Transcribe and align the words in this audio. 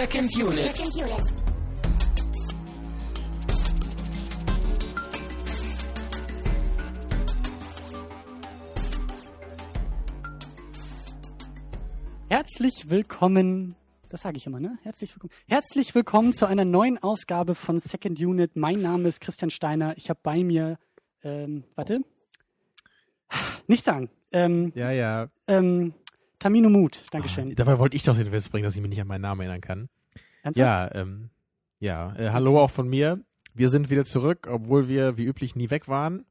Second 0.00 0.34
Unit. 0.34 0.74
Second 0.74 0.96
Unit. 0.96 1.34
Herzlich 12.30 12.88
willkommen, 12.88 13.76
das 14.08 14.22
sage 14.22 14.38
ich 14.38 14.46
immer, 14.46 14.58
ne? 14.58 14.78
Herzlich 14.82 15.14
willkommen. 15.14 15.32
Herzlich 15.46 15.94
willkommen 15.94 16.32
zu 16.32 16.46
einer 16.46 16.64
neuen 16.64 16.96
Ausgabe 17.02 17.54
von 17.54 17.78
Second 17.78 18.18
Unit. 18.20 18.56
Mein 18.56 18.80
Name 18.80 19.06
ist 19.06 19.20
Christian 19.20 19.50
Steiner. 19.50 19.98
Ich 19.98 20.08
habe 20.08 20.20
bei 20.22 20.42
mir, 20.42 20.78
ähm, 21.22 21.64
warte, 21.74 22.00
nicht 23.66 23.84
sagen. 23.84 24.08
Ähm, 24.32 24.72
Ja, 24.74 24.90
ja. 24.92 25.28
ähm, 25.46 25.92
Tamino 26.40 26.68
Mut, 26.70 27.04
Dankeschön. 27.12 27.50
Ah, 27.50 27.54
dabei 27.54 27.78
wollte 27.78 27.94
ich 27.96 28.02
doch 28.02 28.16
den 28.16 28.32
Witz 28.32 28.48
bringen, 28.48 28.64
dass 28.64 28.74
ich 28.74 28.80
mich 28.82 28.88
nicht 28.90 29.00
an 29.00 29.06
meinen 29.06 29.20
Namen 29.22 29.42
erinnern 29.42 29.60
kann. 29.60 29.88
Ernsthaft? 30.42 30.56
Ja, 30.94 31.00
ähm, 31.00 31.30
ja. 31.78 32.16
Äh, 32.16 32.30
hallo 32.30 32.58
auch 32.58 32.70
von 32.70 32.88
mir. 32.88 33.22
Wir 33.54 33.68
sind 33.68 33.90
wieder 33.90 34.04
zurück, 34.04 34.48
obwohl 34.50 34.88
wir 34.88 35.16
wie 35.16 35.24
üblich 35.26 35.54
nie 35.54 35.70
weg 35.70 35.86
waren. 35.86 36.24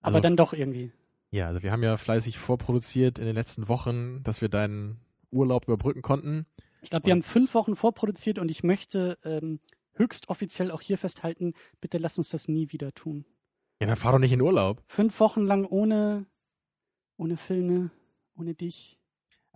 Aber 0.00 0.16
Also- 0.16 0.20
dann 0.20 0.36
doch 0.36 0.52
irgendwie. 0.52 0.90
Ja, 1.30 1.48
also 1.48 1.62
wir 1.62 1.70
haben 1.70 1.82
ja 1.82 1.96
fleißig 1.96 2.38
vorproduziert 2.38 3.18
in 3.18 3.26
den 3.26 3.34
letzten 3.34 3.68
Wochen, 3.68 4.22
dass 4.22 4.40
wir 4.40 4.48
deinen 4.48 5.00
Urlaub 5.30 5.64
überbrücken 5.64 6.00
konnten. 6.00 6.46
Ich 6.80 6.90
glaube, 6.90 7.06
wir 7.06 7.12
haben 7.12 7.22
fünf 7.24 7.52
Wochen 7.52 7.76
vorproduziert 7.76 8.38
und 8.38 8.48
ich 8.48 8.62
möchte 8.62 9.18
ähm, 9.24 9.60
höchst 9.94 10.28
offiziell 10.28 10.70
auch 10.70 10.80
hier 10.80 10.96
festhalten, 10.98 11.52
bitte 11.80 11.98
lass 11.98 12.16
uns 12.16 12.30
das 12.30 12.48
nie 12.48 12.70
wieder 12.72 12.92
tun. 12.94 13.26
Ja, 13.82 13.88
dann 13.88 13.96
fahr 13.96 14.12
doch 14.12 14.18
nicht 14.18 14.32
in 14.32 14.40
Urlaub. 14.40 14.82
Fünf 14.86 15.18
Wochen 15.20 15.42
lang 15.42 15.66
ohne, 15.66 16.24
ohne 17.18 17.36
Filme, 17.36 17.90
ohne 18.36 18.54
dich. 18.54 18.95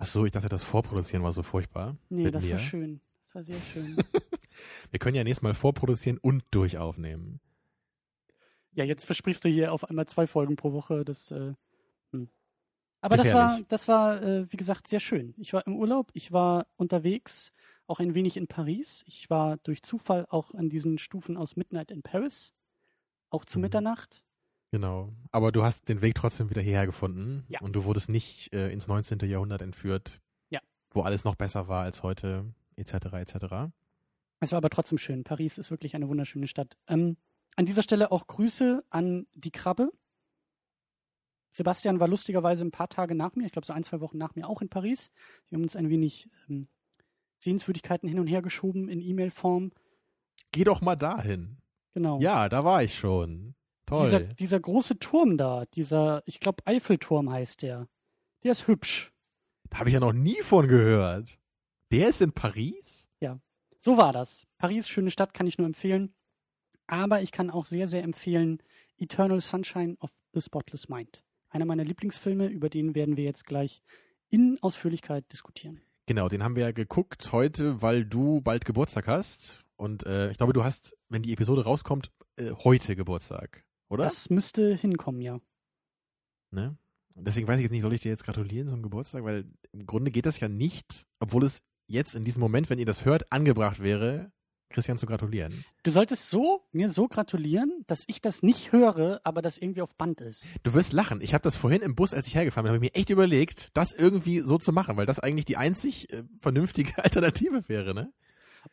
Ach 0.02 0.06
so, 0.06 0.24
ich 0.24 0.32
dachte, 0.32 0.48
das 0.48 0.62
Vorproduzieren 0.64 1.22
war 1.22 1.30
so 1.30 1.42
furchtbar. 1.42 1.96
Nee, 2.08 2.30
das 2.30 2.44
mir. 2.44 2.52
war 2.52 2.58
schön. 2.58 3.00
Das 3.22 3.34
war 3.34 3.44
sehr 3.44 3.60
schön. 3.72 3.96
Wir 4.90 4.98
können 4.98 5.14
ja 5.14 5.22
nächstes 5.24 5.42
Mal 5.42 5.52
vorproduzieren 5.54 6.18
und 6.18 6.42
durchaufnehmen. 6.50 7.38
Ja, 8.72 8.84
jetzt 8.84 9.04
versprichst 9.04 9.44
du 9.44 9.48
hier 9.50 9.72
auf 9.72 9.84
einmal 9.84 10.06
zwei 10.06 10.26
Folgen 10.26 10.56
pro 10.56 10.72
Woche. 10.72 11.04
Das, 11.04 11.30
äh, 11.30 11.52
hm. 12.12 12.30
Aber 13.02 13.16
das 13.18 13.32
war, 13.32 13.60
das 13.68 13.88
war, 13.88 14.22
äh, 14.22 14.50
wie 14.50 14.56
gesagt, 14.56 14.88
sehr 14.88 15.00
schön. 15.00 15.34
Ich 15.36 15.52
war 15.52 15.66
im 15.66 15.76
Urlaub, 15.76 16.10
ich 16.14 16.32
war 16.32 16.66
unterwegs, 16.76 17.52
auch 17.86 18.00
ein 18.00 18.14
wenig 18.14 18.36
in 18.38 18.46
Paris. 18.46 19.04
Ich 19.06 19.28
war 19.28 19.58
durch 19.58 19.82
Zufall 19.82 20.26
auch 20.30 20.54
an 20.54 20.70
diesen 20.70 20.98
Stufen 20.98 21.36
aus 21.36 21.56
Midnight 21.56 21.90
in 21.90 22.02
Paris, 22.02 22.52
auch 23.28 23.44
zu 23.44 23.58
Mhm. 23.58 23.62
Mitternacht. 23.64 24.24
Genau. 24.70 25.12
Aber 25.32 25.50
du 25.52 25.62
hast 25.62 25.88
den 25.88 26.00
Weg 26.00 26.14
trotzdem 26.14 26.50
wieder 26.50 26.62
hierher 26.62 26.86
gefunden. 26.86 27.44
Ja. 27.48 27.60
Und 27.60 27.74
du 27.74 27.84
wurdest 27.84 28.08
nicht 28.08 28.52
äh, 28.52 28.70
ins 28.70 28.86
19. 28.86 29.18
Jahrhundert 29.20 29.62
entführt. 29.62 30.20
Ja. 30.48 30.60
Wo 30.90 31.02
alles 31.02 31.24
noch 31.24 31.34
besser 31.34 31.68
war 31.68 31.82
als 31.82 32.02
heute, 32.02 32.44
etc., 32.76 32.92
etc. 33.14 33.34
Es 34.40 34.52
war 34.52 34.58
aber 34.58 34.70
trotzdem 34.70 34.98
schön. 34.98 35.24
Paris 35.24 35.58
ist 35.58 35.70
wirklich 35.70 35.94
eine 35.94 36.08
wunderschöne 36.08 36.46
Stadt. 36.46 36.76
Ähm, 36.86 37.16
an 37.56 37.66
dieser 37.66 37.82
Stelle 37.82 38.12
auch 38.12 38.26
Grüße 38.26 38.84
an 38.90 39.26
die 39.34 39.50
Krabbe. 39.50 39.92
Sebastian 41.50 41.98
war 41.98 42.06
lustigerweise 42.06 42.64
ein 42.64 42.70
paar 42.70 42.88
Tage 42.88 43.16
nach 43.16 43.34
mir, 43.34 43.46
ich 43.46 43.52
glaube 43.52 43.66
so 43.66 43.72
ein, 43.72 43.82
zwei 43.82 44.00
Wochen 44.00 44.18
nach 44.18 44.36
mir 44.36 44.48
auch 44.48 44.62
in 44.62 44.68
Paris. 44.68 45.10
Wir 45.48 45.56
haben 45.56 45.64
uns 45.64 45.74
ein 45.74 45.90
wenig 45.90 46.28
ähm, 46.48 46.68
Sehenswürdigkeiten 47.40 48.08
hin 48.08 48.20
und 48.20 48.28
her 48.28 48.40
geschoben 48.40 48.88
in 48.88 49.00
E-Mail-Form. 49.00 49.72
Geh 50.52 50.62
doch 50.62 50.80
mal 50.80 50.94
dahin. 50.96 51.56
Genau. 51.92 52.20
Ja, 52.20 52.48
da 52.48 52.64
war 52.64 52.84
ich 52.84 52.96
schon. 52.96 53.54
Toll. 53.90 54.04
Dieser, 54.04 54.20
dieser 54.20 54.60
große 54.60 54.98
Turm 54.98 55.36
da, 55.36 55.66
dieser, 55.74 56.22
ich 56.26 56.40
glaube 56.40 56.66
Eiffelturm 56.66 57.30
heißt 57.30 57.62
der. 57.62 57.88
Der 58.42 58.52
ist 58.52 58.66
hübsch. 58.66 59.12
Da 59.68 59.80
habe 59.80 59.90
ich 59.90 59.94
ja 59.94 60.00
noch 60.00 60.12
nie 60.12 60.40
von 60.42 60.66
gehört. 60.66 61.38
Der 61.90 62.08
ist 62.08 62.22
in 62.22 62.32
Paris? 62.32 63.10
So 63.82 63.96
war 63.96 64.12
das. 64.12 64.46
Paris, 64.58 64.88
schöne 64.88 65.10
Stadt, 65.10 65.32
kann 65.32 65.46
ich 65.46 65.56
nur 65.56 65.66
empfehlen. 65.66 66.12
Aber 66.86 67.22
ich 67.22 67.32
kann 67.32 67.48
auch 67.48 67.64
sehr, 67.64 67.88
sehr 67.88 68.02
empfehlen 68.02 68.62
Eternal 68.98 69.40
Sunshine 69.40 69.96
of 70.00 70.10
the 70.34 70.40
Spotless 70.42 70.90
Mind. 70.90 71.24
Einer 71.48 71.64
meiner 71.64 71.84
Lieblingsfilme, 71.84 72.46
über 72.48 72.68
den 72.68 72.94
werden 72.94 73.16
wir 73.16 73.24
jetzt 73.24 73.46
gleich 73.46 73.82
in 74.28 74.58
Ausführlichkeit 74.60 75.24
diskutieren. 75.32 75.80
Genau, 76.04 76.28
den 76.28 76.44
haben 76.44 76.56
wir 76.56 76.64
ja 76.64 76.72
geguckt 76.72 77.32
heute, 77.32 77.80
weil 77.80 78.04
du 78.04 78.42
bald 78.42 78.66
Geburtstag 78.66 79.06
hast. 79.06 79.64
Und 79.76 80.04
äh, 80.04 80.30
ich 80.30 80.36
glaube, 80.36 80.52
du 80.52 80.62
hast, 80.62 80.94
wenn 81.08 81.22
die 81.22 81.32
Episode 81.32 81.64
rauskommt, 81.64 82.10
äh, 82.36 82.50
heute 82.62 82.96
Geburtstag, 82.96 83.64
oder? 83.90 84.04
Das 84.04 84.30
müsste 84.30 84.74
hinkommen, 84.74 85.20
ja. 85.20 85.38
Ne? 86.50 86.78
Deswegen 87.14 87.46
weiß 87.46 87.58
ich 87.58 87.64
jetzt 87.64 87.72
nicht, 87.72 87.82
soll 87.82 87.92
ich 87.92 88.00
dir 88.00 88.08
jetzt 88.08 88.24
gratulieren 88.24 88.68
zum 88.68 88.82
Geburtstag? 88.82 89.24
Weil 89.24 89.44
im 89.72 89.84
Grunde 89.84 90.10
geht 90.10 90.24
das 90.24 90.40
ja 90.40 90.48
nicht, 90.48 91.06
obwohl 91.18 91.44
es 91.44 91.62
jetzt 91.86 92.14
in 92.14 92.24
diesem 92.24 92.40
Moment, 92.40 92.70
wenn 92.70 92.78
ihr 92.78 92.86
das 92.86 93.04
hört, 93.04 93.30
angebracht 93.30 93.82
wäre, 93.82 94.32
Christian 94.70 94.98
zu 94.98 95.06
gratulieren. 95.06 95.64
Du 95.82 95.90
solltest 95.90 96.30
so 96.30 96.62
mir 96.70 96.88
so 96.88 97.08
gratulieren, 97.08 97.84
dass 97.88 98.04
ich 98.06 98.22
das 98.22 98.42
nicht 98.42 98.70
höre, 98.70 99.20
aber 99.24 99.42
das 99.42 99.58
irgendwie 99.58 99.82
auf 99.82 99.96
Band 99.96 100.20
ist. 100.20 100.46
Du 100.62 100.74
wirst 100.74 100.92
lachen. 100.92 101.20
Ich 101.20 101.34
habe 101.34 101.42
das 101.42 101.56
vorhin 101.56 101.82
im 101.82 101.96
Bus, 101.96 102.14
als 102.14 102.28
ich 102.28 102.36
hergefahren 102.36 102.64
bin, 102.64 102.74
habe 102.74 102.84
ich 102.84 102.92
mir 102.92 102.98
echt 102.98 103.10
überlegt, 103.10 103.70
das 103.74 103.92
irgendwie 103.92 104.40
so 104.40 104.58
zu 104.58 104.72
machen, 104.72 104.96
weil 104.96 105.06
das 105.06 105.18
eigentlich 105.18 105.44
die 105.44 105.56
einzig 105.56 106.12
äh, 106.12 106.22
vernünftige 106.38 106.92
Alternative 107.04 107.68
wäre, 107.68 107.94
ne? 107.94 108.12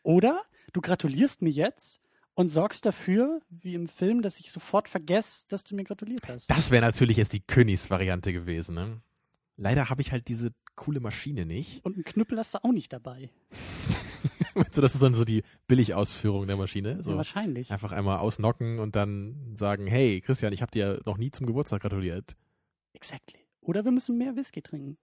Oder 0.03 0.44
du 0.73 0.81
gratulierst 0.81 1.41
mir 1.41 1.49
jetzt 1.49 1.99
und 2.37 2.49
sorgst 2.49 2.85
dafür, 2.85 3.41
wie 3.49 3.73
im 3.73 3.87
Film, 3.87 4.21
dass 4.21 4.39
ich 4.39 4.51
sofort 4.51 4.87
vergesse, 4.87 5.45
dass 5.47 5.63
du 5.63 5.75
mir 5.75 5.83
gratuliert 5.83 6.27
hast. 6.27 6.51
Das 6.51 6.69
wäre 6.69 6.85
natürlich 6.85 7.17
jetzt 7.17 7.33
die 7.33 7.39
Königsvariante 7.39 8.31
gewesen, 8.31 8.75
ne? 8.75 9.01
Leider 9.55 9.89
habe 9.89 10.01
ich 10.03 10.11
halt 10.11 10.27
diese 10.27 10.51
coole 10.75 10.99
Maschine 10.99 11.47
nicht. 11.47 11.83
Und 11.83 11.95
einen 11.95 12.03
Knüppel 12.03 12.37
hast 12.37 12.53
du 12.53 12.63
auch 12.63 12.71
nicht 12.71 12.93
dabei. 12.93 13.31
so, 14.71 14.81
das 14.81 14.93
ist 14.93 15.01
dann 15.01 15.15
so 15.15 15.25
die 15.25 15.41
Billigausführung 15.65 16.45
der 16.45 16.57
Maschine. 16.57 17.01
So 17.01 17.09
Ja, 17.09 17.17
wahrscheinlich. 17.17 17.71
einfach 17.71 17.91
einmal 17.91 18.19
ausnocken 18.19 18.77
und 18.77 18.95
dann 18.95 19.55
sagen, 19.55 19.87
hey, 19.87 20.21
Christian, 20.21 20.53
ich 20.53 20.61
habe 20.61 20.69
dir 20.69 21.01
noch 21.07 21.17
nie 21.17 21.31
zum 21.31 21.47
Geburtstag 21.47 21.81
gratuliert. 21.81 22.35
Exactly. 22.93 23.39
Oder 23.61 23.83
wir 23.83 23.91
müssen 23.91 24.15
mehr 24.15 24.35
Whisky 24.35 24.61
trinken. 24.61 24.99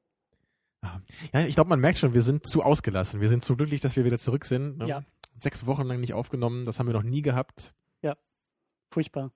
Ja, 1.33 1.45
ich 1.47 1.57
glaube, 1.57 1.71
man 1.71 1.81
merkt 1.81 1.99
schon, 1.99 2.15
wir 2.15 2.23
sind 2.23 2.47
zu 2.47 2.63
ausgelassen. 2.63 3.21
Wir 3.21 3.29
sind 3.29 3.45
zu 3.45 3.57
glücklich, 3.57 3.81
dass 3.81 3.97
wir 3.97 4.05
wieder 4.05 4.19
zurück 4.19 4.45
sind. 4.45 4.79
Ne? 4.79 4.87
Ja. 4.87 5.05
Sechs 5.39 5.67
Wochen 5.67 5.83
lang 5.83 6.01
nicht 6.01 6.15
aufgenommen, 6.15 6.65
das 6.65 6.79
haben 6.79 6.87
wir 6.87 6.95
noch 6.95 7.03
nie 7.03 7.23
gehabt. 7.23 7.75
Furchtbar. 8.95 9.33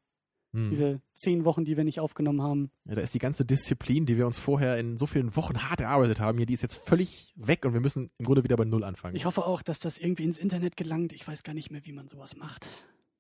Hm. 0.53 0.71
Diese 0.71 1.03
zehn 1.15 1.45
Wochen, 1.45 1.65
die 1.65 1.77
wir 1.77 1.83
nicht 1.83 1.99
aufgenommen 1.99 2.43
haben. 2.43 2.71
Ja, 2.85 2.95
da 2.95 3.01
ist 3.01 3.13
die 3.13 3.19
ganze 3.19 3.45
Disziplin, 3.45 4.07
die 4.07 4.17
wir 4.17 4.25
uns 4.25 4.39
vorher 4.39 4.79
in 4.79 4.97
so 4.97 5.07
vielen 5.07 5.35
Wochen 5.35 5.65
hart 5.69 5.81
erarbeitet 5.81 6.21
haben, 6.21 6.39
hier, 6.39 6.47
die 6.47 6.55
ist 6.55 6.63
jetzt 6.63 6.77
völlig 6.77 7.35
weg 7.35 7.67
und 7.67 7.73
wir 7.73 7.81
müssen 7.81 8.11
im 8.19 8.25
Grunde 8.25 8.45
wieder 8.45 8.55
bei 8.55 8.65
Null 8.65 8.85
anfangen. 8.85 9.17
Ich 9.17 9.25
hoffe 9.25 9.45
auch, 9.45 9.63
dass 9.63 9.81
das 9.81 9.99
irgendwie 9.99 10.23
ins 10.23 10.39
Internet 10.39 10.77
gelangt. 10.77 11.13
Ich 11.13 11.27
weiß 11.27 11.43
gar 11.43 11.55
nicht 11.55 11.73
mehr, 11.73 11.85
wie 11.85 11.93
man 11.93 12.07
sowas 12.07 12.37
macht. 12.37 12.69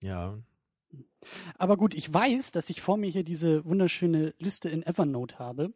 ja. 0.00 0.38
Aber 1.58 1.76
gut, 1.76 1.92
ich 1.92 2.14
weiß, 2.14 2.52
dass 2.52 2.70
ich 2.70 2.80
vor 2.80 2.96
mir 2.96 3.10
hier 3.10 3.24
diese 3.24 3.62
wunderschöne 3.66 4.32
Liste 4.38 4.70
in 4.70 4.82
Evernote 4.82 5.38
habe, 5.38 5.74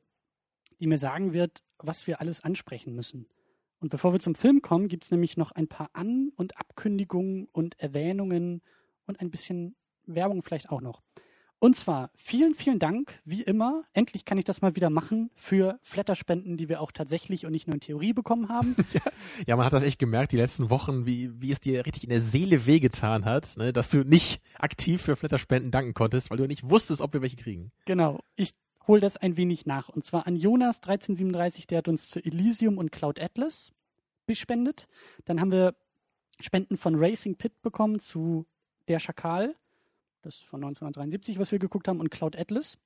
die 0.81 0.87
mir 0.87 0.97
sagen 0.97 1.35
wird, 1.35 1.65
was 1.77 2.07
wir 2.07 2.21
alles 2.21 2.41
ansprechen 2.41 2.95
müssen. 2.95 3.27
Und 3.83 3.89
bevor 3.89 4.13
wir 4.13 4.21
zum 4.21 4.37
Film 4.37 4.63
kommen, 4.63 4.87
gibt 4.87 5.05
es 5.05 5.11
nämlich 5.11 5.37
noch 5.37 5.51
ein 5.51 5.67
paar 5.67 5.91
An- 5.93 6.31
und 6.37 6.57
Abkündigungen 6.57 7.49
und 7.51 7.79
Erwähnungen 7.81 8.63
und 9.07 9.21
ein 9.21 9.31
bisschen 9.31 9.75
Werbung 10.07 10.43
vielleicht 10.43 10.71
auch 10.71 10.81
noch. 10.81 11.03
Und 11.59 11.77
zwar 11.77 12.11
vielen, 12.15 12.55
vielen 12.55 12.79
Dank, 12.79 13.21
wie 13.25 13.43
immer. 13.43 13.85
Endlich 13.93 14.25
kann 14.25 14.39
ich 14.39 14.45
das 14.45 14.63
mal 14.63 14.77
wieder 14.77 14.91
machen 14.91 15.31
für 15.35 15.79
Flatterspenden, 15.83 16.57
die 16.57 16.69
wir 16.69 16.81
auch 16.81 16.93
tatsächlich 16.93 17.45
und 17.45 17.53
nicht 17.53 17.67
nur 17.67 17.75
in 17.75 17.81
Theorie 17.81 18.13
bekommen 18.13 18.49
haben. 18.49 18.77
Ja, 19.47 19.57
man 19.57 19.65
hat 19.67 19.73
das 19.73 19.85
echt 19.85 19.99
gemerkt, 19.99 20.33
die 20.33 20.37
letzten 20.37 20.71
Wochen, 20.71 21.07
wie, 21.07 21.31
wie 21.41 21.53
es 21.53 21.61
dir 21.61 21.87
richtig 21.87 22.05
in 22.05 22.11
der 22.11 22.21
Seele 22.21 22.67
wehgetan 22.67 23.25
hat, 23.25 23.57
ne, 23.57 23.73
dass 23.73 23.91
du 23.91 24.05
nicht 24.05 24.41
aktiv 24.59 25.01
für 25.03 25.17
Flatterspenden 25.17 25.71
danken 25.71 25.95
konntest, 25.95 26.31
weil 26.31 26.39
du 26.39 26.47
nicht 26.47 26.69
wusstest, 26.69 27.01
ob 27.01 27.13
wir 27.13 27.23
welche 27.23 27.37
kriegen. 27.37 27.73
Genau, 27.87 28.21
ich 28.37 28.55
hole 28.87 29.01
das 29.01 29.17
ein 29.17 29.37
wenig 29.37 29.67
nach. 29.67 29.89
Und 29.89 30.05
zwar 30.05 30.27
an 30.27 30.37
Jonas 30.37 30.79
1337, 30.79 31.67
der 31.67 31.79
hat 31.79 31.89
uns 31.89 32.09
zu 32.09 32.25
Elysium 32.25 32.79
und 32.79 32.93
Cloud 32.93 33.21
Atlas 33.21 33.73
bespendet. 34.27 34.89
Dann 35.25 35.41
haben 35.41 35.51
wir 35.53 35.75
Spenden 36.41 36.77
von 36.77 36.95
Racing 36.97 37.37
Pit 37.37 37.63
bekommen 37.63 38.01
zu 38.01 38.47
Der 38.89 38.99
Schakal, 38.99 39.55
das 40.23 40.37
ist 40.37 40.45
von 40.45 40.61
1973, 40.61 41.39
was 41.39 41.53
wir 41.53 41.59
geguckt 41.59 41.89
haben, 41.89 42.01
und 42.01 42.11
Cloud 42.11 42.37
Atlas. 42.37 42.79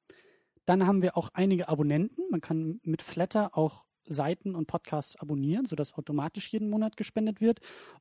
Dann 0.65 0.87
haben 0.87 1.03
wir 1.03 1.17
auch 1.17 1.31
einige 1.33 1.69
Abonnenten. 1.69 2.23
Man 2.31 2.41
kann 2.41 2.81
mit 2.83 3.03
Flatter 3.03 3.57
auch 3.57 3.85
Seiten 4.05 4.55
und 4.55 4.67
Podcasts 4.67 5.17
abonnieren, 5.17 5.67
sodass 5.67 5.95
automatisch 5.95 6.49
jeden 6.53 6.71
Monat 6.71 6.97
gespendet 6.97 7.41
wird. 7.41 7.61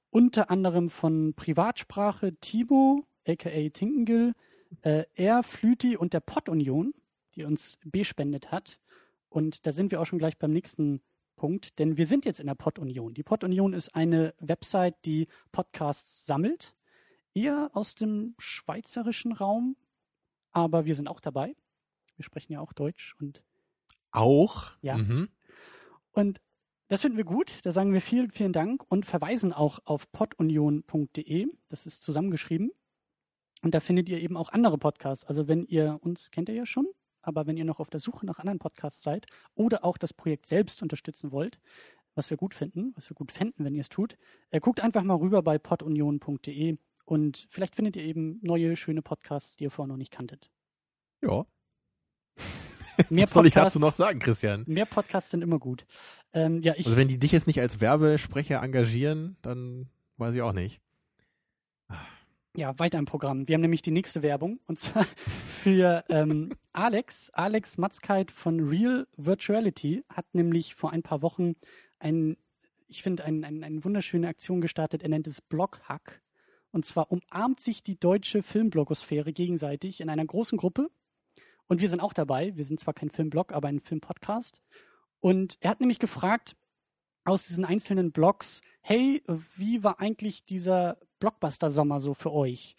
Unter 0.09 0.50
anderem 0.50 0.89
von 0.89 1.33
Privatsprache 1.36 2.36
Timo, 2.36 3.06
aka 3.27 3.69
Tinkengill, 3.69 4.33
äh, 4.81 5.06
er, 5.15 5.44
Flüti 5.44 5.97
und 5.97 6.13
der 6.13 6.19
Pod-Union, 6.19 6.94
die 7.35 7.43
uns 7.43 7.77
bespendet 7.83 8.51
hat. 8.51 8.79
Und 9.29 9.65
da 9.65 9.71
sind 9.71 9.91
wir 9.91 10.01
auch 10.01 10.05
schon 10.05 10.19
gleich 10.19 10.37
beim 10.37 10.51
nächsten 10.51 11.01
Punkt, 11.35 11.79
denn 11.79 11.97
wir 11.97 12.07
sind 12.07 12.25
jetzt 12.25 12.39
in 12.39 12.47
der 12.47 12.55
Pod-Union. 12.55 13.13
Die 13.13 13.23
Pod-Union 13.23 13.73
ist 13.73 13.93
eine 13.93 14.33
Website, 14.39 14.95
die 15.05 15.27
Podcasts 15.51 16.25
sammelt, 16.25 16.75
eher 17.33 17.69
aus 17.73 17.95
dem 17.95 18.35
schweizerischen 18.39 19.33
Raum, 19.33 19.75
aber 20.51 20.85
wir 20.85 20.95
sind 20.95 21.09
auch 21.09 21.19
dabei. 21.19 21.55
Wir 22.15 22.23
sprechen 22.23 22.53
ja 22.53 22.61
auch 22.61 22.71
Deutsch 22.71 23.15
und 23.19 23.43
Auch? 24.11 24.71
Ja. 24.81 24.97
Mhm. 24.97 25.27
und 26.11 26.39
Das 26.87 27.01
finden 27.01 27.17
wir 27.17 27.25
gut. 27.25 27.51
Da 27.63 27.71
sagen 27.73 27.91
wir 27.91 27.99
vielen, 27.99 28.31
vielen 28.31 28.53
Dank 28.53 28.83
und 28.89 29.05
verweisen 29.05 29.51
auch 29.51 29.79
auf 29.83 30.09
podunion.de. 30.11 31.47
Das 31.67 31.85
ist 31.85 32.03
zusammengeschrieben. 32.03 32.71
Und 33.63 33.73
da 33.73 33.79
findet 33.79 34.07
ihr 34.07 34.19
eben 34.21 34.37
auch 34.37 34.49
andere 34.49 34.77
Podcasts. 34.77 35.25
Also 35.25 35.47
wenn 35.47 35.65
ihr 35.65 35.97
uns 36.01 36.31
kennt 36.31 36.47
ihr 36.47 36.55
ja 36.55 36.65
schon, 36.65 36.85
aber 37.27 37.48
wenn 37.48 37.57
ihr 37.57 37.66
noch 37.66 37.80
auf 37.80 37.89
der 37.89 38.00
Suche 38.00 38.25
nach 38.25 38.39
anderen 38.39 38.60
Podcasts 38.60 39.01
seid 39.01 39.25
oder 39.56 39.83
auch 39.83 39.98
das 39.98 40.13
Projekt 40.13 40.45
selbst 40.45 40.81
unterstützen 40.81 41.31
wollt, 41.31 41.60
was 42.16 42.30
wir 42.30 42.38
gut 42.38 42.54
finden, 42.54 42.94
was 42.95 43.10
wir 43.10 43.16
gut 43.16 43.31
fänden, 43.31 43.66
wenn 43.66 43.75
ihr 43.75 43.81
es 43.81 43.89
tut, 43.89 44.18
äh, 44.51 44.60
guckt 44.60 44.81
einfach 44.81 45.04
mal 45.04 45.16
rüber 45.18 45.42
bei 45.42 45.57
podunion.de 45.57 46.77
und 47.06 47.48
vielleicht 47.50 47.75
findet 47.75 47.95
ihr 47.95 48.04
eben 48.04 48.39
neue, 48.42 48.75
schöne 48.75 49.01
Podcasts, 49.01 49.57
die 49.57 49.66
ihr 49.66 49.72
vorher 49.72 49.89
noch 49.89 49.98
nicht 49.98 50.12
kanntet. 50.12 50.50
Ja. 51.24 51.45
Mehr 53.10 53.24
Was 53.24 53.31
soll 53.31 53.48
ich 53.48 53.54
dazu 53.54 53.80
noch 53.80 53.94
sagen, 53.94 54.19
Christian? 54.19 54.63
Mehr 54.68 54.86
Podcasts 54.86 55.31
sind 55.31 55.42
immer 55.42 55.60
gut. 55.60 55.86
Ähm, 56.33 56.62
ja, 56.62 56.74
ich, 56.75 56.86
Also 56.86 56.98
wenn 56.98 57.07
die 57.07 57.19
dich 57.19 57.31
jetzt 57.31 57.48
nicht 57.48 57.60
als 57.60 57.80
Werbesprecher 57.80 58.62
engagieren, 58.62 59.38
dann 59.42 59.89
weiß 60.18 60.33
ich 60.36 60.42
auch 60.42 60.54
nicht. 60.54 60.81
Ja, 62.57 62.80
weiter 62.80 63.00
im 63.00 63.06
Programm. 63.06 63.50
Wir 63.50 63.56
haben 63.56 63.62
nämlich 63.62 63.81
die 63.81 63.92
nächste 63.92 64.24
Werbung 64.24 64.62
und 64.66 64.80
zwar 64.80 65.04
für 65.62 66.06
ähm, 66.07 66.52
Alex. 66.72 67.30
Alex 67.31 67.78
Matzkeit 67.78 68.31
von 68.31 68.69
Real 68.69 69.07
Virtuality 69.18 70.06
hat 70.07 70.34
nämlich 70.34 70.74
vor 70.74 70.94
ein 70.94 71.04
paar 71.04 71.22
Wochen 71.22 71.56
ein, 72.00 72.38
ich 72.88 73.04
finde, 73.04 73.25
ein, 73.25 73.44
ein, 73.44 73.62
eine 73.62 73.84
wunderschöne 73.84 74.30
Aktion 74.30 74.62
gestartet. 74.62 75.04
Er 75.04 75.10
nennt 75.10 75.28
es 75.28 75.42
Bloghack. 75.42 76.22
Und 76.72 76.86
zwar 76.86 77.12
umarmt 77.12 77.60
sich 77.60 77.84
die 77.84 78.00
deutsche 78.00 78.42
Filmblogosphäre 78.42 79.34
gegenseitig 79.34 80.00
in 80.00 80.10
einer 80.10 80.25
großen 80.25 80.57
Gruppe. 80.57 80.90
Und 81.68 81.81
wir 81.81 81.90
sind 81.90 82.00
auch 82.00 82.13
dabei. 82.13 82.56
Wir 82.56 82.63
sind 82.63 82.80
zwar 82.80 82.94
kein 82.94 83.10
Filmblog, 83.10 83.52
aber 83.52 83.68
ein 83.68 83.81
Filmpodcast. 83.81 84.62
Und 85.19 85.57
er 85.60 85.72
hat 85.72 85.81
nämlich 85.81 86.00
gefragt 86.00 86.56
aus 87.25 87.48
diesen 87.48 87.66
einzelnen 87.66 88.13
Blogs, 88.13 88.62
hey, 88.80 89.24
wie 89.57 89.84
war 89.84 90.00
eigentlich 90.00 90.46
dieser 90.46 90.98
Blockbuster-Sommer 91.25 92.00
so 92.00 92.13
für 92.13 92.31
euch? 92.31 92.75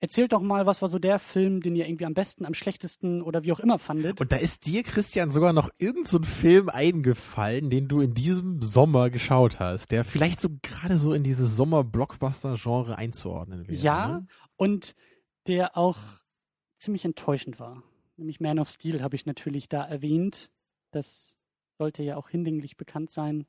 Erzählt 0.00 0.32
doch 0.32 0.40
mal, 0.40 0.64
was 0.66 0.80
war 0.80 0.88
so 0.88 1.00
der 1.00 1.18
Film, 1.18 1.60
den 1.60 1.74
ihr 1.74 1.88
irgendwie 1.88 2.04
am 2.04 2.14
besten, 2.14 2.46
am 2.46 2.54
schlechtesten 2.54 3.20
oder 3.20 3.42
wie 3.42 3.50
auch 3.50 3.58
immer 3.58 3.80
fandet. 3.80 4.20
Und 4.20 4.30
da 4.30 4.36
ist 4.36 4.66
dir, 4.66 4.84
Christian, 4.84 5.32
sogar 5.32 5.52
noch 5.52 5.70
irgendein 5.78 6.06
so 6.06 6.18
ein 6.18 6.24
Film 6.24 6.68
eingefallen, 6.68 7.68
den 7.68 7.88
du 7.88 8.00
in 8.00 8.14
diesem 8.14 8.62
Sommer 8.62 9.10
geschaut 9.10 9.58
hast, 9.58 9.90
der 9.90 10.04
vielleicht 10.04 10.40
so 10.40 10.50
gerade 10.62 10.98
so 10.98 11.12
in 11.12 11.24
dieses 11.24 11.56
Sommer-Blockbuster-Genre 11.56 12.96
einzuordnen 12.96 13.66
wäre. 13.66 13.80
ja, 13.80 14.08
Ne? 14.08 14.26
und 14.56 14.94
der 15.48 15.76
auch 15.76 15.98
ziemlich 16.78 17.04
enttäuschend 17.04 17.58
war. 17.58 17.82
Nämlich 18.16 18.38
Man 18.38 18.60
of 18.60 18.68
Steel 18.68 19.02
habe 19.02 19.16
ich 19.16 19.26
natürlich 19.26 19.68
da 19.68 19.84
erwähnt. 19.84 20.50
Das 20.92 21.34
sollte 21.76 22.04
ja 22.04 22.16
auch 22.16 22.28
hinlänglich 22.28 22.76
bekannt 22.76 23.10
sein. 23.10 23.46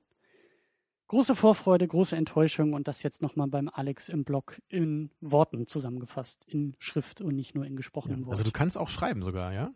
Große 1.09 1.35
Vorfreude, 1.35 1.87
große 1.87 2.15
Enttäuschung 2.15 2.73
und 2.73 2.87
das 2.87 3.01
jetzt 3.01 3.23
nochmal 3.23 3.47
beim 3.47 3.67
Alex 3.67 4.09
im 4.09 4.23
Blog 4.23 4.61
in 4.67 5.09
Worten 5.21 5.65
zusammengefasst, 5.65 6.43
in 6.45 6.75
Schrift 6.77 7.19
und 7.19 7.35
nicht 7.35 7.55
nur 7.55 7.65
in 7.65 7.75
gesprochenem 7.75 8.19
Ja. 8.19 8.25
Wort. 8.27 8.33
Also 8.33 8.43
du 8.43 8.51
kannst 8.51 8.77
auch 8.77 8.89
schreiben 8.89 9.23
sogar, 9.23 9.51
ja? 9.51 9.73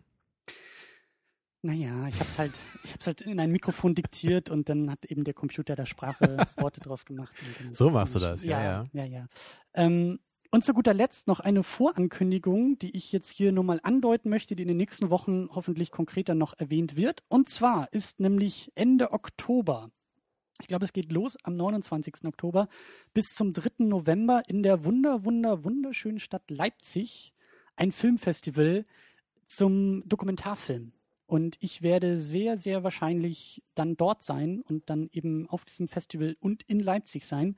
Naja, 1.63 2.07
ich 2.07 2.19
hab's 2.19 2.37
halt, 2.37 2.51
ich 2.83 2.93
hab's 2.93 3.07
halt 3.07 3.21
in 3.21 3.39
ein 3.39 3.51
Mikrofon 3.51 3.95
diktiert 3.95 4.51
und 4.51 4.69
dann 4.69 4.91
hat 4.91 5.05
eben 5.05 5.23
der 5.23 5.33
Computer 5.33 5.75
der 5.75 5.87
Sprache 5.87 6.37
Worte 6.57 6.81
draus 6.81 7.03
gemacht. 7.03 7.35
So 7.71 7.89
machst 7.89 8.13
du 8.13 8.19
das, 8.19 8.43
ja, 8.43 8.61
ja. 8.61 8.85
Ja, 8.93 9.05
ja. 9.05 9.27
Ähm, 9.73 10.19
und 10.51 10.63
zu 10.63 10.75
guter 10.75 10.93
Letzt 10.93 11.27
noch 11.27 11.39
eine 11.39 11.63
Vorankündigung, 11.63 12.77
die 12.77 12.95
ich 12.95 13.11
jetzt 13.11 13.29
hier 13.29 13.51
nur 13.51 13.63
mal 13.63 13.79
andeuten 13.81 14.29
möchte, 14.29 14.55
die 14.55 14.61
in 14.61 14.67
den 14.67 14.77
nächsten 14.77 15.09
Wochen 15.09 15.49
hoffentlich 15.49 15.89
konkreter 15.89 16.35
noch 16.35 16.53
erwähnt 16.59 16.95
wird. 16.95 17.23
Und 17.27 17.49
zwar 17.49 17.91
ist 17.91 18.19
nämlich 18.19 18.71
Ende 18.75 19.13
Oktober, 19.13 19.89
ich 20.63 20.67
glaube, 20.67 20.85
es 20.85 20.93
geht 20.93 21.11
los 21.11 21.35
am 21.43 21.57
29. 21.57 22.23
Oktober, 22.23 22.69
bis 23.13 23.25
zum 23.33 23.51
3. 23.51 23.83
November 23.83 24.43
in 24.47 24.63
der 24.63 24.85
wunder, 24.85 25.25
wunder, 25.25 25.65
wunderschönen 25.65 26.19
Stadt 26.19 26.49
Leipzig 26.49 27.33
ein 27.75 27.91
Filmfestival 27.91 28.85
zum 29.45 30.07
Dokumentarfilm. 30.07 30.93
Und 31.25 31.57
ich 31.59 31.81
werde 31.81 32.17
sehr, 32.17 32.57
sehr 32.57 32.81
wahrscheinlich 32.85 33.61
dann 33.75 33.97
dort 33.97 34.23
sein 34.23 34.61
und 34.61 34.89
dann 34.89 35.09
eben 35.11 35.49
auf 35.49 35.65
diesem 35.65 35.89
Festival 35.89 36.37
und 36.39 36.63
in 36.63 36.79
Leipzig 36.79 37.25
sein. 37.25 37.57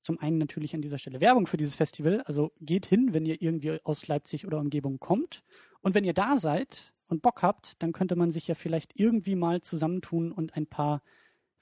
Zum 0.00 0.18
einen 0.18 0.38
natürlich 0.38 0.74
an 0.74 0.82
dieser 0.82 0.98
Stelle 0.98 1.20
Werbung 1.20 1.46
für 1.46 1.56
dieses 1.56 1.76
Festival. 1.76 2.22
Also 2.22 2.50
geht 2.60 2.86
hin, 2.86 3.12
wenn 3.12 3.26
ihr 3.26 3.40
irgendwie 3.40 3.78
aus 3.84 4.08
Leipzig 4.08 4.44
oder 4.44 4.58
Umgebung 4.58 4.98
kommt. 4.98 5.44
Und 5.82 5.94
wenn 5.94 6.02
ihr 6.02 6.14
da 6.14 6.36
seid 6.36 6.92
und 7.06 7.22
Bock 7.22 7.42
habt, 7.42 7.80
dann 7.80 7.92
könnte 7.92 8.16
man 8.16 8.32
sich 8.32 8.48
ja 8.48 8.56
vielleicht 8.56 8.98
irgendwie 8.98 9.36
mal 9.36 9.60
zusammentun 9.60 10.32
und 10.32 10.56
ein 10.56 10.66
paar 10.66 11.00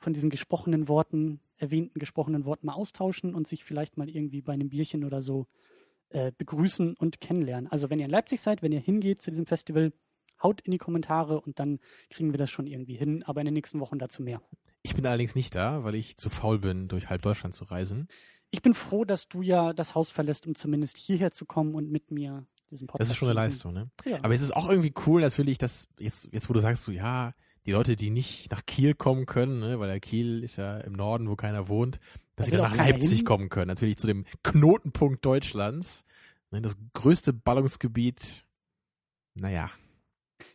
von 0.00 0.12
diesen 0.12 0.30
gesprochenen 0.30 0.88
Worten, 0.88 1.40
erwähnten 1.56 1.98
gesprochenen 1.98 2.44
Worten 2.44 2.66
mal 2.66 2.72
austauschen 2.72 3.34
und 3.34 3.46
sich 3.46 3.64
vielleicht 3.64 3.96
mal 3.96 4.08
irgendwie 4.08 4.40
bei 4.40 4.54
einem 4.54 4.70
Bierchen 4.70 5.04
oder 5.04 5.20
so 5.20 5.46
äh, 6.08 6.32
begrüßen 6.36 6.96
und 6.96 7.20
kennenlernen. 7.20 7.70
Also 7.70 7.90
wenn 7.90 7.98
ihr 7.98 8.06
in 8.06 8.10
Leipzig 8.10 8.40
seid, 8.40 8.62
wenn 8.62 8.72
ihr 8.72 8.80
hingeht 8.80 9.22
zu 9.22 9.30
diesem 9.30 9.46
Festival, 9.46 9.92
haut 10.42 10.62
in 10.62 10.72
die 10.72 10.78
Kommentare 10.78 11.40
und 11.40 11.58
dann 11.58 11.78
kriegen 12.08 12.32
wir 12.32 12.38
das 12.38 12.50
schon 12.50 12.66
irgendwie 12.66 12.96
hin. 12.96 13.22
Aber 13.24 13.40
in 13.40 13.44
den 13.44 13.54
nächsten 13.54 13.78
Wochen 13.78 13.98
dazu 13.98 14.22
mehr. 14.22 14.42
Ich 14.82 14.94
bin 14.94 15.06
allerdings 15.06 15.34
nicht 15.34 15.54
da, 15.54 15.84
weil 15.84 15.94
ich 15.94 16.16
zu 16.16 16.30
faul 16.30 16.58
bin, 16.58 16.88
durch 16.88 17.10
halb 17.10 17.22
Deutschland 17.22 17.54
zu 17.54 17.64
reisen. 17.64 18.08
Ich 18.50 18.62
bin 18.62 18.74
froh, 18.74 19.04
dass 19.04 19.28
du 19.28 19.42
ja 19.42 19.72
das 19.72 19.94
Haus 19.94 20.10
verlässt, 20.10 20.46
um 20.46 20.54
zumindest 20.54 20.96
hierher 20.96 21.30
zu 21.30 21.44
kommen 21.44 21.74
und 21.74 21.90
mit 21.90 22.10
mir 22.10 22.46
diesen 22.70 22.86
Podcast 22.86 23.02
Das 23.02 23.10
ist 23.10 23.16
schon 23.16 23.28
eine 23.28 23.34
zu. 23.34 23.42
Leistung, 23.42 23.72
ne? 23.74 23.90
Ja. 24.04 24.18
Aber 24.22 24.34
es 24.34 24.42
ist 24.42 24.56
auch 24.56 24.68
irgendwie 24.68 24.94
cool 25.06 25.20
natürlich, 25.20 25.58
dass 25.58 25.88
jetzt, 25.98 26.32
jetzt 26.32 26.48
wo 26.48 26.54
du 26.54 26.60
sagst, 26.60 26.82
so 26.82 26.90
ja, 26.90 27.34
die 27.66 27.72
Leute, 27.72 27.96
die 27.96 28.10
nicht 28.10 28.50
nach 28.50 28.64
Kiel 28.66 28.94
kommen 28.94 29.26
können, 29.26 29.60
ne, 29.60 29.78
weil 29.80 29.88
der 29.88 30.00
Kiel 30.00 30.42
ist 30.42 30.56
ja 30.56 30.78
im 30.78 30.92
Norden, 30.94 31.28
wo 31.28 31.36
keiner 31.36 31.68
wohnt, 31.68 31.96
dass 32.36 32.36
Da 32.36 32.44
sie 32.46 32.52
will 32.52 32.58
dann 32.60 32.70
nach 32.70 32.76
Leipzig 32.78 33.18
hin. 33.18 33.24
kommen 33.24 33.48
können. 33.50 33.68
Natürlich 33.68 33.98
zu 33.98 34.06
dem 34.06 34.24
Knotenpunkt 34.42 35.24
Deutschlands. 35.24 36.04
Ne, 36.50 36.60
das 36.62 36.76
größte 36.94 37.32
Ballungsgebiet. 37.32 38.44
Naja. 39.34 39.70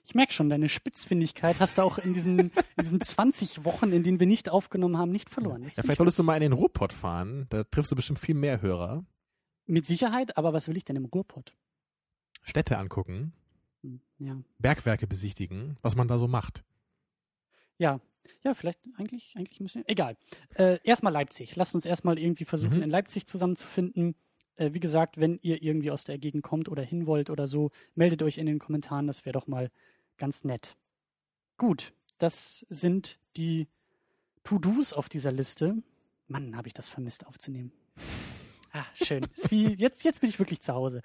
Ich 0.07 0.13
merke 0.15 0.33
schon, 0.33 0.49
deine 0.49 0.67
Spitzfindigkeit 0.69 1.59
hast 1.59 1.77
du 1.77 1.83
auch 1.83 1.97
in 1.99 2.13
diesen, 2.13 2.39
in 2.39 2.51
diesen 2.81 3.01
20 3.01 3.65
Wochen, 3.65 3.91
in 3.91 4.03
denen 4.03 4.19
wir 4.19 4.27
nicht 4.27 4.49
aufgenommen 4.49 4.97
haben, 4.97 5.11
nicht 5.11 5.29
verloren. 5.29 5.63
Ja, 5.63 5.69
vielleicht 5.69 5.89
ich 5.89 5.97
solltest 5.97 6.19
du 6.19 6.23
mal 6.23 6.35
in 6.35 6.41
den 6.41 6.53
Ruhrpott 6.53 6.91
fahren. 6.93 7.45
Da 7.49 7.63
triffst 7.63 7.91
du 7.91 7.95
bestimmt 7.95 8.19
viel 8.19 8.35
mehr 8.35 8.61
Hörer. 8.61 9.05
Mit 9.67 9.85
Sicherheit, 9.85 10.37
aber 10.37 10.53
was 10.53 10.67
will 10.67 10.77
ich 10.77 10.83
denn 10.85 10.95
im 10.95 11.05
Ruhrpott? 11.05 11.55
Städte 12.43 12.77
angucken, 12.77 13.33
Hm, 13.83 13.99
Ja. 14.19 14.37
Bergwerke 14.59 15.07
besichtigen, 15.07 15.77
was 15.81 15.95
man 15.95 16.07
da 16.07 16.17
so 16.19 16.27
macht. 16.27 16.63
Ja, 17.77 17.99
ja, 18.43 18.53
vielleicht 18.53 18.79
eigentlich, 18.97 19.33
eigentlich 19.35 19.59
müssen 19.59 19.79
wir. 19.83 19.89
Egal. 19.89 20.17
Äh, 20.55 20.79
erstmal 20.83 21.13
Leipzig. 21.13 21.55
Lasst 21.55 21.75
uns 21.75 21.85
erstmal 21.85 22.17
irgendwie 22.19 22.45
versuchen, 22.45 22.77
Mhm. 22.77 22.83
in 22.83 22.89
Leipzig 22.89 23.25
zusammenzufinden. 23.27 24.15
Äh, 24.55 24.73
wie 24.73 24.79
gesagt, 24.79 25.17
wenn 25.19 25.39
ihr 25.41 25.61
irgendwie 25.61 25.91
aus 25.91 26.03
der 26.05 26.17
Gegend 26.17 26.43
kommt 26.43 26.69
oder 26.69 26.81
hin 26.81 27.05
wollt 27.07 27.29
oder 27.29 27.47
so, 27.47 27.71
meldet 27.93 28.23
euch 28.23 28.37
in 28.37 28.45
den 28.45 28.59
Kommentaren. 28.59 29.07
Das 29.07 29.25
wäre 29.25 29.33
doch 29.33 29.47
mal 29.47 29.69
ganz 30.17 30.43
nett. 30.43 30.75
Gut, 31.57 31.93
das 32.17 32.65
sind 32.69 33.19
die 33.37 33.67
To-Dos 34.43 34.93
auf 34.93 35.09
dieser 35.09 35.31
Liste. 35.31 35.75
Mann, 36.27 36.55
habe 36.55 36.67
ich 36.67 36.73
das 36.73 36.87
vermisst 36.87 37.27
aufzunehmen. 37.27 37.71
Ah, 38.71 38.85
schön. 38.93 39.25
Wie, 39.49 39.65
jetzt, 39.79 40.03
jetzt 40.03 40.21
bin 40.21 40.29
ich 40.29 40.39
wirklich 40.39 40.61
zu 40.61 40.73
Hause. 40.73 41.01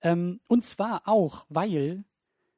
Ähm, 0.00 0.40
und 0.48 0.64
zwar 0.64 1.06
auch, 1.06 1.46
weil 1.48 2.04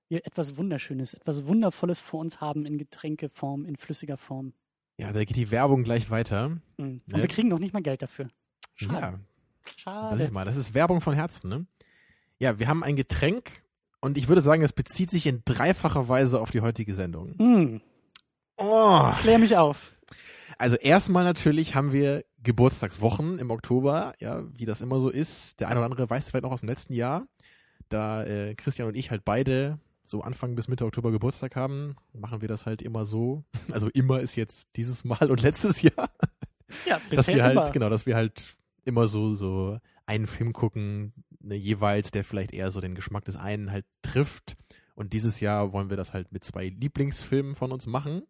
wir 0.09 0.27
etwas 0.27 0.57
Wunderschönes, 0.57 1.15
etwas 1.15 1.47
Wundervolles 1.47 2.01
vor 2.01 2.21
uns 2.21 2.41
haben 2.41 2.65
in 2.67 2.79
Getränkeform, 2.79 3.65
in 3.65 3.77
flüssiger 3.77 4.17
Form. 4.17 4.53
Ja, 4.99 5.13
da 5.13 5.25
geht 5.25 5.37
die 5.37 5.51
Werbung 5.51 5.83
gleich 5.85 6.11
weiter. 6.11 6.51
Mhm. 6.51 6.61
Und 6.79 7.09
Ne? 7.09 7.19
wir 7.23 7.29
kriegen 7.29 7.49
noch 7.49 7.59
nicht 7.59 7.75
mal 7.75 7.83
Geld 7.83 8.03
dafür. 8.03 8.29
Ja, 8.79 8.89
Schade. 8.89 9.21
Das 9.65 9.75
Schade. 9.81 10.23
ist 10.23 10.33
mal, 10.33 10.45
das 10.45 10.57
ist 10.57 10.75
Werbung 10.75 11.01
von 11.01 11.15
Herzen, 11.15 11.49
ne? 11.49 11.67
Ja, 12.39 12.59
wir 12.59 12.69
haben 12.69 12.85
ein 12.85 12.97
Getränk 12.97 13.51
und 14.01 14.17
ich 14.19 14.29
würde 14.29 14.41
sagen, 14.43 14.63
es 14.63 14.73
bezieht 14.73 15.11
sich 15.11 15.27
in 15.27 15.43
dreifacher 15.45 16.09
Weise 16.09 16.41
auf 16.41 16.51
die 16.51 16.61
heutige 16.61 16.95
Sendung. 16.95 17.35
Mhm. 17.39 17.81
Oh. 18.59 19.11
Klär 19.21 19.39
mich 19.39 19.57
auf. 19.57 19.93
Also 20.59 20.77
erstmal 20.77 21.25
natürlich 21.25 21.75
haben 21.75 21.93
wir 21.93 22.25
Geburtstagswochen 22.43 23.39
im 23.39 23.51
Oktober, 23.51 24.15
ja, 24.21 24.43
wie 24.57 24.65
das 24.65 24.81
immer 24.81 25.01
so 25.01 25.11
ist. 25.11 25.61
Der 25.61 25.69
eine 25.69 25.79
oder 25.81 25.87
andere 25.87 26.09
weiß 26.09 26.25
es 26.25 26.31
vielleicht 26.31 26.45
noch 26.45 26.53
aus 26.53 26.61
dem 26.61 26.69
letzten 26.69 26.95
Jahr, 26.95 27.27
da 27.89 28.25
äh, 28.25 28.55
Christian 28.55 28.89
und 28.89 28.95
ich 28.97 29.11
halt 29.11 29.25
beide 29.25 29.79
so 30.09 30.23
Anfang 30.23 30.55
bis 30.55 30.69
Mitte 30.69 30.85
Oktober 30.85 31.11
Geburtstag 31.11 31.57
haben, 31.57 31.97
machen 32.13 32.41
wir 32.41 32.49
das 32.49 32.67
halt 32.67 32.83
immer 32.83 33.05
so. 33.05 33.45
Also 33.73 33.89
immer 33.89 34.21
ist 34.21 34.37
jetzt 34.37 34.69
dieses 34.77 35.05
Mal 35.05 35.31
und 35.31 35.43
letztes 35.43 35.83
Jahr. 35.83 36.11
Ja, 36.87 37.01
dass 37.11 37.29
wir 37.29 37.43
halt, 37.43 37.57
immer. 37.57 37.71
genau, 37.71 37.91
dass 37.91 38.07
wir 38.07 38.17
halt 38.17 38.57
immer 38.85 39.07
so, 39.07 39.35
so 39.35 39.79
einen 40.07 40.27
Film 40.27 40.53
gucken, 40.53 41.13
ne, 41.41 41.57
jeweils, 41.57 42.11
der 42.11 42.25
vielleicht 42.25 42.53
eher 42.53 42.71
so 42.71 42.81
den 42.81 42.95
Geschmack 42.95 43.25
des 43.25 43.37
einen 43.37 43.71
halt 43.71 43.85
trifft. 44.03 44.57
Und 44.95 45.13
dieses 45.13 45.41
Jahr 45.41 45.73
wollen 45.73 45.91
wir 45.91 45.97
das 45.97 46.15
halt 46.15 46.33
mit 46.33 46.45
zwei 46.45 46.69
Lieblingsfilmen 46.69 47.55
von 47.55 47.73
uns 47.73 47.87
machen. 47.87 48.23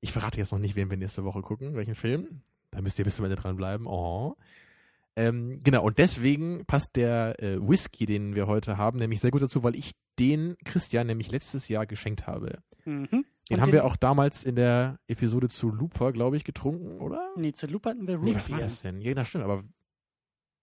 Ich 0.00 0.12
verrate 0.12 0.38
jetzt 0.38 0.52
noch 0.52 0.58
nicht, 0.58 0.76
wen 0.76 0.88
wir 0.88 0.96
nächste 0.96 1.24
Woche 1.24 1.42
gucken, 1.42 1.74
welchen 1.74 1.94
Film. 1.94 2.42
Da 2.70 2.80
müsst 2.80 2.98
ihr 2.98 3.04
bis 3.04 3.16
zum 3.16 3.24
Ende 3.24 3.36
dranbleiben. 3.36 3.86
Oh. 3.86 4.36
Ähm, 5.16 5.58
genau, 5.64 5.84
und 5.84 5.98
deswegen 5.98 6.64
passt 6.66 6.96
der 6.96 7.42
äh, 7.42 7.58
Whisky, 7.60 8.06
den 8.06 8.34
wir 8.34 8.46
heute 8.46 8.78
haben, 8.78 8.98
nämlich 8.98 9.20
sehr 9.20 9.32
gut 9.32 9.42
dazu, 9.42 9.62
weil 9.62 9.74
ich 9.74 9.90
den 10.20 10.56
Christian 10.64 11.06
nämlich 11.08 11.30
letztes 11.32 11.68
Jahr 11.68 11.86
geschenkt 11.86 12.26
habe. 12.26 12.62
Mhm. 12.84 13.08
Den 13.10 13.24
Und 13.56 13.60
haben 13.62 13.68
den- 13.68 13.72
wir 13.72 13.84
auch 13.84 13.96
damals 13.96 14.44
in 14.44 14.54
der 14.54 15.00
Episode 15.08 15.48
zu 15.48 15.70
Looper, 15.70 16.12
glaube 16.12 16.36
ich, 16.36 16.44
getrunken, 16.44 17.00
oder? 17.00 17.32
Nee, 17.36 17.52
zu 17.52 17.66
Lupe 17.66 17.88
hatten 17.90 18.06
wir 18.06 18.16
Root 18.16 18.24
Nee, 18.24 18.34
was 18.36 18.48
war 18.50 18.60
das 18.60 18.82
denn? 18.82 19.00
Ja, 19.00 19.12
das 19.14 19.28
stimmt, 19.28 19.44
aber 19.44 19.64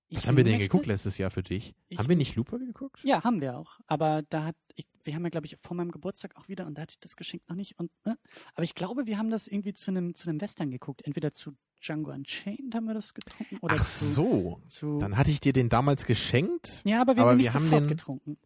Ich 0.09 0.17
was 0.17 0.27
haben 0.27 0.37
wir 0.37 0.45
denn 0.45 0.53
möchte- 0.53 0.69
geguckt 0.69 0.85
letztes 0.85 1.17
Jahr 1.17 1.29
für 1.31 1.43
dich? 1.43 1.75
Ich- 1.89 1.97
haben 1.99 2.07
wir 2.07 2.15
nicht 2.15 2.35
Looper 2.37 2.59
geguckt? 2.59 3.01
Ja, 3.03 3.23
haben 3.25 3.41
wir 3.41 3.57
auch. 3.57 3.77
Aber 3.87 4.21
da 4.29 4.45
hat, 4.45 4.55
ich, 4.75 4.85
wir 5.03 5.13
haben 5.15 5.23
ja, 5.23 5.29
glaube 5.29 5.47
ich, 5.47 5.57
vor 5.57 5.75
meinem 5.75 5.91
Geburtstag 5.91 6.37
auch 6.37 6.47
wieder 6.47 6.65
und 6.65 6.75
da 6.77 6.83
hatte 6.83 6.93
ich 6.93 6.99
das 7.01 7.17
Geschenk 7.17 7.43
noch 7.49 7.57
nicht. 7.57 7.77
Und, 7.77 7.91
ne? 8.05 8.17
Aber 8.55 8.63
ich 8.63 8.73
glaube, 8.73 9.05
wir 9.05 9.17
haben 9.17 9.29
das 9.29 9.47
irgendwie 9.49 9.73
zu 9.73 9.91
einem 9.91 10.15
zu 10.15 10.29
einem 10.29 10.39
Western 10.39 10.71
geguckt. 10.71 11.01
Entweder 11.05 11.33
zu 11.33 11.51
Django 11.81 12.11
Unchained 12.11 12.73
haben 12.73 12.85
wir 12.85 12.93
das 12.93 13.13
getrunken 13.13 13.57
oder 13.61 13.75
Ach 13.77 13.83
zu, 13.85 14.05
so. 14.05 14.61
zu. 14.69 14.97
Dann 14.99 15.17
hatte 15.17 15.29
ich 15.31 15.41
dir 15.41 15.51
den 15.53 15.67
damals 15.69 16.05
geschenkt. 16.05 16.81
ja, 16.85 17.01
aber 17.01 17.15
wir 17.17 17.23
aber 17.23 17.31
haben 17.31 17.37
wir 17.39 17.43
nicht 17.43 17.53
haben 17.53 17.65
sofort 17.65 17.81
den- 17.83 17.89
getrunken. 17.89 18.37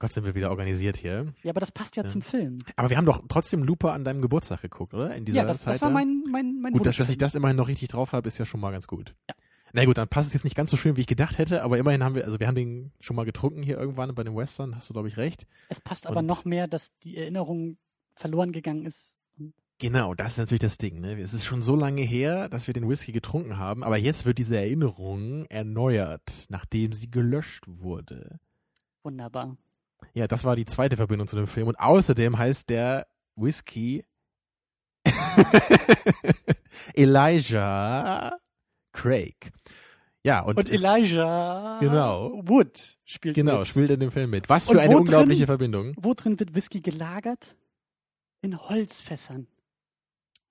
Gott, 0.00 0.12
sind 0.12 0.24
wir 0.24 0.34
wieder 0.34 0.50
organisiert 0.50 0.96
hier. 0.96 1.26
Ja, 1.44 1.50
aber 1.50 1.60
das 1.60 1.70
passt 1.70 1.94
ja, 1.96 2.02
Ja. 2.02 2.08
zum 2.08 2.22
Film. 2.22 2.58
Aber 2.74 2.90
wir 2.90 2.96
haben 2.96 3.04
doch 3.06 3.22
trotzdem 3.28 3.62
Looper 3.62 3.92
an 3.92 4.02
deinem 4.02 4.22
Geburtstag 4.22 4.62
geguckt, 4.62 4.94
oder? 4.94 5.14
In 5.14 5.24
dieser 5.26 5.38
Ja, 5.38 5.44
das, 5.44 5.60
Zeit 5.60 5.74
das 5.74 5.82
war 5.82 5.90
mein, 5.90 6.24
mein, 6.28 6.58
mein 6.60 6.72
Gut, 6.72 6.86
dass, 6.86 6.96
dass 6.96 7.10
ich 7.10 7.18
das 7.18 7.34
immerhin 7.36 7.56
noch 7.56 7.68
richtig 7.68 7.88
drauf 7.88 8.12
habe, 8.12 8.26
ist 8.26 8.38
ja 8.38 8.46
schon 8.46 8.60
mal 8.60 8.72
ganz 8.72 8.86
gut. 8.88 9.14
Ja. 9.28 9.34
Na 9.72 9.84
gut, 9.84 9.98
dann 9.98 10.08
passt 10.08 10.28
es 10.28 10.34
jetzt 10.34 10.42
nicht 10.44 10.56
ganz 10.56 10.70
so 10.72 10.76
schön, 10.76 10.96
wie 10.96 11.02
ich 11.02 11.06
gedacht 11.06 11.38
hätte, 11.38 11.62
aber 11.62 11.78
immerhin 11.78 12.02
haben 12.02 12.16
wir, 12.16 12.24
also 12.24 12.40
wir 12.40 12.48
haben 12.48 12.56
den 12.56 12.92
schon 12.98 13.14
mal 13.14 13.24
getrunken 13.24 13.62
hier 13.62 13.78
irgendwann 13.78 14.12
bei 14.16 14.24
dem 14.24 14.34
Western, 14.34 14.74
hast 14.74 14.88
du, 14.88 14.94
glaube 14.94 15.06
ich, 15.06 15.16
recht. 15.16 15.46
Es 15.68 15.80
passt 15.80 16.08
aber 16.08 16.20
Und- 16.20 16.26
noch 16.26 16.44
mehr, 16.44 16.66
dass 16.66 16.90
die 17.04 17.16
Erinnerung 17.16 17.76
verloren 18.16 18.50
gegangen 18.52 18.84
ist. 18.86 19.16
Genau, 19.78 20.14
das 20.14 20.32
ist 20.32 20.38
natürlich 20.38 20.60
das 20.60 20.76
Ding. 20.76 21.00
Ne? 21.00 21.18
Es 21.20 21.32
ist 21.32 21.44
schon 21.44 21.62
so 21.62 21.74
lange 21.76 22.02
her, 22.02 22.48
dass 22.48 22.66
wir 22.66 22.74
den 22.74 22.86
Whisky 22.88 23.12
getrunken 23.12 23.56
haben, 23.58 23.82
aber 23.84 23.96
jetzt 23.96 24.24
wird 24.26 24.38
diese 24.38 24.56
Erinnerung 24.58 25.46
erneuert, 25.46 26.46
nachdem 26.48 26.92
sie 26.92 27.10
gelöscht 27.10 27.64
wurde. 27.66 28.40
Wunderbar. 29.04 29.56
Ja, 30.14 30.26
das 30.26 30.44
war 30.44 30.56
die 30.56 30.64
zweite 30.64 30.96
Verbindung 30.96 31.26
zu 31.28 31.36
dem 31.36 31.46
Film. 31.46 31.68
Und 31.68 31.78
außerdem 31.78 32.36
heißt 32.38 32.68
der 32.70 33.06
Whisky 33.36 34.04
Elijah 36.94 38.32
Craig. 38.92 39.52
Ja, 40.22 40.40
und, 40.42 40.58
Und 40.58 40.68
es- 40.68 40.82
Elijah 40.82 41.78
Genau. 41.80 42.42
Wood 42.44 42.98
spielt 43.04 43.34
Genau, 43.34 43.60
mit. 43.60 43.68
spielt 43.68 43.90
in 43.90 44.00
dem 44.00 44.10
Film 44.10 44.30
mit. 44.30 44.48
Was 44.48 44.68
Und 44.68 44.76
für 44.76 44.82
eine 44.82 44.94
wo 44.94 44.98
unglaubliche 44.98 45.40
drin? 45.40 45.46
Verbindung. 45.46 45.94
Wo 45.96 46.12
drin 46.14 46.38
wird 46.38 46.54
Whisky 46.54 46.80
gelagert? 46.82 47.56
In 48.42 48.58
Holzfässern. 48.58 49.46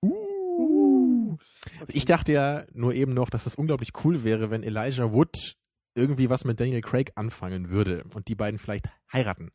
Uh. 0.02 1.36
Okay. 1.80 1.92
Ich 1.92 2.04
dachte 2.04 2.32
ja 2.32 2.64
nur 2.72 2.94
eben 2.94 3.14
noch, 3.14 3.30
dass 3.30 3.46
es 3.46 3.54
unglaublich 3.54 3.90
cool 4.04 4.24
wäre, 4.24 4.50
wenn 4.50 4.62
Elijah 4.62 5.12
Wood 5.12 5.56
irgendwie 5.94 6.30
was 6.30 6.44
mit 6.44 6.60
Daniel 6.60 6.80
Craig 6.80 7.12
anfangen 7.16 7.70
würde 7.70 8.04
und 8.14 8.28
die 8.28 8.34
beiden 8.34 8.58
vielleicht 8.58 8.86
heiraten. 9.12 9.50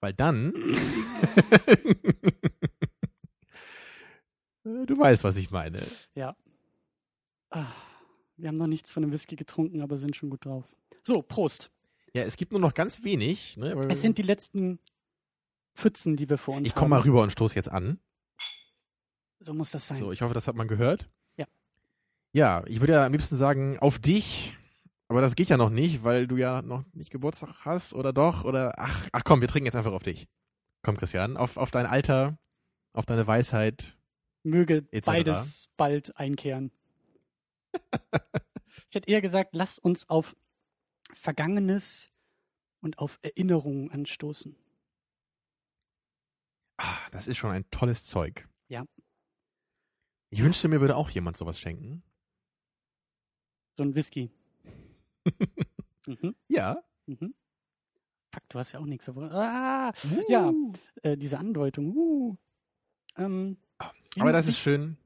Weil 0.00 0.12
dann. 0.14 0.52
du 4.64 4.98
weißt, 4.98 5.24
was 5.24 5.36
ich 5.36 5.50
meine. 5.50 5.80
Ah, 7.50 7.66
wir 8.36 8.48
haben 8.48 8.56
noch 8.56 8.66
nichts 8.66 8.90
von 8.90 9.02
dem 9.02 9.12
Whisky 9.12 9.36
getrunken, 9.36 9.80
aber 9.80 9.96
sind 9.96 10.16
schon 10.16 10.30
gut 10.30 10.44
drauf. 10.44 10.64
So, 11.02 11.22
Prost. 11.22 11.70
Ja, 12.12 12.22
es 12.22 12.36
gibt 12.36 12.52
nur 12.52 12.60
noch 12.60 12.74
ganz 12.74 13.02
wenig. 13.04 13.56
Ne, 13.56 13.72
Es 13.88 14.02
sind 14.02 14.18
die 14.18 14.22
letzten 14.22 14.78
Pfützen, 15.74 16.16
die 16.16 16.28
wir 16.28 16.38
vor 16.38 16.56
uns 16.56 16.66
ich 16.66 16.72
haben. 16.74 16.78
komme 16.80 16.90
mal 16.96 17.00
rüber 17.00 17.22
und 17.22 17.30
stoße 17.30 17.54
jetzt 17.56 17.70
an. 17.70 17.98
So 19.40 19.52
muss 19.52 19.70
das 19.70 19.88
sein. 19.88 19.98
So, 19.98 20.12
ich 20.12 20.22
hoffe, 20.22 20.34
das 20.34 20.48
hat 20.48 20.56
man 20.56 20.68
gehört. 20.68 21.08
Ja. 21.36 21.46
Ja, 22.32 22.62
ich 22.66 22.80
würde 22.80 22.94
ja 22.94 23.04
am 23.06 23.12
liebsten 23.12 23.36
sagen, 23.36 23.78
auf 23.78 23.98
dich. 23.98 24.56
Aber 25.08 25.20
das 25.20 25.34
geht 25.34 25.48
ja 25.48 25.56
noch 25.56 25.70
nicht, 25.70 26.02
weil 26.02 26.26
du 26.26 26.36
ja 26.36 26.62
noch 26.62 26.84
nicht 26.92 27.10
Geburtstag 27.10 27.64
hast 27.64 27.94
oder 27.94 28.12
doch 28.12 28.44
oder 28.44 28.74
ach, 28.78 29.08
ach 29.12 29.22
komm, 29.24 29.40
wir 29.40 29.48
trinken 29.48 29.66
jetzt 29.66 29.76
einfach 29.76 29.92
auf 29.92 30.02
dich. 30.02 30.28
Komm, 30.82 30.96
Christian, 30.96 31.36
auf, 31.36 31.56
auf 31.56 31.70
dein 31.70 31.86
Alter, 31.86 32.38
auf 32.92 33.06
deine 33.06 33.26
Weisheit. 33.26 33.96
Möge 34.42 34.86
etc. 34.90 35.06
beides 35.06 35.70
bald 35.76 36.16
einkehren. 36.16 36.70
ich 38.88 38.94
hätte 38.94 39.10
eher 39.10 39.20
gesagt, 39.20 39.54
lasst 39.54 39.78
uns 39.78 40.08
auf 40.08 40.36
Vergangenes 41.12 42.10
und 42.80 42.98
auf 42.98 43.18
Erinnerungen 43.22 43.90
anstoßen. 43.90 44.56
Ah, 46.76 46.98
das 47.12 47.26
ist 47.26 47.36
schon 47.36 47.50
ein 47.50 47.68
tolles 47.70 48.04
Zeug. 48.04 48.48
Ja. 48.68 48.84
Ich 50.30 50.42
wünschte, 50.42 50.68
mir 50.68 50.80
würde 50.80 50.96
auch 50.96 51.10
jemand 51.10 51.36
sowas 51.36 51.60
schenken. 51.60 52.02
So 53.76 53.84
ein 53.84 53.94
Whisky. 53.94 54.30
Mhm, 56.06 56.34
Ja. 56.48 56.82
mhm. 57.06 57.34
Fuck, 58.32 58.42
du 58.48 58.58
hast 58.58 58.72
ja 58.72 58.80
auch 58.80 58.86
nichts. 58.86 59.08
aber- 59.08 59.32
Ah, 59.32 59.92
Ja. 60.28 60.52
äh, 61.02 61.16
diese 61.16 61.38
Andeutung. 61.38 61.94
Uh. 61.96 62.36
Ähm, 63.16 63.56
Aber 64.18 64.32
das 64.32 64.46
ist 64.48 64.58
schön. 64.58 64.96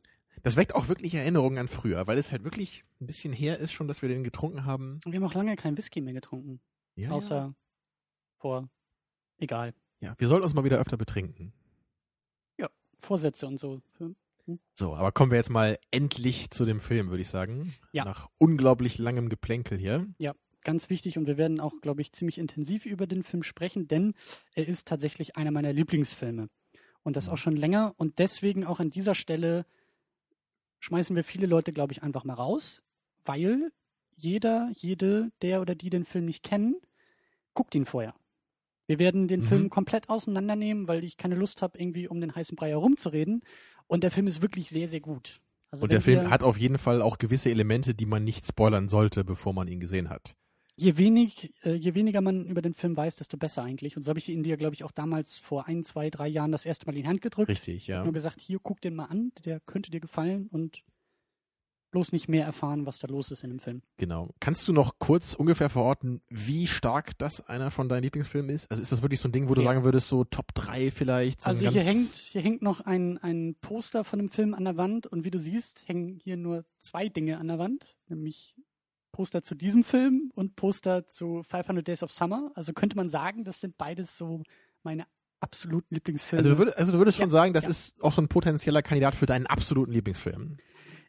Das 0.43 0.57
weckt 0.57 0.75
auch 0.75 0.89
wirklich 0.89 1.15
Erinnerungen 1.15 1.59
an 1.59 1.69
früher, 1.69 2.07
weil 2.07 2.17
es 2.17 2.31
halt 2.33 2.45
wirklich 2.45 2.85
ein 3.01 3.07
bisschen 3.07 3.33
her 3.33 3.59
ist 3.59 3.73
schon, 3.73 3.89
dass 3.89 4.03
wir 4.03 4.09
den 4.09 4.25
getrunken 4.25 4.65
haben. 4.65 4.99
Wir 5.05 5.17
haben 5.17 5.25
auch 5.25 5.35
lange 5.35 5.57
kein 5.57 5.77
Whisky 5.77 6.01
mehr 6.01 6.15
getrunken. 6.15 6.61
Ja, 6.95 7.11
außer 7.11 7.55
vor. 8.39 8.69
Egal. 9.39 9.75
ja. 10.01 10.15
wir 10.19 10.29
sollten 10.29 10.45
uns 10.45 10.55
mal 10.55 10.65
wieder 10.65 10.79
öfter 10.79 10.97
betrinken. 10.97 11.53
Vorsätze 13.01 13.47
und 13.47 13.59
so. 13.59 13.81
Für- 13.93 14.13
So, 14.75 14.95
aber 14.95 15.13
kommen 15.13 15.31
wir 15.31 15.39
jetzt 15.39 15.51
mal 15.51 15.79
endlich 15.91 16.51
zu 16.51 16.65
dem 16.65 16.81
Film, 16.81 17.11
würde 17.11 17.23
ich 17.23 17.29
sagen. 17.29 17.75
Ja. 17.93 18.05
Nach 18.05 18.29
unglaublich 18.39 18.99
langem 18.99 19.29
Geplänkel 19.29 19.79
hier. 19.79 20.07
Ganz 20.65 20.91
wichtig 20.91 21.17
und 21.17 21.27
wir 21.27 21.37
werden 21.39 21.61
auch, 21.61 21.81
glaube 21.81 22.01
ich, 22.03 22.13
ziemlich 22.13 22.37
intensiv 22.39 22.85
über 22.85 23.07
den 23.07 23.23
Film 23.23 23.43
sprechen, 23.43 23.87
denn 23.89 24.15
er 24.55 24.67
ist 24.69 24.89
tatsächlich 24.89 25.37
einer 25.37 25.51
meiner 25.51 25.73
Lieblingsfilme. 25.73 26.49
Und 27.05 27.17
das 27.17 27.27
Mhm. 27.29 27.33
auch 27.33 27.39
schon 27.39 27.57
länger. 27.57 27.95
Und 27.97 28.19
deswegen 28.19 28.65
auch 28.65 28.81
an 28.81 28.91
dieser 28.91 29.15
Stelle 29.15 29.65
schmeißen 30.81 31.15
wir 31.17 31.25
viele 31.25 31.47
Leute, 31.47 31.73
glaube 31.73 31.93
ich, 31.93 32.03
einfach 32.03 32.25
mal 32.25 32.35
raus, 32.35 32.83
weil 33.25 33.71
jeder, 34.17 34.71
jede, 34.77 35.31
der 35.43 35.61
oder 35.61 35.75
die 35.75 35.91
den 35.91 36.05
Film 36.05 36.25
nicht 36.25 36.43
kennen, 36.43 36.77
guckt 37.55 37.75
ihn 37.75 37.85
vorher. 37.85 38.15
Wir 38.87 38.99
werden 38.99 39.29
den 39.29 39.41
Mhm. 39.41 39.47
Film 39.47 39.71
komplett 39.71 40.09
auseinandernehmen, 40.09 40.89
weil 40.89 41.05
ich 41.05 41.17
keine 41.17 41.35
Lust 41.37 41.63
habe, 41.63 41.79
irgendwie 41.79 42.09
um 42.09 42.21
den 42.21 42.35
heißen 42.35 42.57
Brei 42.57 42.71
herumzureden. 42.71 43.43
Und 43.89 44.05
der 44.05 44.11
Film 44.13 44.27
ist 44.29 44.41
wirklich 44.41 44.69
sehr, 44.69 44.87
sehr 44.87 45.01
gut. 45.01 45.41
Also 45.71 45.83
Und 45.83 45.93
der 45.93 46.01
Film 46.01 46.31
hat 46.31 46.43
auf 46.43 46.57
jeden 46.57 46.79
Fall 46.79 47.03
auch 47.03 47.19
gewisse 47.19 47.51
Elemente, 47.51 47.95
die 47.95 48.07
man 48.07 48.25
nicht 48.25 48.47
spoilern 48.47 48.89
sollte, 48.89 49.25
bevor 49.25 49.53
man 49.53 49.69
ihn 49.69 49.81
gesehen 49.81 50.09
hat. 50.09 50.35
je 50.77 50.97
wenig, 50.97 51.53
äh, 51.65 51.75
je 51.75 51.95
weniger 51.95 52.21
man 52.21 52.47
über 52.47 52.63
den 52.63 52.73
Film 52.75 52.97
weiß, 52.97 53.17
desto 53.17 53.37
besser 53.37 53.65
eigentlich. 53.65 53.97
Und 53.97 54.05
so 54.05 54.11
habe 54.11 54.19
ich 54.19 54.29
ihn 54.29 54.45
dir, 54.45 54.57
glaube 54.57 54.75
ich, 54.75 54.85
auch 54.85 54.93
damals 54.93 55.37
vor 55.37 55.67
ein, 55.67 55.83
zwei, 55.83 56.09
drei 56.09 56.29
Jahren 56.29 56.53
das 56.53 56.65
erste 56.65 56.87
Mal 56.87 56.95
in 56.97 57.03
die 57.03 57.09
Hand 57.09 57.21
gedrückt. 57.21 57.49
Richtig, 57.51 57.89
ja. 57.89 58.05
Nur 58.05 58.13
gesagt, 58.13 58.41
hier, 58.41 58.61
guck 58.63 58.81
den 58.81 58.95
mal 58.95 59.07
an, 59.07 59.33
der 59.45 59.61
könnte 59.61 59.91
dir 59.91 60.01
gefallen 60.01 60.47
und 60.53 60.85
bloß 61.91 62.13
nicht 62.13 62.29
mehr 62.29 62.45
erfahren, 62.45 62.87
was 62.87 62.99
da 62.99 63.09
los 63.09 63.31
ist 63.31 63.45
in 63.45 63.51
dem 63.51 63.59
Film. 63.59 63.83
Genau. 63.97 64.31
Kannst 64.41 64.69
du 64.69 64.73
noch 64.73 64.99
kurz 64.99 65.35
ungefähr 65.35 65.71
verorten, 65.71 66.21
wie 66.29 66.67
stark 66.67 67.17
das 67.19 67.41
einer 67.47 67.71
von 67.71 67.89
deinen 67.89 68.03
Lieblingsfilmen 68.03 68.51
ist? 68.51 68.71
Also 68.71 68.83
ist 68.83 68.93
das 68.93 69.03
wirklich 69.03 69.21
so 69.21 69.29
ein 69.29 69.33
Ding, 69.33 69.49
wo 69.49 69.55
du 69.55 69.61
Sehr. 69.61 69.71
sagen 69.71 69.85
würdest, 69.85 70.09
so 70.09 70.25
Top 70.25 70.55
3 70.55 70.91
vielleicht? 70.91 71.41
So 71.43 71.51
also 71.51 71.69
hier 71.69 71.83
hängt, 71.83 72.09
hier 72.15 72.43
hängt 72.43 72.63
noch 72.63 72.81
ein, 72.81 73.19
ein 73.19 73.57
Poster 73.61 74.05
von 74.05 74.19
dem 74.19 74.29
Film 74.29 74.55
an 74.55 74.65
der 74.65 74.77
Wand 74.77 75.07
und 75.07 75.25
wie 75.25 75.31
du 75.31 75.39
siehst, 75.39 75.87
hängen 75.89 76.21
hier 76.23 76.37
nur 76.37 76.65
zwei 76.81 77.09
Dinge 77.09 77.39
an 77.39 77.49
der 77.49 77.59
Wand, 77.59 77.97
nämlich 78.09 78.55
Poster 79.13 79.43
zu 79.43 79.55
diesem 79.55 79.83
Film 79.85 80.31
und 80.35 80.55
Poster 80.57 81.09
zu 81.09 81.43
500 81.43 81.87
Days 81.87 82.03
of 82.03 82.13
Summer. 82.13 82.53
Also 82.55 82.73
könnte 82.73 82.97
man 82.97 83.09
sagen, 83.11 83.45
das 83.45 83.61
sind 83.61 83.77
beides 83.79 84.17
so 84.17 84.43
meine 84.83 85.07
absoluten 85.41 85.95
Lieblingsfilme. 85.95 86.41
Also 86.41 86.51
du, 86.51 86.59
würdest, 86.59 86.79
also 86.79 86.93
du 86.93 86.99
würdest 86.99 87.19
schon 87.19 87.29
Ja, 87.29 87.33
sagen, 87.33 87.53
das 87.53 87.65
ja. 87.65 87.71
ist 87.71 88.03
auch 88.03 88.13
so 88.13 88.23
ein 88.23 88.29
potenzieller 88.29 88.83
Kandidat 88.83 89.15
für 89.15 89.27
deinen 89.27 89.47
absoluten 89.47 89.93
Lieblingsfilm. 89.93 90.59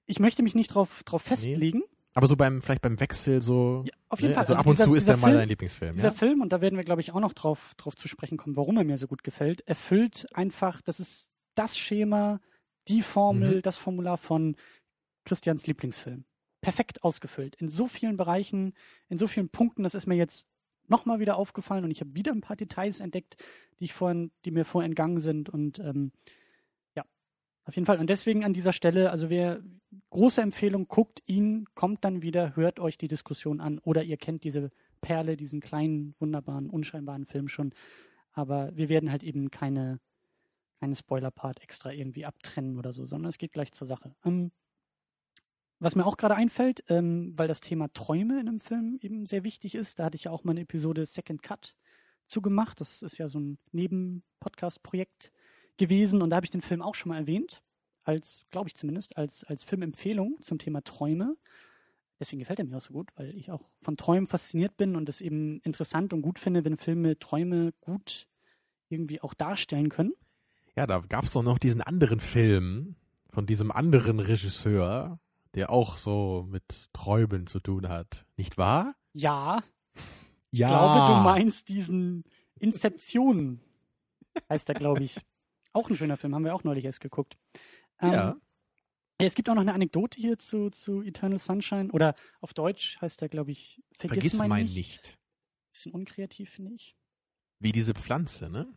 Ich 0.10 0.20
möchte 0.20 0.44
mich 0.44 0.56
nicht 0.56 0.74
drauf, 0.74 1.04
drauf 1.06 1.22
festlegen. 1.22 1.84
Aber 2.14 2.28
so 2.28 2.36
beim, 2.36 2.62
vielleicht 2.62 2.82
beim 2.82 3.00
Wechsel 3.00 3.42
so. 3.42 3.84
Ja, 3.86 3.94
auf 4.10 4.20
jeden 4.20 4.32
ne? 4.32 4.36
Fall. 4.36 4.42
Also, 4.42 4.54
Also 4.54 4.60
ab 4.62 4.66
und 4.68 4.74
dieser- 4.74 4.86
zu 4.86 4.94
ist 4.96 5.08
der 5.08 5.18
mal 5.18 5.34
dein 5.34 5.48
Lieblingsfilm. 5.48 5.96
Dieser 5.96 6.08
Ja? 6.10 6.14
Film, 6.14 6.42
und 6.42 6.52
da 6.52 6.60
werden 6.60 6.76
wir, 6.76 6.84
glaube 6.84 7.02
ich, 7.02 7.12
auch 7.14 7.20
noch 7.20 7.34
drauf, 7.34 7.74
drauf 7.78 7.96
zu 7.96 8.08
sprechen 8.08 8.38
kommen, 8.38 8.58
warum 8.58 8.78
er 8.78 8.84
mir 8.84 8.98
so 8.98 9.08
gut 9.08 9.24
gefällt, 9.24 9.62
erfüllt 9.68 10.28
einfach, 10.34 10.82
das 10.82 11.00
ist 11.00 11.30
das 11.56 11.78
Schema, 11.78 12.40
die 12.88 13.04
Formel, 13.04 13.58
Mhm. 13.58 13.62
das 13.62 13.78
Formular 13.78 14.18
von 14.18 14.56
Christians 15.26 15.68
Lieblingsfilm. 15.68 16.26
Perfekt 16.62 17.04
ausgefüllt. 17.04 17.56
In 17.56 17.70
so 17.70 17.88
vielen 17.88 18.18
Bereichen, 18.18 18.74
in 19.08 19.20
so 19.20 19.28
vielen 19.28 19.50
Punkten, 19.50 19.84
das 19.84 19.94
ist 19.96 20.08
mir 20.08 20.16
jetzt 20.16 20.46
nochmal 20.88 21.20
wieder 21.20 21.38
aufgefallen 21.38 21.84
und 21.84 21.92
ich 21.92 22.02
habe 22.02 22.16
wieder 22.16 22.32
ein 22.32 22.42
paar 22.42 22.56
Details 22.56 23.00
entdeckt, 23.00 23.38
die 23.80 23.86
ich 23.86 23.94
vorhin, 23.94 24.32
die 24.44 24.52
mir 24.52 24.66
vorher 24.66 24.88
entgangen 24.90 25.20
sind 25.22 25.48
und 25.50 25.78
ähm, 25.80 26.12
auf 27.70 27.76
jeden 27.76 27.86
Fall. 27.86 28.00
Und 28.00 28.10
deswegen 28.10 28.44
an 28.44 28.54
dieser 28.54 28.74
Stelle, 28.74 29.12
also 29.12 29.30
wer 29.30 29.62
große 30.10 30.42
Empfehlung, 30.42 30.88
guckt 30.88 31.22
ihn, 31.28 31.66
kommt 31.76 32.04
dann 32.04 32.22
wieder, 32.24 32.56
hört 32.56 32.80
euch 32.80 32.98
die 32.98 33.08
Diskussion 33.08 33.62
an 33.62 33.78
oder 33.80 34.04
ihr 34.04 34.18
kennt 34.18 34.44
diese 34.44 34.72
Perle, 35.02 35.38
diesen 35.38 35.62
kleinen, 35.62 36.16
wunderbaren, 36.20 36.70
unscheinbaren 36.70 37.26
Film 37.26 37.48
schon. 37.48 37.74
Aber 38.34 38.76
wir 38.76 38.90
werden 38.90 39.12
halt 39.12 39.24
eben 39.24 39.52
keine, 39.52 40.00
keine 40.80 40.96
Spoiler-Part 40.96 41.62
extra 41.62 41.92
irgendwie 41.92 42.26
abtrennen 42.26 42.78
oder 42.78 42.92
so, 42.92 43.06
sondern 43.06 43.30
es 43.30 43.38
geht 43.38 43.54
gleich 43.54 43.72
zur 43.72 43.88
Sache. 43.88 44.16
Ähm, 44.26 44.52
was 45.78 45.96
mir 45.96 46.08
auch 46.08 46.18
gerade 46.18 46.36
einfällt, 46.36 46.84
ähm, 46.90 47.38
weil 47.38 47.48
das 47.48 47.62
Thema 47.62 47.88
Träume 47.94 48.40
in 48.40 48.50
einem 48.50 48.60
Film 48.60 48.98
eben 49.02 49.28
sehr 49.28 49.44
wichtig 49.44 49.76
ist, 49.76 50.00
da 50.00 50.06
hatte 50.06 50.16
ich 50.16 50.26
ja 50.26 50.32
auch 50.32 50.44
mal 50.44 50.52
eine 50.52 50.62
Episode 50.62 51.06
Second 51.06 51.44
Cut 51.44 51.76
zugemacht. 52.26 52.82
Das 52.82 53.04
ist 53.04 53.20
ja 53.20 53.28
so 53.28 53.40
ein 53.40 53.60
Neben-Podcast-Projekt 53.72 55.32
gewesen 55.80 56.22
und 56.22 56.30
da 56.30 56.36
habe 56.36 56.46
ich 56.46 56.52
den 56.52 56.62
Film 56.62 56.82
auch 56.84 56.94
schon 56.94 57.10
mal 57.10 57.18
erwähnt, 57.18 57.64
als, 58.04 58.46
glaube 58.52 58.68
ich 58.70 58.76
zumindest, 58.76 59.18
als, 59.18 59.44
als 59.44 59.64
Filmempfehlung 59.64 60.38
zum 60.42 60.60
Thema 60.60 60.84
Träume. 60.84 61.36
Deswegen 62.20 62.40
gefällt 62.40 62.60
er 62.60 62.66
mir 62.66 62.78
auch 62.78 62.82
so 62.82 62.94
gut, 62.94 63.10
weil 63.16 63.36
ich 63.36 63.50
auch 63.52 63.62
von 63.82 63.98
Träumen 63.98 64.28
fasziniert 64.28 64.78
bin 64.78 64.96
und 64.96 65.08
es 65.10 65.22
eben 65.22 65.60
interessant 65.62 66.14
und 66.14 66.22
gut 66.22 66.38
finde, 66.38 66.64
wenn 66.66 66.78
Filme 66.78 67.18
Träume 67.18 67.72
gut 67.80 68.28
irgendwie 68.90 69.22
auch 69.22 69.34
darstellen 69.34 69.90
können. 69.90 70.14
Ja, 70.76 70.86
da 70.86 71.00
gab 71.00 71.24
es 71.26 71.32
doch 71.32 71.44
noch 71.44 71.58
diesen 71.60 71.82
anderen 71.82 72.20
Film 72.20 72.96
von 73.30 73.46
diesem 73.46 73.72
anderen 73.72 74.20
Regisseur, 74.20 75.20
der 75.56 75.70
auch 75.72 75.98
so 75.98 76.46
mit 76.50 76.90
Träumen 76.94 77.48
zu 77.48 77.60
tun 77.60 77.88
hat. 77.90 78.26
Nicht 78.38 78.58
wahr? 78.58 78.96
Ja, 79.14 79.64
Ja. 80.52 80.68
ich 80.68 80.72
glaube, 80.72 81.14
du 81.14 81.24
meinst 81.24 81.70
diesen 81.70 82.24
Inception, 82.60 83.60
heißt 84.50 84.68
er, 84.70 84.76
glaube 84.76 85.04
ich. 85.04 85.18
Auch 85.74 85.90
ein 85.90 85.96
schöner 85.96 86.18
Film, 86.18 86.34
haben 86.36 86.44
wir 86.46 86.56
auch 86.56 86.64
neulich 86.64 86.86
erst 86.86 87.00
geguckt. 87.02 87.38
Ähm, 88.00 88.12
Ja. 88.14 88.42
Es 89.22 89.36
gibt 89.36 89.50
auch 89.50 89.54
noch 89.56 89.62
eine 89.62 89.74
Anekdote 89.74 90.18
hier 90.18 90.40
zu, 90.40 90.70
zu 90.70 91.02
Eternal 91.02 91.40
Sunshine. 91.40 91.92
Oder 91.92 92.16
auf 92.40 92.54
Deutsch 92.54 92.98
heißt 93.02 93.22
er, 93.22 93.28
glaube 93.28 93.52
ich, 93.52 93.84
Vergiss, 93.92 94.14
Vergiss 94.16 94.34
mein, 94.38 94.48
mein 94.50 94.64
nicht. 94.66 94.76
nicht. 94.78 95.20
Bisschen 95.74 95.92
unkreativ, 95.92 96.50
finde 96.52 96.74
ich. 96.74 96.96
Wie 97.60 97.74
diese 97.74 97.94
Pflanze, 97.94 98.50
ne? 98.50 98.74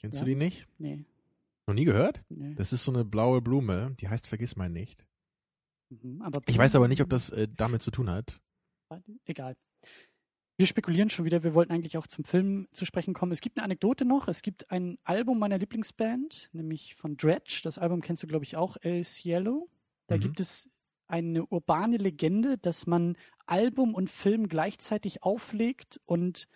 Kennst 0.00 0.18
Ja. 0.18 0.24
du 0.24 0.30
die 0.30 0.36
nicht? 0.36 0.68
Nee, 0.78 1.04
Noch 1.66 1.74
nie 1.74 1.84
gehört? 1.84 2.22
nee. 2.28 2.54
Das 2.54 2.72
ist 2.72 2.84
so 2.84 2.92
eine 2.92 3.04
blaue 3.04 3.42
Blume, 3.42 3.96
die 4.00 4.08
heißt 4.08 4.28
Vergiss 4.28 4.54
mein 4.54 4.72
nicht. 4.72 5.04
Mhm, 5.88 6.22
aber 6.22 6.40
Ich 6.46 6.56
weiß 6.56 6.76
aber 6.76 6.86
nicht, 6.86 7.02
ob 7.02 7.10
das 7.10 7.30
äh, 7.30 7.48
damit 7.48 7.82
zu 7.82 7.90
tun 7.90 8.08
hat. 8.08 8.40
Egal. 9.24 9.56
Wir 10.60 10.66
spekulieren 10.66 11.08
schon 11.08 11.24
wieder. 11.24 11.42
Wir 11.42 11.54
wollten 11.54 11.72
eigentlich 11.72 11.96
auch 11.96 12.06
zum 12.06 12.22
Film 12.22 12.68
zu 12.72 12.84
sprechen 12.84 13.14
kommen. 13.14 13.32
Es 13.32 13.40
gibt 13.40 13.56
eine 13.56 13.64
Anekdote 13.64 14.04
noch. 14.04 14.28
Es 14.28 14.42
gibt 14.42 14.70
ein 14.70 14.98
Album 15.04 15.38
meiner 15.38 15.56
Lieblingsband, 15.56 16.50
nämlich 16.52 16.94
von 16.96 17.16
Dredge. 17.16 17.60
Das 17.64 17.78
Album 17.78 18.02
kennst 18.02 18.22
du, 18.22 18.26
glaube 18.26 18.44
ich, 18.44 18.56
auch, 18.58 18.76
El 18.82 19.02
Cielo. 19.02 19.70
Da 20.06 20.16
Mhm. 20.16 20.20
gibt 20.20 20.38
es 20.38 20.68
eine 21.06 21.46
urbane 21.46 21.96
Legende, 21.96 22.58
dass 22.58 22.86
man 22.86 23.16
Album 23.46 23.94
und 23.94 24.10
Film 24.10 24.48
gleichzeitig 24.48 25.22
auflegt 25.22 25.98
und 26.04 26.46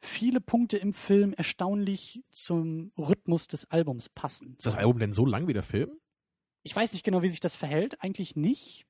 viele 0.00 0.40
Punkte 0.40 0.78
im 0.78 0.94
Film 0.94 1.34
erstaunlich 1.34 2.24
zum 2.30 2.92
Rhythmus 2.96 3.46
des 3.46 3.70
Albums 3.70 4.08
passen. 4.08 4.54
Ist 4.56 4.64
das 4.64 4.76
Album 4.76 4.98
denn 4.98 5.12
so 5.12 5.26
lang 5.26 5.48
wie 5.48 5.52
der 5.52 5.62
Film? 5.62 5.90
Ich 6.62 6.74
weiß 6.74 6.94
nicht 6.94 7.04
genau, 7.04 7.20
wie 7.20 7.28
sich 7.28 7.40
das 7.40 7.56
verhält. 7.56 8.02
Eigentlich 8.02 8.36
nicht. 8.36 8.86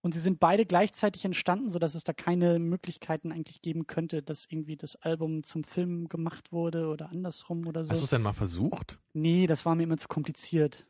Und 0.00 0.14
sie 0.14 0.20
sind 0.20 0.38
beide 0.38 0.64
gleichzeitig 0.64 1.24
entstanden, 1.24 1.70
sodass 1.70 1.94
es 1.96 2.04
da 2.04 2.12
keine 2.12 2.58
Möglichkeiten 2.60 3.32
eigentlich 3.32 3.60
geben 3.62 3.86
könnte, 3.88 4.22
dass 4.22 4.46
irgendwie 4.48 4.76
das 4.76 4.94
Album 4.96 5.42
zum 5.42 5.64
Film 5.64 6.08
gemacht 6.08 6.52
wurde 6.52 6.86
oder 6.88 7.10
andersrum 7.10 7.66
oder 7.66 7.84
so. 7.84 7.90
Hast 7.90 8.00
du 8.00 8.04
es 8.04 8.10
denn 8.10 8.22
mal 8.22 8.32
versucht? 8.32 9.00
nee, 9.12 9.46
das 9.48 9.64
war 9.66 9.74
mir 9.74 9.82
immer 9.82 9.96
zu 9.98 10.06
kompliziert. 10.08 10.86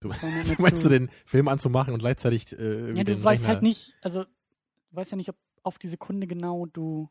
Du, 0.00 0.08
du 0.56 0.62
meinst 0.62 0.82
zu- 0.82 0.88
du 0.88 0.98
den 0.98 1.10
Film 1.26 1.46
anzumachen 1.48 1.92
und 1.92 2.00
gleichzeitig 2.00 2.58
äh, 2.58 2.96
Ja, 2.96 3.04
du 3.04 3.22
weißt 3.22 3.42
Rechner- 3.44 3.48
halt 3.48 3.62
nicht, 3.62 3.94
also 4.00 4.24
du 4.24 4.30
weißt 4.96 5.10
ja 5.12 5.16
nicht, 5.16 5.28
ob 5.28 5.36
auf 5.62 5.78
die 5.78 5.88
Sekunde 5.88 6.26
genau 6.26 6.66
du 6.66 7.08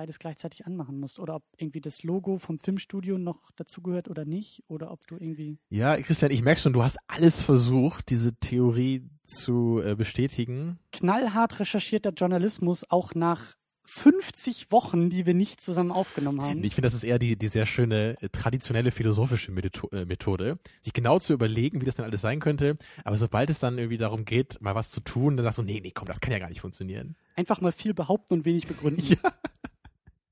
beides 0.00 0.18
gleichzeitig 0.18 0.64
anmachen 0.64 0.98
musst 0.98 1.18
oder 1.18 1.34
ob 1.34 1.42
irgendwie 1.58 1.82
das 1.82 2.02
Logo 2.02 2.38
vom 2.38 2.58
Filmstudio 2.58 3.18
noch 3.18 3.50
dazugehört 3.56 4.08
oder 4.08 4.24
nicht 4.24 4.62
oder 4.66 4.90
ob 4.92 5.06
du 5.06 5.16
irgendwie 5.16 5.58
Ja, 5.68 5.94
Christian, 6.00 6.30
ich 6.30 6.40
merke 6.42 6.58
schon, 6.58 6.72
du 6.72 6.82
hast 6.82 6.96
alles 7.06 7.42
versucht, 7.42 8.08
diese 8.08 8.34
Theorie 8.34 9.10
zu 9.26 9.82
äh, 9.84 9.94
bestätigen. 9.96 10.78
knallhart 10.92 11.60
recherchierter 11.60 12.12
Journalismus 12.12 12.90
auch 12.90 13.14
nach 13.14 13.56
50 13.84 14.70
Wochen, 14.70 15.10
die 15.10 15.26
wir 15.26 15.34
nicht 15.34 15.60
zusammen 15.60 15.90
aufgenommen 15.90 16.40
haben. 16.40 16.64
Ich 16.64 16.76
finde, 16.76 16.86
das 16.86 16.94
ist 16.94 17.02
eher 17.02 17.18
die, 17.18 17.36
die 17.36 17.48
sehr 17.48 17.66
schöne 17.66 18.14
äh, 18.20 18.28
traditionelle 18.30 18.92
philosophische 18.92 19.52
äh, 19.52 20.04
Methode, 20.06 20.54
sich 20.80 20.92
genau 20.92 21.18
zu 21.18 21.32
überlegen, 21.32 21.80
wie 21.80 21.84
das 21.84 21.96
denn 21.96 22.04
alles 22.04 22.20
sein 22.20 22.40
könnte. 22.40 22.78
Aber 23.04 23.16
sobald 23.16 23.50
es 23.50 23.58
dann 23.58 23.76
irgendwie 23.78 23.98
darum 23.98 24.24
geht, 24.24 24.62
mal 24.62 24.74
was 24.74 24.90
zu 24.90 25.00
tun, 25.00 25.36
dann 25.36 25.44
sagst 25.44 25.58
du, 25.58 25.62
nee, 25.62 25.80
nee, 25.82 25.90
komm, 25.90 26.08
das 26.08 26.20
kann 26.20 26.32
ja 26.32 26.38
gar 26.38 26.48
nicht 26.48 26.60
funktionieren. 26.60 27.16
Einfach 27.34 27.60
mal 27.60 27.72
viel 27.72 27.92
behaupten 27.92 28.34
und 28.34 28.44
wenig 28.46 28.66
begründen. 28.66 29.04
Ja. 29.22 29.32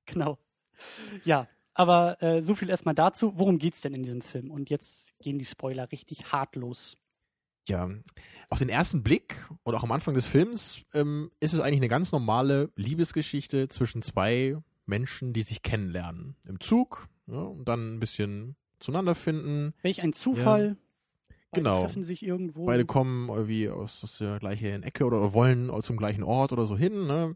Genau. 0.08 0.38
Ja, 1.24 1.48
aber 1.74 2.20
äh, 2.22 2.42
so 2.42 2.54
viel 2.54 2.68
erstmal 2.70 2.94
dazu. 2.94 3.38
Worum 3.38 3.58
geht's 3.58 3.80
denn 3.82 3.94
in 3.94 4.02
diesem 4.02 4.22
Film? 4.22 4.50
Und 4.50 4.70
jetzt 4.70 5.12
gehen 5.20 5.38
die 5.38 5.44
Spoiler 5.44 5.90
richtig 5.92 6.32
hart 6.32 6.56
los. 6.56 6.96
Ja, 7.68 7.88
auf 8.48 8.58
den 8.58 8.70
ersten 8.70 9.02
Blick 9.02 9.46
und 9.62 9.74
auch 9.74 9.82
am 9.84 9.92
Anfang 9.92 10.14
des 10.14 10.24
Films 10.24 10.80
ähm, 10.94 11.30
ist 11.38 11.52
es 11.52 11.60
eigentlich 11.60 11.80
eine 11.80 11.88
ganz 11.88 12.12
normale 12.12 12.70
Liebesgeschichte 12.76 13.68
zwischen 13.68 14.00
zwei 14.00 14.56
Menschen, 14.86 15.34
die 15.34 15.42
sich 15.42 15.62
kennenlernen. 15.62 16.34
Im 16.46 16.60
Zug 16.60 17.08
ja, 17.26 17.42
und 17.42 17.68
dann 17.68 17.96
ein 17.96 18.00
bisschen 18.00 18.56
zueinander 18.80 19.14
finden. 19.14 19.74
Welch 19.82 20.02
ein 20.02 20.14
Zufall. 20.14 20.68
Beide 20.68 20.78
Genau. 21.52 21.82
treffen 21.82 22.02
sich 22.02 22.22
irgendwo. 22.22 22.66
Beide 22.66 22.84
kommen 22.84 23.28
irgendwie 23.30 23.70
aus, 23.70 24.04
aus 24.04 24.18
der 24.18 24.38
gleichen 24.38 24.82
Ecke 24.82 25.04
oder 25.06 25.32
wollen 25.32 25.70
zum 25.82 25.96
gleichen 25.96 26.22
Ort 26.22 26.52
oder 26.52 26.66
so 26.66 26.76
hin. 26.76 27.06
Ne? 27.06 27.34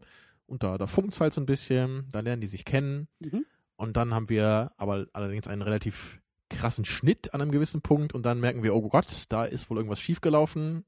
Und 0.53 0.61
da, 0.61 0.77
da 0.77 0.85
funkt 0.85 1.19
halt 1.19 1.33
so 1.33 1.41
ein 1.41 1.47
bisschen. 1.47 2.07
Da 2.11 2.19
lernen 2.19 2.41
die 2.41 2.47
sich 2.47 2.63
kennen. 2.63 3.07
Mhm. 3.17 3.43
Und 3.75 3.97
dann 3.97 4.13
haben 4.13 4.29
wir 4.29 4.71
aber 4.77 5.07
allerdings 5.11 5.47
einen 5.47 5.63
relativ 5.63 6.21
krassen 6.51 6.85
Schnitt 6.85 7.33
an 7.33 7.41
einem 7.41 7.49
gewissen 7.49 7.81
Punkt. 7.81 8.13
Und 8.13 8.23
dann 8.27 8.39
merken 8.39 8.61
wir, 8.61 8.75
oh 8.75 8.87
Gott, 8.87 9.23
da 9.29 9.45
ist 9.45 9.71
wohl 9.71 9.77
irgendwas 9.77 9.99
schiefgelaufen. 9.99 10.85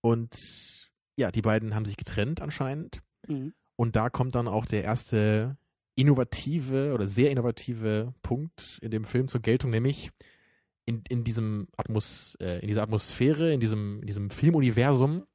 Und 0.00 0.36
ja, 1.16 1.32
die 1.32 1.42
beiden 1.42 1.74
haben 1.74 1.86
sich 1.86 1.96
getrennt 1.96 2.40
anscheinend. 2.40 3.02
Mhm. 3.26 3.52
Und 3.74 3.96
da 3.96 4.10
kommt 4.10 4.36
dann 4.36 4.46
auch 4.46 4.64
der 4.64 4.84
erste 4.84 5.56
innovative 5.96 6.94
oder 6.94 7.08
sehr 7.08 7.32
innovative 7.32 8.14
Punkt 8.22 8.78
in 8.80 8.92
dem 8.92 9.02
Film 9.02 9.26
zur 9.26 9.40
Geltung, 9.40 9.72
nämlich 9.72 10.12
in, 10.84 11.02
in, 11.08 11.24
diesem 11.24 11.66
Atmos, 11.76 12.36
äh, 12.40 12.60
in 12.60 12.68
dieser 12.68 12.84
Atmosphäre, 12.84 13.52
in 13.52 13.58
diesem, 13.58 14.02
in 14.02 14.06
diesem 14.06 14.30
Filmuniversum 14.30 15.26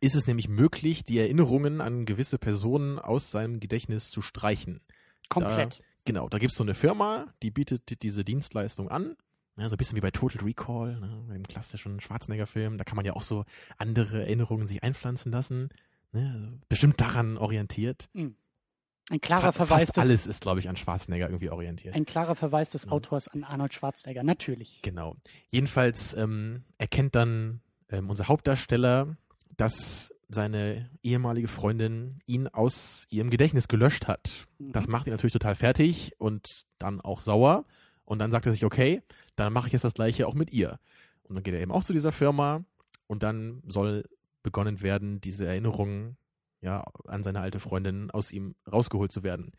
ist 0.00 0.14
es 0.16 0.26
nämlich 0.26 0.48
möglich, 0.48 1.04
die 1.04 1.18
Erinnerungen 1.18 1.80
an 1.80 2.04
gewisse 2.06 2.38
Personen 2.38 2.98
aus 2.98 3.30
seinem 3.30 3.60
Gedächtnis 3.60 4.10
zu 4.10 4.20
streichen. 4.22 4.80
Komplett. 5.28 5.82
Genau, 6.04 6.28
da 6.28 6.38
gibt 6.38 6.52
es 6.52 6.56
so 6.56 6.62
eine 6.64 6.74
Firma, 6.74 7.32
die 7.42 7.50
bietet 7.50 8.02
diese 8.02 8.24
Dienstleistung 8.24 8.88
an. 8.88 9.16
Ja, 9.56 9.68
so 9.68 9.74
ein 9.74 9.78
bisschen 9.78 9.96
wie 9.96 10.00
bei 10.02 10.10
Total 10.10 10.42
Recall, 10.44 11.00
ne, 11.00 11.26
dem 11.32 11.46
klassischen 11.48 12.00
Schwarzenegger-Film. 12.00 12.76
Da 12.78 12.84
kann 12.84 12.96
man 12.96 13.06
ja 13.06 13.14
auch 13.14 13.22
so 13.22 13.44
andere 13.78 14.20
Erinnerungen 14.20 14.66
sich 14.66 14.82
einpflanzen 14.82 15.32
lassen. 15.32 15.70
Ne, 16.12 16.30
also 16.34 16.58
bestimmt 16.68 17.00
daran 17.00 17.38
orientiert. 17.38 18.08
Ein 18.14 19.20
klarer 19.20 19.52
Fa- 19.52 19.64
Verweis 19.66 19.84
Fast 19.86 19.96
des, 19.96 20.02
alles 20.02 20.26
ist, 20.26 20.42
glaube 20.42 20.60
ich, 20.60 20.68
an 20.68 20.76
Schwarzenegger 20.76 21.28
irgendwie 21.28 21.48
orientiert. 21.50 21.94
ein 21.94 22.04
klarer 22.04 22.34
Verweis 22.34 22.70
des 22.70 22.86
Mhm. 22.86 22.92
Autors 22.92 23.28
an 23.28 23.44
Arnold 23.44 23.72
Schwarzenegger, 23.72 24.22
natürlich. 24.24 24.82
Genau. 24.82 25.16
Jedenfalls 25.50 26.12
ähm, 26.14 26.64
erkennt 26.78 27.14
dann 27.14 27.60
ähm, 27.88 28.10
unser 28.10 28.28
Hauptdarsteller, 28.28 29.16
dass 29.56 30.12
seine 30.28 30.90
ehemalige 31.02 31.48
Freundin 31.48 32.18
ihn 32.26 32.48
aus 32.48 33.06
ihrem 33.10 33.30
Gedächtnis 33.30 33.68
gelöscht 33.68 34.08
hat. 34.08 34.46
Mhm. 34.58 34.72
Das 34.72 34.88
macht 34.88 35.06
ihn 35.06 35.12
natürlich 35.12 35.32
total 35.32 35.54
fertig 35.54 36.12
und 36.18 36.64
dann 36.78 37.00
auch 37.00 37.20
sauer. 37.20 37.64
Und 38.04 38.18
dann 38.18 38.30
sagt 38.30 38.46
er 38.46 38.52
sich, 38.52 38.64
okay, 38.64 39.02
dann 39.36 39.52
mache 39.52 39.68
ich 39.68 39.72
jetzt 39.72 39.84
das 39.84 39.94
gleiche 39.94 40.26
auch 40.26 40.34
mit 40.34 40.52
ihr. 40.52 40.78
Und 41.24 41.36
dann 41.36 41.42
geht 41.44 41.54
er 41.54 41.60
eben 41.60 41.72
auch 41.72 41.84
zu 41.84 41.92
dieser 41.92 42.12
Firma 42.12 42.64
und 43.06 43.22
dann 43.22 43.62
soll 43.66 44.04
begonnen 44.42 44.80
werden, 44.80 45.20
diese 45.20 45.46
Erinnerungen 45.46 46.16
ja, 46.60 46.84
an 47.06 47.22
seine 47.22 47.40
alte 47.40 47.60
Freundin 47.60 48.10
aus 48.10 48.32
ihm 48.32 48.54
rausgeholt 48.70 49.12
zu 49.12 49.22
werden. 49.22 49.52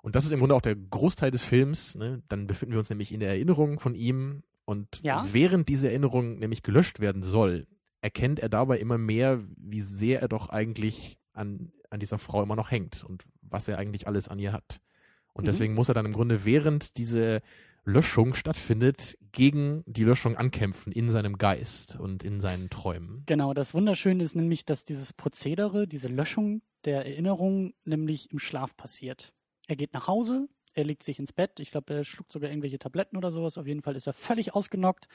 Und 0.00 0.14
das 0.14 0.24
ist 0.24 0.32
im 0.32 0.38
Grunde 0.38 0.54
auch 0.54 0.62
der 0.62 0.76
Großteil 0.76 1.30
des 1.30 1.42
Films. 1.42 1.94
Ne? 1.96 2.22
Dann 2.28 2.46
befinden 2.46 2.72
wir 2.72 2.78
uns 2.78 2.90
nämlich 2.90 3.12
in 3.12 3.20
der 3.20 3.30
Erinnerung 3.30 3.80
von 3.80 3.94
ihm 3.94 4.42
und 4.64 5.00
Ja. 5.02 5.24
während 5.32 5.68
diese 5.68 5.88
Erinnerung 5.88 6.38
nämlich 6.38 6.62
gelöscht 6.62 7.00
werden 7.00 7.22
soll, 7.22 7.66
erkennt 8.00 8.38
er 8.40 8.48
dabei 8.48 8.78
immer 8.78 8.98
mehr, 8.98 9.42
wie 9.56 9.80
sehr 9.80 10.20
er 10.22 10.28
doch 10.28 10.48
eigentlich 10.48 11.18
an, 11.32 11.72
an 11.90 12.00
dieser 12.00 12.18
Frau 12.18 12.42
immer 12.42 12.56
noch 12.56 12.70
hängt 12.70 13.04
und 13.04 13.24
was 13.42 13.68
er 13.68 13.78
eigentlich 13.78 14.06
alles 14.06 14.28
an 14.28 14.38
ihr 14.38 14.52
hat. 14.52 14.80
Und 15.32 15.44
Mhm. 15.44 15.46
deswegen 15.46 15.74
muss 15.74 15.88
er 15.88 15.94
dann 15.94 16.06
im 16.06 16.12
Grunde, 16.12 16.44
während 16.44 16.96
diese 16.96 17.40
Löschung 17.84 18.34
stattfindet, 18.34 19.16
gegen 19.32 19.82
die 19.86 20.04
Löschung 20.04 20.36
ankämpfen 20.36 20.92
in 20.92 21.10
seinem 21.10 21.38
Geist 21.38 21.96
und 21.98 22.22
in 22.22 22.40
seinen 22.40 22.68
Träumen. 22.70 23.22
Genau, 23.26 23.54
das 23.54 23.72
Wunderschöne 23.72 24.22
ist 24.22 24.34
nämlich, 24.34 24.66
dass 24.66 24.84
dieses 24.84 25.12
Prozedere, 25.12 25.88
diese 25.88 26.08
Löschung 26.08 26.60
der 26.84 27.06
Erinnerung 27.06 27.72
nämlich 27.84 28.30
im 28.30 28.38
Schlaf 28.38 28.76
passiert. 28.76 29.32
Er 29.68 29.76
geht 29.76 29.94
nach 29.94 30.06
Hause, 30.06 30.48
er 30.74 30.84
legt 30.84 31.02
sich 31.02 31.18
ins 31.18 31.32
Bett, 31.32 31.60
ich 31.60 31.70
glaube, 31.70 31.94
er 31.94 32.04
schluckt 32.04 32.30
sogar 32.30 32.50
irgendwelche 32.50 32.78
Tabletten 32.78 33.16
oder 33.16 33.32
sowas, 33.32 33.56
auf 33.58 33.66
jeden 33.66 33.82
Fall 33.82 33.96
ist 33.96 34.06
er 34.06 34.12
völlig 34.12 34.54
ausgenockt, 34.54 35.08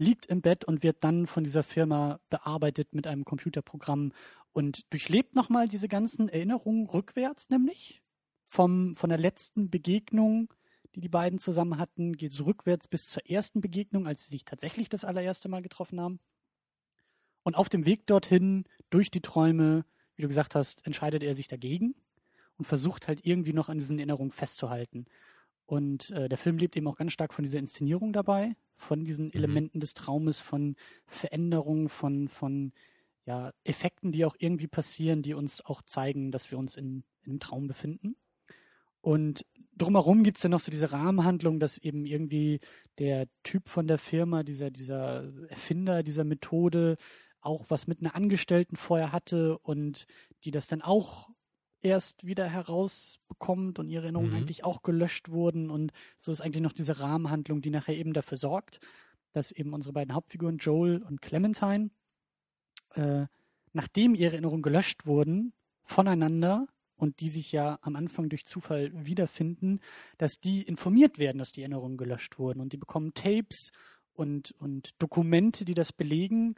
liegt 0.00 0.26
im 0.26 0.40
Bett 0.40 0.64
und 0.64 0.82
wird 0.82 1.04
dann 1.04 1.26
von 1.26 1.44
dieser 1.44 1.62
Firma 1.62 2.20
bearbeitet 2.30 2.94
mit 2.94 3.06
einem 3.06 3.24
Computerprogramm 3.24 4.12
und 4.52 4.90
durchlebt 4.90 5.36
nochmal 5.36 5.68
diese 5.68 5.88
ganzen 5.88 6.28
Erinnerungen 6.28 6.86
rückwärts 6.86 7.50
nämlich. 7.50 8.02
Vom, 8.42 8.94
von 8.96 9.10
der 9.10 9.18
letzten 9.18 9.70
Begegnung, 9.70 10.52
die 10.94 11.00
die 11.00 11.08
beiden 11.08 11.38
zusammen 11.38 11.78
hatten, 11.78 12.16
geht 12.16 12.32
es 12.32 12.44
rückwärts 12.44 12.88
bis 12.88 13.06
zur 13.06 13.28
ersten 13.28 13.60
Begegnung, 13.60 14.06
als 14.08 14.24
sie 14.24 14.30
sich 14.30 14.44
tatsächlich 14.44 14.88
das 14.88 15.04
allererste 15.04 15.48
Mal 15.48 15.62
getroffen 15.62 16.00
haben. 16.00 16.18
Und 17.42 17.54
auf 17.54 17.68
dem 17.68 17.84
Weg 17.84 18.06
dorthin, 18.06 18.64
durch 18.88 19.10
die 19.10 19.20
Träume, 19.20 19.84
wie 20.16 20.22
du 20.22 20.28
gesagt 20.28 20.54
hast, 20.54 20.84
entscheidet 20.86 21.22
er 21.22 21.34
sich 21.34 21.46
dagegen 21.46 21.94
und 22.56 22.64
versucht 22.64 23.06
halt 23.06 23.24
irgendwie 23.24 23.52
noch 23.52 23.68
an 23.68 23.78
diesen 23.78 23.98
Erinnerungen 23.98 24.32
festzuhalten. 24.32 25.04
Und 25.70 26.10
äh, 26.10 26.28
der 26.28 26.36
Film 26.36 26.58
lebt 26.58 26.76
eben 26.76 26.88
auch 26.88 26.96
ganz 26.96 27.12
stark 27.12 27.32
von 27.32 27.44
dieser 27.44 27.60
Inszenierung 27.60 28.12
dabei, 28.12 28.56
von 28.74 29.04
diesen 29.04 29.26
Mhm. 29.26 29.34
Elementen 29.34 29.78
des 29.78 29.94
Traumes, 29.94 30.40
von 30.40 30.74
Veränderungen, 31.06 31.88
von, 31.88 32.26
von 32.26 32.72
ja, 33.24 33.52
Effekten, 33.62 34.10
die 34.10 34.24
auch 34.24 34.34
irgendwie 34.36 34.66
passieren, 34.66 35.22
die 35.22 35.32
uns 35.32 35.64
auch 35.64 35.82
zeigen, 35.82 36.32
dass 36.32 36.50
wir 36.50 36.58
uns 36.58 36.74
in, 36.74 37.04
in 37.22 37.30
einem 37.30 37.38
Traum 37.38 37.68
befinden. 37.68 38.16
Und 39.00 39.46
drumherum 39.76 40.24
gibt 40.24 40.38
es 40.38 40.42
dann 40.42 40.50
noch 40.50 40.58
so 40.58 40.72
diese 40.72 40.90
Rahmenhandlung, 40.90 41.60
dass 41.60 41.78
eben 41.78 42.04
irgendwie 42.04 42.58
der 42.98 43.28
Typ 43.44 43.68
von 43.68 43.86
der 43.86 43.98
Firma, 43.98 44.42
dieser, 44.42 44.72
dieser 44.72 45.32
Erfinder 45.50 46.02
dieser 46.02 46.24
Methode, 46.24 46.96
auch 47.40 47.66
was 47.68 47.86
mit 47.86 48.00
einer 48.00 48.16
Angestellten 48.16 48.74
vorher 48.74 49.12
hatte 49.12 49.56
und 49.58 50.06
die 50.42 50.50
das 50.50 50.66
dann 50.66 50.82
auch 50.82 51.30
erst 51.82 52.26
wieder 52.26 52.46
herausbekommt 52.46 53.78
und 53.78 53.88
ihre 53.88 54.04
Erinnerungen 54.04 54.30
Mhm. 54.30 54.36
eigentlich 54.36 54.64
auch 54.64 54.82
gelöscht 54.82 55.30
wurden. 55.30 55.70
Und 55.70 55.92
so 56.20 56.32
ist 56.32 56.40
eigentlich 56.40 56.62
noch 56.62 56.72
diese 56.72 57.00
Rahmenhandlung, 57.00 57.62
die 57.62 57.70
nachher 57.70 57.96
eben 57.96 58.12
dafür 58.12 58.36
sorgt, 58.36 58.80
dass 59.32 59.52
eben 59.52 59.72
unsere 59.72 59.92
beiden 59.92 60.14
Hauptfiguren, 60.14 60.58
Joel 60.58 61.02
und 61.02 61.22
Clementine, 61.22 61.90
äh, 62.94 63.26
nachdem 63.72 64.14
ihre 64.14 64.32
Erinnerungen 64.32 64.62
gelöscht 64.62 65.06
wurden, 65.06 65.52
voneinander 65.84 66.66
und 66.96 67.20
die 67.20 67.30
sich 67.30 67.52
ja 67.52 67.78
am 67.82 67.96
Anfang 67.96 68.28
durch 68.28 68.44
Zufall 68.44 68.90
wiederfinden, 68.94 69.80
dass 70.18 70.38
die 70.38 70.62
informiert 70.62 71.18
werden, 71.18 71.38
dass 71.38 71.52
die 71.52 71.62
Erinnerungen 71.62 71.96
gelöscht 71.96 72.38
wurden. 72.38 72.60
Und 72.60 72.72
die 72.72 72.76
bekommen 72.76 73.14
Tapes 73.14 73.70
und, 74.12 74.52
und 74.58 74.90
Dokumente, 75.00 75.64
die 75.64 75.74
das 75.74 75.92
belegen 75.92 76.56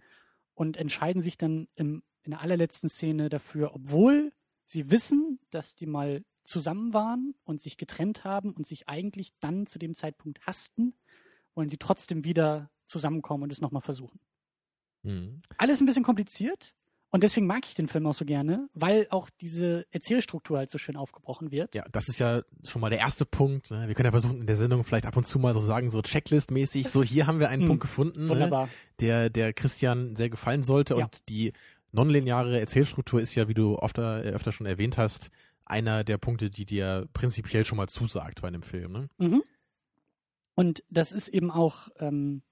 und 0.55 0.77
entscheiden 0.77 1.23
sich 1.23 1.39
dann 1.39 1.69
im, 1.77 2.03
in 2.25 2.33
der 2.33 2.41
allerletzten 2.41 2.89
Szene 2.89 3.29
dafür, 3.29 3.75
obwohl 3.75 4.32
sie 4.73 4.91
wissen, 4.91 5.39
dass 5.51 5.75
die 5.75 5.87
mal 5.87 6.25
zusammen 6.45 6.93
waren 6.93 7.35
und 7.45 7.61
sich 7.61 7.77
getrennt 7.77 8.25
haben 8.25 8.53
und 8.53 8.67
sich 8.67 8.89
eigentlich 8.89 9.33
dann 9.39 9.67
zu 9.67 9.79
dem 9.79 9.95
Zeitpunkt 9.95 10.45
hassten, 10.47 10.95
wollen 11.55 11.69
sie 11.69 11.77
trotzdem 11.77 12.25
wieder 12.25 12.71
zusammenkommen 12.87 13.45
und 13.45 13.53
es 13.53 13.61
nochmal 13.61 13.83
versuchen. 13.83 14.19
Mhm. 15.03 15.43
Alles 15.59 15.81
ein 15.81 15.87
bisschen 15.87 16.03
kompliziert 16.03 16.75
und 17.15 17.23
deswegen 17.23 17.47
mag 17.47 17.67
ich 17.67 17.75
den 17.75 17.89
Film 17.89 18.07
auch 18.07 18.15
so 18.15 18.25
gerne, 18.25 18.71
weil 18.73 19.07
auch 19.11 19.29
diese 19.29 19.87
Erzählstruktur 19.91 20.57
halt 20.57 20.71
so 20.71 20.79
schön 20.79 20.97
aufgebrochen 20.97 21.51
wird. 21.51 21.75
Ja, 21.75 21.85
das 21.93 22.09
ist 22.09 22.19
ja 22.19 22.41
schon 22.67 22.81
mal 22.81 22.89
der 22.89 23.01
erste 23.01 23.27
Punkt. 23.27 23.71
Ne? 23.71 23.87
Wir 23.87 23.95
können 23.95 24.07
ja 24.07 24.13
versuchen, 24.13 24.41
in 24.41 24.47
der 24.47 24.57
Sendung 24.57 24.83
vielleicht 24.83 25.05
ab 25.05 25.17
und 25.19 25.25
zu 25.25 25.39
mal 25.39 25.53
so 25.53 25.61
sagen, 25.61 25.91
so 25.91 26.01
Checklist-mäßig, 26.01 26.89
so 26.89 27.03
hier 27.03 27.27
haben 27.27 27.39
wir 27.39 27.51
einen 27.51 27.63
Hm, 27.63 27.69
Punkt 27.69 27.83
gefunden, 27.83 28.25
ne? 28.25 28.31
Wunderbar. 28.31 28.71
der, 29.01 29.29
der 29.29 29.53
Christian 29.53 30.17
sehr 30.17 30.31
gefallen 30.31 30.63
sollte. 30.63 30.95
Ja. 30.97 31.05
Und 31.05 31.29
die 31.29 31.53
nonlineare 31.93 32.59
Erzählstruktur 32.59 33.21
ist 33.21 33.35
ja, 33.35 33.49
wie 33.49 33.55
du 33.55 33.77
öfter, 33.79 34.25
äh, 34.25 34.31
öfter 34.31 34.53
schon 34.53 34.67
erwähnt 34.67 34.99
hast, 34.99 35.31
einer 35.65 36.05
der 36.05 36.19
Punkte, 36.19 36.51
die 36.51 36.67
dir 36.67 37.09
prinzipiell 37.13 37.65
schon 37.65 37.79
mal 37.79 37.89
zusagt 37.89 38.43
bei 38.43 38.49
einem 38.49 38.63
Film. 38.63 38.93
Ne? 38.93 39.09
Mhm. 39.19 39.43
Und 40.55 40.83
das 40.91 41.13
ist 41.13 41.29
eben 41.29 41.51
auch 41.51 41.89
ähm, 41.99 42.43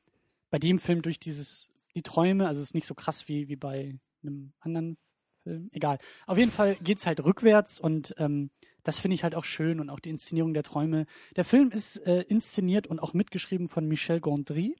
bei 0.50 0.58
dem 0.58 0.78
Film 0.78 1.02
durch 1.02 1.18
dieses, 1.18 1.70
die 1.94 2.02
Träume, 2.02 2.46
also 2.46 2.60
es 2.60 2.68
ist 2.68 2.74
nicht 2.74 2.86
so 2.86 2.94
krass 2.94 3.28
wie, 3.28 3.48
wie 3.48 3.56
bei 3.56 3.98
einem 4.22 4.52
anderen 4.60 4.96
Film, 5.42 5.68
egal. 5.72 5.98
Auf 6.26 6.38
jeden 6.38 6.50
Fall 6.50 6.76
geht's 6.76 7.06
halt 7.06 7.24
rückwärts 7.24 7.78
und 7.78 8.14
ähm, 8.18 8.50
das 8.82 8.98
finde 8.98 9.14
ich 9.14 9.22
halt 9.22 9.34
auch 9.34 9.44
schön 9.44 9.80
und 9.80 9.90
auch 9.90 10.00
die 10.00 10.10
Inszenierung 10.10 10.54
der 10.54 10.62
Träume. 10.62 11.06
Der 11.36 11.44
Film 11.44 11.70
ist 11.70 11.96
äh, 12.06 12.22
inszeniert 12.22 12.86
und 12.86 13.00
auch 13.00 13.12
mitgeschrieben 13.12 13.68
von 13.68 13.86
Michel 13.86 14.20
Gondry, 14.20 14.76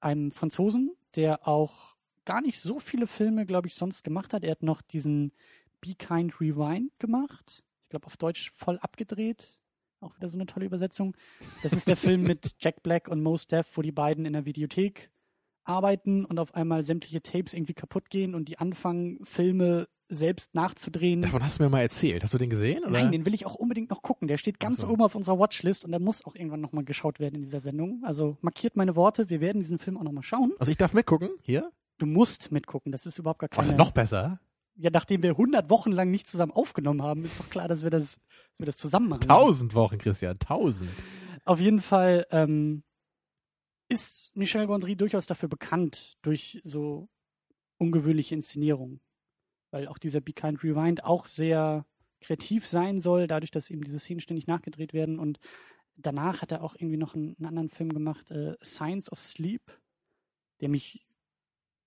einem 0.00 0.30
Franzosen, 0.30 0.94
der 1.14 1.46
auch 1.48 1.96
gar 2.28 2.42
nicht 2.42 2.60
so 2.60 2.78
viele 2.78 3.06
Filme, 3.06 3.46
glaube 3.46 3.68
ich, 3.68 3.74
sonst 3.74 4.04
gemacht 4.04 4.34
hat. 4.34 4.44
Er 4.44 4.50
hat 4.50 4.62
noch 4.62 4.82
diesen 4.82 5.32
Be 5.80 5.94
Kind 5.94 6.38
Rewind 6.42 6.92
gemacht. 6.98 7.64
Ich 7.84 7.88
glaube, 7.88 8.04
auf 8.04 8.18
Deutsch 8.18 8.50
voll 8.50 8.78
abgedreht. 8.80 9.58
Auch 10.00 10.14
wieder 10.14 10.28
so 10.28 10.36
eine 10.36 10.44
tolle 10.44 10.66
Übersetzung. 10.66 11.16
Das 11.62 11.72
ist 11.72 11.88
der 11.88 11.96
Film 11.96 12.24
mit 12.24 12.54
Jack 12.60 12.82
Black 12.82 13.08
und 13.08 13.22
Mos 13.22 13.46
Def, 13.46 13.66
wo 13.74 13.80
die 13.80 13.92
beiden 13.92 14.26
in 14.26 14.34
der 14.34 14.44
Videothek 14.44 15.10
arbeiten 15.64 16.26
und 16.26 16.38
auf 16.38 16.54
einmal 16.54 16.82
sämtliche 16.82 17.22
Tapes 17.22 17.54
irgendwie 17.54 17.72
kaputt 17.72 18.10
gehen 18.10 18.34
und 18.34 18.50
die 18.50 18.58
anfangen, 18.58 19.24
Filme 19.24 19.88
selbst 20.10 20.54
nachzudrehen. 20.54 21.22
Davon 21.22 21.42
hast 21.42 21.58
du 21.58 21.62
mir 21.62 21.70
mal 21.70 21.80
erzählt. 21.80 22.22
Hast 22.22 22.34
du 22.34 22.38
den 22.38 22.50
gesehen? 22.50 22.82
Oder? 22.82 22.90
Nein, 22.90 23.10
den 23.10 23.24
will 23.24 23.34
ich 23.34 23.46
auch 23.46 23.54
unbedingt 23.54 23.88
noch 23.88 24.02
gucken. 24.02 24.28
Der 24.28 24.36
steht 24.36 24.60
ganz 24.60 24.78
so. 24.78 24.88
oben 24.88 25.02
auf 25.02 25.14
unserer 25.14 25.38
Watchlist 25.38 25.86
und 25.86 25.92
der 25.92 26.00
muss 26.00 26.24
auch 26.26 26.34
irgendwann 26.34 26.60
nochmal 26.60 26.84
geschaut 26.84 27.20
werden 27.20 27.36
in 27.36 27.42
dieser 27.42 27.60
Sendung. 27.60 28.02
Also 28.04 28.36
markiert 28.42 28.76
meine 28.76 28.96
Worte, 28.96 29.30
wir 29.30 29.40
werden 29.40 29.60
diesen 29.60 29.78
Film 29.78 29.96
auch 29.96 30.02
nochmal 30.02 30.22
schauen. 30.22 30.52
Also 30.58 30.70
ich 30.70 30.76
darf 30.76 30.92
mitgucken, 30.92 31.30
hier. 31.40 31.70
Du 31.98 32.06
musst 32.06 32.52
mitgucken, 32.52 32.92
das 32.92 33.06
ist 33.06 33.18
überhaupt 33.18 33.40
gar 33.40 33.48
keine... 33.48 33.76
noch 33.76 33.90
besser? 33.90 34.40
Ja, 34.76 34.90
nachdem 34.90 35.22
wir 35.22 35.30
100 35.30 35.68
Wochen 35.70 35.90
lang 35.90 36.10
nicht 36.10 36.28
zusammen 36.28 36.52
aufgenommen 36.52 37.02
haben, 37.02 37.24
ist 37.24 37.40
doch 37.40 37.50
klar, 37.50 37.66
dass 37.66 37.82
wir 37.82 37.90
das, 37.90 38.12
dass 38.12 38.58
wir 38.58 38.66
das 38.66 38.76
zusammen 38.76 39.08
machen. 39.08 39.22
Tausend 39.22 39.74
Wochen, 39.74 39.98
Christian, 39.98 40.38
tausend. 40.38 40.90
Auf 41.44 41.58
jeden 41.58 41.80
Fall 41.80 42.26
ähm, 42.30 42.84
ist 43.88 44.30
Michel 44.34 44.66
Gondry 44.66 44.94
durchaus 44.94 45.26
dafür 45.26 45.48
bekannt, 45.48 46.16
durch 46.22 46.60
so 46.62 47.08
ungewöhnliche 47.78 48.34
Inszenierungen. 48.34 49.00
Weil 49.70 49.88
auch 49.88 49.98
dieser 49.98 50.20
Be 50.20 50.32
Kind 50.32 50.62
Rewind 50.62 51.04
auch 51.04 51.26
sehr 51.26 51.84
kreativ 52.20 52.66
sein 52.66 53.00
soll, 53.00 53.26
dadurch, 53.26 53.50
dass 53.50 53.70
eben 53.70 53.82
diese 53.82 53.98
Szenen 53.98 54.20
ständig 54.20 54.46
nachgedreht 54.46 54.92
werden. 54.92 55.18
Und 55.18 55.38
danach 55.96 56.42
hat 56.42 56.52
er 56.52 56.62
auch 56.62 56.74
irgendwie 56.74 56.96
noch 56.96 57.14
einen, 57.14 57.36
einen 57.38 57.46
anderen 57.46 57.70
Film 57.70 57.92
gemacht, 57.92 58.30
äh, 58.30 58.56
Science 58.62 59.10
of 59.10 59.18
Sleep, 59.18 59.62
der 60.60 60.68
mich, 60.68 61.06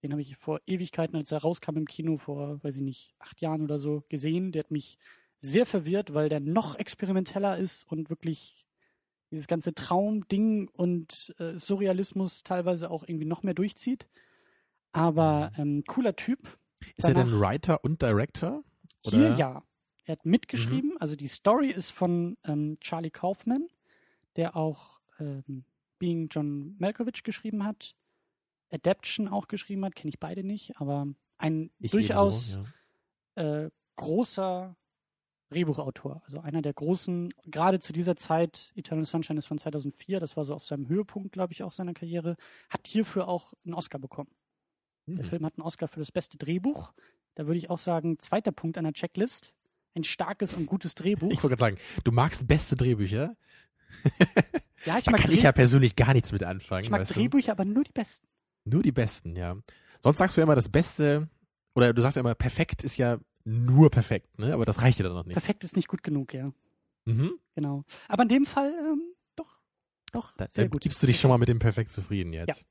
den 0.03 0.11
habe 0.11 0.21
ich 0.21 0.35
vor 0.35 0.59
Ewigkeiten, 0.65 1.15
als 1.15 1.31
er 1.31 1.39
rauskam 1.39 1.77
im 1.77 1.85
Kino, 1.87 2.17
vor, 2.17 2.63
weiß 2.63 2.77
ich 2.77 2.81
nicht, 2.81 3.13
acht 3.19 3.39
Jahren 3.41 3.61
oder 3.61 3.77
so, 3.77 4.03
gesehen. 4.09 4.51
Der 4.51 4.63
hat 4.63 4.71
mich 4.71 4.97
sehr 5.39 5.65
verwirrt, 5.65 6.13
weil 6.13 6.29
der 6.29 6.39
noch 6.39 6.75
experimenteller 6.75 7.57
ist 7.57 7.83
und 7.91 8.09
wirklich 8.09 8.67
dieses 9.31 9.47
ganze 9.47 9.73
Traumding 9.73 10.67
und 10.69 11.33
äh, 11.39 11.57
Surrealismus 11.57 12.43
teilweise 12.43 12.91
auch 12.91 13.03
irgendwie 13.07 13.25
noch 13.25 13.43
mehr 13.43 13.53
durchzieht. 13.53 14.07
Aber 14.91 15.51
ähm, 15.57 15.83
cooler 15.87 16.15
Typ. 16.15 16.57
Ist 16.97 17.07
er 17.07 17.13
denn 17.13 17.27
Danach- 17.27 17.39
Writer 17.39 17.83
und 17.83 18.01
Director? 18.01 18.63
Hier 19.03 19.13
Oder? 19.19 19.31
Mhm. 19.31 19.37
ja. 19.37 19.63
Er 20.05 20.13
hat 20.13 20.25
mitgeschrieben. 20.25 20.97
Also 20.99 21.15
die 21.15 21.27
Story 21.27 21.69
ist 21.69 21.91
von 21.91 22.37
ähm, 22.43 22.77
Charlie 22.81 23.11
Kaufman, 23.11 23.67
der 24.35 24.55
auch 24.55 24.99
ähm, 25.19 25.63
Being 25.99 26.27
John 26.29 26.75
Malkovich 26.79 27.23
geschrieben 27.23 27.63
hat. 27.65 27.95
Adaption 28.71 29.27
auch 29.27 29.47
geschrieben 29.47 29.83
hat, 29.85 29.95
kenne 29.95 30.09
ich 30.09 30.19
beide 30.19 30.43
nicht, 30.43 30.77
aber 30.77 31.07
ein 31.37 31.71
Ich 31.79 31.91
durchaus 31.91 32.53
ebenso, 32.55 32.69
ja. 33.37 33.63
äh, 33.65 33.69
großer 33.97 34.75
Drehbuchautor. 35.49 36.21
Also 36.25 36.39
einer 36.39 36.61
der 36.61 36.73
großen, 36.73 37.33
gerade 37.45 37.79
zu 37.79 37.91
dieser 37.93 38.15
Zeit, 38.15 38.71
Eternal 38.75 39.05
Sunshine 39.05 39.37
ist 39.39 39.47
von 39.47 39.57
2004, 39.57 40.19
das 40.19 40.37
war 40.37 40.45
so 40.45 40.53
auf 40.53 40.65
seinem 40.65 40.87
Höhepunkt, 40.87 41.33
glaube 41.33 41.51
ich, 41.53 41.63
auch 41.63 41.73
seiner 41.73 41.93
Karriere, 41.93 42.37
hat 42.69 42.87
hierfür 42.87 43.27
auch 43.27 43.53
einen 43.65 43.73
Oscar 43.73 43.99
bekommen. 43.99 44.31
Der 45.07 45.23
Hm. 45.23 45.25
Film 45.25 45.45
hat 45.45 45.57
einen 45.57 45.65
Oscar 45.65 45.87
für 45.87 45.99
das 45.99 46.11
beste 46.11 46.37
Drehbuch. 46.37 46.93
Da 47.35 47.47
würde 47.47 47.57
ich 47.57 47.69
auch 47.69 47.79
sagen, 47.79 48.17
zweiter 48.19 48.51
Punkt 48.51 48.77
an 48.77 48.83
der 48.85 48.93
Checklist. 48.93 49.53
Ein 49.93 50.05
starkes 50.05 50.53
und 50.53 50.67
gutes 50.67 50.95
Drehbuch. 50.95 51.31
Ich 51.33 51.43
wollte 51.43 51.57
gerade 51.57 51.75
sagen, 51.75 52.01
du 52.05 52.11
magst 52.13 52.47
beste 52.47 52.77
Drehbücher. 52.77 53.35
ja, 54.85 54.97
ich 54.99 55.03
Da 55.05 55.11
mag, 55.11 55.19
kann 55.21 55.29
Dreh 55.31 55.33
ich 55.33 55.41
ja 55.43 55.51
persönlich 55.51 55.95
gar 55.97 56.13
nichts 56.13 56.31
mit 56.31 56.43
anfangen. 56.43 56.83
ich 56.85 56.89
mag 56.89 57.01
weißt 57.01 57.11
du? 57.11 57.15
Drehbücher, 57.15 57.51
aber 57.51 57.65
nur 57.65 57.83
die 57.83 57.91
besten. 57.91 58.25
Nur 58.65 58.81
die 58.83 58.91
besten, 58.91 59.35
ja. 59.35 59.57
Sonst 60.01 60.17
sagst 60.17 60.37
du 60.37 60.41
ja 60.41 60.43
immer, 60.43 60.55
das 60.55 60.69
Beste, 60.69 61.29
oder 61.75 61.93
du 61.93 62.01
sagst 62.01 62.15
ja 62.17 62.21
immer, 62.21 62.35
perfekt 62.35 62.83
ist 62.83 62.97
ja 62.97 63.17
nur 63.43 63.89
perfekt, 63.89 64.37
ne? 64.39 64.53
Aber 64.53 64.65
das 64.65 64.81
reicht 64.81 64.99
ja 64.99 65.03
dann 65.03 65.13
noch 65.15 65.25
nicht. 65.25 65.33
Perfekt 65.33 65.63
ist 65.63 65.75
nicht 65.75 65.87
gut 65.87 66.03
genug, 66.03 66.33
ja. 66.33 66.51
Mhm. 67.05 67.33
Genau. 67.55 67.83
Aber 68.07 68.23
in 68.23 68.29
dem 68.29 68.45
Fall, 68.45 68.71
ähm, 68.71 69.01
doch, 69.35 69.57
doch, 70.11 70.35
Da, 70.37 70.47
sehr 70.49 70.65
da 70.65 70.69
gut. 70.69 70.81
gibst 70.81 71.01
du 71.01 71.07
dich 71.07 71.19
schon 71.19 71.29
mal 71.29 71.37
mit 71.37 71.49
dem 71.49 71.59
Perfekt 71.59 71.91
zufrieden 71.91 72.33
jetzt. 72.33 72.65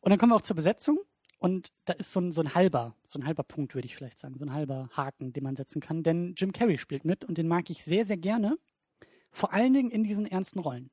Und 0.00 0.10
dann 0.10 0.18
kommen 0.18 0.32
wir 0.32 0.36
auch 0.36 0.42
zur 0.42 0.56
Besetzung. 0.56 0.98
Und 1.38 1.70
da 1.84 1.92
ist 1.92 2.10
so 2.10 2.20
ein, 2.20 2.32
so 2.32 2.40
ein 2.40 2.54
halber, 2.54 2.96
so 3.04 3.18
ein 3.18 3.24
halber 3.26 3.44
Punkt, 3.44 3.74
würde 3.74 3.86
ich 3.86 3.94
vielleicht 3.94 4.18
sagen, 4.18 4.36
so 4.36 4.44
ein 4.44 4.52
halber 4.52 4.88
Haken, 4.92 5.32
den 5.32 5.44
man 5.44 5.54
setzen 5.54 5.80
kann. 5.80 6.02
Denn 6.02 6.34
Jim 6.36 6.52
Carrey 6.52 6.78
spielt 6.78 7.04
mit 7.04 7.24
und 7.24 7.38
den 7.38 7.46
mag 7.46 7.70
ich 7.70 7.84
sehr, 7.84 8.04
sehr 8.06 8.16
gerne. 8.16 8.58
Vor 9.30 9.52
allen 9.52 9.72
Dingen 9.72 9.90
in 9.90 10.02
diesen 10.02 10.26
ernsten 10.26 10.58
Rollen. 10.58 10.90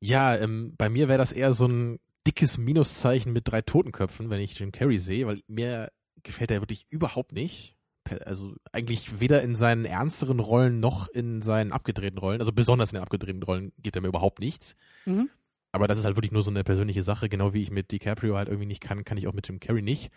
Ja, 0.00 0.36
ähm, 0.36 0.74
bei 0.76 0.88
mir 0.88 1.08
wäre 1.08 1.18
das 1.18 1.32
eher 1.32 1.52
so 1.52 1.66
ein 1.66 1.98
dickes 2.26 2.58
Minuszeichen 2.58 3.32
mit 3.32 3.48
drei 3.48 3.62
Totenköpfen, 3.62 4.30
wenn 4.30 4.40
ich 4.40 4.58
Jim 4.58 4.72
Carrey 4.72 4.98
sehe, 4.98 5.26
weil 5.26 5.42
mir 5.46 5.90
gefällt 6.22 6.50
er 6.50 6.60
wirklich 6.60 6.86
überhaupt 6.90 7.32
nicht. 7.32 7.76
Also 8.24 8.54
eigentlich 8.72 9.20
weder 9.20 9.42
in 9.42 9.54
seinen 9.54 9.86
ernsteren 9.86 10.40
Rollen 10.40 10.78
noch 10.78 11.08
in 11.08 11.40
seinen 11.40 11.72
abgedrehten 11.72 12.18
Rollen, 12.18 12.40
also 12.40 12.52
besonders 12.52 12.92
in 12.92 12.96
den 12.96 13.02
abgedrehten 13.02 13.42
Rollen 13.42 13.72
gibt 13.78 13.96
er 13.96 14.02
mir 14.02 14.08
überhaupt 14.08 14.40
nichts. 14.40 14.76
Mhm. 15.06 15.30
Aber 15.72 15.88
das 15.88 15.98
ist 15.98 16.04
halt 16.04 16.16
wirklich 16.16 16.32
nur 16.32 16.42
so 16.42 16.50
eine 16.50 16.64
persönliche 16.64 17.02
Sache, 17.02 17.28
genau 17.28 17.52
wie 17.52 17.62
ich 17.62 17.70
mit 17.70 17.90
DiCaprio 17.90 18.36
halt 18.36 18.48
irgendwie 18.48 18.66
nicht 18.66 18.82
kann, 18.82 19.04
kann 19.04 19.18
ich 19.18 19.26
auch 19.26 19.32
mit 19.32 19.48
Jim 19.48 19.58
Carrey 19.58 19.82
nicht. 19.82 20.12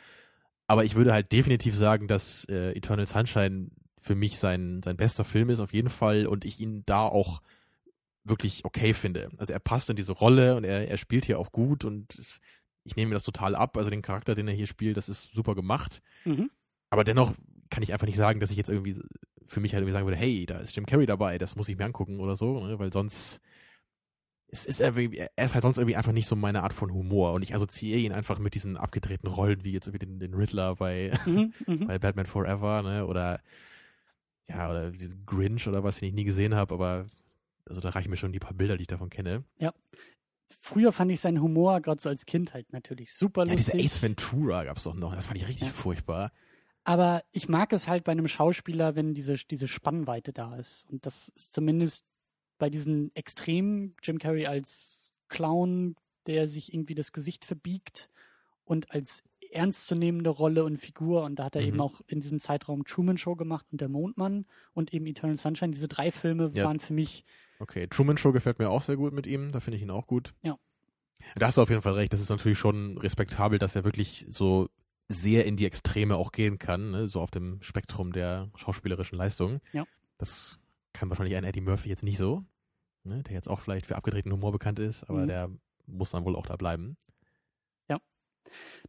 Aber 0.67 0.83
ich 0.83 0.95
würde 0.95 1.13
halt 1.13 1.31
definitiv 1.31 1.75
sagen, 1.75 2.07
dass 2.07 2.45
äh, 2.45 2.73
Eternal 2.73 3.07
Sunshine 3.07 3.69
für 4.01 4.15
mich 4.15 4.37
sein, 4.37 4.81
sein 4.83 4.97
bester 4.97 5.23
Film 5.23 5.49
ist, 5.49 5.59
auf 5.59 5.73
jeden 5.73 5.89
Fall, 5.89 6.27
und 6.27 6.45
ich 6.45 6.59
ihn 6.59 6.83
da 6.85 7.01
auch 7.03 7.41
wirklich 8.29 8.65
okay 8.65 8.93
finde. 8.93 9.29
Also 9.37 9.53
er 9.53 9.59
passt 9.59 9.89
in 9.89 9.95
diese 9.95 10.11
Rolle 10.13 10.55
und 10.55 10.63
er, 10.63 10.87
er 10.87 10.97
spielt 10.97 11.25
hier 11.25 11.39
auch 11.39 11.51
gut 11.51 11.85
und 11.85 12.17
ich 12.83 12.95
nehme 12.95 13.09
mir 13.09 13.15
das 13.15 13.23
total 13.23 13.55
ab. 13.55 13.77
Also 13.77 13.89
den 13.89 14.01
Charakter, 14.01 14.35
den 14.35 14.47
er 14.47 14.53
hier 14.53 14.67
spielt, 14.67 14.97
das 14.97 15.09
ist 15.09 15.33
super 15.33 15.55
gemacht. 15.55 16.01
Mhm. 16.25 16.49
Aber 16.89 17.03
dennoch 17.03 17.33
kann 17.69 17.83
ich 17.83 17.93
einfach 17.93 18.07
nicht 18.07 18.17
sagen, 18.17 18.39
dass 18.39 18.51
ich 18.51 18.57
jetzt 18.57 18.69
irgendwie 18.69 18.95
für 19.45 19.59
mich 19.59 19.73
halt 19.73 19.81
irgendwie 19.81 19.93
sagen 19.93 20.05
würde, 20.05 20.17
hey, 20.17 20.45
da 20.45 20.57
ist 20.57 20.75
Jim 20.75 20.85
Carrey 20.85 21.05
dabei, 21.05 21.37
das 21.37 21.55
muss 21.55 21.69
ich 21.69 21.77
mir 21.77 21.85
angucken 21.85 22.19
oder 22.19 22.35
so, 22.35 22.65
ne? 22.65 22.79
weil 22.79 22.91
sonst 22.91 23.39
es 24.49 24.65
ist 24.65 24.79
er, 24.79 24.95
er 24.97 25.45
ist 25.45 25.53
halt 25.53 25.63
sonst 25.63 25.77
irgendwie 25.77 25.97
einfach 25.97 26.13
nicht 26.13 26.27
so 26.27 26.35
meine 26.35 26.63
Art 26.63 26.73
von 26.73 26.93
Humor 26.93 27.33
und 27.33 27.41
ich 27.41 27.53
assoziiere 27.53 27.99
ihn 27.99 28.13
einfach 28.13 28.39
mit 28.39 28.55
diesen 28.55 28.77
abgedrehten 28.77 29.29
Rollen, 29.29 29.63
wie 29.65 29.73
jetzt 29.73 29.87
irgendwie 29.87 30.05
den, 30.05 30.19
den 30.19 30.33
Riddler 30.33 30.75
bei, 30.75 31.11
Mhm, 31.25 31.53
mhm. 31.67 31.87
bei 31.87 31.99
Batman 31.99 32.25
Forever, 32.27 32.81
ne? 32.81 33.05
Oder 33.05 33.41
ja, 34.49 34.69
oder 34.69 34.93
Grinch 35.25 35.67
oder 35.67 35.83
was, 35.83 35.99
den 35.99 36.07
ich 36.07 36.15
nie 36.15 36.23
gesehen 36.23 36.55
habe, 36.55 36.73
aber 36.73 37.05
also 37.69 37.81
da 37.81 37.89
reichen 37.89 38.09
mir 38.09 38.17
schon 38.17 38.31
die 38.33 38.39
paar 38.39 38.53
Bilder, 38.53 38.77
die 38.77 38.81
ich 38.83 38.87
davon 38.87 39.09
kenne. 39.09 39.43
Früher 40.59 40.91
fand 40.91 41.11
ich 41.11 41.19
seinen 41.21 41.41
Humor, 41.41 41.81
gerade 41.81 42.01
so 42.01 42.09
als 42.09 42.25
Kind 42.25 42.53
halt 42.53 42.71
natürlich 42.73 43.13
super 43.13 43.45
Ja, 43.45 43.55
diese 43.55 43.71
lustig. 43.73 43.85
Ace 43.91 44.01
Ventura 44.01 44.63
gab's 44.63 44.83
doch 44.83 44.95
noch, 44.95 45.13
das 45.15 45.25
fand 45.27 45.37
ich 45.37 45.47
richtig 45.47 45.67
Ja. 45.67 45.73
furchtbar. 45.73 46.31
Aber 46.83 47.23
ich 47.31 47.47
mag 47.49 47.73
es 47.73 47.87
halt 47.87 48.03
bei 48.05 48.13
einem 48.13 48.27
Schauspieler, 48.27 48.95
wenn 48.95 49.13
diese, 49.13 49.35
diese 49.35 49.67
Spannweite 49.67 50.31
da 50.33 50.55
ist. 50.55 50.85
Und 50.89 51.05
das 51.05 51.29
ist 51.29 51.53
zumindest 51.53 52.05
bei 52.59 52.69
diesen 52.69 53.13
Extremen, 53.15 53.95
Jim 54.01 54.19
Carrey 54.19 54.45
als 54.47 55.11
Clown, 55.27 55.95
der 56.27 56.47
sich 56.47 56.73
irgendwie 56.73 56.95
das 56.95 57.11
Gesicht 57.11 57.45
verbiegt 57.45 58.09
und 58.63 58.91
als 58.91 59.23
ernstzunehmende 59.51 60.29
Rolle 60.29 60.63
und 60.63 60.77
Figur. 60.77 61.23
Und 61.23 61.37
da 61.39 61.45
hat 61.45 61.55
er 61.55 61.61
Mhm. 61.61 61.67
eben 61.67 61.81
auch 61.81 62.01
in 62.07 62.19
diesem 62.21 62.39
Zeitraum 62.39 62.83
Truman 62.85 63.17
Show 63.17 63.35
gemacht 63.35 63.65
und 63.71 63.79
Der 63.81 63.89
Mondmann 63.89 64.45
und 64.73 64.93
eben 64.93 65.05
Eternal 65.07 65.37
Sunshine. 65.37 65.71
Diese 65.71 65.87
drei 65.89 66.11
Filme 66.11 66.51
Ja. 66.53 66.65
waren 66.65 66.79
für 66.79 66.93
mich, 66.93 67.25
Okay, 67.59 67.87
Truman 67.87 68.17
Show 68.17 68.31
gefällt 68.31 68.59
mir 68.59 68.69
auch 68.69 68.81
sehr 68.81 68.97
gut 68.97 69.13
mit 69.13 69.25
ihm, 69.27 69.51
da 69.51 69.59
finde 69.59 69.77
ich 69.77 69.83
ihn 69.83 69.89
auch 69.91 70.07
gut. 70.07 70.33
Ja. 70.43 70.57
Da 71.35 71.47
hast 71.47 71.57
du 71.57 71.61
auf 71.61 71.69
jeden 71.69 71.81
Fall 71.81 71.93
recht, 71.93 72.13
das 72.13 72.21
ist 72.21 72.29
natürlich 72.29 72.59
schon 72.59 72.97
respektabel, 72.97 73.57
dass 73.59 73.75
er 73.75 73.83
wirklich 73.83 74.25
so 74.29 74.69
sehr 75.09 75.45
in 75.45 75.55
die 75.55 75.65
Extreme 75.65 76.15
auch 76.15 76.31
gehen 76.31 76.59
kann, 76.59 76.91
ne? 76.91 77.09
so 77.09 77.21
auf 77.21 77.31
dem 77.31 77.61
Spektrum 77.61 78.11
der 78.13 78.51
schauspielerischen 78.55 79.17
Leistung. 79.17 79.59
Ja. 79.73 79.85
Das 80.17 80.59
kann 80.93 81.09
wahrscheinlich 81.09 81.35
ein 81.35 81.43
Eddie 81.43 81.61
Murphy 81.61 81.89
jetzt 81.89 82.03
nicht 82.03 82.17
so, 82.17 82.43
ne? 83.03 83.23
der 83.23 83.33
jetzt 83.33 83.49
auch 83.49 83.59
vielleicht 83.59 83.85
für 83.87 83.95
abgedrehten 83.95 84.31
Humor 84.31 84.51
bekannt 84.51 84.79
ist, 84.79 85.03
aber 85.05 85.23
Mhm. 85.23 85.27
der 85.27 85.49
muss 85.87 86.11
dann 86.11 86.25
wohl 86.25 86.35
auch 86.35 86.45
da 86.45 86.55
bleiben. 86.55 86.97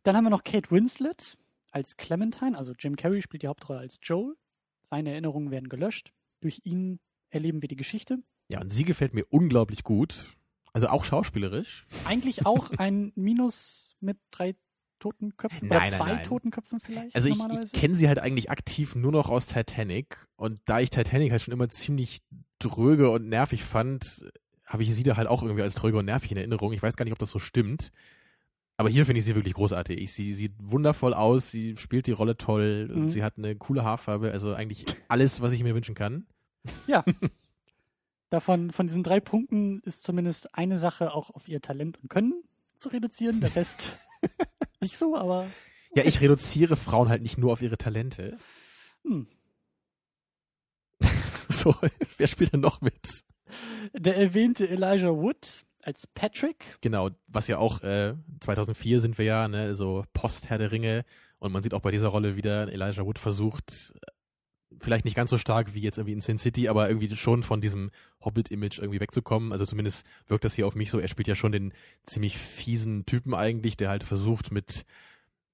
Dann 0.04 0.16
haben 0.16 0.22
wir 0.24 0.30
noch 0.30 0.44
Kate 0.44 0.70
Winslet 0.70 1.36
als 1.72 1.96
Clementine, 1.96 2.56
also 2.56 2.74
Jim 2.78 2.94
Carrey 2.94 3.22
spielt 3.22 3.42
die 3.42 3.48
Hauptrolle 3.48 3.80
als 3.80 3.98
Joel. 4.02 4.36
Seine 4.88 5.10
Erinnerungen 5.10 5.50
werden 5.50 5.68
gelöscht. 5.68 6.12
Durch 6.40 6.60
ihn 6.62 7.00
erleben 7.30 7.60
wir 7.60 7.68
die 7.68 7.74
Geschichte. 7.76 8.22
Ja, 8.48 8.60
und 8.60 8.72
sie 8.72 8.84
gefällt 8.84 9.14
mir 9.14 9.24
unglaublich 9.30 9.84
gut. 9.84 10.34
Also 10.72 10.88
auch 10.88 11.04
schauspielerisch. 11.04 11.86
Eigentlich 12.04 12.46
auch 12.46 12.70
ein 12.78 13.12
Minus 13.14 13.96
mit 14.00 14.18
drei 14.30 14.54
toten 15.00 15.36
Köpfen 15.36 15.68
Nein, 15.68 15.76
oder 15.78 15.80
nein, 15.80 15.92
zwei 15.92 16.12
nein. 16.14 16.24
toten 16.24 16.50
Köpfen 16.50 16.80
vielleicht 16.80 17.14
Also 17.14 17.28
ich, 17.28 17.36
ich 17.38 17.72
kenne 17.72 17.96
sie 17.96 18.08
halt 18.08 18.18
eigentlich 18.18 18.50
aktiv 18.50 18.94
nur 18.96 19.12
noch 19.12 19.28
aus 19.28 19.46
Titanic 19.46 20.26
und 20.36 20.60
da 20.66 20.80
ich 20.80 20.90
Titanic 20.90 21.30
halt 21.30 21.42
schon 21.42 21.52
immer 21.54 21.68
ziemlich 21.68 22.20
dröge 22.58 23.10
und 23.10 23.28
nervig 23.28 23.62
fand, 23.64 24.24
habe 24.64 24.82
ich 24.82 24.94
sie 24.94 25.04
da 25.04 25.16
halt 25.16 25.28
auch 25.28 25.42
irgendwie 25.42 25.62
als 25.62 25.74
dröge 25.74 25.98
und 25.98 26.04
nervig 26.06 26.32
in 26.32 26.36
Erinnerung. 26.36 26.72
Ich 26.72 26.82
weiß 26.82 26.96
gar 26.96 27.04
nicht, 27.04 27.12
ob 27.12 27.18
das 27.18 27.30
so 27.30 27.38
stimmt. 27.38 27.92
Aber 28.76 28.88
hier 28.88 29.06
finde 29.06 29.18
ich 29.20 29.24
sie 29.24 29.34
wirklich 29.34 29.54
großartig. 29.54 29.98
Ich, 30.00 30.12
sie 30.12 30.34
sieht 30.34 30.52
wundervoll 30.58 31.14
aus, 31.14 31.50
sie 31.50 31.76
spielt 31.76 32.06
die 32.06 32.12
Rolle 32.12 32.36
toll, 32.36 32.90
und 32.92 33.02
Mhm. 33.02 33.08
sie 33.08 33.22
hat 33.24 33.34
eine 33.36 33.56
coole 33.56 33.82
Haarfarbe, 33.84 34.30
also 34.30 34.54
eigentlich 34.54 34.84
alles, 35.08 35.40
was 35.40 35.52
ich 35.52 35.62
mir 35.64 35.74
wünschen 35.74 35.94
kann. 35.94 36.26
ja. 36.86 37.04
Davon, 38.30 38.70
von 38.72 38.86
diesen 38.86 39.02
drei 39.02 39.20
Punkten 39.20 39.80
ist 39.84 40.02
zumindest 40.02 40.54
eine 40.54 40.76
Sache 40.78 41.14
auch 41.14 41.30
auf 41.30 41.48
ihr 41.48 41.62
Talent 41.62 41.98
und 42.02 42.10
Können 42.10 42.42
zu 42.78 42.90
reduzieren. 42.90 43.40
Der 43.40 43.54
Rest 43.56 43.96
nicht 44.80 44.96
so, 44.98 45.16
aber 45.16 45.46
Ja, 45.96 46.04
ich 46.04 46.20
reduziere 46.20 46.76
Frauen 46.76 47.08
halt 47.08 47.22
nicht 47.22 47.38
nur 47.38 47.52
auf 47.52 47.62
ihre 47.62 47.78
Talente. 47.78 48.36
hm. 49.04 49.26
So, 51.48 51.74
wer 52.18 52.28
spielt 52.28 52.52
denn 52.52 52.60
noch 52.60 52.80
mit? 52.80 53.24
der 53.94 54.16
erwähnte 54.16 54.68
Elijah 54.68 55.08
Wood 55.16 55.64
als 55.82 56.06
Patrick. 56.06 56.76
Genau, 56.82 57.10
was 57.26 57.48
ja 57.48 57.56
auch 57.58 57.82
äh, 57.82 58.14
2004 58.40 59.00
sind 59.00 59.16
wir 59.16 59.24
ja, 59.24 59.48
ne, 59.48 59.74
so 59.74 60.04
Post-Herr 60.12 60.58
der 60.58 60.70
Ringe. 60.70 61.04
Und 61.38 61.52
man 61.52 61.62
sieht 61.62 61.72
auch 61.72 61.80
bei 61.80 61.90
dieser 61.90 62.08
Rolle 62.08 62.36
wieder, 62.36 62.70
Elijah 62.70 63.04
Wood 63.06 63.18
versucht, 63.18 63.94
vielleicht 64.80 65.04
nicht 65.04 65.16
ganz 65.16 65.30
so 65.30 65.38
stark 65.38 65.74
wie 65.74 65.80
jetzt 65.80 65.98
irgendwie 65.98 66.12
in 66.12 66.20
Sin 66.20 66.38
City, 66.38 66.68
aber 66.68 66.88
irgendwie 66.88 67.14
schon 67.14 67.42
von 67.42 67.60
diesem 67.60 67.90
Hobbit-Image 68.24 68.78
irgendwie 68.78 69.00
wegzukommen. 69.00 69.52
Also 69.52 69.64
zumindest 69.66 70.04
wirkt 70.26 70.44
das 70.44 70.54
hier 70.54 70.66
auf 70.66 70.74
mich 70.74 70.90
so. 70.90 70.98
Er 70.98 71.08
spielt 71.08 71.28
ja 71.28 71.34
schon 71.34 71.52
den 71.52 71.72
ziemlich 72.04 72.36
fiesen 72.36 73.06
Typen 73.06 73.34
eigentlich, 73.34 73.76
der 73.76 73.88
halt 73.88 74.04
versucht 74.04 74.52
mit, 74.52 74.84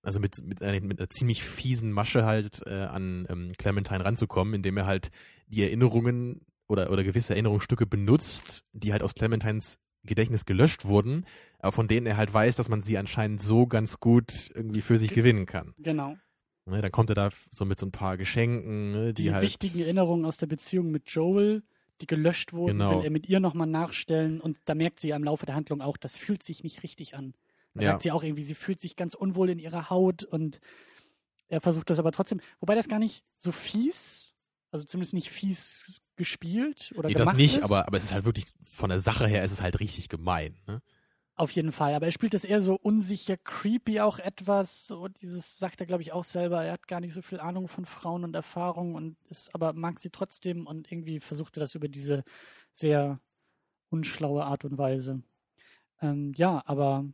also 0.03 0.21
mit, 0.21 0.43
mit, 0.45 0.63
einer, 0.63 0.81
mit 0.81 0.99
einer 0.99 1.11
ziemlich 1.11 1.43
fiesen 1.43 1.93
Masche 1.93 2.25
halt 2.25 2.63
äh, 2.67 2.85
an 2.85 3.27
ähm, 3.31 3.53
Clementine 3.57 4.05
ranzukommen, 4.05 4.55
indem 4.55 4.77
er 4.77 4.87
halt 4.87 5.11
die 5.47 5.63
Erinnerungen 5.63 6.41
oder, 6.67 6.91
oder 6.91 7.05
gewisse 7.05 7.35
Erinnerungsstücke 7.35 7.87
benutzt, 7.87 8.65
die 8.73 8.93
halt 8.93 9.03
aus 9.03 9.15
Clementines 9.15 9.79
Gedächtnis 10.05 10.45
gelöscht 10.45 10.85
wurden, 10.85 11.25
aber 11.59 11.73
von 11.73 11.89
denen 11.89 12.07
er 12.07 12.17
halt 12.17 12.33
weiß, 12.33 12.57
dass 12.57 12.69
man 12.69 12.83
sie 12.83 12.99
anscheinend 12.99 13.43
so 13.43 13.67
ganz 13.67 14.01
gut 14.01 14.51
irgendwie 14.55 14.83
für 14.83 14.99
sich 14.99 15.13
gewinnen 15.13 15.47
kann. 15.47 15.75
Genau. 15.79 16.17
Ne, 16.67 16.81
dann 16.81 16.93
kommt 16.93 17.11
er 17.11 17.15
da 17.15 17.31
so 17.51 17.65
mit 17.67 17.79
so 17.79 17.87
ein 17.87 17.93
paar 17.93 18.17
Geschenken, 18.17 18.91
ne, 18.93 19.13
die, 19.13 19.25
Die, 19.25 19.33
halt. 19.33 19.43
wichtigen 19.43 19.81
Erinnerungen 19.81 20.25
aus 20.25 20.39
der 20.39 20.47
Beziehung 20.47 20.91
mit 20.91 21.11
Joel, 21.11 21.63
die 22.01 22.07
gelöscht 22.07 22.53
wurden, 22.55 22.79
Genau. 22.79 22.99
will 22.99 23.05
er 23.05 23.11
mit 23.11 23.29
ihr 23.29 23.39
nochmal 23.39 23.67
nachstellen. 23.67 24.41
Und 24.41 24.57
da 24.65 24.75
merkt 24.75 24.99
sie 24.99 25.13
am 25.13 25.23
Laufe 25.25 25.45
der 25.45 25.55
Handlung 25.55 25.83
auch, 25.83 25.97
das 25.99 26.17
fühlt 26.17 26.43
sich 26.43 26.65
nicht 26.65 26.83
richtig 26.83 27.15
an. 27.15 27.35
Da 27.75 27.83
Ja. 27.83 27.91
sagt 27.93 28.03
sie 28.03 28.13
auch 28.13 28.23
irgendwie, 28.23 28.45
sie 28.45 28.55
fühlt 28.55 28.81
sich 28.81 28.97
ganz 28.97 29.15
unwohl 29.15 29.51
in 29.51 29.59
ihrer 29.59 29.91
Haut 29.91 30.25
und 30.25 30.61
er 31.49 31.61
versucht 31.61 31.91
das 31.91 31.99
aber 31.99 32.13
trotzdem, 32.13 32.41
wobei 32.61 32.75
das 32.75 32.89
gar 32.89 32.99
nicht 32.99 33.25
so 33.37 33.53
fies, 33.53 34.33
also 34.71 34.87
zumindest 34.87 35.13
nicht 35.13 35.31
fies 35.31 35.85
gespielt 36.17 36.93
oder 36.97 37.09
Nee, 37.11 37.15
gemacht 37.15 37.35
das 37.35 37.39
nicht, 37.39 37.57
ist. 37.59 37.65
aber, 37.65 37.87
aber 37.87 37.97
es 37.99 38.05
ist 38.05 38.13
halt 38.15 38.25
wirklich, 38.25 38.47
von 38.63 38.89
der 38.89 39.01
Sache 39.01 39.27
her 39.27 39.45
ist 39.45 39.53
es 39.53 39.61
halt 39.61 39.81
richtig 39.81 40.09
gemein. 40.09 40.57
Ne? 40.67 40.81
Auf 41.37 41.51
jeden 41.51 41.73
Fall. 41.73 41.95
Aber 41.95 42.07
er 42.07 42.13
spielt 42.13 42.33
das 42.33 42.45
eher 42.45 42.61
so 42.61 42.77
unsicher, 42.77 43.37
creepy 43.37 44.01
auch 44.01 44.19
etwas. 44.21 44.87
So 44.87 45.09
dieses 45.09 45.59
sagt 45.59 45.81
er, 45.81 45.87
glaube 45.87 46.03
ich, 46.03 46.13
auch 46.13 46.23
selber. 46.23 46.65
Er 46.65 46.75
hat 46.75 46.87
gar 46.87 47.01
nicht 47.01 47.13
so 47.13 47.23
viel 47.23 47.41
Ahnung 47.41 47.67
von 47.67 47.85
Frauen 47.87 48.23
und 48.23 48.37
Erfahrung 48.37 48.95
und 48.95 49.17
ist, 49.29 49.53
aber 49.53 49.73
mag 49.73 49.99
sie 49.99 50.11
trotzdem 50.11 50.67
und 50.67 50.93
irgendwie 50.93 51.19
versucht 51.19 51.57
er 51.57 51.61
das 51.61 51.75
über 51.75 51.89
diese 51.89 52.23
sehr 52.73 53.19
unschlaue 53.91 54.45
Art 54.45 54.65
und 54.65 54.79
Weise. 54.79 55.23
Ähm, 56.01 56.33
ja, 56.37 56.63
aber 56.67 57.05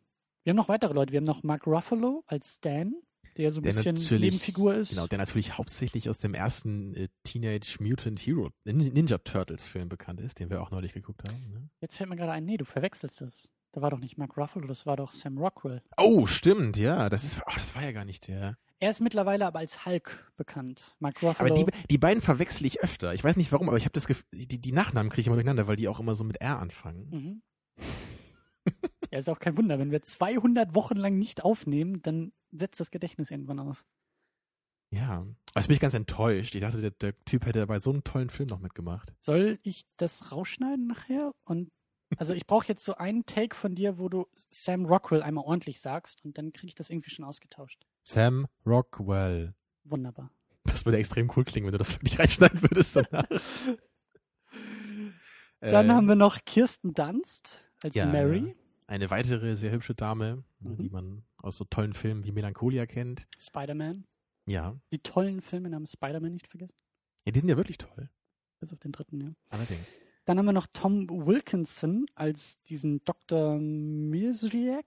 wir 0.42 0.50
haben 0.50 0.56
noch 0.56 0.68
weitere 0.68 0.92
Leute. 0.92 1.12
Wir 1.12 1.18
haben 1.18 1.24
noch 1.24 1.42
Mark 1.42 1.66
Ruffalo 1.66 2.22
als 2.26 2.56
Stan, 2.56 2.94
der 3.38 3.50
so 3.52 3.60
ein 3.60 3.64
Der 3.64 3.72
bisschen 3.72 4.20
Nebenfigur 4.20 4.74
ist. 4.74 4.90
Genau, 4.90 5.06
der 5.06 5.16
natürlich 5.18 5.56
hauptsächlich 5.56 6.10
aus 6.10 6.18
dem 6.18 6.34
ersten 6.34 6.94
äh, 6.94 7.08
Teenage 7.24 7.78
Mutant 7.80 8.20
Hero 8.20 8.50
Nin- 8.64 8.92
Ninja 8.92 9.16
Turtles 9.18 9.64
Film 9.66 9.88
bekannt 9.88 10.20
ist, 10.20 10.40
den 10.40 10.50
wir 10.50 10.60
auch 10.60 10.70
neulich 10.70 10.92
geguckt 10.92 11.26
haben. 11.26 11.52
Ne? 11.52 11.70
Jetzt 11.80 11.96
fällt 11.96 12.10
mir 12.10 12.16
gerade 12.16 12.32
ein, 12.32 12.44
nee, 12.44 12.58
du 12.58 12.66
verwechselst 12.66 13.22
das. 13.22 13.48
Da 13.72 13.82
war 13.82 13.90
doch 13.90 13.98
nicht 14.00 14.18
Mark 14.18 14.36
Ruffalo, 14.36 14.66
das 14.66 14.84
war 14.84 14.96
doch 14.96 15.12
Sam 15.12 15.38
Rockwell. 15.38 15.82
Oh, 15.96 16.26
stimmt, 16.26 16.76
ja, 16.76 17.08
das 17.08 17.22
ist, 17.22 17.40
ach, 17.46 17.56
das 17.56 17.74
war 17.74 17.82
ja 17.82 17.92
gar 17.92 18.04
nicht 18.04 18.26
der. 18.26 18.58
Er 18.80 18.90
ist 18.90 19.00
mittlerweile 19.00 19.46
aber 19.46 19.58
als 19.58 19.84
Hulk 19.84 20.32
bekannt. 20.36 20.96
Mark 20.98 21.22
Ruffalo. 21.22 21.52
Aber 21.52 21.54
die, 21.54 21.66
die 21.90 21.98
beiden 21.98 22.22
verwechsel 22.22 22.66
ich 22.66 22.82
öfter. 22.82 23.14
Ich 23.14 23.22
weiß 23.22 23.36
nicht 23.36 23.52
warum, 23.52 23.68
aber 23.68 23.76
ich 23.76 23.84
habe 23.84 23.92
das 23.92 24.06
Gefühl, 24.06 24.26
die, 24.32 24.60
die 24.60 24.72
Nachnamen 24.72 25.10
kriege 25.10 25.20
ich 25.20 25.26
immer 25.26 25.36
durcheinander, 25.36 25.68
weil 25.68 25.76
die 25.76 25.86
auch 25.86 26.00
immer 26.00 26.14
so 26.14 26.24
mit 26.24 26.40
R 26.40 26.58
anfangen. 26.58 27.10
Mhm. 27.10 27.42
ja, 29.12 29.18
ist 29.18 29.28
auch 29.28 29.38
kein 29.38 29.56
Wunder. 29.56 29.78
Wenn 29.78 29.90
wir 29.90 30.02
200 30.02 30.74
Wochen 30.74 30.96
lang 30.96 31.18
nicht 31.18 31.44
aufnehmen, 31.44 32.00
dann 32.02 32.32
setzt 32.50 32.80
das 32.80 32.90
Gedächtnis 32.90 33.30
irgendwann 33.30 33.60
aus. 33.60 33.84
Ja, 34.92 35.24
jetzt 35.54 35.68
bin 35.68 35.74
ich 35.74 35.80
ganz 35.80 35.94
enttäuscht. 35.94 36.54
Ich 36.54 36.60
dachte, 36.62 36.80
der, 36.80 36.90
der 36.90 37.14
Typ 37.24 37.46
hätte 37.46 37.64
bei 37.66 37.78
so 37.78 37.90
einem 37.90 38.02
tollen 38.02 38.30
Film 38.30 38.48
noch 38.48 38.58
mitgemacht. 38.58 39.12
Soll 39.20 39.60
ich 39.62 39.84
das 39.98 40.32
rausschneiden 40.32 40.88
nachher? 40.88 41.32
Und 41.44 41.70
also 42.18 42.34
ich 42.34 42.46
brauche 42.46 42.66
jetzt 42.68 42.84
so 42.84 42.94
einen 42.96 43.24
Take 43.26 43.54
von 43.56 43.74
dir, 43.74 43.98
wo 43.98 44.08
du 44.08 44.26
Sam 44.50 44.84
Rockwell 44.86 45.22
einmal 45.22 45.44
ordentlich 45.44 45.80
sagst 45.80 46.24
und 46.24 46.36
dann 46.38 46.52
kriege 46.52 46.68
ich 46.68 46.74
das 46.74 46.90
irgendwie 46.90 47.10
schon 47.10 47.24
ausgetauscht. 47.24 47.86
Sam 48.02 48.46
Rockwell. 48.66 49.54
Wunderbar. 49.84 50.30
Das 50.64 50.84
würde 50.84 50.98
extrem 50.98 51.30
cool 51.36 51.44
klingen, 51.44 51.66
wenn 51.66 51.72
du 51.72 51.78
das 51.78 51.94
wirklich 51.94 52.18
reinschneiden 52.18 52.60
würdest 52.62 52.96
danach. 52.96 53.24
Dann 55.60 55.90
Äh, 55.90 55.92
haben 55.92 56.06
wir 56.08 56.14
noch 56.16 56.38
Kirsten 56.46 56.94
Dunst 56.94 57.62
als 57.82 57.94
ja, 57.94 58.06
Mary, 58.06 58.56
Eine 58.86 59.10
weitere 59.10 59.54
sehr 59.56 59.70
hübsche 59.72 59.94
Dame, 59.94 60.42
Mhm. 60.60 60.76
die 60.78 60.88
man 60.90 61.22
aus 61.38 61.56
so 61.58 61.64
tollen 61.64 61.92
Filmen 61.94 62.24
wie 62.24 62.32
Melancholia 62.32 62.86
kennt. 62.86 63.26
Spider-Man. 63.38 64.04
Ja. 64.46 64.78
Die 64.92 64.98
tollen 64.98 65.40
Filme 65.42 65.70
namens 65.70 65.92
Spider-Man 65.92 66.32
nicht 66.32 66.48
vergessen. 66.48 66.74
ja, 67.24 67.32
die 67.32 67.38
sind 67.40 67.48
ja 67.48 67.56
wirklich 67.56 67.78
toll. 67.78 68.10
Bis 68.58 68.72
auf 68.72 68.78
den 68.80 68.92
dritten, 68.92 69.20
ja. 69.20 69.32
Allerdings. 69.50 69.86
Dann 70.30 70.38
haben 70.38 70.46
wir 70.46 70.52
noch 70.52 70.68
Tom 70.68 71.08
Wilkinson 71.26 72.06
als 72.14 72.62
diesen 72.62 73.04
Dr. 73.04 73.58
Mirziak. 73.58 74.86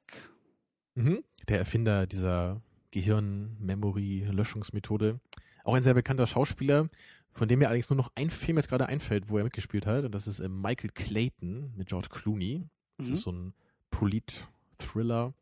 Mhm. 0.96 1.22
Der 1.50 1.58
Erfinder 1.60 2.08
dieser 2.08 2.62
Gehirn-Memory-Löschungsmethode. 2.92 5.20
Auch 5.66 5.74
ein 5.74 5.84
sehr 5.84 5.96
bekannter 5.96 6.28
Schauspieler, 6.28 6.88
von 7.34 7.50
dem 7.50 7.60
mir 7.60 7.68
allerdings 7.68 7.90
nur 7.90 7.98
noch 7.98 8.10
ein 8.16 8.30
Film 8.30 8.56
jetzt 8.56 8.70
gerade 8.70 8.86
einfällt, 8.86 9.28
wo 9.28 9.38
er 9.38 9.44
mitgespielt 9.44 9.86
hat. 9.86 10.06
Und 10.06 10.16
das 10.16 10.28
ist 10.28 10.40
äh, 10.40 10.48
Michael 10.48 10.92
Clayton 10.92 11.74
mit 11.76 11.90
George 11.90 12.08
Clooney. 12.10 12.64
Das 12.98 13.10
Mhm. 13.10 13.14
ist 13.14 13.24
so 13.24 13.34
ein 13.34 13.54
Polit-Thriller. 13.92 15.34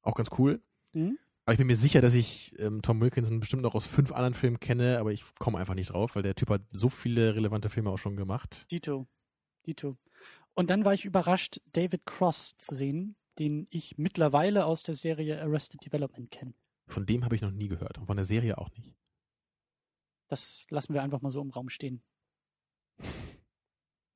Auch 0.00 0.14
ganz 0.14 0.30
cool. 0.38 0.62
Mhm. 0.94 1.18
Aber 1.44 1.52
ich 1.52 1.58
bin 1.58 1.66
mir 1.66 1.76
sicher, 1.76 2.00
dass 2.00 2.14
ich 2.14 2.54
ähm, 2.58 2.80
Tom 2.80 3.02
Wilkinson 3.02 3.38
bestimmt 3.38 3.64
noch 3.64 3.74
aus 3.74 3.84
fünf 3.84 4.12
anderen 4.12 4.32
Filmen 4.32 4.60
kenne, 4.60 4.98
aber 4.98 5.12
ich 5.12 5.22
komme 5.38 5.58
einfach 5.58 5.74
nicht 5.74 5.92
drauf, 5.92 6.16
weil 6.16 6.22
der 6.22 6.36
Typ 6.36 6.48
hat 6.48 6.62
so 6.70 6.88
viele 6.88 7.34
relevante 7.34 7.68
Filme 7.68 7.90
auch 7.90 7.98
schon 7.98 8.16
gemacht. 8.16 8.64
Dito. 8.70 9.06
Dito. 9.66 9.96
Und 10.54 10.70
dann 10.70 10.84
war 10.84 10.92
ich 10.94 11.04
überrascht, 11.04 11.60
David 11.72 12.04
Cross 12.06 12.54
zu 12.58 12.74
sehen, 12.74 13.16
den 13.38 13.66
ich 13.70 13.96
mittlerweile 13.98 14.66
aus 14.66 14.82
der 14.82 14.94
Serie 14.94 15.40
Arrested 15.40 15.84
Development 15.84 16.30
kenne. 16.30 16.54
Von 16.88 17.06
dem 17.06 17.24
habe 17.24 17.34
ich 17.34 17.40
noch 17.42 17.50
nie 17.50 17.68
gehört 17.68 17.96
und 17.98 18.06
von 18.06 18.16
der 18.16 18.26
Serie 18.26 18.58
auch 18.58 18.70
nicht. 18.72 18.94
Das 20.28 20.66
lassen 20.70 20.92
wir 20.94 21.02
einfach 21.02 21.20
mal 21.22 21.30
so 21.30 21.40
im 21.40 21.50
Raum 21.50 21.68
stehen. 21.68 22.02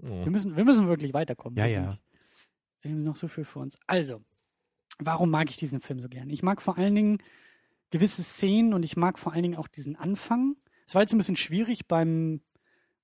Oh. 0.03 0.09
Wir 0.25 0.31
müssen, 0.31 0.55
wir 0.57 0.65
müssen 0.67 0.89
wirklich 0.89 1.15
weiterkommen. 1.15 1.57
Ja, 1.57 1.65
Wir 1.65 1.73
ja. 1.73 1.91
sind- 1.93 2.01
Sehen 2.83 3.03
noch 3.03 3.17
so 3.17 3.29
viel 3.29 3.45
vor 3.47 3.63
uns. 3.63 3.79
Also, 3.87 4.23
warum 4.99 5.31
mag 5.31 5.49
ich 5.49 5.57
diesen 5.57 5.81
Film 5.81 6.01
so 6.01 6.09
gern? 6.11 6.29
Ich 6.29 6.43
mag 6.43 6.61
vor 6.61 6.77
allen 6.77 6.95
Dingen 6.95 7.23
gewisse 7.89 8.23
Szenen 8.23 8.75
und 8.75 8.83
ich 8.83 8.99
mag 8.99 9.19
vor 9.19 9.33
allen 9.33 9.43
Dingen 9.43 9.57
auch 9.57 9.69
diesen 9.69 9.97
Anfang. 9.97 10.57
Es 10.87 10.95
war 10.95 11.01
jetzt 11.01 11.13
ein 11.15 11.19
bisschen 11.19 11.37
schwierig 11.37 11.87
beim, 11.89 12.43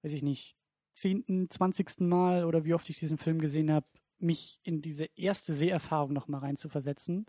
weiß 0.03 0.13
ich 0.13 0.23
nicht, 0.23 0.55
zehnten, 0.93 1.51
zwanzigsten 1.51 2.09
Mal 2.09 2.45
oder 2.45 2.65
wie 2.65 2.75
oft 2.75 2.89
ich 2.91 2.99
diesen 2.99 3.19
Film 3.19 3.41
gesehen 3.41 3.71
habe, 3.71 3.87
mich 4.19 4.61
in 4.63 4.83
diese 4.83 5.07
erste 5.17 5.55
Seherfahrung 5.55 6.13
nochmal 6.13 6.41
reinzuversetzen. 6.41 7.27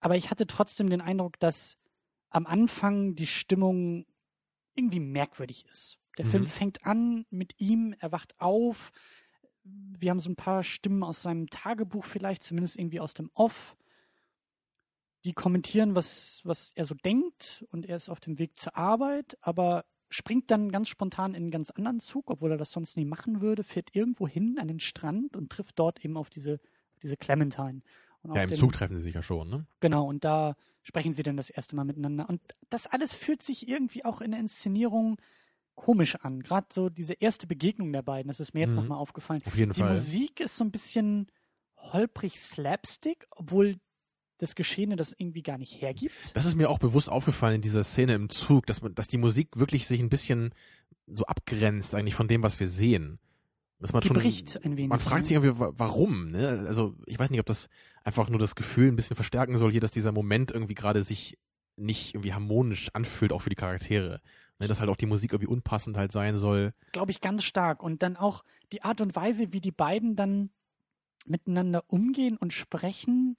Aber 0.00 0.16
ich 0.16 0.30
hatte 0.30 0.46
trotzdem 0.46 0.90
den 0.90 1.00
Eindruck, 1.00 1.38
dass 1.40 1.78
am 2.30 2.46
Anfang 2.46 3.14
die 3.14 3.26
Stimmung 3.26 4.06
irgendwie 4.74 5.00
merkwürdig 5.00 5.66
ist. 5.68 5.98
Der 6.18 6.26
Mhm. 6.26 6.30
Film 6.30 6.46
fängt 6.46 6.86
an 6.86 7.26
mit 7.30 7.60
ihm, 7.60 7.94
er 7.98 8.12
wacht 8.12 8.40
auf. 8.40 8.90
Wir 9.64 10.10
haben 10.10 10.20
so 10.20 10.30
ein 10.30 10.36
paar 10.36 10.62
Stimmen 10.62 11.02
aus 11.02 11.22
seinem 11.22 11.48
Tagebuch 11.48 12.04
vielleicht, 12.04 12.42
zumindest 12.42 12.76
irgendwie 12.76 13.00
aus 13.00 13.14
dem 13.14 13.30
Off. 13.34 13.76
Die 15.24 15.32
kommentieren, 15.32 15.94
was, 15.94 16.40
was 16.44 16.72
er 16.74 16.84
so 16.84 16.94
denkt 16.94 17.64
und 17.70 17.86
er 17.86 17.96
ist 17.96 18.08
auf 18.08 18.18
dem 18.18 18.38
Weg 18.38 18.56
zur 18.58 18.76
Arbeit, 18.76 19.38
aber 19.40 19.84
springt 20.12 20.50
dann 20.50 20.70
ganz 20.70 20.88
spontan 20.88 21.32
in 21.34 21.44
einen 21.44 21.50
ganz 21.50 21.70
anderen 21.70 21.98
Zug, 22.00 22.30
obwohl 22.30 22.50
er 22.52 22.58
das 22.58 22.70
sonst 22.70 22.96
nie 22.96 23.04
machen 23.06 23.40
würde, 23.40 23.64
fährt 23.64 23.94
irgendwo 23.96 24.28
hin 24.28 24.58
an 24.60 24.68
den 24.68 24.78
Strand 24.80 25.36
und 25.36 25.50
trifft 25.50 25.78
dort 25.78 26.04
eben 26.04 26.16
auf 26.16 26.28
diese, 26.28 26.54
auf 26.94 26.98
diese 27.02 27.16
Clementine. 27.16 27.80
Und 28.22 28.36
Ja, 28.36 28.42
im 28.42 28.50
den- 28.50 28.58
Zug 28.58 28.72
treffen 28.72 28.94
sie 28.96 29.02
sich 29.02 29.14
ja 29.14 29.22
schon, 29.22 29.48
ne? 29.48 29.66
Genau, 29.80 30.06
und 30.06 30.22
da 30.24 30.54
sprechen 30.82 31.14
sie 31.14 31.22
dann 31.22 31.36
das 31.36 31.48
erste 31.50 31.74
Mal 31.76 31.84
miteinander. 31.84 32.28
Und 32.28 32.40
das 32.68 32.86
alles 32.86 33.12
fühlt 33.14 33.42
sich 33.42 33.68
irgendwie 33.68 34.04
auch 34.04 34.20
in 34.20 34.32
der 34.32 34.40
Inszenierung 34.40 35.16
komisch 35.74 36.16
an. 36.16 36.42
Gerade 36.42 36.66
so 36.70 36.90
diese 36.90 37.14
erste 37.14 37.46
Begegnung 37.46 37.92
der 37.92 38.02
beiden, 38.02 38.28
das 38.28 38.38
ist 38.40 38.52
mir 38.52 38.60
jetzt 38.60 38.70
Mhm. 38.72 38.82
nochmal 38.82 38.98
aufgefallen. 38.98 39.42
Auf 39.46 39.56
jeden 39.56 39.72
Die 39.72 39.80
Fall. 39.80 39.92
Musik 39.92 40.40
ist 40.40 40.56
so 40.58 40.64
ein 40.64 40.70
bisschen 40.70 41.28
holprig 41.78 42.38
Slapstick, 42.38 43.26
obwohl 43.30 43.76
das 44.42 44.54
Geschehene 44.54 44.96
das 44.96 45.14
irgendwie 45.16 45.42
gar 45.42 45.56
nicht 45.56 45.80
hergibt. 45.80 46.14
Das 46.34 46.44
ist 46.46 46.56
mir 46.56 46.68
auch 46.68 46.78
bewusst 46.78 47.08
aufgefallen 47.08 47.56
in 47.56 47.60
dieser 47.62 47.84
Szene 47.84 48.14
im 48.14 48.28
Zug, 48.28 48.66
dass 48.66 48.82
man, 48.82 48.94
dass 48.94 49.06
die 49.08 49.18
Musik 49.18 49.48
wirklich 49.56 49.86
sich 49.86 50.00
ein 50.00 50.08
bisschen 50.08 50.52
so 51.06 51.24
abgrenzt 51.24 51.94
eigentlich 51.94 52.14
von 52.14 52.28
dem, 52.28 52.42
was 52.42 52.58
wir 52.60 52.68
sehen. 52.68 53.18
Dass 53.78 53.92
man 53.92 54.02
Die 54.02 54.08
schon, 54.08 54.16
ein 54.16 54.76
wenig. 54.76 54.88
man 54.88 55.00
fragt 55.00 55.22
ne? 55.22 55.26
sich 55.26 55.34
irgendwie, 55.36 55.58
wa- 55.58 55.72
warum, 55.74 56.30
ne? 56.30 56.64
Also, 56.68 56.94
ich 57.06 57.18
weiß 57.18 57.30
nicht, 57.30 57.40
ob 57.40 57.46
das 57.46 57.68
einfach 58.04 58.28
nur 58.28 58.38
das 58.38 58.54
Gefühl 58.54 58.88
ein 58.88 58.96
bisschen 58.96 59.16
verstärken 59.16 59.56
soll 59.58 59.72
hier, 59.72 59.80
dass 59.80 59.90
dieser 59.90 60.12
Moment 60.12 60.50
irgendwie 60.52 60.74
gerade 60.74 61.02
sich 61.02 61.36
nicht 61.76 62.14
irgendwie 62.14 62.32
harmonisch 62.32 62.90
anfühlt, 62.92 63.32
auch 63.32 63.42
für 63.42 63.50
die 63.50 63.56
Charaktere. 63.56 64.20
Ne? 64.60 64.68
Dass 64.68 64.78
halt 64.80 64.88
auch 64.90 64.96
die 64.96 65.06
Musik 65.06 65.32
irgendwie 65.32 65.50
unpassend 65.52 65.96
halt 65.96 66.12
sein 66.12 66.36
soll. 66.36 66.74
glaube 66.92 67.10
ich, 67.10 67.20
ganz 67.20 67.42
stark. 67.42 67.82
Und 67.82 68.02
dann 68.04 68.16
auch 68.16 68.44
die 68.72 68.82
Art 68.82 69.00
und 69.00 69.16
Weise, 69.16 69.52
wie 69.52 69.60
die 69.60 69.72
beiden 69.72 70.14
dann 70.14 70.50
miteinander 71.26 71.82
umgehen 71.88 72.36
und 72.36 72.52
sprechen. 72.52 73.36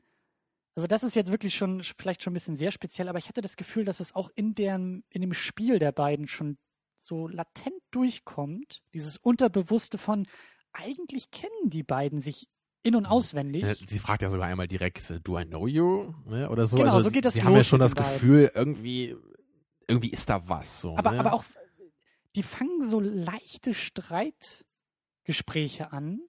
Also 0.76 0.88
das 0.88 1.04
ist 1.04 1.16
jetzt 1.16 1.32
wirklich 1.32 1.56
schon 1.56 1.84
vielleicht 1.84 2.24
schon 2.24 2.32
ein 2.32 2.36
bisschen 2.36 2.58
sehr 2.58 2.72
speziell, 2.72 3.08
aber 3.08 3.20
ich 3.20 3.30
hatte 3.30 3.42
das 3.42 3.58
Gefühl, 3.58 3.86
dass 3.86 4.00
es 4.00 4.16
auch 4.16 4.30
in 4.36 4.56
dem, 4.56 5.04
in 5.10 5.22
dem 5.22 5.34
Spiel 5.34 5.78
der 5.78 5.92
beiden 5.92 6.28
schon 6.28 6.58
so 7.00 7.28
latent 7.28 7.76
durchkommt. 7.92 8.82
Dieses 8.94 9.18
Unterbewusste 9.18 9.98
von, 9.98 10.26
eigentlich 10.72 11.32
kennen 11.32 11.70
die 11.70 11.84
beiden 11.84 12.22
sich 12.22 12.48
in- 12.82 12.96
und 12.96 13.06
auswendig. 13.06 13.64
Ne? 13.64 13.76
Sie 13.76 14.00
fragt 14.00 14.22
ja 14.24 14.30
sogar 14.30 14.48
einmal 14.48 14.68
direkt, 14.68 15.10
äh, 15.10 15.20
do 15.22 15.40
I 15.40 15.46
know 15.46 15.68
you? 15.68 16.14
Ne? 16.26 16.50
Oder 16.50 16.66
so. 16.66 16.78
Genau, 16.78 16.96
also, 16.96 17.10
so 17.10 17.14
geht 17.14 17.26
das 17.26 17.36
Sie 17.36 17.44
haben 17.44 17.56
ja 17.56 17.64
schon 17.64 17.80
das 17.80 17.94
beiden. 17.94 18.14
Gefühl, 18.14 18.52
irgendwie, 18.54 19.16
irgendwie 19.88 20.10
ist 20.10 20.30
da 20.30 20.48
was. 20.50 20.82
So, 20.82 20.98
Aber, 20.98 21.12
ne? 21.12 21.20
aber 21.20 21.34
auch, 21.34 21.44
die 22.36 22.44
fangen 22.44 22.86
so 22.88 23.00
leichte 23.00 23.74
Streitgespräche 23.74 25.94
an, 25.94 26.20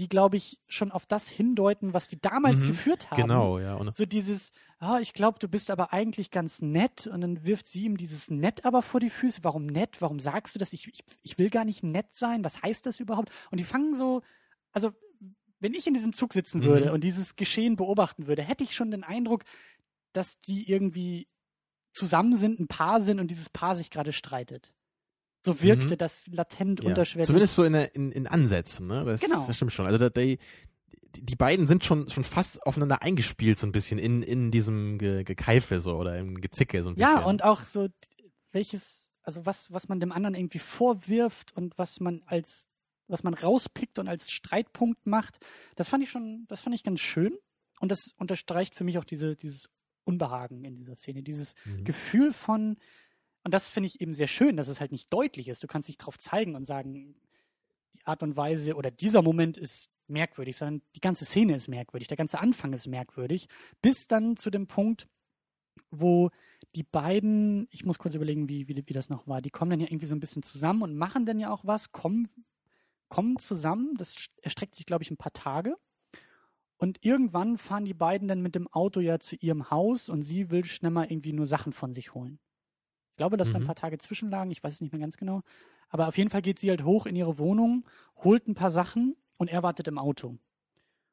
die, 0.00 0.08
glaube 0.08 0.36
ich, 0.38 0.58
schon 0.66 0.90
auf 0.90 1.04
das 1.06 1.28
hindeuten, 1.28 1.92
was 1.92 2.08
die 2.08 2.20
damals 2.20 2.62
Mhm, 2.62 2.68
geführt 2.68 3.10
haben. 3.10 3.22
Genau, 3.22 3.58
ja. 3.58 3.74
Und 3.74 3.94
So 3.94 4.06
dieses, 4.06 4.50
ah, 4.78 4.98
ich 4.98 5.12
glaube, 5.12 5.38
du 5.38 5.46
bist 5.46 5.70
aber 5.70 5.92
eigentlich 5.92 6.30
ganz 6.30 6.62
nett 6.62 7.06
und 7.06 7.20
dann 7.20 7.44
wirft 7.44 7.68
sie 7.68 7.84
ihm 7.84 7.96
dieses 7.98 8.30
nett 8.30 8.64
aber 8.64 8.82
vor 8.82 8.98
die 8.98 9.10
Füße. 9.10 9.44
Warum 9.44 9.66
nett? 9.66 10.00
Warum 10.00 10.18
sagst 10.18 10.54
du 10.54 10.58
das? 10.58 10.72
Ich, 10.72 10.88
ich, 10.88 11.04
ich 11.22 11.38
will 11.38 11.50
gar 11.50 11.64
nicht 11.66 11.82
nett 11.82 12.06
sein. 12.16 12.42
Was 12.44 12.62
heißt 12.62 12.86
das 12.86 12.98
überhaupt? 12.98 13.30
Und 13.50 13.58
die 13.58 13.64
fangen 13.64 13.94
so, 13.94 14.22
also 14.72 14.90
wenn 15.60 15.74
ich 15.74 15.86
in 15.86 15.92
diesem 15.94 16.14
Zug 16.14 16.32
sitzen 16.32 16.62
Mhm. 16.62 16.64
würde 16.64 16.92
und 16.92 17.04
dieses 17.04 17.36
Geschehen 17.36 17.76
beobachten 17.76 18.26
würde, 18.26 18.42
hätte 18.42 18.64
ich 18.64 18.74
schon 18.74 18.90
den 18.90 19.04
Eindruck, 19.04 19.44
dass 20.14 20.40
die 20.40 20.68
irgendwie 20.70 21.28
zusammen 21.92 22.36
sind, 22.36 22.58
ein 22.58 22.68
Paar 22.68 23.02
sind 23.02 23.20
und 23.20 23.28
dieses 23.30 23.50
Paar 23.50 23.74
sich 23.74 23.90
gerade 23.90 24.12
streitet. 24.12 24.72
So 25.42 25.62
wirkte 25.62 25.94
Mhm. 25.94 25.98
das 25.98 26.26
latent 26.26 26.82
Ja. 26.82 26.90
unterschwellig. 26.90 27.26
Zumindest 27.26 27.54
so 27.54 27.64
in, 27.64 27.72
der- 27.72 27.94
in, 27.94 28.12
in 28.12 28.26
Ansätzen, 28.26 28.86
ne? 28.86 29.04
Das, 29.04 29.20
Genau. 29.22 29.46
das 29.46 29.56
stimmt 29.56 29.72
schon. 29.72 29.86
Also 29.86 29.98
da, 29.98 30.08
die, 30.10 30.38
die 31.16 31.36
beiden 31.36 31.66
sind 31.66 31.84
schon, 31.84 32.08
schon 32.10 32.24
fast 32.24 32.62
aufeinander 32.66 33.02
eingespielt, 33.02 33.58
so 33.58 33.66
ein 33.66 33.72
bisschen 33.72 33.98
in, 33.98 34.22
in 34.22 34.50
diesem 34.50 34.98
Ge 34.98 35.24
Gekeife 35.24 35.80
so 35.80 35.96
oder 35.96 36.18
im 36.18 36.40
Gezicke 36.40 36.82
so 36.82 36.90
ein 36.90 36.94
bisschen. 36.94 37.10
Ja, 37.16 37.24
und 37.24 37.42
auch 37.42 37.64
so, 37.64 37.88
welches, 38.52 39.08
also 39.22 39.46
was, 39.46 39.72
was 39.72 39.88
man 39.88 39.98
dem 40.00 40.12
anderen 40.12 40.34
irgendwie 40.34 40.58
vorwirft 40.58 41.56
und 41.56 41.76
was 41.78 42.00
man 42.00 42.22
als, 42.26 42.68
was 43.08 43.22
man 43.22 43.34
rauspickt 43.34 43.98
und 43.98 44.08
als 44.08 44.30
Streitpunkt 44.30 45.06
macht, 45.06 45.38
das 45.76 45.88
fand 45.88 46.02
ich 46.04 46.10
schon, 46.10 46.44
das 46.48 46.60
fand 46.60 46.74
ich 46.76 46.82
ganz 46.84 47.00
schön. 47.00 47.36
Und 47.80 47.90
das 47.90 48.12
unterstreicht 48.18 48.74
für 48.74 48.84
mich 48.84 48.98
auch 48.98 49.04
diese, 49.04 49.34
dieses 49.36 49.68
Unbehagen 50.04 50.64
in 50.64 50.76
dieser 50.76 50.96
Szene, 50.96 51.22
dieses 51.22 51.54
Mhm. 51.64 51.84
Gefühl 51.84 52.32
von, 52.32 52.76
und 53.44 53.54
das 53.54 53.70
finde 53.70 53.86
ich 53.88 54.00
eben 54.00 54.14
sehr 54.14 54.26
schön, 54.26 54.56
dass 54.56 54.68
es 54.68 54.80
halt 54.80 54.92
nicht 54.92 55.12
deutlich 55.12 55.48
ist. 55.48 55.62
Du 55.62 55.66
kannst 55.66 55.88
dich 55.88 55.96
drauf 55.96 56.18
zeigen 56.18 56.54
und 56.54 56.64
sagen, 56.64 56.92
die 56.92 57.14
Art 58.04 58.22
und 58.22 58.36
Weise 58.36 58.74
oder 58.74 58.90
dieser 58.90 59.22
Moment 59.22 59.56
ist 59.56 59.90
merkwürdig, 60.08 60.56
sondern 60.56 60.82
die 60.94 61.00
ganze 61.00 61.24
Szene 61.24 61.54
ist 61.54 61.68
merkwürdig, 61.68 62.08
der 62.08 62.16
ganze 62.16 62.40
Anfang 62.40 62.72
ist 62.72 62.86
merkwürdig, 62.86 63.48
bis 63.80 64.08
dann 64.08 64.36
zu 64.36 64.50
dem 64.50 64.66
Punkt, 64.66 65.08
wo 65.90 66.30
die 66.74 66.82
beiden, 66.82 67.68
ich 67.70 67.84
muss 67.84 67.98
kurz 67.98 68.14
überlegen, 68.14 68.48
wie, 68.48 68.68
wie, 68.68 68.82
wie 68.86 68.92
das 68.92 69.08
noch 69.08 69.26
war, 69.26 69.40
die 69.40 69.50
kommen 69.50 69.70
dann 69.70 69.80
ja 69.80 69.86
irgendwie 69.86 70.06
so 70.06 70.14
ein 70.14 70.20
bisschen 70.20 70.42
zusammen 70.42 70.82
und 70.82 70.96
machen 70.96 71.26
dann 71.26 71.38
ja 71.38 71.50
auch 71.50 71.64
was, 71.64 71.92
kommen, 71.92 72.28
kommen 73.08 73.38
zusammen, 73.38 73.94
das 73.96 74.14
erstreckt 74.42 74.74
sich, 74.74 74.86
glaube 74.86 75.02
ich, 75.02 75.10
ein 75.10 75.16
paar 75.16 75.32
Tage. 75.32 75.76
Und 76.76 77.04
irgendwann 77.04 77.58
fahren 77.58 77.84
die 77.84 77.94
beiden 77.94 78.26
dann 78.26 78.40
mit 78.40 78.54
dem 78.54 78.66
Auto 78.68 79.00
ja 79.00 79.18
zu 79.18 79.36
ihrem 79.36 79.70
Haus 79.70 80.08
und 80.08 80.22
sie 80.22 80.50
will 80.50 80.64
schnell 80.64 80.90
mal 80.90 81.10
irgendwie 81.10 81.32
nur 81.32 81.46
Sachen 81.46 81.72
von 81.72 81.92
sich 81.92 82.14
holen. 82.14 82.38
Ich 83.20 83.22
glaube, 83.22 83.36
dass 83.36 83.50
da 83.50 83.58
ein 83.58 83.64
Mhm. 83.64 83.66
paar 83.66 83.74
Tage 83.74 83.98
zwischenlagen, 83.98 84.50
ich 84.50 84.64
weiß 84.64 84.72
es 84.72 84.80
nicht 84.80 84.92
mehr 84.94 85.00
ganz 85.02 85.18
genau. 85.18 85.42
Aber 85.90 86.08
auf 86.08 86.16
jeden 86.16 86.30
Fall 86.30 86.40
geht 86.40 86.58
sie 86.58 86.70
halt 86.70 86.84
hoch 86.84 87.04
in 87.04 87.14
ihre 87.16 87.36
Wohnung, 87.36 87.84
holt 88.24 88.48
ein 88.48 88.54
paar 88.54 88.70
Sachen 88.70 89.14
und 89.36 89.48
er 89.50 89.62
wartet 89.62 89.88
im 89.88 89.98
Auto. 89.98 90.38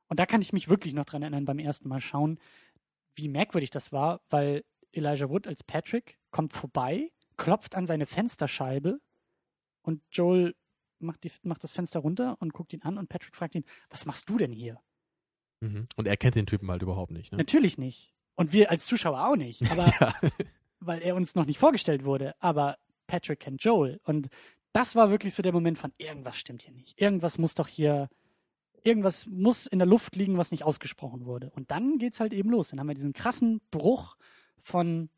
Und 0.08 0.18
da 0.18 0.26
kann 0.26 0.42
ich 0.42 0.54
mich 0.54 0.70
wirklich 0.70 0.94
noch 0.94 1.04
dran 1.04 1.22
erinnern 1.22 1.44
beim 1.44 1.60
ersten 1.60 1.90
Mal 1.90 2.00
schauen, 2.00 2.40
wie 3.16 3.28
merkwürdig 3.28 3.72
das 3.72 3.92
war, 3.92 4.22
weil 4.30 4.64
Elijah 4.94 5.28
Wood 5.30 5.48
als 5.48 5.66
Patrick 5.66 6.18
kommt 6.32 6.54
vorbei, 6.54 7.12
klopft 7.36 7.76
an 7.76 7.86
seine 7.86 8.06
Fensterscheibe 8.06 9.02
und 9.82 10.02
Joel 10.14 10.56
macht, 11.00 11.26
die, 11.26 11.32
macht 11.44 11.62
das 11.66 11.74
Fenster 11.74 12.00
runter 12.00 12.38
und 12.40 12.54
guckt 12.54 12.72
ihn 12.72 12.84
an 12.84 12.98
und 12.98 13.10
Patrick 13.10 13.36
fragt 13.36 13.54
ihn, 13.54 13.66
was 13.90 14.06
machst 14.06 14.30
du 14.30 14.38
denn 14.38 14.54
hier? 14.54 14.80
Mhm. 15.60 15.88
Und 15.98 16.08
er 16.08 16.16
kennt 16.16 16.36
den 16.36 16.46
Typen 16.46 16.72
halt 16.72 16.82
überhaupt 16.84 17.12
nicht. 17.12 17.34
Ne? 17.34 17.38
Natürlich 17.38 17.78
nicht. 17.78 18.14
Und 18.36 18.54
wir 18.54 18.72
als 18.72 18.86
Zuschauer 18.86 19.28
auch 19.28 19.36
nicht, 19.36 19.62
aber 19.72 19.88
Ja. 20.00 20.14
Weil 20.80 21.02
er 21.02 21.16
uns 21.16 21.36
noch 21.36 21.46
nicht 21.46 21.60
vorgestellt 21.60 22.04
wurde. 22.06 22.36
Aber 22.40 22.78
Patrick 23.08 23.40
kennt 23.40 23.64
Joel. 23.64 24.00
Und 24.04 24.28
das 24.74 24.96
war 24.96 25.10
wirklich 25.10 25.34
so 25.34 25.42
der 25.42 25.54
Moment 25.54 25.78
von 25.78 25.92
irgendwas 25.98 26.38
stimmt 26.38 26.62
hier 26.62 26.74
nicht. 26.74 27.00
Irgendwas 27.02 27.38
muss 27.38 27.56
doch 27.56 27.68
hier, 27.68 28.10
irgendwas 28.84 29.26
muss 29.26 29.66
in 29.66 29.80
der 29.80 29.88
Luft 29.88 30.16
liegen, 30.16 30.38
was 30.38 30.52
nicht 30.52 30.64
ausgesprochen 30.64 31.26
wurde. 31.26 31.52
Und 31.56 31.72
dann 31.72 31.98
geht's 31.98 32.20
halt 32.20 32.34
eben 32.34 32.50
los. 32.50 32.70
Dann 32.70 32.80
haben 32.80 32.88
wir 32.88 32.96
diesen 32.96 33.14
krassen 33.14 33.62
Bruch 33.72 34.18
von 34.62 35.10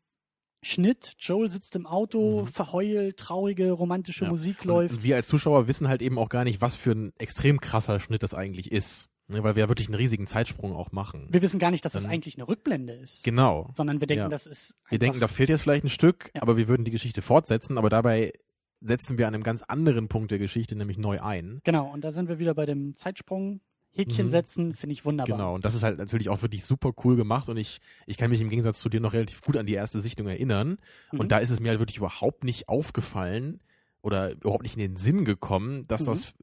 Schnitt. 0.62 1.14
Joel 1.18 1.48
sitzt 1.48 1.74
im 1.76 1.86
Auto, 1.86 2.42
Mhm. 2.42 2.46
verheult, 2.46 3.16
traurige, 3.16 3.72
romantische 3.72 4.24
Ja. 4.26 4.30
Musik 4.30 4.60
Und 4.62 4.66
läuft. 4.68 5.02
wir 5.02 5.16
als 5.16 5.26
Zuschauer 5.28 5.68
wissen 5.68 5.88
halt 5.88 6.02
eben 6.02 6.18
auch 6.18 6.28
gar 6.28 6.44
nicht, 6.44 6.60
was 6.60 6.74
für 6.76 6.92
ein 6.92 7.12
extrem 7.18 7.60
krasser 7.60 7.98
Schnitt 8.00 8.22
das 8.22 8.34
eigentlich 8.34 8.70
ist. 8.70 9.08
Ne? 9.30 9.42
Weil 9.42 9.56
wir 9.56 9.62
ja 9.64 9.68
wirklich 9.68 9.88
einen 9.88 9.94
riesigen 9.96 10.26
Zeitsprung 10.26 10.74
auch 10.74 10.92
machen. 10.92 11.28
Wir 11.30 11.42
wissen 11.42 11.58
gar 11.58 11.70
nicht, 11.70 11.84
dass 11.84 11.92
Dann- 11.92 12.06
eigentlich 12.06 12.36
eine 12.36 12.46
Rückblende 12.48 12.92
ist. 12.94 13.22
Genau. 13.24 13.70
Sondern 13.74 14.00
wir 14.00 14.06
denken, 14.06 14.22
Ja. 14.24 14.28
das 14.28 14.46
ist 14.46 14.74
Wir 14.88 14.98
denken, 14.98 15.20
da 15.20 15.28
fehlt 15.28 15.48
jetzt 15.48 15.62
vielleicht 15.62 15.84
ein 15.84 15.88
Stück, 15.90 16.30
Ja. 16.34 16.42
aber 16.42 16.56
wir 16.56 16.68
würden 16.68 16.84
die 16.84 16.90
Geschichte 16.90 17.22
fortsetzen, 17.22 17.78
aber 17.78 17.88
dabei 17.90 18.32
setzen 18.80 19.18
wir 19.18 19.28
an 19.28 19.34
einem 19.34 19.42
ganz 19.42 19.62
anderen 19.62 20.08
Punkt 20.08 20.30
der 20.30 20.38
Geschichte 20.38 20.74
nämlich 20.74 20.96
neu 20.98 21.20
ein. 21.20 21.60
Genau, 21.64 21.90
und 21.92 22.02
da 22.02 22.12
sind 22.12 22.28
wir 22.28 22.38
wieder 22.38 22.54
bei 22.54 22.64
dem 22.66 22.94
Zeitsprung 22.94 23.60
Häkchen 23.92 24.26
Mhm. 24.26 24.30
setzen, 24.30 24.74
finde 24.74 24.92
ich 24.92 25.04
wunderbar. 25.04 25.36
Genau, 25.36 25.54
und 25.56 25.64
das 25.64 25.74
ist 25.74 25.82
halt 25.82 25.98
natürlich 25.98 26.28
auch 26.28 26.40
wirklich 26.42 26.64
super 26.64 26.92
cool 27.04 27.16
gemacht 27.16 27.48
und 27.48 27.56
ich, 27.56 27.80
ich 28.06 28.16
kann 28.16 28.30
mich 28.30 28.40
im 28.40 28.48
Gegensatz 28.48 28.78
zu 28.78 28.88
dir 28.88 29.00
noch 29.00 29.12
relativ 29.12 29.42
gut 29.42 29.56
an 29.56 29.66
die 29.66 29.74
erste 29.74 30.00
Sichtung 30.00 30.28
erinnern. 30.28 30.78
Mhm. 31.10 31.18
Und 31.20 31.32
da 31.32 31.38
ist 31.38 31.50
es 31.50 31.58
mir 31.60 31.70
halt 31.70 31.80
wirklich 31.80 31.98
überhaupt 31.98 32.44
nicht 32.44 32.68
aufgefallen 32.68 33.60
oder 34.00 34.30
überhaupt 34.32 34.62
nicht 34.62 34.76
in 34.76 34.80
den 34.80 34.96
Sinn 34.96 35.24
gekommen, 35.24 35.86
dass 35.88 36.02
Mhm. 36.02 36.06
das, 36.06 36.34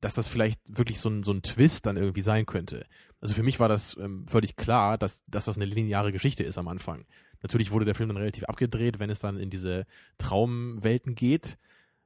dass 0.00 0.14
das 0.14 0.28
vielleicht 0.28 0.60
wirklich 0.76 1.00
so 1.00 1.08
ein, 1.08 1.22
so 1.22 1.32
ein 1.32 1.42
Twist 1.42 1.86
dann 1.86 1.96
irgendwie 1.96 2.22
sein 2.22 2.46
könnte. 2.46 2.86
Also 3.20 3.34
für 3.34 3.42
mich 3.42 3.58
war 3.58 3.68
das 3.68 3.96
ähm, 4.00 4.26
völlig 4.28 4.56
klar, 4.56 4.96
dass, 4.98 5.24
dass 5.26 5.46
das 5.46 5.56
eine 5.56 5.64
lineare 5.64 6.12
Geschichte 6.12 6.44
ist 6.44 6.58
am 6.58 6.68
Anfang. 6.68 7.04
Natürlich 7.42 7.70
wurde 7.70 7.84
der 7.84 7.94
Film 7.94 8.08
dann 8.08 8.16
relativ 8.16 8.44
abgedreht, 8.44 8.98
wenn 8.98 9.10
es 9.10 9.20
dann 9.20 9.38
in 9.38 9.50
diese 9.50 9.86
Traumwelten 10.18 11.14
geht. 11.14 11.58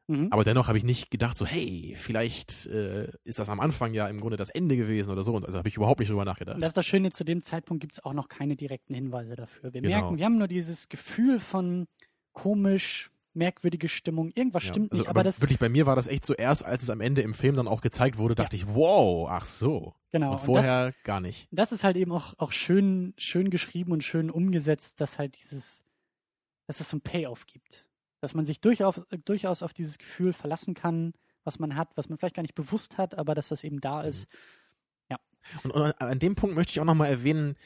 Mhm. 0.08 0.28
Aber 0.30 0.44
dennoch 0.44 0.68
habe 0.68 0.78
ich 0.78 0.84
nicht 0.84 1.10
gedacht, 1.10 1.36
so, 1.36 1.46
hey, 1.46 1.94
vielleicht 1.96 2.66
äh, 2.66 3.12
ist 3.24 3.38
das 3.38 3.48
am 3.48 3.60
Anfang 3.60 3.94
ja 3.94 4.08
im 4.08 4.20
Grunde 4.20 4.36
das 4.36 4.50
Ende 4.50 4.76
gewesen 4.76 5.10
oder 5.10 5.22
so. 5.22 5.34
Und 5.34 5.44
also 5.44 5.58
habe 5.58 5.68
ich 5.68 5.76
überhaupt 5.76 6.00
nicht 6.00 6.10
drüber 6.10 6.24
nachgedacht. 6.24 6.56
Und 6.56 6.60
das 6.60 6.70
ist 6.70 6.76
das 6.76 6.86
Schöne, 6.86 7.10
zu 7.10 7.24
dem 7.24 7.42
Zeitpunkt 7.42 7.80
gibt 7.80 7.94
es 7.94 8.04
auch 8.04 8.12
noch 8.12 8.28
keine 8.28 8.56
direkten 8.56 8.94
Hinweise 8.94 9.36
dafür. 9.36 9.72
Wir 9.72 9.80
Genau. 9.80 9.94
merken, 9.94 10.18
wir 10.18 10.24
haben 10.24 10.38
nur 10.38 10.48
dieses 10.48 10.88
Gefühl 10.88 11.38
von 11.40 11.86
komisch, 12.32 13.10
merkwürdige 13.34 13.88
Stimmung. 13.88 14.30
Irgendwas 14.34 14.64
Ja, 14.64 14.68
stimmt 14.68 14.92
also, 14.92 15.02
nicht, 15.02 15.10
aber 15.10 15.22
das, 15.22 15.40
wirklich 15.40 15.58
bei 15.58 15.68
mir 15.68 15.86
war 15.86 15.96
das 15.96 16.06
echt 16.06 16.24
so 16.26 16.34
erst, 16.34 16.64
als 16.64 16.82
es 16.82 16.90
am 16.90 17.00
Ende 17.00 17.22
im 17.22 17.34
Film 17.34 17.56
dann 17.56 17.68
auch 17.68 17.80
gezeigt 17.80 18.18
wurde, 18.18 18.34
dachte 18.34 18.56
ich, 18.56 18.66
wow, 18.68 19.28
ach 19.30 19.44
so. 19.44 19.94
genau. 20.10 20.32
und 20.32 20.40
und 20.40 20.44
vorher 20.44 20.92
gar 21.04 21.20
nicht. 21.20 21.48
das, 21.50 21.70
das 21.70 21.78
ist 21.78 21.84
halt 21.84 21.96
eben 21.96 22.12
auch, 22.12 22.34
auch 22.38 22.52
schön, 22.52 23.14
schön 23.16 23.50
geschrieben 23.50 23.92
und 23.92 24.04
schön 24.04 24.30
umgesetzt, 24.30 25.00
dass 25.00 25.18
halt 25.18 25.36
dieses, 25.36 25.84
dass 26.66 26.80
es 26.80 26.88
so 26.88 26.96
ein 26.96 27.02
Payoff 27.02 27.46
gibt. 27.46 27.86
Dass 28.20 28.34
man 28.34 28.46
sich 28.46 28.60
durchaus, 28.60 29.00
durchaus 29.24 29.62
auf 29.62 29.72
dieses 29.72 29.98
Gefühl 29.98 30.32
verlassen 30.32 30.74
kann, 30.74 31.12
was 31.44 31.58
man 31.58 31.74
hat, 31.76 31.96
was 31.96 32.08
man 32.08 32.18
vielleicht 32.18 32.36
gar 32.36 32.42
nicht 32.42 32.54
bewusst 32.54 32.98
hat, 32.98 33.18
aber 33.18 33.34
dass 33.34 33.48
das 33.48 33.64
eben 33.64 33.80
da 33.80 34.02
ist. 34.02 34.28
Und, 35.62 35.72
und 35.72 36.00
an 36.00 36.18
dem 36.18 36.34
Punkt 36.34 36.54
möchte 36.54 36.72
ich 36.72 36.80
auch 36.80 36.84
nochmal 36.84 37.08
erwähnen, 37.08 37.56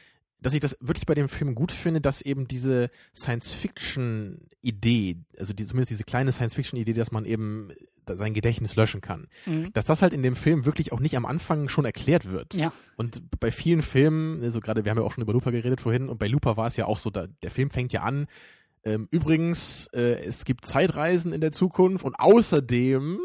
dass 0.40 0.54
ich 0.54 0.60
das 0.60 0.76
wirklich 0.80 1.06
bei 1.06 1.14
dem 1.14 1.28
Film 1.28 1.54
gut 1.54 1.72
finde, 1.72 2.00
dass 2.00 2.22
eben 2.22 2.46
diese 2.46 2.90
Science-Fiction-Idee, 3.14 5.16
also 5.38 5.52
die, 5.52 5.66
zumindest 5.66 5.90
diese 5.90 6.04
kleine 6.04 6.32
Science-Fiction-Idee, 6.32 6.92
dass 6.92 7.12
man 7.12 7.24
eben 7.24 7.70
sein 8.08 8.34
Gedächtnis 8.34 8.76
löschen 8.76 9.00
kann, 9.00 9.26
Mhm. 9.46 9.72
dass 9.72 9.84
das 9.84 10.02
halt 10.02 10.12
in 10.12 10.22
dem 10.22 10.36
Film 10.36 10.64
wirklich 10.64 10.92
auch 10.92 11.00
nicht 11.00 11.16
am 11.16 11.26
Anfang 11.26 11.68
schon 11.68 11.84
erklärt 11.84 12.30
wird. 12.30 12.54
Ja. 12.54 12.72
Und 12.96 13.22
bei 13.40 13.50
vielen 13.50 13.82
Filmen, 13.82 14.42
also 14.42 14.60
gerade, 14.60 14.84
wir 14.84 14.90
haben 14.90 14.98
ja 14.98 15.04
auch 15.04 15.12
schon 15.12 15.22
über 15.22 15.32
Looper 15.32 15.50
geredet 15.50 15.80
vorhin, 15.80 16.08
und 16.08 16.18
bei 16.18 16.28
Looper 16.28 16.56
war 16.56 16.68
es 16.68 16.76
ja 16.76 16.86
auch 16.86 16.98
so, 16.98 17.10
da, 17.10 17.26
der 17.42 17.50
Film 17.50 17.70
fängt 17.70 17.92
ja 17.92 18.02
an, 18.02 18.26
ähm, 18.84 19.08
übrigens, 19.10 19.88
äh, 19.88 20.24
es 20.24 20.44
gibt 20.44 20.64
Zeitreisen 20.64 21.32
in 21.32 21.40
der 21.40 21.50
Zukunft 21.50 22.04
und 22.04 22.14
außerdem 22.14 23.18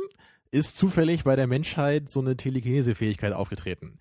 ist 0.49 0.77
zufällig 0.77 1.23
bei 1.23 1.35
der 1.35 1.45
Menschheit 1.45 2.09
so 2.09 2.19
eine 2.19 2.35
Telekinese-Fähigkeit 2.35 3.33
aufgetreten. 3.33 3.99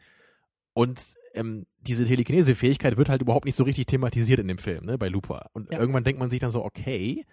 Und 0.72 0.98
ähm, 1.34 1.66
diese 1.80 2.04
Telekinese-Fähigkeit 2.04 2.96
wird 2.96 3.08
halt 3.08 3.22
überhaupt 3.22 3.44
nicht 3.44 3.56
so 3.56 3.64
richtig 3.64 3.86
thematisiert 3.86 4.40
in 4.40 4.48
dem 4.48 4.58
Film, 4.58 4.84
ne, 4.84 4.98
bei 4.98 5.08
Looper. 5.08 5.46
Und 5.52 5.70
Ja. 5.70 5.78
irgendwann 5.78 6.04
denkt 6.04 6.18
man 6.18 6.30
sich 6.30 6.40
dann 6.40 6.50
so, 6.50 6.64
okay, 6.64 7.24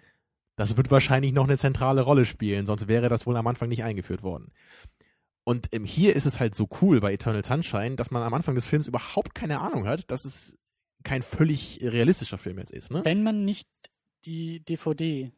das 0.56 0.76
wird 0.76 0.90
wahrscheinlich 0.90 1.32
noch 1.32 1.44
eine 1.44 1.58
zentrale 1.58 2.02
Rolle 2.02 2.24
spielen, 2.26 2.66
sonst 2.66 2.88
wäre 2.88 3.08
das 3.08 3.26
wohl 3.26 3.36
am 3.36 3.46
Anfang 3.46 3.68
nicht 3.68 3.84
eingeführt 3.84 4.22
worden. 4.22 4.52
Und 5.44 5.68
ähm, 5.72 5.84
hier 5.84 6.14
ist 6.14 6.26
es 6.26 6.40
halt 6.40 6.54
so 6.54 6.68
cool 6.82 7.00
bei 7.00 7.12
Eternal 7.12 7.44
Sunshine, 7.44 7.96
dass 7.96 8.10
man 8.10 8.22
am 8.22 8.34
Anfang 8.34 8.54
des 8.54 8.66
Films 8.66 8.86
überhaupt 8.86 9.34
keine 9.34 9.60
Ahnung 9.60 9.86
hat, 9.86 10.10
dass 10.10 10.24
es 10.24 10.58
kein 11.04 11.22
völlig 11.22 11.78
realistischer 11.82 12.38
Film 12.38 12.58
jetzt 12.58 12.72
ist, 12.72 12.90
ne? 12.90 13.02
Wenn 13.04 13.22
man 13.22 13.44
nicht 13.44 13.68
die 14.26 14.60
DVD 14.60 15.32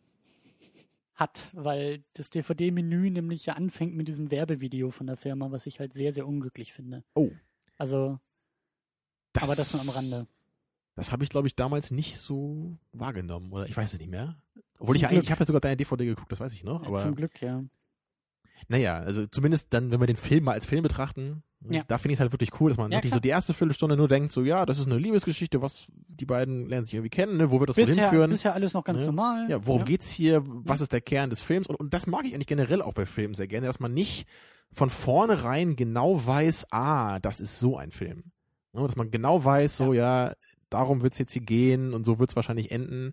hat, 1.14 1.50
weil 1.52 2.02
das 2.14 2.30
DVD-Menü 2.30 3.10
nämlich 3.10 3.44
ja 3.46 3.52
anfängt 3.52 3.94
mit 3.94 4.08
diesem 4.08 4.30
Werbevideo 4.30 4.90
von 4.90 5.06
der 5.06 5.16
Firma, 5.16 5.50
was 5.52 5.66
ich 5.66 5.78
halt 5.78 5.92
sehr, 5.92 6.12
sehr 6.12 6.26
unglücklich 6.26 6.72
finde. 6.72 7.04
Oh. 7.14 7.30
Also, 7.76 8.18
aber 9.38 9.54
das 9.56 9.72
nur 9.72 9.82
am 9.82 9.88
Rande. 9.90 10.26
Das 10.96 11.12
habe 11.12 11.22
ich, 11.24 11.30
glaube 11.30 11.46
ich, 11.48 11.54
damals 11.54 11.90
nicht 11.90 12.16
so 12.18 12.76
wahrgenommen. 12.92 13.52
Oder 13.52 13.66
ich 13.66 13.76
weiß 13.76 13.92
es 13.94 13.98
nicht 13.98 14.10
mehr. 14.10 14.36
Obwohl 14.78 14.94
Zum 14.94 14.96
ich 14.96 15.02
ja 15.02 15.08
eigentlich, 15.08 15.24
ich 15.24 15.30
habe 15.30 15.40
ja 15.40 15.46
sogar 15.46 15.60
deine 15.60 15.76
DVD 15.76 16.04
geguckt, 16.06 16.30
das 16.32 16.40
weiß 16.40 16.52
ich 16.54 16.64
noch. 16.64 16.82
Ja, 16.82 16.88
Aber 16.88 17.02
Zum 17.02 17.14
Glück, 17.14 17.40
ja. 17.40 17.62
naja, 18.68 18.98
also 18.98 19.26
zumindest 19.26 19.68
dann, 19.72 19.90
wenn 19.90 20.00
wir 20.00 20.06
den 20.06 20.16
Film 20.16 20.44
mal 20.44 20.52
als 20.52 20.66
Film 20.66 20.82
betrachten, 20.82 21.42
ne, 21.60 21.78
Ja. 21.78 21.84
da 21.86 21.98
finde 21.98 22.12
ich 22.12 22.16
es 22.16 22.20
halt 22.20 22.32
wirklich 22.32 22.50
cool, 22.60 22.70
dass 22.70 22.78
man 22.78 22.90
Ja, 22.90 22.98
wirklich 22.98 23.10
klar. 23.12 23.18
so 23.18 23.20
die 23.20 23.28
erste 23.28 23.54
Viertelstunde 23.54 23.96
nur 23.96 24.08
denkt, 24.08 24.32
so 24.32 24.42
ja, 24.42 24.66
das 24.66 24.78
ist 24.78 24.86
eine 24.86 24.98
Liebesgeschichte, 24.98 25.62
was 25.62 25.86
die 26.08 26.26
beiden 26.26 26.66
lernen 26.68 26.84
sich 26.84 26.94
irgendwie 26.94 27.10
kennen, 27.10 27.36
ne? 27.36 27.50
wo 27.50 27.60
wird 27.60 27.70
das 27.70 27.76
Bisher, 27.76 27.94
hinführen? 27.94 28.30
bisher 28.30 28.54
alles 28.54 28.72
noch 28.74 28.84
ganz 28.84 29.00
Ne? 29.00 29.06
normal. 29.06 29.48
Ja, 29.50 29.66
worum 29.66 29.84
geht's 29.84 30.10
hier? 30.10 30.42
Was 30.44 30.80
ist 30.80 30.92
der 30.92 31.00
Kern 31.00 31.30
des 31.30 31.40
Films? 31.40 31.66
Und, 31.68 31.76
und 31.76 31.94
das 31.94 32.06
mag 32.06 32.24
ich 32.26 32.34
eigentlich 32.34 32.46
generell 32.48 32.82
auch 32.82 32.92
bei 32.94 33.06
Filmen 33.06 33.34
sehr 33.34 33.48
gerne, 33.48 33.66
dass 33.66 33.80
man 33.80 33.94
nicht 33.94 34.26
von 34.72 34.90
vornherein 34.90 35.76
genau 35.76 36.24
weiß, 36.26 36.66
ah, 36.72 37.18
das 37.20 37.40
ist 37.40 37.58
so 37.60 37.76
ein 37.76 37.90
Film. 37.90 38.24
Ne, 38.72 38.82
dass 38.82 38.96
man 38.96 39.10
genau 39.10 39.44
weiß, 39.44 39.76
so 39.76 39.92
ja, 39.92 40.34
darum 40.68 41.02
wird's 41.02 41.18
jetzt 41.18 41.32
hier 41.32 41.42
gehen 41.42 41.92
und 41.92 42.04
so 42.04 42.18
wird's 42.18 42.36
wahrscheinlich 42.36 42.70
enden. 42.70 43.12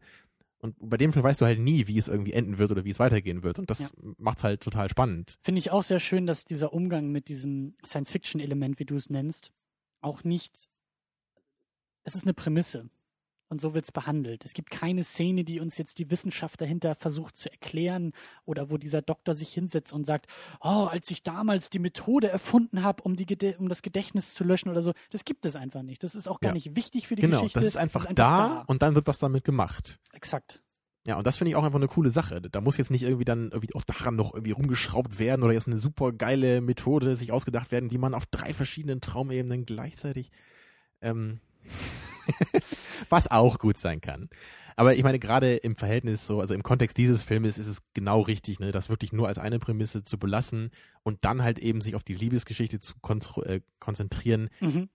Und 0.60 0.76
bei 0.80 0.98
dem 0.98 1.14
Film 1.14 1.24
weißt 1.24 1.42
du 1.42 1.46
halt 1.46 1.60
nie, 1.60 1.88
wie 1.88 1.98
es 1.98 2.08
irgendwie 2.08 2.34
enden 2.34 2.58
wird 2.58 2.72
oder 2.72 2.84
wie 2.84 2.90
es 2.90 3.00
weitergehen 3.00 3.44
wird. 3.44 3.60
Und 3.60 3.70
das 3.70 3.80
Ja. 3.80 3.90
macht's 4.18 4.44
halt 4.44 4.62
total 4.62 4.90
spannend. 4.90 5.38
Finde 5.42 5.60
ich 5.60 5.72
auch 5.72 5.84
sehr 5.84 6.00
schön, 6.00 6.26
dass 6.26 6.46
dieser 6.46 6.74
Umgang 6.74 7.12
mit 7.12 7.28
diesem 7.28 7.76
Science-Fiction-Element, 7.86 8.80
wie 8.80 8.86
du 8.86 8.96
es 8.96 9.10
nennst, 9.10 9.52
auch 10.02 10.24
nicht. 10.24 10.70
Es 12.04 12.16
ist 12.16 12.24
eine 12.24 12.34
Prämisse. 12.34 12.90
Und 13.50 13.62
so 13.62 13.74
wird 13.74 13.86
es 13.86 13.92
behandelt. 13.94 14.44
Es 14.44 14.54
gibt 14.54 14.70
keine 14.72 15.06
Szene, 15.06 15.46
die 15.46 15.62
uns 15.62 15.78
jetzt 15.78 16.00
die 16.00 16.12
Wissenschaft 16.12 16.60
dahinter 16.60 16.96
versucht 16.96 17.38
zu 17.38 17.50
erklären 17.50 18.12
oder 18.44 18.70
wo 18.70 18.78
dieser 18.78 19.02
Doktor 19.02 19.36
sich 19.36 19.54
hinsetzt 19.54 19.94
und 19.94 20.06
sagt, 20.06 20.28
oh, 20.60 20.88
als 20.92 21.10
ich 21.12 21.24
damals 21.24 21.70
die 21.70 21.80
Methode 21.80 22.28
erfunden 22.28 22.84
habe, 22.84 23.04
um, 23.04 23.16
die 23.16 23.26
um 23.58 23.70
das 23.70 23.82
Gedächtnis 23.82 24.34
zu 24.34 24.44
löschen 24.44 24.68
oder 24.70 24.82
so. 24.82 24.92
Das 25.12 25.24
gibt 25.24 25.46
es 25.46 25.56
einfach 25.56 25.82
nicht. 25.82 26.04
Das 26.04 26.14
ist 26.14 26.28
auch 26.28 26.42
gar 26.42 26.50
Ja. 26.50 26.54
nicht 26.56 26.76
wichtig 26.76 27.08
für 27.08 27.16
die 27.16 27.22
Genau, 27.22 27.38
Geschichte. 27.40 27.60
das 27.60 27.68
ist 27.68 27.78
einfach, 27.78 28.06
da, 28.14 28.64
und 28.68 28.82
dann 28.82 28.96
wird 28.96 29.08
was 29.08 29.20
damit 29.20 29.46
gemacht. 29.46 29.98
Exakt. 30.12 30.62
Ja, 31.06 31.16
und 31.16 31.26
das 31.26 31.38
finde 31.38 31.52
ich 31.52 31.56
auch 31.56 31.64
einfach 31.64 31.80
eine 31.80 31.88
coole 31.88 32.10
Sache. 32.10 32.42
Da 32.42 32.60
muss 32.60 32.76
jetzt 32.76 32.92
nicht 32.92 33.04
irgendwie 33.04 33.24
dann 33.24 33.52
irgendwie 33.52 33.74
auch 33.76 33.86
daran 33.86 34.18
noch 34.18 34.34
irgendwie 34.34 34.52
rumgeschraubt 34.52 35.20
werden 35.20 35.42
oder 35.44 35.54
jetzt 35.54 35.68
eine 35.68 35.78
super 35.78 36.12
geile 36.12 36.60
Methode 36.60 37.16
sich 37.16 37.32
ausgedacht 37.32 37.72
werden, 37.72 37.88
die 37.88 37.98
man 37.98 38.14
auf 38.14 38.26
drei 38.26 38.54
verschiedenen 38.54 39.00
Traumebenen 39.00 39.66
gleichzeitig, 39.66 40.32
ähm, 41.00 41.40
was 43.10 43.30
auch 43.30 43.60
gut 43.60 43.78
sein 43.78 44.02
kann. 44.02 44.30
Aber 44.76 44.96
ich 44.96 45.04
meine, 45.04 45.18
gerade 45.18 45.56
im 45.56 45.76
Verhältnis 45.76 46.28
so, 46.28 46.40
also 46.40 46.54
im 46.54 46.62
Kontext 46.62 46.98
dieses 46.98 47.24
Filmes 47.24 47.58
ist 47.58 47.68
es 47.68 47.82
genau 47.94 48.22
richtig, 48.22 48.60
ne, 48.60 48.72
das 48.72 48.90
wirklich 48.90 49.12
nur 49.12 49.28
als 49.28 49.40
eine 49.40 49.58
Prämisse 49.60 50.04
zu 50.04 50.20
belassen 50.20 50.70
und 51.04 51.26
dann 51.26 51.42
halt 51.44 51.58
eben 51.60 51.82
sich 51.82 51.96
auf 51.96 52.04
die 52.04 52.14
Liebesgeschichte 52.14 52.80
zu 52.80 52.94
äh, 53.44 53.62
konzentrieren 53.80 54.50
Mhm. 54.60 54.90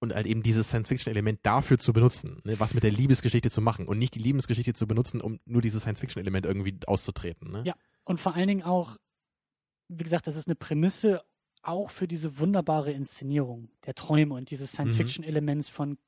und 0.00 0.14
halt 0.14 0.26
eben 0.26 0.42
dieses 0.42 0.68
Science-Fiction-Element 0.68 1.40
dafür 1.42 1.78
zu 1.78 1.92
benutzen, 1.94 2.40
ne, 2.44 2.60
was 2.60 2.74
mit 2.74 2.84
der 2.84 2.90
Liebesgeschichte 2.90 3.50
zu 3.50 3.62
machen 3.62 3.88
und 3.88 3.98
nicht 3.98 4.14
die 4.14 4.20
Liebesgeschichte 4.20 4.74
zu 4.74 4.86
benutzen, 4.86 5.20
um 5.22 5.40
nur 5.46 5.62
dieses 5.62 5.82
Science-Fiction-Element 5.82 6.44
irgendwie 6.44 6.76
auszutreten. 6.86 7.50
Ne? 7.50 7.62
Ja. 7.66 7.74
Und 8.04 8.20
vor 8.20 8.34
allen 8.34 8.48
Dingen 8.48 8.62
auch, 8.62 8.96
wie 9.88 10.04
gesagt, 10.04 10.26
das 10.26 10.36
ist 10.36 10.48
eine 10.48 10.54
Prämisse 10.54 11.22
auch 11.62 11.90
für 11.90 12.06
diese 12.06 12.38
wunderbare 12.38 12.92
Inszenierung 12.92 13.70
der 13.86 13.94
Träume 13.94 14.34
und 14.34 14.50
dieses 14.50 14.72
Science-Fiction-Elements 14.72 15.70
von 15.70 15.98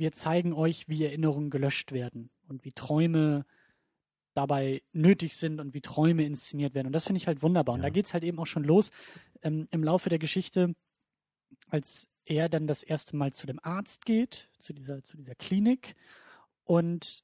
wir 0.00 0.12
zeigen 0.12 0.52
euch, 0.52 0.88
wie 0.88 1.04
Erinnerungen 1.04 1.50
gelöscht 1.50 1.92
werden 1.92 2.30
und 2.48 2.64
wie 2.64 2.72
Träume 2.72 3.46
dabei 4.34 4.82
nötig 4.92 5.36
sind 5.36 5.60
und 5.60 5.74
wie 5.74 5.80
Träume 5.80 6.24
inszeniert 6.24 6.74
werden. 6.74 6.88
Und 6.88 6.92
das 6.92 7.04
finde 7.04 7.18
ich 7.18 7.26
halt 7.26 7.42
wunderbar. 7.42 7.74
Und 7.74 7.80
Ja. 7.80 7.86
da 7.88 7.90
geht 7.90 8.06
es 8.06 8.14
halt 8.14 8.24
eben 8.24 8.38
auch 8.38 8.46
schon 8.46 8.64
los 8.64 8.90
ähm, 9.42 9.68
im 9.70 9.84
Laufe 9.84 10.08
der 10.08 10.18
Geschichte, 10.18 10.74
als 11.68 12.08
er 12.24 12.48
dann 12.48 12.66
das 12.66 12.82
erste 12.82 13.16
Mal 13.16 13.32
zu 13.32 13.46
dem 13.46 13.60
Arzt 13.62 14.06
geht, 14.06 14.48
zu 14.58 14.72
dieser, 14.72 15.02
zu 15.04 15.16
dieser 15.16 15.34
Klinik 15.34 15.94
und 16.64 17.22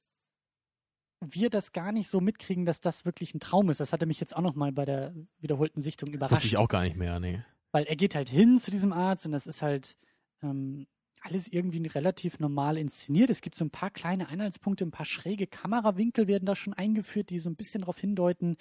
wir 1.19 1.49
das 1.49 1.71
gar 1.71 1.91
nicht 1.91 2.09
so 2.09 2.21
mitkriegen, 2.21 2.65
dass 2.65 2.79
das 2.81 3.05
wirklich 3.05 3.33
ein 3.33 3.39
Traum 3.39 3.69
ist. 3.69 3.79
Das 3.79 3.91
hatte 3.91 4.05
mich 4.05 4.19
jetzt 4.19 4.35
auch 4.35 4.41
noch 4.41 4.53
mal 4.55 4.71
bei 4.71 4.85
der 4.85 5.15
wiederholten 5.39 5.81
Sichtung 5.81 6.09
überrascht. 6.09 6.33
Wusste 6.33 6.47
ich 6.47 6.57
auch 6.57 6.67
gar 6.67 6.83
nicht 6.83 6.95
mehr, 6.95 7.19
nee. 7.19 7.41
Weil 7.71 7.85
er 7.85 7.95
geht 7.95 8.13
halt 8.13 8.29
hin 8.29 8.59
zu 8.59 8.69
diesem 8.69 8.93
Arzt 8.93 9.25
und 9.25 9.31
das 9.31 9.47
ist 9.47 9.61
halt 9.61 9.97
ähm, 10.43 10.85
alles 11.27 11.47
irgendwie 11.47 11.85
relativ 11.87 12.39
normal 12.39 12.77
inszeniert. 12.77 13.29
Es 13.29 13.41
gibt 13.41 13.55
so 13.55 13.65
ein 13.65 13.69
paar 13.69 13.91
kleine 13.91 14.29
Einheitspunkte, 14.29 14.85
ein 14.85 14.91
paar 14.91 15.05
schräge 15.05 15.45
Kamerawinkel 15.47 16.27
werden 16.27 16.45
da 16.45 16.55
schon 16.55 16.73
eingeführt, 16.73 17.29
die 17.29 17.39
so 17.39 17.49
ein 17.49 17.55
bisschen 17.55 17.81
darauf 17.81 17.99
hindeuten. 17.99 18.57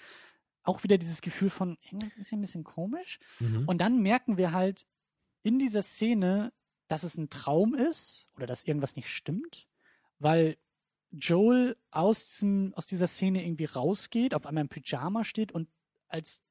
Auch 0.62 0.82
wieder 0.82 0.98
dieses 0.98 1.22
Gefühl 1.22 1.50
von, 1.50 1.78
irgendwas 1.82 2.16
ist 2.16 2.28
hier 2.30 2.38
ein 2.38 2.42
bisschen 2.42 2.64
komisch. 2.64 3.18
Mhm. 3.40 3.64
Und 3.66 3.80
dann 3.80 4.02
merken 4.02 4.36
wir 4.36 4.52
halt 4.52 4.86
in 5.42 5.58
dieser 5.58 5.82
Szene, 5.82 6.52
dass 6.88 7.04
es 7.04 7.16
ein 7.16 7.30
Traum 7.30 7.74
ist 7.74 8.26
oder 8.36 8.46
dass 8.46 8.64
irgendwas 8.64 8.96
nicht 8.96 9.08
stimmt, 9.08 9.68
weil 10.18 10.56
Joel 11.10 11.76
aus, 11.90 12.26
diesem, 12.26 12.74
aus 12.74 12.86
dieser 12.86 13.06
Szene 13.06 13.44
irgendwie 13.44 13.64
rausgeht, 13.64 14.34
auf 14.34 14.44
einmal 14.44 14.62
im 14.62 14.68
Pyjama 14.68 15.24
steht 15.24 15.52
und 15.52 15.68
als 16.08 16.42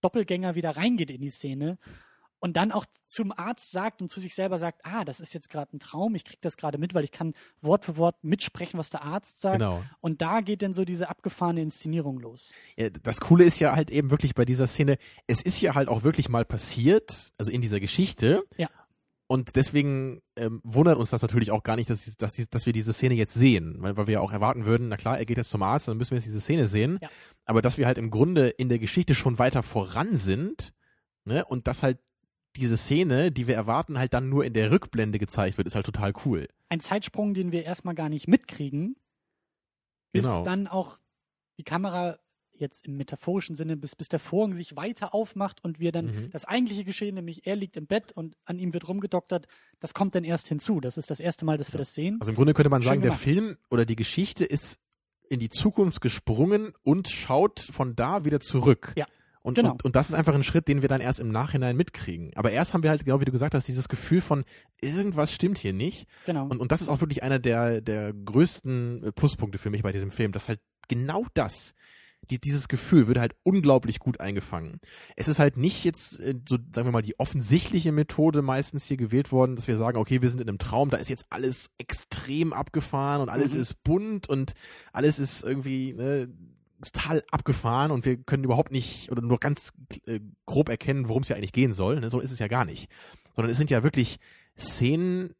Doppelgänger 0.00 0.54
wieder 0.54 0.76
reingeht 0.76 1.10
in 1.10 1.20
die 1.20 1.30
Szene 1.30 1.78
und 2.40 2.56
dann 2.56 2.72
auch 2.72 2.84
zum 3.06 3.32
Arzt 3.36 3.70
sagt 3.70 4.00
und 4.00 4.08
zu 4.08 4.20
sich 4.20 4.34
selber 4.34 4.58
sagt, 4.58 4.80
ah, 4.84 5.04
das 5.04 5.20
ist 5.20 5.32
jetzt 5.32 5.50
gerade 5.50 5.76
ein 5.76 5.80
Traum, 5.80 6.14
ich 6.14 6.24
kriege 6.24 6.38
das 6.40 6.56
gerade 6.56 6.78
mit, 6.78 6.94
weil 6.94 7.04
ich 7.04 7.12
kann 7.12 7.34
Wort 7.60 7.84
für 7.84 7.96
Wort 7.96 8.16
mitsprechen, 8.22 8.78
was 8.78 8.90
der 8.90 9.02
Arzt 9.02 9.40
sagt. 9.40 9.58
Genau. 9.58 9.82
Und 10.00 10.22
da 10.22 10.40
geht 10.40 10.62
dann 10.62 10.74
so 10.74 10.84
diese 10.84 11.08
abgefahrene 11.08 11.62
Inszenierung 11.62 12.20
los. 12.20 12.52
Ja, 12.76 12.90
das 12.90 13.20
Coole 13.20 13.44
ist 13.44 13.58
ja 13.58 13.74
halt 13.74 13.90
eben 13.90 14.10
wirklich 14.10 14.34
bei 14.34 14.44
dieser 14.44 14.66
Szene, 14.66 14.98
es 15.26 15.42
ist 15.42 15.60
ja 15.60 15.74
halt 15.74 15.88
auch 15.88 16.04
wirklich 16.04 16.28
mal 16.28 16.44
passiert, 16.44 17.32
also 17.38 17.50
in 17.50 17.60
dieser 17.60 17.80
Geschichte. 17.80 18.44
Ja. 18.56 18.68
Und 19.30 19.56
deswegen 19.56 20.22
ähm, 20.36 20.60
wundert 20.64 20.96
uns 20.96 21.10
das 21.10 21.20
natürlich 21.20 21.50
auch 21.50 21.62
gar 21.62 21.76
nicht, 21.76 21.90
dass, 21.90 22.16
dass, 22.16 22.34
dass 22.34 22.64
wir 22.64 22.72
diese 22.72 22.94
Szene 22.94 23.14
jetzt 23.14 23.34
sehen, 23.34 23.76
weil, 23.80 23.94
weil 23.96 24.06
wir 24.06 24.14
ja 24.14 24.20
auch 24.20 24.32
erwarten 24.32 24.64
würden, 24.64 24.88
na 24.88 24.96
klar, 24.96 25.18
er 25.18 25.26
geht 25.26 25.36
jetzt 25.36 25.50
zum 25.50 25.62
Arzt, 25.62 25.86
dann 25.86 25.98
müssen 25.98 26.12
wir 26.12 26.16
jetzt 26.16 26.26
diese 26.26 26.40
Szene 26.40 26.66
sehen. 26.66 26.98
Ja. 27.02 27.10
Aber 27.44 27.60
dass 27.60 27.76
wir 27.76 27.86
halt 27.86 27.98
im 27.98 28.10
Grunde 28.10 28.48
in 28.48 28.70
der 28.70 28.78
Geschichte 28.78 29.14
schon 29.14 29.38
weiter 29.38 29.62
voran 29.62 30.16
sind, 30.16 30.72
ne, 31.24 31.44
und 31.44 31.66
dass 31.66 31.82
halt 31.82 31.98
diese 32.58 32.76
Szene, 32.76 33.30
die 33.32 33.46
wir 33.46 33.54
erwarten, 33.54 33.98
halt 33.98 34.12
dann 34.14 34.28
nur 34.28 34.44
in 34.44 34.52
der 34.52 34.70
Rückblende 34.70 35.18
gezeigt 35.18 35.56
wird, 35.58 35.66
ist 35.68 35.74
halt 35.74 35.86
total 35.86 36.12
cool. 36.24 36.46
Ein 36.68 36.80
Zeitsprung, 36.80 37.34
den 37.34 37.52
wir 37.52 37.64
erstmal 37.64 37.94
gar 37.94 38.08
nicht 38.08 38.28
mitkriegen, 38.28 38.96
bis 40.12 40.24
Genau. 40.24 40.42
dann 40.44 40.66
auch 40.66 40.98
die 41.58 41.64
Kamera 41.64 42.18
jetzt 42.52 42.86
im 42.86 42.96
metaphorischen 42.96 43.54
Sinne, 43.54 43.76
bis, 43.76 43.94
bis 43.94 44.08
der 44.08 44.18
Vorhang 44.18 44.54
sich 44.54 44.74
weiter 44.74 45.14
aufmacht 45.14 45.62
und 45.62 45.78
wir 45.78 45.92
dann 45.92 46.06
Mhm. 46.06 46.30
das 46.30 46.44
eigentliche 46.44 46.84
Geschehen, 46.84 47.14
nämlich 47.14 47.46
er 47.46 47.54
liegt 47.54 47.76
im 47.76 47.86
Bett 47.86 48.10
und 48.12 48.36
an 48.46 48.58
ihm 48.58 48.72
wird 48.72 48.88
rumgedoktert, 48.88 49.46
das 49.78 49.94
kommt 49.94 50.16
dann 50.16 50.24
erst 50.24 50.48
hinzu. 50.48 50.80
Das 50.80 50.96
ist 50.96 51.08
das 51.10 51.20
erste 51.20 51.44
Mal, 51.44 51.56
dass 51.56 51.72
wir 51.72 51.78
das 51.78 51.94
sehen. 51.94 52.16
Also 52.20 52.32
im 52.32 52.36
Grunde 52.36 52.54
könnte 52.54 52.68
man 52.70 52.82
Schön 52.82 52.88
sagen, 52.88 53.02
der 53.02 53.10
gemacht. 53.10 53.22
Film 53.22 53.56
oder 53.70 53.84
die 53.84 53.94
Geschichte 53.94 54.44
ist 54.44 54.80
in 55.28 55.38
die 55.38 55.50
Zukunft 55.50 56.00
gesprungen 56.00 56.72
und 56.82 57.08
schaut 57.08 57.60
von 57.60 57.94
da 57.94 58.24
wieder 58.24 58.40
zurück. 58.40 58.92
Ja, 58.96 59.06
Und, 59.48 59.54
genau. 59.54 59.72
und, 59.72 59.84
und 59.84 59.96
das 59.96 60.10
ist 60.10 60.14
einfach 60.14 60.34
ein 60.34 60.44
Schritt, 60.44 60.68
den 60.68 60.82
wir 60.82 60.90
dann 60.90 61.00
erst 61.00 61.20
im 61.20 61.30
Nachhinein 61.32 61.74
mitkriegen. 61.74 62.30
Aber 62.34 62.50
erst 62.50 62.74
haben 62.74 62.82
wir 62.82 62.90
halt, 62.90 63.06
genau 63.06 63.20
wie 63.20 63.24
du 63.24 63.32
gesagt 63.32 63.54
hast, 63.54 63.66
dieses 63.66 63.88
Gefühl 63.88 64.20
von 64.20 64.44
irgendwas 64.80 65.32
stimmt 65.32 65.56
hier 65.56 65.72
nicht. 65.72 66.06
Genau. 66.26 66.44
Und, 66.44 66.58
und 66.60 66.70
das 66.70 66.82
ist 66.82 66.90
auch 66.90 67.00
wirklich 67.00 67.22
einer 67.22 67.38
der, 67.38 67.80
der 67.80 68.12
größten 68.12 69.04
äh, 69.04 69.12
Pluspunkte 69.12 69.56
für 69.58 69.70
mich 69.70 69.82
bei 69.82 69.90
diesem 69.92 70.10
Film, 70.10 70.32
dass 70.32 70.48
halt 70.48 70.60
genau 70.88 71.24
das, 71.32 71.72
die, 72.30 72.38
dieses 72.38 72.68
Gefühl 72.68 73.08
wird 73.08 73.18
halt 73.18 73.36
unglaublich 73.42 74.00
gut 74.00 74.20
eingefangen. 74.20 74.80
Es 75.16 75.28
ist 75.28 75.38
halt 75.38 75.56
nicht 75.56 75.82
jetzt, 75.84 76.20
äh, 76.20 76.34
so 76.46 76.58
sagen 76.74 76.86
wir 76.88 76.92
mal, 76.92 77.00
die 77.00 77.18
offensichtliche 77.18 77.90
Methode 77.92 78.42
meistens 78.42 78.84
hier 78.84 78.98
gewählt 78.98 79.32
worden, 79.32 79.56
dass 79.56 79.66
wir 79.66 79.78
sagen, 79.78 79.96
okay, 79.96 80.20
wir 80.20 80.28
sind 80.28 80.42
in 80.42 80.48
einem 80.48 80.58
Traum, 80.58 80.90
da 80.90 80.98
ist 80.98 81.08
jetzt 81.08 81.24
alles 81.30 81.70
extrem 81.78 82.52
abgefahren 82.52 83.22
und 83.22 83.30
alles 83.30 83.54
Mhm. 83.54 83.60
ist 83.60 83.82
bunt 83.82 84.28
und 84.28 84.52
alles 84.92 85.18
ist 85.18 85.42
irgendwie 85.42 85.94
ne, 85.94 86.28
total 86.82 87.22
abgefahren 87.30 87.90
und 87.90 88.04
wir 88.04 88.16
können 88.18 88.44
überhaupt 88.44 88.72
nicht 88.72 89.10
oder 89.10 89.22
nur 89.22 89.38
ganz 89.38 89.72
äh, 90.06 90.20
grob 90.46 90.68
erkennen, 90.68 91.08
worum 91.08 91.22
es 91.22 91.28
ja 91.28 91.36
eigentlich 91.36 91.52
gehen 91.52 91.74
soll. 91.74 92.00
Ne? 92.00 92.10
So 92.10 92.20
ist 92.20 92.30
es 92.30 92.38
ja 92.38 92.48
gar 92.48 92.64
nicht. 92.64 92.88
Sondern 93.34 93.50
es 93.50 93.58
sind 93.58 93.70
ja 93.70 93.82
wirklich 93.82 94.18
Szenen, 94.58 95.34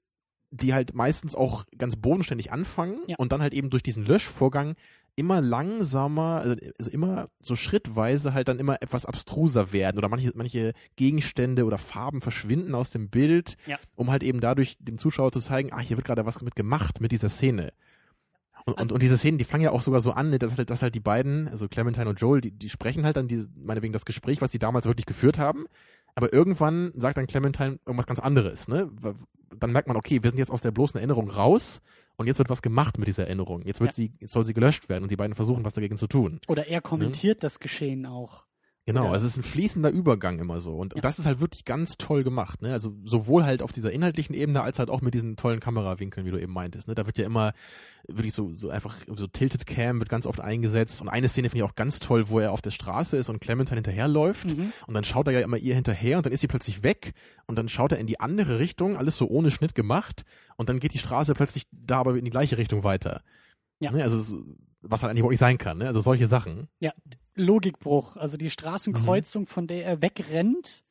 die 0.51 0.73
halt 0.75 0.95
meistens 0.95 1.35
auch 1.35 1.65
ganz 1.77 1.97
bodenständig 1.97 2.51
anfangen 2.53 2.99
Ja. 3.07 3.17
und 3.19 3.33
dann 3.33 3.43
halt 3.43 3.53
eben 3.53 3.71
durch 3.71 3.83
diesen 3.83 4.05
Löschvorgang 4.07 4.75
immer 5.17 5.41
langsamer, 5.41 6.41
also 6.43 6.55
also 6.79 6.91
immer 6.93 7.27
so 7.41 7.57
schrittweise 7.57 8.35
halt 8.35 8.47
dann 8.47 8.61
immer 8.61 8.81
etwas 8.81 9.05
abstruser 9.05 9.73
werden 9.73 9.99
oder 9.99 10.09
manche, 10.09 10.31
manche 10.37 10.75
Gegenstände 10.95 11.65
oder 11.65 11.77
Farben 11.77 12.21
verschwinden 12.21 12.75
aus 12.77 12.91
dem 12.91 13.11
Bild, 13.11 13.57
Ja. 13.67 13.79
um 13.97 14.11
halt 14.11 14.23
eben 14.23 14.41
dadurch 14.41 14.77
dem 14.79 14.97
Zuschauer 14.97 15.33
zu 15.33 15.41
zeigen, 15.41 15.73
ah, 15.73 15.81
hier 15.81 15.97
wird 15.97 16.07
gerade 16.07 16.25
was 16.25 16.41
mit 16.43 16.55
gemacht 16.55 17.01
mit 17.01 17.11
dieser 17.11 17.29
Szene. 17.29 17.73
Und, 18.69 18.81
und, 18.81 18.93
und 18.93 19.03
diese 19.03 19.17
Szenen, 19.19 19.39
die 19.39 19.45
fangen 19.45 19.63
ja 19.65 19.71
auch 19.71 19.81
sogar 19.81 20.01
so 20.01 20.13
an, 20.13 20.31
ne, 20.31 20.39
dass 20.39 20.57
halt, 20.57 20.71
dass 20.71 20.83
halt 20.83 20.95
die 20.95 21.01
beiden, 21.01 21.49
also 21.49 21.69
Clementine 21.69 22.09
und 22.09 22.21
Joel, 22.21 22.41
die, 22.41 22.51
die 22.51 22.69
sprechen 22.69 23.05
halt 23.05 23.17
dann 23.17 23.29
die, 23.29 23.47
meinetwegen 23.57 23.93
das 23.93 24.05
Gespräch, 24.05 24.41
was 24.41 24.51
die 24.51 24.59
damals 24.59 24.87
wirklich 24.87 25.07
geführt 25.07 25.39
haben. 25.39 25.67
Aber 26.15 26.33
irgendwann 26.33 26.93
sagt 26.95 27.17
dann 27.17 27.27
Clementine 27.27 27.79
irgendwas 27.87 28.07
ganz 28.07 28.19
anderes, 28.21 28.69
ne? 28.69 28.91
Dann 29.57 29.73
merkt 29.73 29.89
man, 29.89 29.97
okay, 29.97 30.23
wir 30.23 30.31
sind 30.31 30.39
jetzt 30.39 30.51
aus 30.51 30.61
der 30.61 30.73
bloßen 30.73 30.99
Erinnerung 30.99 31.31
raus 31.31 31.81
und 32.17 32.27
jetzt 32.27 32.39
wird 32.39 32.51
was 32.51 32.61
gemacht 32.61 32.99
mit 32.99 33.07
dieser 33.09 33.25
Erinnerung. 33.25 33.63
Jetzt 33.63 33.81
wird 33.81 33.93
Ja. 33.93 33.95
sie, 33.95 34.13
jetzt 34.19 34.33
soll 34.33 34.45
sie 34.45 34.53
gelöscht 34.53 34.89
werden 34.89 35.05
und 35.05 35.11
die 35.11 35.17
beiden 35.17 35.35
versuchen, 35.35 35.65
was 35.65 35.75
dagegen 35.75 35.97
zu 35.97 36.07
tun. 36.09 36.41
Oder 36.49 36.67
er 36.67 36.81
kommentiert 36.81 37.43
das 37.45 37.61
Geschehen 37.61 38.05
auch. 38.05 38.48
Genau, 38.89 39.05
Ja. 39.05 39.13
also 39.13 39.27
es 39.27 39.33
ist 39.33 39.37
ein 39.39 39.43
fließender 39.43 39.91
Übergang 39.91 40.39
immer 40.39 40.61
so. 40.61 40.75
Und 40.75 40.95
Ja. 40.95 41.03
das 41.03 41.19
ist 41.19 41.27
halt 41.27 41.41
wirklich 41.41 41.67
ganz 41.67 41.99
toll 41.99 42.25
gemacht. 42.25 42.63
Ne? 42.63 42.73
Also 42.73 42.97
sowohl 43.05 43.45
halt 43.45 43.61
auf 43.61 43.71
dieser 43.71 43.93
inhaltlichen 43.93 44.35
Ebene 44.35 44.63
als 44.63 44.79
halt 44.79 44.89
auch 44.89 45.03
mit 45.03 45.13
diesen 45.13 45.37
tollen 45.37 45.61
Kamerawinkeln, 45.61 46.25
wie 46.25 46.31
du 46.31 46.41
eben 46.41 46.55
meintest. 46.55 46.89
Ne? 46.89 46.95
Da 46.95 47.05
wird 47.05 47.19
ja 47.19 47.27
immer 47.27 47.53
wirklich 48.07 48.33
so, 48.33 48.49
so 48.49 48.71
einfach 48.71 48.97
so 49.15 49.27
Tilted 49.27 49.67
Cam 49.67 49.99
wird 50.01 50.09
ganz 50.09 50.25
oft 50.25 50.41
eingesetzt. 50.41 51.03
Und 51.03 51.11
eine 51.11 51.29
Szene 51.29 51.51
finde 51.51 51.65
ich 51.65 51.71
auch 51.71 51.75
ganz 51.75 51.99
toll, 51.99 52.31
wo 52.31 52.39
er 52.41 52.51
auf 52.53 52.63
der 52.63 52.71
Straße 52.71 53.19
ist 53.19 53.29
und 53.29 53.41
Clementine 53.43 53.77
hinterherläuft. 53.77 54.57
Mhm. 54.57 54.73
Und 54.87 54.95
dann 54.95 55.05
schaut 55.05 55.27
er 55.27 55.35
ja 55.35 55.41
immer 55.41 55.59
ihr 55.59 55.75
hinterher 55.75 56.17
und 56.17 56.25
dann 56.25 56.33
ist 56.33 56.41
sie 56.41 56.47
plötzlich 56.47 56.83
weg 56.83 57.13
und 57.47 57.59
dann 57.59 57.69
schaut 57.69 57.93
er 57.93 57.99
in 57.99 58.07
die 58.07 58.21
andere 58.21 58.59
Richtung, 58.59 58.97
alles 58.97 59.19
so 59.19 59.29
ohne 59.29 59.51
Schnitt 59.51 59.75
gemacht. 59.75 60.25
Und 60.57 60.71
dann 60.71 60.81
geht 60.81 60.95
die 60.95 60.99
Straße 60.99 61.35
plötzlich 61.35 61.67
da 61.73 61.99
aber 61.99 62.17
in 62.17 62.25
die 62.25 62.31
gleiche 62.31 62.57
Richtung 62.57 62.85
weiter. 62.85 63.21
Ja. 63.81 63.91
Ne? 63.93 64.03
Also 64.03 64.19
so- 64.19 64.43
was 64.81 65.03
halt 65.03 65.11
eigentlich 65.11 65.21
überhaupt 65.21 65.33
nicht 65.33 65.41
sein 65.41 65.59
kann. 65.59 65.79
Ne? 65.79 65.87
Also 65.87 66.01
solche 66.01 66.27
Sachen. 66.27 66.69
Ja, 66.81 66.93
Logikbruch. 67.35 68.17
Also 68.17 68.37
die 68.37 68.51
Straßenkreuzung, 68.51 69.47
von 69.47 69.67
der 69.67 69.85
er 69.85 70.03
wegrennt, 70.03 70.83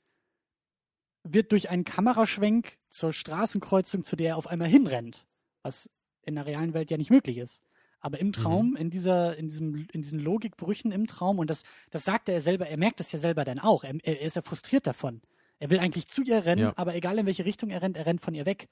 wird 1.24 1.52
durch 1.52 1.70
einen 1.70 1.84
Kameraschwenk 1.84 2.78
zur 2.90 3.14
Straßenkreuzung, 3.14 4.04
zu 4.04 4.16
der 4.16 4.30
er 4.30 4.38
auf 4.38 4.48
einmal 4.48 4.68
hinrennt. 4.70 5.26
Was 5.64 5.90
in 6.24 6.36
der 6.36 6.46
realen 6.46 6.74
Welt 6.74 6.90
ja 6.92 6.98
nicht 6.98 7.10
möglich 7.12 7.38
ist. 7.38 7.62
Aber 8.00 8.20
im 8.20 8.32
Traum, 8.32 8.76
in 8.76 8.90
dieser, 8.90 9.36
in 9.38 9.48
diesem, 9.50 9.88
in 9.92 10.02
diesen 10.02 10.20
Logikbrüchen 10.20 10.92
im 10.92 11.08
Traum, 11.08 11.40
und 11.40 11.50
das, 11.50 11.64
das 11.90 12.06
sagt 12.06 12.30
er 12.30 12.42
selber, 12.42 12.68
er 12.68 12.78
merkt 12.78 13.00
das 13.00 13.12
ja 13.12 13.20
selber 13.20 13.44
dann 13.44 13.60
auch. 13.60 13.84
Er, 13.84 13.96
er 14.04 14.22
ist 14.22 14.36
ja 14.36 14.42
frustriert 14.42 14.86
davon. 14.86 15.22
Er 15.60 15.70
will 15.72 15.80
eigentlich 15.80 16.08
zu 16.08 16.22
ihr 16.22 16.46
rennen, 16.46 16.62
Ja. 16.62 16.74
aber 16.76 16.96
egal 16.96 17.18
in 17.18 17.26
welche 17.26 17.44
Richtung 17.46 17.70
er 17.72 17.82
rennt, 17.82 17.98
er 17.98 18.06
rennt 18.06 18.22
von 18.22 18.36
ihr 18.36 18.46
weg. 18.46 18.70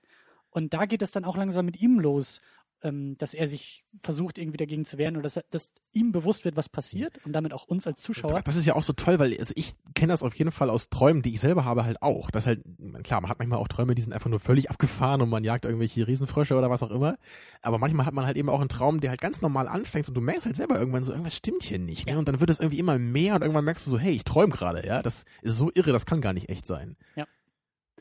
Und 0.51 0.73
da 0.73 0.85
geht 0.85 1.01
es 1.01 1.11
dann 1.11 1.25
auch 1.25 1.35
langsam 1.35 1.65
mit 1.65 1.81
ihm 1.81 1.99
los, 1.99 2.39
ähm, 2.81 3.17
dass 3.17 3.33
er 3.33 3.47
sich 3.47 3.83
versucht, 4.01 4.37
irgendwie 4.37 4.57
dagegen 4.57 4.85
zu 4.85 4.97
wehren 4.97 5.15
oder 5.15 5.23
dass, 5.23 5.37
er, 5.37 5.45
dass 5.49 5.71
ihm 5.91 6.11
bewusst 6.11 6.45
wird, 6.45 6.55
was 6.55 6.69
passiert 6.69 7.19
und 7.25 7.33
damit 7.33 7.53
auch 7.53 7.65
uns 7.65 7.87
als 7.87 8.01
Zuschauer. 8.01 8.41
Das 8.41 8.55
ist 8.55 8.65
ja 8.65 8.75
auch 8.75 8.83
so 8.83 8.93
toll, 8.93 9.17
weil 9.19 9.37
also 9.37 9.53
ich 9.55 9.73
kenne 9.93 10.13
das 10.13 10.23
auf 10.23 10.35
jeden 10.35 10.51
Fall 10.51 10.69
aus 10.69 10.89
Träumen, 10.89 11.21
die 11.21 11.33
ich 11.33 11.39
selber 11.39 11.65
habe 11.65 11.85
halt 11.85 12.01
auch. 12.01 12.29
Das 12.31 12.45
halt, 12.45 12.63
klar, 13.03 13.21
man 13.21 13.29
hat 13.29 13.39
manchmal 13.39 13.59
auch 13.59 13.67
Träume, 13.67 13.95
die 13.95 14.01
sind 14.01 14.13
einfach 14.13 14.29
nur 14.29 14.39
völlig 14.39 14.69
abgefahren 14.69 15.21
und 15.21 15.29
man 15.29 15.43
jagt 15.43 15.65
irgendwelche 15.65 16.07
Riesenfrösche 16.07 16.55
oder 16.55 16.69
was 16.69 16.83
auch 16.83 16.91
immer. 16.91 17.17
Aber 17.61 17.79
manchmal 17.79 18.05
hat 18.05 18.13
man 18.13 18.25
halt 18.25 18.37
eben 18.37 18.49
auch 18.49 18.59
einen 18.59 18.69
Traum, 18.69 18.99
der 18.99 19.09
halt 19.09 19.21
ganz 19.21 19.41
normal 19.41 19.67
anfängt 19.67 20.07
und 20.07 20.15
du 20.15 20.21
merkst 20.21 20.45
halt 20.45 20.55
selber 20.55 20.79
irgendwann 20.79 21.03
so, 21.03 21.11
irgendwas 21.11 21.35
stimmt 21.35 21.63
hier 21.63 21.79
nicht. 21.79 22.07
Ne? 22.07 22.17
Und 22.17 22.27
dann 22.27 22.39
wird 22.39 22.49
es 22.49 22.59
irgendwie 22.59 22.79
immer 22.79 22.99
mehr 22.99 23.35
und 23.35 23.41
irgendwann 23.41 23.65
merkst 23.65 23.85
du 23.87 23.91
so, 23.91 23.97
hey, 23.97 24.13
ich 24.13 24.23
träume 24.23 24.53
gerade, 24.53 24.85
ja. 24.85 25.01
Das 25.01 25.25
ist 25.41 25.57
so 25.57 25.71
irre, 25.73 25.91
das 25.91 26.05
kann 26.05 26.21
gar 26.21 26.33
nicht 26.33 26.49
echt 26.49 26.67
sein. 26.67 26.97
Ja. 27.15 27.25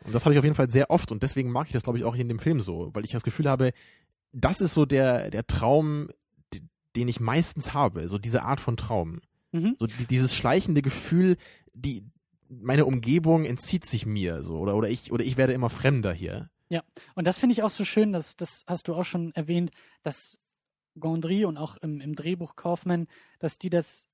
Und 0.05 0.15
das 0.15 0.25
habe 0.25 0.35
ich 0.35 0.39
auf 0.39 0.45
jeden 0.45 0.57
Fall 0.57 0.69
sehr 0.69 0.91
oft 0.91 1.11
und 1.13 1.23
deswegen 1.23 1.51
mag 1.51 1.67
ich 1.67 1.73
das, 1.73 1.83
glaube 1.83 1.99
ich, 1.99 2.05
auch 2.05 2.15
hier 2.15 2.23
in 2.23 2.29
dem 2.29 2.39
Film 2.39 2.61
so, 2.61 2.91
weil 2.93 3.05
ich 3.05 3.13
das 3.13 3.23
Gefühl 3.23 3.49
habe, 3.49 3.73
das 4.35 4.61
ist 4.61 4.75
so 4.75 4.85
der, 4.85 5.31
der 5.31 5.47
Traum, 5.47 6.09
den 6.97 7.09
ich 7.09 7.21
meistens 7.21 7.73
habe, 7.73 8.09
so 8.09 8.19
diese 8.19 8.43
Art 8.43 8.61
von 8.61 8.77
Traum. 8.77 9.21
Mhm. 9.53 9.77
So 9.79 9.87
die, 9.87 10.07
dieses 10.07 10.35
schleichende 10.35 10.83
Gefühl, 10.83 11.37
die 11.73 12.05
meine 12.49 12.85
Umgebung 12.85 13.45
entzieht 13.45 13.87
sich 13.87 14.07
mir 14.07 14.43
so 14.43 14.59
oder 14.59 14.77
oder 14.77 14.89
ich 14.89 15.11
oder 15.11 15.25
ich 15.25 15.37
werde 15.37 15.55
immer 15.55 15.71
fremder 15.71 16.13
hier. 16.13 16.51
Und 17.15 17.27
das 17.27 17.39
finde 17.39 17.53
ich 17.53 17.63
auch 17.63 17.71
so 17.71 17.85
schön, 17.85 18.13
dass, 18.13 18.37
das 18.37 18.65
hast 18.67 18.89
du 18.89 18.95
auch 18.95 19.05
schon 19.05 19.33
erwähnt, 19.35 19.71
dass 20.03 20.39
Gondry 20.99 21.45
und 21.45 21.57
auch 21.57 21.77
im, 21.79 22.01
im 22.01 22.15
Drehbuch 22.15 22.57
Kaufman, 22.57 23.07
dass 23.39 23.59
die 23.59 23.71
das 23.71 24.07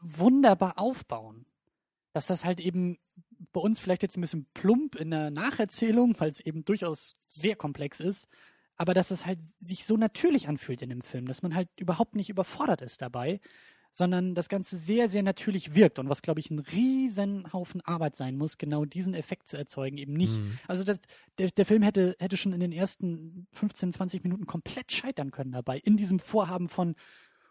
wunderbar 0.00 0.78
aufbauen. 0.78 1.46
Dass 2.12 2.26
das 2.26 2.44
halt 2.44 2.60
eben 2.60 2.98
bei 3.52 3.60
uns 3.60 3.80
vielleicht 3.80 4.02
jetzt 4.02 4.16
ein 4.16 4.20
bisschen 4.20 4.46
plump 4.54 4.94
in 4.94 5.10
der 5.10 5.30
Nacherzählung, 5.30 6.14
weil 6.18 6.30
es 6.30 6.40
eben 6.40 6.64
durchaus 6.64 7.16
sehr 7.28 7.56
komplex 7.56 8.00
ist, 8.00 8.28
aber 8.76 8.94
dass 8.94 9.10
es 9.10 9.26
halt 9.26 9.38
sich 9.60 9.84
so 9.84 9.96
natürlich 9.96 10.48
anfühlt 10.48 10.82
in 10.82 10.90
dem 10.90 11.02
Film, 11.02 11.26
dass 11.26 11.42
man 11.42 11.54
halt 11.54 11.68
überhaupt 11.78 12.16
nicht 12.16 12.30
überfordert 12.30 12.82
ist 12.82 13.02
dabei, 13.02 13.40
sondern 13.94 14.34
das 14.34 14.48
Ganze 14.48 14.76
sehr, 14.76 15.08
sehr 15.08 15.22
natürlich 15.22 15.74
wirkt 15.74 16.00
und 16.00 16.08
was, 16.08 16.20
glaube 16.20 16.40
ich, 16.40 16.50
ein 16.50 16.58
riesen 16.58 17.52
Haufen 17.52 17.80
Arbeit 17.82 18.16
sein 18.16 18.36
muss, 18.36 18.58
genau 18.58 18.84
diesen 18.84 19.14
Effekt 19.14 19.46
zu 19.46 19.56
erzeugen, 19.56 19.98
eben 19.98 20.14
nicht 20.14 20.38
Mhm. 20.38 20.58
also 20.66 20.82
das, 20.82 21.00
der, 21.38 21.50
der 21.50 21.64
Film 21.64 21.82
hätte, 21.82 22.16
hätte 22.18 22.36
schon 22.36 22.52
in 22.52 22.60
den 22.60 22.72
ersten 22.72 23.46
15, 23.52 23.92
20 23.92 24.24
Minuten 24.24 24.46
komplett 24.46 24.90
scheitern 24.90 25.30
können 25.30 25.52
dabei. 25.52 25.78
In 25.78 25.96
diesem 25.96 26.18
Vorhaben 26.18 26.68
von 26.68 26.96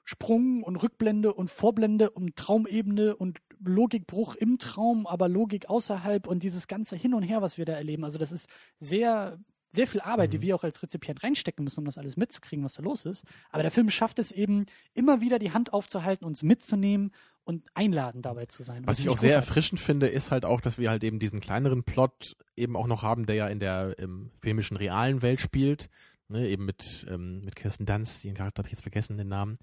Sprung 0.03 0.63
und 0.63 0.75
Rückblende 0.75 1.33
und 1.33 1.49
Vorblende 1.49 2.09
und 2.09 2.35
Traumebene 2.35 3.15
und 3.15 3.39
Logikbruch 3.63 4.35
im 4.35 4.57
Traum, 4.57 5.07
aber 5.07 5.29
Logik 5.29 5.69
außerhalb 5.69 6.27
und 6.27 6.43
dieses 6.43 6.67
ganze 6.67 6.97
Hin 6.97 7.13
und 7.13 7.23
Her, 7.23 7.41
was 7.41 7.57
wir 7.57 7.63
da 7.63 7.73
erleben. 7.73 8.03
Also 8.03 8.19
das 8.19 8.33
ist 8.33 8.49
sehr, 8.81 9.39
sehr 9.73 9.87
viel 9.87 10.01
Arbeit, 10.01 10.31
die 10.33 10.37
Mhm. 10.37 10.41
wir 10.43 10.55
auch 10.55 10.63
als 10.63 10.81
Rezipient 10.83 11.23
reinstecken 11.23 11.63
müssen, 11.63 11.79
um 11.79 11.85
das 11.85 11.97
alles 11.97 12.15
mitzukriegen, 12.15 12.63
was 12.63 12.73
da 12.75 12.83
los 12.83 13.05
ist. 13.05 13.23
Aber 13.49 13.63
der 13.63 13.71
Film 13.71 13.89
schafft 13.89 14.19
es 14.19 14.31
eben, 14.31 14.65
immer 14.93 15.19
wieder 15.19 15.39
die 15.39 15.51
Hand 15.51 15.73
aufzuhalten, 15.73 16.25
uns 16.25 16.43
mitzunehmen 16.43 17.11
und 17.43 17.65
einladend 17.73 18.25
dabei 18.25 18.45
zu 18.45 18.63
sein. 18.63 18.85
Was 18.85 18.99
ich 18.99 19.09
auch 19.09 19.17
sehr 19.17 19.35
erfrischend 19.35 19.79
finde, 19.79 20.07
ist 20.07 20.31
halt 20.31 20.45
auch, 20.45 20.61
dass 20.61 20.77
wir 20.77 20.89
halt 20.89 21.03
eben 21.03 21.19
diesen 21.19 21.39
kleineren 21.41 21.83
Plot 21.83 22.37
eben 22.55 22.75
auch 22.77 22.87
noch 22.87 23.01
haben, 23.03 23.25
der 23.25 23.35
ja 23.35 23.47
in 23.47 23.59
der 23.59 23.97
im 23.99 24.31
filmischen 24.41 24.77
realen 24.77 25.21
Welt 25.21 25.41
spielt. 25.41 25.89
Ne, 26.29 26.47
eben 26.47 26.65
mit, 26.65 27.05
ähm, 27.09 27.41
mit 27.41 27.55
Kirsten 27.55 27.85
Dunst, 27.85 28.23
den 28.23 28.33
Charakter 28.33 28.59
habe 28.59 28.67
ich 28.69 28.71
jetzt 28.71 28.81
vergessen, 28.83 29.17
den 29.17 29.27
Namen. 29.27 29.57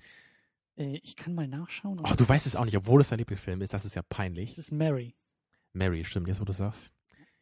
Äh, 0.76 0.98
ich 1.02 1.16
kann 1.16 1.34
mal 1.34 1.48
nachschauen. 1.48 1.98
Ach, 2.02 2.14
du 2.16 2.28
weißt 2.28 2.46
es 2.46 2.54
auch 2.54 2.66
nicht, 2.66 2.76
obwohl 2.76 3.00
es 3.00 3.08
dein 3.08 3.18
Lieblingsfilm 3.18 3.62
ist, 3.62 3.72
das 3.72 3.84
ist 3.86 3.94
ja 3.94 4.02
peinlich. 4.02 4.50
Das 4.50 4.58
ist 4.66 4.70
Mary. 4.72 5.14
Mary, 5.72 6.04
stimmt, 6.04 6.28
jetzt 6.28 6.40
wo 6.40 6.44
du 6.44 6.52
sagst. 6.52 6.92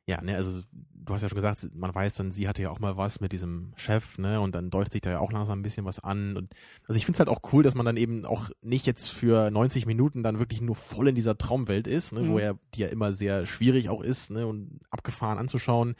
Ja, 0.09 0.20
ne, 0.22 0.34
also 0.36 0.62
du 0.72 1.14
hast 1.14 1.22
ja 1.22 1.28
schon 1.28 1.36
gesagt, 1.36 1.68
man 1.74 1.94
weiß 1.94 2.14
dann, 2.14 2.32
sie 2.32 2.48
hatte 2.48 2.62
ja 2.62 2.70
auch 2.70 2.80
mal 2.80 2.96
was 2.96 3.20
mit 3.20 3.32
diesem 3.32 3.72
Chef, 3.76 4.18
ne, 4.18 4.40
und 4.40 4.54
dann 4.54 4.70
deutet 4.70 4.92
sich 4.92 5.00
da 5.02 5.11
ja 5.11 5.18
auch 5.20 5.32
langsam 5.32 5.59
ein 5.59 5.62
bisschen 5.62 5.84
was 5.84 6.00
an. 6.00 6.36
Und 6.36 6.52
also 6.86 6.96
ich 6.96 7.04
finde 7.06 7.16
es 7.16 7.20
halt 7.20 7.28
auch 7.28 7.52
cool, 7.52 7.62
dass 7.62 7.74
man 7.74 7.86
dann 7.86 7.96
eben 7.96 8.24
auch 8.24 8.50
nicht 8.62 8.86
jetzt 8.86 9.09
für 9.09 9.50
90 9.50 9.86
Minuten 9.86 10.22
dann 10.22 10.38
wirklich 10.38 10.61
nur 10.61 10.74
voll 10.76 11.09
in 11.09 11.14
dieser 11.14 11.36
Traumwelt 11.38 11.86
ist, 11.86 12.12
ne, 12.12 12.20
Mhm. 12.22 12.28
wo 12.30 12.38
er, 12.38 12.59
die 12.74 12.80
ja 12.80 12.88
immer 12.88 13.12
sehr 13.12 13.46
schwierig 13.46 13.88
auch 13.90 14.02
ist, 14.02 14.30
ne, 14.30 14.46
und 14.46 14.80
abgefahren 14.90 15.38
anzuschauen, 15.38 15.94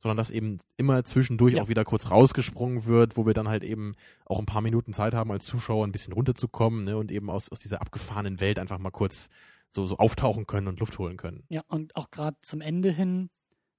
sondern 0.00 0.16
dass 0.16 0.30
eben 0.30 0.58
immer 0.76 1.02
zwischendurch 1.04 1.54
Ja. 1.54 1.62
auch 1.62 1.68
wieder 1.68 1.84
kurz 1.84 2.10
rausgesprungen 2.10 2.84
wird, 2.86 3.16
wo 3.16 3.26
wir 3.26 3.34
dann 3.34 3.48
halt 3.48 3.64
eben 3.64 3.94
auch 4.26 4.38
ein 4.38 4.46
paar 4.46 4.62
Minuten 4.62 4.92
Zeit 4.92 5.14
haben, 5.14 5.32
als 5.32 5.44
Zuschauer 5.46 5.84
ein 5.84 5.92
bisschen 5.92 6.12
runterzukommen, 6.12 6.84
ne, 6.84 6.96
und 6.96 7.10
eben 7.10 7.28
aus, 7.30 7.50
aus 7.50 7.58
dieser 7.58 7.80
abgefahrenen 7.80 8.38
Welt 8.40 8.58
einfach 8.60 8.78
mal 8.78 8.90
kurz 8.90 9.28
so, 9.72 9.86
so 9.86 9.98
auftauchen 9.98 10.46
können 10.46 10.66
und 10.68 10.80
Luft 10.80 10.98
holen 10.98 11.16
können. 11.16 11.44
Ja, 11.48 11.62
und 11.68 11.94
auch 11.94 12.10
gerade 12.10 12.36
zum 12.42 12.60
Ende 12.60 12.90
hin, 12.90 13.28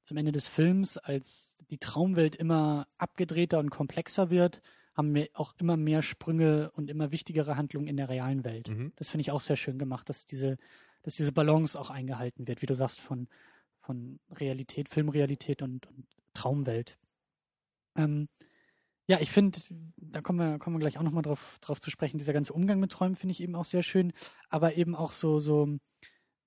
zum 0.09 0.17
Ende 0.17 0.31
des 0.31 0.47
Films, 0.47 0.97
als 0.97 1.55
die 1.69 1.77
Traumwelt 1.77 2.35
immer 2.35 2.87
abgedrehter 2.97 3.59
und 3.59 3.69
komplexer 3.69 4.31
wird, 4.31 4.59
haben 4.95 5.13
wir 5.13 5.29
auch 5.35 5.53
immer 5.59 5.77
mehr 5.77 6.01
Sprünge 6.01 6.71
und 6.71 6.89
immer 6.89 7.11
wichtigere 7.11 7.55
Handlungen 7.55 7.87
in 7.87 7.95
der 7.95 8.09
realen 8.09 8.43
Welt. 8.43 8.69
Mhm. 8.69 8.91
Das 8.95 9.09
finde 9.09 9.21
ich 9.21 9.31
auch 9.31 9.39
sehr 9.39 9.55
schön 9.55 9.77
gemacht, 9.77 10.09
dass 10.09 10.25
diese, 10.25 10.57
dass 11.03 11.15
diese 11.15 11.31
Balance 11.31 11.79
auch 11.79 11.91
eingehalten 11.91 12.47
wird, 12.47 12.63
wie 12.63 12.65
du 12.65 12.73
sagst, 12.73 12.99
von, 12.99 13.27
von 13.81 14.19
Realität, 14.31 14.89
Filmrealität 14.89 15.61
und, 15.61 15.85
und 15.85 16.07
Traumwelt. 16.33 16.97
Ähm, 17.95 18.29
ja, 19.05 19.19
ich 19.19 19.29
finde, 19.29 19.59
da 19.97 20.21
kommen 20.21 20.39
wir, 20.39 20.57
kommen 20.57 20.75
wir 20.77 20.79
gleich 20.79 20.97
auch 20.97 21.03
nochmal 21.03 21.23
drauf, 21.23 21.59
drauf 21.61 21.79
zu 21.79 21.91
sprechen, 21.91 22.17
dieser 22.17 22.33
ganze 22.33 22.53
Umgang 22.53 22.79
mit 22.79 22.91
Träumen 22.91 23.15
finde 23.15 23.31
ich 23.33 23.41
eben 23.41 23.55
auch 23.55 23.65
sehr 23.65 23.83
schön, 23.83 24.11
aber 24.49 24.75
eben 24.75 24.95
auch 24.95 25.11
so, 25.11 25.39
so 25.39 25.77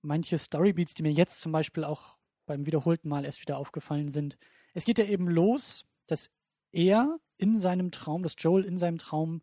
manche 0.01 0.37
Storybeats, 0.37 0.95
die 0.95 1.05
mir 1.05 1.13
jetzt 1.13 1.41
zum 1.41 1.53
Beispiel 1.53 1.85
auch 1.85 2.19
beim 2.47 2.67
wiederholten 2.67 3.09
Mal 3.09 3.25
erst 3.25 3.41
wieder 3.41 3.59
aufgefallen 3.59 4.11
sind. 4.11 4.37
Es 4.75 4.85
geht 4.85 4.99
ja 4.99 5.05
eben 5.05 5.29
los, 5.29 5.85
dass 6.07 6.31
er 6.73 7.19
in 7.37 7.59
seinem 7.59 7.91
Traum, 7.91 8.23
dass 8.23 8.37
Joel 8.39 8.65
in 8.65 8.79
seinem 8.79 8.99
Traum 8.99 9.43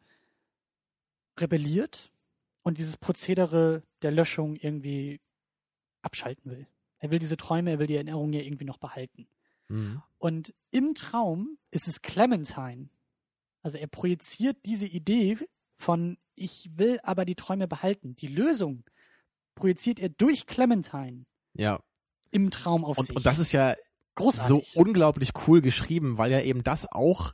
rebelliert 1.40 2.12
und 2.64 2.78
dieses 2.78 2.98
Prozedere 2.98 3.84
der 4.02 4.12
Löschung 4.12 4.56
irgendwie 4.56 5.22
abschalten 6.02 6.52
will. 6.52 6.68
Er 7.00 7.12
will 7.12 7.20
diese 7.20 7.38
Träume, 7.38 7.72
er 7.72 7.80
will 7.80 7.88
die 7.88 7.96
Erinnerungen 7.96 8.34
ja 8.34 8.42
irgendwie 8.42 8.66
noch 8.66 8.78
behalten. 8.78 9.28
Mhm. 9.70 10.02
Und 10.18 10.54
im 10.72 10.96
Traum 10.96 11.58
ist 11.72 11.88
es 11.88 12.02
Clementine. 12.02 12.90
Also 13.62 13.78
er 13.78 13.88
projiziert 13.88 14.58
diese 14.66 14.86
Idee 14.86 15.38
von, 15.78 16.18
ich 16.36 16.70
will 16.76 17.00
aber 17.04 17.26
die 17.26 17.36
Träume 17.36 17.68
behalten. 17.68 18.16
Die 18.16 18.28
Lösung 18.28 18.84
projiziert 19.56 20.00
er 20.00 20.10
durch 20.10 20.46
Clementine 20.46 21.26
Ja, 21.54 21.82
im 22.32 22.52
Traum 22.52 22.86
auf 22.86 22.98
und, 22.98 23.08
sich. 23.08 23.16
und 23.16 23.26
das 23.26 23.40
ist 23.40 23.52
ja 23.52 23.76
großartig. 24.16 24.74
so 24.74 24.80
unglaublich 24.80 25.32
cool 25.48 25.62
geschrieben, 25.62 26.18
weil 26.18 26.32
ja 26.32 26.42
eben 26.42 26.64
das 26.64 26.92
auch 26.92 27.34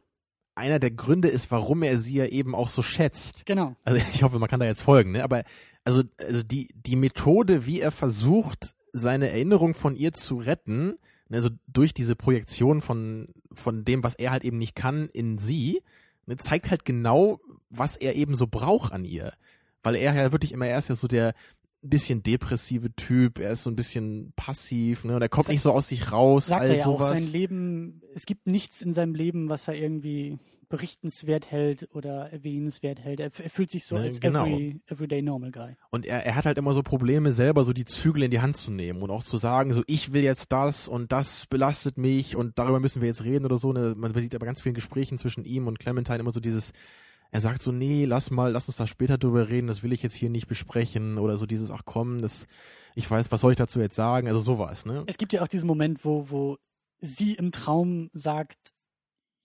einer 0.55 0.79
der 0.79 0.91
Gründe 0.91 1.27
ist, 1.27 1.51
warum 1.51 1.83
er 1.83 1.97
sie 1.97 2.15
ja 2.15 2.25
eben 2.25 2.55
auch 2.55 2.69
so 2.69 2.81
schätzt. 2.81 3.45
genau. 3.45 3.75
Also 3.83 4.01
ich 4.13 4.23
hoffe, 4.23 4.39
man 4.39 4.49
kann 4.49 4.59
da 4.59 4.65
jetzt 4.65 4.83
folgen, 4.83 5.11
ne? 5.11 5.23
Aber 5.23 5.43
also, 5.83 6.03
also 6.19 6.41
die, 6.43 6.69
die 6.73 6.95
Methode, 6.95 7.65
wie 7.65 7.79
er 7.79 7.91
versucht, 7.91 8.73
seine 8.91 9.29
Erinnerung 9.29 9.75
von 9.75 9.95
ihr 9.95 10.13
zu 10.13 10.37
retten, 10.37 10.97
ne, 11.29 11.37
also 11.37 11.49
durch 11.67 11.93
diese 11.93 12.15
Projektion 12.15 12.81
von, 12.81 13.27
von 13.53 13.85
dem, 13.85 14.03
was 14.03 14.15
er 14.15 14.31
halt 14.31 14.43
eben 14.43 14.57
nicht 14.57 14.75
kann, 14.75 15.09
in 15.09 15.37
sie, 15.37 15.83
ne, 16.25 16.37
zeigt 16.37 16.71
halt 16.71 16.85
genau, 16.85 17.39
was 17.69 17.97
er 17.97 18.15
eben 18.15 18.35
so 18.35 18.47
braucht 18.47 18.93
an 18.93 19.05
ihr. 19.05 19.33
Weil 19.83 19.95
er 19.95 20.15
ja 20.15 20.31
wirklich 20.31 20.53
immer, 20.53 20.65
er 20.65 20.79
ist 20.79 20.89
ja 20.89 20.95
so 20.95 21.07
der 21.07 21.35
bisschen 21.89 22.23
depressive 22.23 22.93
Typ, 22.95 23.39
er 23.39 23.51
ist 23.51 23.63
so 23.63 23.69
ein 23.69 23.75
bisschen 23.75 24.33
passiv, 24.35 25.03
ne, 25.03 25.15
und 25.15 25.21
er 25.21 25.29
kommt 25.29 25.47
Sa- 25.47 25.51
nicht 25.53 25.61
so 25.61 25.71
aus 25.71 25.87
sich 25.87 26.11
raus, 26.11 26.47
Sagt 26.47 26.61
all 26.63 26.69
er 26.69 26.77
ja 26.77 26.85
auch, 26.85 26.97
sowas. 26.99 27.19
sein 27.23 27.31
Leben, 27.31 28.01
es 28.13 28.25
gibt 28.25 28.47
nichts 28.47 28.81
in 28.81 28.93
seinem 28.93 29.15
Leben, 29.15 29.49
was 29.49 29.67
er 29.67 29.75
irgendwie 29.75 30.37
berichtenswert 30.67 31.51
hält 31.51 31.87
oder 31.93 32.31
erwähnenswert 32.31 32.99
hält. 32.99 33.19
Er, 33.19 33.29
er 33.37 33.49
fühlt 33.51 33.69
sich 33.69 33.85
so 33.85 33.95
Ne, 33.95 34.01
als 34.01 34.19
genau. 34.19 34.45
every, 34.45 34.79
everyday 34.87 35.21
normal 35.21 35.51
guy. 35.51 35.75
Und 35.91 36.05
er, 36.07 36.25
er 36.25 36.35
hat 36.35 36.45
halt 36.45 36.57
immer 36.57 36.73
so 36.73 36.81
Probleme, 36.81 37.31
selber 37.31 37.63
so 37.63 37.71
die 37.71 37.85
Zügel 37.85 38.23
in 38.23 38.31
die 38.31 38.39
Hand 38.41 38.57
zu 38.57 38.71
nehmen 38.71 39.01
und 39.03 39.11
auch 39.11 39.23
zu 39.23 39.37
sagen, 39.37 39.73
so 39.73 39.83
ich 39.87 40.11
will 40.11 40.23
jetzt 40.23 40.51
das 40.51 40.87
und 40.87 41.11
das 41.11 41.45
belastet 41.45 41.97
mich 41.99 42.35
und 42.35 42.57
darüber 42.57 42.79
müssen 42.79 43.01
wir 43.01 43.07
jetzt 43.07 43.23
reden 43.23 43.45
oder 43.45 43.57
so. 43.57 43.73
Ne? 43.73 43.93
Man 43.95 44.13
sieht 44.15 44.33
aber 44.35 44.47
ganz 44.47 44.61
vielen 44.61 44.75
Gesprächen 44.75 45.17
zwischen 45.19 45.45
ihm 45.45 45.67
und 45.67 45.79
Clementine 45.79 46.17
immer 46.19 46.31
so 46.31 46.39
dieses, 46.39 46.71
er 47.35 47.41
sagt 47.41 47.61
so, 47.61 47.73
nee, 47.73 48.05
lass 48.05 48.31
mal, 48.31 48.53
lass 48.53 48.69
uns 48.69 48.77
da 48.77 48.87
später 48.87 49.17
drüber 49.17 49.49
reden, 49.49 49.67
das 49.67 49.83
will 49.83 49.91
ich 49.91 50.01
jetzt 50.01 50.13
hier 50.15 50.29
nicht 50.29 50.47
besprechen 50.47 51.17
oder 51.17 51.35
so 51.35 51.45
dieses, 51.45 51.69
ach 51.69 51.81
komm, 51.83 52.21
das, 52.21 52.47
ich 52.95 53.11
weiß, 53.11 53.29
was 53.29 53.41
soll 53.41 53.51
ich 53.51 53.57
dazu 53.57 53.81
jetzt 53.81 53.97
sagen, 53.97 54.27
also 54.29 54.39
sowas, 54.39 54.85
ne? 54.85 55.03
Es 55.07 55.17
gibt 55.17 55.33
ja 55.33 55.41
auch 55.41 55.49
diesen 55.49 55.67
Moment, 55.67 56.05
wo, 56.05 56.29
wo 56.29 56.57
sie 57.01 57.33
im 57.33 57.51
Traum 57.51 58.09
sagt, 58.13 58.57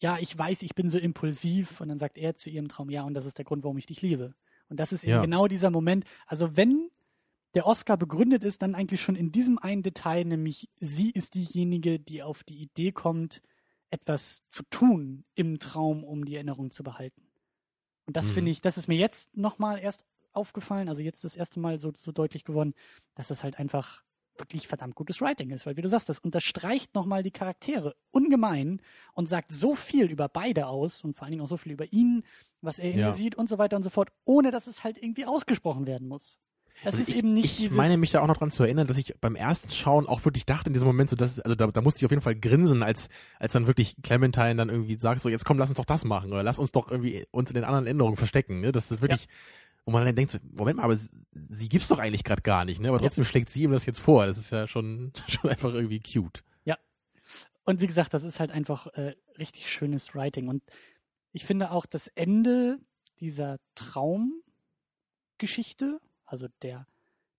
ja, 0.01 0.19
ich 0.21 0.39
weiß, 0.39 0.63
ich 0.63 0.77
bin 0.77 0.89
so 0.89 0.99
impulsiv. 0.99 1.81
Und 1.81 1.89
dann 1.89 1.99
sagt 1.99 2.17
er 2.17 2.37
zu 2.37 2.49
ihrem 2.49 2.69
Traum, 2.69 2.91
ja, 2.91 3.03
und 3.03 3.15
das 3.15 3.27
ist 3.27 3.39
der 3.39 3.45
Grund, 3.45 3.65
warum 3.65 3.77
ich 3.77 3.87
dich 3.87 4.03
liebe. 4.03 4.35
Und 4.69 4.79
das 4.79 4.93
ist 4.93 5.03
eben 5.03 5.15
Ja. 5.15 5.21
genau 5.21 5.49
dieser 5.49 5.71
Moment. 5.71 6.05
Also 6.27 6.57
wenn 6.57 6.91
der 7.55 7.67
Oscar 7.67 7.97
begründet 7.97 8.45
ist, 8.45 8.63
dann 8.63 8.77
eigentlich 8.77 9.03
schon 9.03 9.17
in 9.17 9.33
diesem 9.33 9.59
einen 9.59 9.83
Detail, 9.83 10.25
nämlich 10.25 10.69
sie 10.79 11.11
ist 11.11 11.35
diejenige, 11.35 11.99
die 11.99 12.23
auf 12.23 12.45
die 12.45 12.63
Idee 12.63 12.93
kommt, 12.93 13.43
etwas 13.91 14.45
zu 14.49 14.63
tun 14.71 15.25
im 15.35 15.59
Traum, 15.59 16.05
um 16.05 16.25
die 16.25 16.37
Erinnerung 16.37 16.71
zu 16.71 16.85
behalten. 16.85 17.30
Und 18.11 18.17
das 18.17 18.31
Mhm. 18.31 18.35
finde 18.35 18.51
ich, 18.51 18.61
das 18.61 18.77
ist 18.77 18.89
mir 18.89 18.97
jetzt 18.99 19.37
nochmal 19.37 19.79
erst 19.79 20.05
aufgefallen, 20.33 20.89
also 20.89 21.01
jetzt 21.01 21.23
das 21.23 21.37
erste 21.37 21.61
Mal 21.61 21.79
so, 21.79 21.93
so 21.97 22.11
deutlich 22.11 22.43
geworden, 22.45 22.75
dass 23.15 23.31
es 23.31 23.45
halt 23.45 23.57
einfach 23.61 24.03
wirklich 24.37 24.67
verdammt 24.67 24.97
gutes 24.97 25.21
Writing 25.21 25.51
ist, 25.51 25.65
weil 25.65 25.77
wie 25.77 25.83
du 25.83 25.89
sagst, 25.89 26.09
das 26.09 26.19
unterstreicht 26.19 26.93
nochmal 26.97 27.23
die 27.23 27.31
Charaktere 27.31 27.95
ungemein 28.11 28.83
und 29.15 29.29
sagt 29.29 29.53
so 29.53 29.77
viel 29.77 30.11
über 30.11 30.29
beide 30.29 30.67
aus 30.67 31.05
und 31.05 31.15
vor 31.15 31.23
allen 31.23 31.31
Dingen 31.33 31.43
auch 31.45 31.49
so 31.49 31.57
viel 31.57 31.71
über 31.71 31.93
ihn, 31.93 32.25
was 32.63 32.81
er 32.81 32.91
in 32.91 32.99
Ja. 32.99 33.07
ihr 33.07 33.13
sieht 33.13 33.37
und 33.37 33.49
so 33.49 33.59
weiter 33.59 33.77
und 33.77 33.85
so 33.85 33.91
fort, 33.91 34.09
ohne 34.25 34.51
dass 34.51 34.67
es 34.67 34.83
halt 34.83 35.01
irgendwie 35.01 35.27
ausgesprochen 35.27 35.87
werden 35.87 36.09
muss. 36.09 36.37
Das 36.85 36.95
Also 36.95 37.03
ist 37.03 37.09
ich, 37.11 37.17
eben 37.17 37.35
nicht 37.35 37.61
ich 37.61 37.71
meine 37.71 37.99
mich 37.99 38.11
da 38.11 38.23
auch 38.23 38.27
noch 38.27 38.39
dran 38.39 38.51
zu 38.51 38.63
erinnern, 38.63 38.87
dass 38.87 38.97
ich 38.97 39.15
beim 39.21 39.37
ersten 39.37 39.71
Schauen 39.71 40.07
auch 40.07 40.25
wirklich 40.25 40.47
dachte 40.47 40.69
in 40.69 40.73
diesem 40.73 40.89
Moment 40.89 41.11
so, 41.11 41.17
dass 41.17 41.33
es- 41.33 41.41
also 41.41 41.55
da, 41.55 41.67
da 41.67 41.81
musste 41.83 41.99
ich 42.01 42.05
auf 42.07 42.11
jeden 42.11 42.23
Fall 42.23 42.35
grinsen, 42.37 42.83
als 42.83 43.09
als 43.39 43.53
dann 43.53 43.67
wirklich 43.67 43.97
Clementine 44.03 44.57
dann 44.57 44.71
irgendwie 44.71 44.99
sagt 44.99 45.21
so, 45.21 45.29
jetzt 45.29 45.45
komm, 45.45 45.59
lass 45.59 45.69
uns 45.69 45.77
doch 45.77 45.85
das 45.85 46.05
machen 46.05 46.33
oder 46.33 46.43
lass 46.43 46.59
uns 46.59 46.73
doch 46.73 46.91
irgendwie 46.91 47.27
uns 47.31 47.51
in 47.51 47.55
den 47.55 47.65
anderen 47.65 47.87
Änderungen 47.87 48.17
verstecken. 48.17 48.61
Ne? 48.61 48.73
Das 48.73 48.91
ist 48.91 49.03
wirklich, 49.03 49.29
wo 49.85 49.93
man 49.93 50.05
dann 50.05 50.17
denkt, 50.17 50.33
so, 50.33 50.39
Moment 50.53 50.79
mal, 50.79 50.85
aber 50.85 50.97
sie, 50.97 51.11
sie 51.33 51.69
gibt's 51.69 51.89
doch 51.89 51.99
eigentlich 51.99 52.25
gerade 52.25 52.43
gar 52.43 52.65
nicht, 52.65 52.81
ne? 52.81 52.89
Aber 52.89 52.97
Ja. 52.99 53.03
trotzdem 53.03 53.25
schlägt 53.25 53.51
sie 53.51 53.63
ihm 53.65 53.73
das 53.73 53.85
jetzt 53.87 54.01
vor. 54.01 54.27
Das 54.27 54.39
ist 54.39 54.51
ja 54.51 54.67
schon 54.67 55.13
schon 55.29 55.51
einfach 55.51 55.73
irgendwie 55.75 56.01
cute. 56.01 56.43
Und 57.65 57.81
wie 57.83 57.87
gesagt, 57.87 58.15
das 58.15 58.25
ist 58.25 58.41
halt 58.41 58.51
einfach 58.51 58.89
äh, 58.95 59.15
richtig 59.39 59.71
schönes 59.71 60.15
Writing. 60.15 60.49
Und 60.49 60.63
ich 61.33 61.45
finde 61.45 61.71
auch 61.71 61.87
das 61.87 62.09
Ende 62.09 62.79
dieser 63.21 63.59
Traumgeschichte, 63.77 66.01
also 66.31 66.47
der 66.63 66.87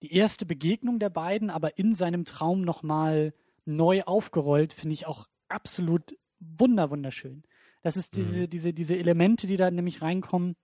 die 0.01 0.13
erste 0.13 0.45
Begegnung 0.45 0.97
der 0.99 1.11
beiden, 1.11 1.49
aber 1.49 1.77
in 1.77 1.93
seinem 1.93 2.25
Traum 2.25 2.61
nochmal 2.61 3.33
neu 3.65 4.01
aufgerollt, 4.03 4.73
finde 4.73 4.95
ich 4.95 5.05
auch 5.05 5.27
absolut 5.47 6.17
wunder 6.39 6.89
wunderschön. 6.89 7.43
Das 7.83 7.97
ist 7.97 8.15
diese, 8.15 8.47
diese, 8.47 8.73
diese 8.73 8.95
Elemente, 8.95 9.45
die 9.47 9.57
da 9.57 9.69
nämlich 9.69 10.01
reinkommen 10.01 10.55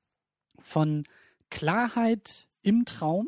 von 0.59 1.03
Klarheit 1.49 2.47
im 2.63 2.85
Traum, 2.85 3.27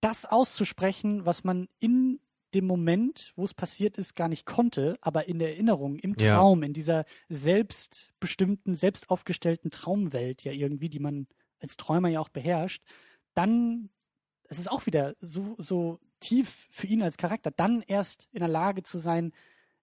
das 0.00 0.24
auszusprechen, 0.24 1.26
was 1.26 1.44
man 1.44 1.68
in 1.78 2.20
dem 2.54 2.66
Moment, 2.66 3.32
wo 3.36 3.44
es 3.44 3.54
passiert 3.54 3.98
ist, 3.98 4.16
gar 4.16 4.28
nicht 4.28 4.46
konnte, 4.46 4.96
aber 5.02 5.28
in 5.28 5.38
der 5.38 5.50
Erinnerung, 5.50 5.96
im 5.96 6.16
Ja. 6.18 6.36
Traum, 6.36 6.62
in 6.62 6.72
dieser 6.72 7.04
selbstbestimmten, 7.28 8.74
selbst 8.74 9.10
aufgestellten 9.10 9.70
Traumwelt 9.70 10.42
ja 10.44 10.52
irgendwie, 10.52 10.88
die 10.88 10.98
man 10.98 11.26
als 11.60 11.76
Träumer 11.76 12.08
ja 12.08 12.20
auch 12.20 12.30
beherrscht, 12.30 12.82
dann, 13.34 13.90
es 14.48 14.58
ist 14.58 14.70
auch 14.70 14.86
wieder 14.86 15.14
so, 15.20 15.54
so 15.58 15.98
tief 16.20 16.66
für 16.70 16.86
ihn 16.86 17.02
als 17.02 17.16
Charakter, 17.16 17.50
dann 17.50 17.82
erst 17.82 18.28
in 18.32 18.40
der 18.40 18.48
Lage 18.48 18.82
zu 18.82 18.98
sein, 18.98 19.32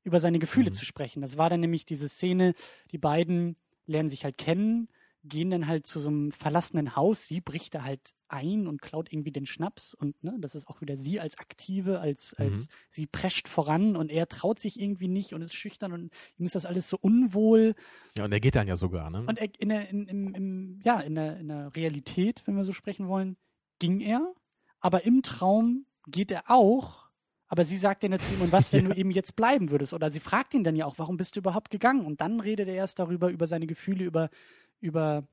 über 0.03 0.19
seine 0.19 0.39
Gefühle 0.39 0.69
Mhm. 0.69 0.73
zu 0.73 0.85
sprechen. 0.85 1.21
Das 1.21 1.37
war 1.37 1.49
dann 1.49 1.59
nämlich 1.59 1.85
diese 1.85 2.07
Szene, 2.09 2.53
die 2.91 2.97
beiden 2.97 3.57
lernen 3.85 4.09
sich 4.09 4.23
halt 4.23 4.37
kennen, 4.37 4.89
gehen 5.27 5.49
dann 5.49 5.67
halt 5.67 5.87
zu 5.87 5.99
so 5.99 6.09
einem 6.09 6.31
verlassenen 6.31 6.95
Haus, 6.95 7.27
sie 7.27 7.41
bricht 7.41 7.75
da 7.75 7.83
halt 7.83 8.01
ein 8.29 8.67
und 8.67 8.81
klaut 8.81 9.11
irgendwie 9.11 9.31
den 9.31 9.45
Schnaps 9.45 9.93
und 9.93 10.21
ne, 10.23 10.35
das 10.39 10.55
ist 10.55 10.67
auch 10.67 10.81
wieder 10.81 10.97
sie 10.97 11.19
als 11.19 11.37
Aktive, 11.37 11.99
als, 11.99 12.33
als 12.33 12.63
Mhm. 12.63 12.67
sie 12.91 13.07
prescht 13.07 13.47
voran 13.47 13.95
und 13.95 14.11
er 14.11 14.27
traut 14.27 14.59
sich 14.59 14.79
irgendwie 14.79 15.07
nicht 15.07 15.33
und 15.33 15.41
ist 15.41 15.53
schüchtern 15.53 15.93
und 15.93 16.13
ihm 16.37 16.45
ist 16.45 16.55
das 16.55 16.65
alles 16.65 16.89
so 16.89 16.97
unwohl. 16.99 17.73
Ja, 18.17 18.25
und 18.25 18.31
er 18.31 18.39
geht 18.39 18.55
dann 18.55 18.67
ja 18.67 18.75
sogar, 18.75 19.09
ne? 19.09 19.23
Und 19.27 19.37
er, 19.39 19.47
in 19.59 19.69
der, 19.69 19.89
in, 19.89 20.07
im, 20.07 20.35
im, 20.35 20.79
ja, 20.83 20.99
in 20.99 21.15
der, 21.15 21.37
in 21.37 21.47
der 21.47 21.75
Realität, 21.75 22.43
wenn 22.45 22.55
wir 22.55 22.65
so 22.65 22.73
sprechen 22.73 23.07
wollen, 23.07 23.37
ging 23.79 24.01
er, 24.01 24.33
aber 24.79 25.05
im 25.05 25.21
Traum 25.23 25.85
geht 26.07 26.31
er 26.31 26.49
auch, 26.49 27.07
aber 27.49 27.63
sie 27.63 27.77
sagt 27.77 28.03
dann 28.03 28.11
jetzt 28.11 28.27
zu 28.27 28.33
ihm, 28.35 28.41
und 28.41 28.51
was, 28.51 28.73
wenn 28.73 28.85
Ja. 28.89 28.93
du 28.93 28.99
eben 28.99 29.11
jetzt 29.11 29.35
bleiben 29.37 29.69
würdest? 29.69 29.93
Oder 29.93 30.11
sie 30.11 30.19
fragt 30.19 30.53
ihn 30.53 30.65
dann 30.65 30.75
ja 30.75 30.85
auch, 30.85 30.95
warum 30.99 31.15
bist 31.15 31.35
du 31.35 31.39
überhaupt 31.39 31.69
gegangen? 31.71 32.05
Und 32.05 32.19
dann 32.19 32.41
redet 32.41 32.67
er 32.67 32.73
erst 32.75 32.99
darüber, 32.99 33.29
über 33.29 33.47
seine 33.47 33.67
Gefühle, 33.67 34.03
über, 34.03 34.29
über, 34.79 35.27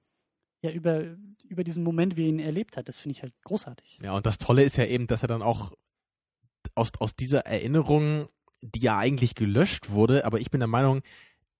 ja, 0.62 0.70
über, 0.70 1.04
über 1.48 1.64
diesen 1.64 1.82
Moment, 1.84 2.16
wie 2.16 2.24
er 2.24 2.28
ihn 2.28 2.38
erlebt 2.38 2.76
hat. 2.76 2.88
Das 2.88 2.98
finde 2.98 3.16
ich 3.16 3.22
halt 3.22 3.34
großartig. 3.44 4.00
Ja, 4.02 4.12
und 4.12 4.26
das 4.26 4.38
Tolle 4.38 4.62
ist 4.64 4.76
ja 4.76 4.84
eben, 4.84 5.06
dass 5.06 5.22
er 5.22 5.28
dann 5.28 5.42
auch 5.42 5.72
aus, 6.74 6.90
aus 6.98 7.14
dieser 7.16 7.40
Erinnerung 7.46 8.28
die 8.66 8.80
ja 8.80 8.96
eigentlich 8.96 9.34
gelöscht 9.34 9.90
wurde, 9.90 10.24
aber 10.24 10.40
ich 10.40 10.50
bin 10.50 10.58
der 10.60 10.68
Meinung, 10.68 11.02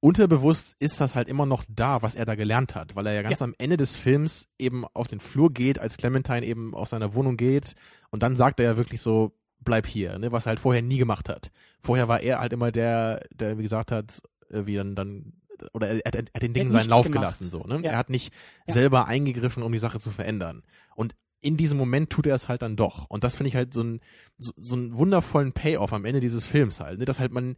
unterbewusst 0.01 0.75
ist 0.79 1.01
das 1.03 1.15
halt 1.15 1.29
immer 1.29 1.45
noch 1.47 1.63
da, 1.69 2.01
was 2.01 2.15
er 2.15 2.25
da 2.25 2.35
gelernt 2.35 2.75
hat, 2.75 2.97
weil 2.97 3.07
er 3.07 3.13
ja 3.13 3.21
ganz 3.23 3.41
Ja. 3.41 3.45
am 3.45 3.55
Ende 3.59 3.77
des 3.77 3.95
Films 3.97 4.49
eben 4.59 4.87
auf 4.87 5.07
den 5.07 5.21
Flur 5.21 5.53
geht, 5.53 5.79
als 5.79 5.99
Clementine 5.99 6.47
eben 6.47 6.75
aus 6.75 6.91
seiner 6.91 7.15
Wohnung 7.15 7.37
geht 7.37 7.75
und 8.11 8.23
dann 8.23 8.37
sagt 8.37 8.59
er 8.61 8.65
ja 8.67 8.77
wirklich 8.79 9.03
so, 9.03 9.37
bleib 9.61 9.87
hier, 9.87 10.19
ne, 10.19 10.33
was 10.33 10.47
er 10.47 10.51
halt 10.51 10.61
vorher 10.61 10.83
nie 10.83 10.97
gemacht 10.99 11.29
hat. 11.29 11.51
Vorher 11.83 12.09
war 12.09 12.21
er 12.21 12.41
halt 12.41 12.55
immer 12.55 12.73
der, 12.73 13.27
der 13.35 13.59
wie 13.59 13.63
gesagt 13.63 13.93
hat, 13.93 14.23
äh, 14.51 14.65
wie 14.67 14.77
dann, 14.77 14.95
dann 14.95 15.33
oder 15.73 15.89
er, 15.89 16.07
er, 16.07 16.15
er 16.15 16.19
hat 16.35 16.43
den 16.43 16.53
Dingen 16.55 16.71
seinen 16.71 16.89
Lauf 16.89 17.07
gemacht. 17.07 17.21
gelassen, 17.21 17.51
so, 17.51 17.65
ne? 17.65 17.81
Ja. 17.83 17.93
Er 17.93 17.99
hat 17.99 18.11
nicht 18.11 18.33
Ja. 18.67 18.75
selber 18.75 19.07
eingegriffen, 19.07 19.63
um 19.63 19.73
die 19.73 19.79
Sache 19.79 19.99
zu 20.01 20.11
verändern. 20.11 20.63
Und 20.97 21.15
in 21.41 21.57
diesem 21.57 21.77
Moment 21.79 22.11
tut 22.11 22.27
er 22.27 22.35
es 22.35 22.49
halt 22.49 22.63
dann 22.63 22.77
doch. 22.77 23.05
Und 23.11 23.23
das 23.25 23.37
finde 23.37 23.49
ich 23.49 23.57
halt 23.57 23.75
so, 23.75 23.83
ein, 23.83 24.01
so, 24.39 24.53
so 24.57 24.77
einen 24.77 24.97
wundervollen 24.97 25.53
Payoff 25.53 25.93
am 25.93 26.05
Ende 26.07 26.21
dieses 26.21 26.47
Films 26.47 26.81
halt, 26.81 26.99
ne? 26.99 27.05
Dass 27.05 27.21
halt 27.21 27.33
man 27.33 27.57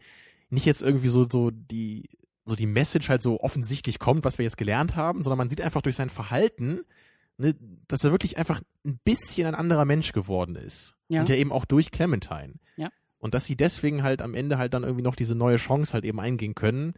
nicht 0.50 0.64
jetzt 0.66 0.82
irgendwie 0.82 1.08
so, 1.08 1.28
so 1.28 1.50
die, 1.50 2.08
so 2.44 2.54
die 2.54 2.66
Message 2.66 3.08
halt 3.08 3.22
so 3.22 3.40
offensichtlich 3.40 3.98
kommt, 3.98 4.24
was 4.24 4.38
wir 4.38 4.44
jetzt 4.44 4.56
gelernt 4.56 4.96
haben, 4.96 5.22
sondern 5.22 5.38
man 5.38 5.50
sieht 5.50 5.60
einfach 5.60 5.82
durch 5.82 5.96
sein 5.96 6.10
Verhalten, 6.10 6.80
ne, 7.38 7.54
dass 7.88 8.04
er 8.04 8.12
wirklich 8.12 8.38
einfach 8.38 8.60
ein 8.84 8.98
bisschen 9.04 9.46
ein 9.46 9.54
anderer 9.56 9.84
Mensch 9.84 10.12
geworden 10.12 10.54
ist. 10.56 10.94
Ja. 11.08 11.20
Und 11.20 11.28
ja 11.28 11.34
eben 11.36 11.50
auch 11.52 11.64
durch 11.64 11.90
Clementine. 11.90 12.54
Ja. 12.76 12.90
Und 13.18 13.34
dass 13.34 13.46
sie 13.46 13.56
deswegen 13.56 14.02
halt 14.04 14.22
am 14.22 14.34
Ende 14.34 14.58
halt 14.58 14.74
dann 14.74 14.84
irgendwie 14.84 15.02
noch 15.02 15.16
diese 15.16 15.34
neue 15.34 15.56
Chance 15.56 15.92
halt 15.94 16.04
eben 16.04 16.20
eingehen 16.20 16.54
können. 16.54 16.94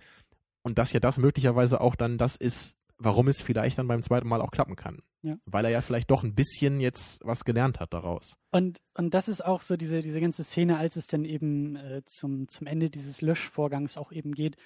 Und 0.63 0.79
dass 0.79 0.93
ja 0.93 1.01
das 1.01 1.19
möglicherweise 1.19 1.81
auch 1.81 1.95
dann 1.95 2.19
das 2.19 2.37
ist, 2.37 2.77
warum 2.99 3.29
es 3.29 3.41
vielleicht 3.41 3.79
dann 3.79 3.89
beim 3.89 4.03
zweiten 4.03 4.29
Mal 4.29 4.41
auch 4.41 4.51
klappen 4.51 4.77
kann. 4.77 5.03
Ja. 5.23 5.37
Weil 5.47 5.65
er 5.65 5.71
ja 5.71 5.81
vielleicht 5.81 6.11
doch 6.11 6.23
ein 6.23 6.35
bisschen 6.35 6.81
jetzt 6.81 7.25
was 7.25 7.45
gelernt 7.45 7.81
hat 7.81 7.93
daraus. 7.93 8.37
Und, 8.51 8.81
und 8.95 9.15
das 9.15 9.29
ist 9.29 9.45
auch 9.45 9.63
so 9.63 9.77
diese, 9.77 10.03
diese 10.03 10.21
ganze 10.21 10.45
Szene, 10.45 10.79
als 10.79 10.97
es 10.97 11.07
dann 11.07 11.25
eben 11.25 11.77
äh, 11.77 12.03
zum, 12.05 12.49
zum 12.49 12.67
Ende 12.67 12.91
dieses 12.91 13.21
Löschvorgangs 13.21 13.97
auch 13.97 14.13
eben 14.13 14.35
geht. 14.35 14.57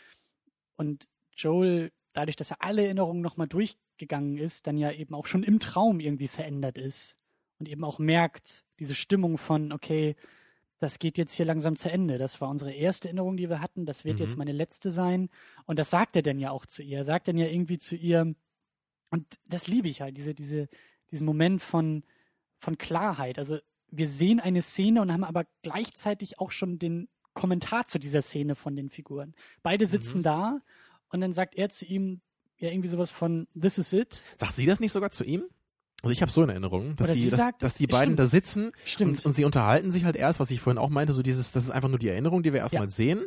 Und 0.77 1.09
Joel, 1.37 1.93
dadurch, 2.13 2.37
dass 2.37 2.51
er 2.51 2.63
alle 2.63 2.85
Erinnerungen 2.85 3.23
nochmal 3.23 3.49
durchgegangen 3.49 4.37
ist, 4.37 4.67
dann 4.67 4.77
ja 4.77 4.91
eben 4.93 5.15
auch 5.15 5.27
schon 5.27 5.43
im 5.43 5.59
Traum 5.61 6.01
irgendwie 6.01 6.29
verändert 6.29 6.79
ist. 6.79 7.17
Und 7.59 7.69
eben 7.69 7.85
auch 7.85 7.99
merkt, 7.99 8.65
diese 8.79 8.95
Stimmung 8.95 9.39
von, 9.39 9.73
okay, 9.73 10.17
das 10.83 10.99
geht 10.99 11.17
jetzt 11.17 11.33
hier 11.35 11.47
langsam 11.47 11.77
zu 11.77 11.91
Ende. 11.91 12.19
Das 12.19 12.41
war 12.41 12.49
unsere 12.49 12.73
erste 12.73 13.07
Erinnerung, 13.09 13.37
die 13.37 13.49
wir 13.49 13.61
hatten. 13.61 13.87
Das 13.87 14.05
wird 14.05 14.19
Mhm. 14.19 14.25
jetzt 14.25 14.37
meine 14.37 14.53
letzte 14.53 14.91
sein. 14.91 15.29
Und 15.67 15.79
das 15.79 15.91
sagt 15.91 16.17
er 16.17 16.23
dann 16.23 16.39
ja 16.41 16.51
auch 16.51 16.67
zu 16.67 16.83
ihr. 16.83 16.99
Er 16.99 17.05
sagt 17.05 17.29
dann 17.29 17.37
ja 17.39 17.47
irgendwie 17.47 17.79
zu 17.79 17.95
ihr, 17.95 18.35
und 19.11 19.27
das 19.47 19.67
liebe 19.69 19.89
ich 19.89 20.01
halt, 20.01 20.17
diese, 20.17 20.35
diese, 20.35 20.69
diesen 21.11 21.25
Moment 21.27 21.63
von, 21.63 22.03
von 22.59 22.79
Klarheit. 22.79 23.39
Also 23.39 23.59
wir 23.91 24.09
sehen 24.09 24.41
eine 24.41 24.63
Szene 24.63 25.03
und 25.03 25.13
haben 25.13 25.25
aber 25.25 25.45
gleichzeitig 25.63 26.41
auch 26.41 26.51
schon 26.51 26.79
den 26.79 27.09
Kommentar 27.35 27.87
zu 27.87 27.99
dieser 27.99 28.23
Szene 28.23 28.55
von 28.55 28.75
den 28.75 28.89
Figuren. 28.89 29.35
Beide 29.63 29.87
sitzen 29.87 30.19
Mhm. 30.19 30.23
da 30.25 30.61
und 31.11 31.21
dann 31.21 31.33
sagt 31.33 31.55
er 31.55 31.69
zu 31.69 31.85
ihm 31.85 32.21
ja 32.59 32.71
irgendwie 32.71 32.89
sowas 32.89 33.11
von 33.11 33.47
This 33.59 33.79
is 33.79 33.93
it. 33.93 34.23
Sagt 34.39 34.55
sie 34.55 34.67
das 34.67 34.81
nicht 34.81 34.93
sogar 34.93 35.11
zu 35.11 35.25
ihm? 35.25 35.45
Also 36.03 36.13
ich 36.13 36.21
habe 36.23 36.33
so 36.33 36.43
in 36.43 36.49
Erinnerung, 36.51 36.97
dass, 36.97 37.13
sie, 37.13 37.21
sie 37.23 37.31
dass, 37.31 37.39
sagt- 37.39 37.63
dass 37.63 37.75
die 37.75 37.85
Ja, 37.85 37.91
beiden 37.91 38.05
stimmt. 38.15 38.19
da 38.19 38.27
sitzen 38.27 38.73
Stimmt. 38.85 39.19
Und, 39.21 39.27
und 39.27 39.33
sie 39.35 39.45
unterhalten 39.45 39.93
sich 39.93 40.05
halt 40.05 40.17
erst, 40.17 40.41
was 40.41 40.51
ich 40.51 40.61
vorhin 40.61 40.79
auch 40.79 40.91
meinte, 40.91 41.13
so 41.13 41.23
dieses, 41.23 41.53
das 41.53 41.65
ist 41.65 41.71
einfach 41.71 41.89
nur 41.89 41.99
die 41.99 42.09
Erinnerung, 42.09 42.43
die 42.43 42.53
wir 42.53 42.61
erstmal 42.61 42.91
sehen. 42.91 43.25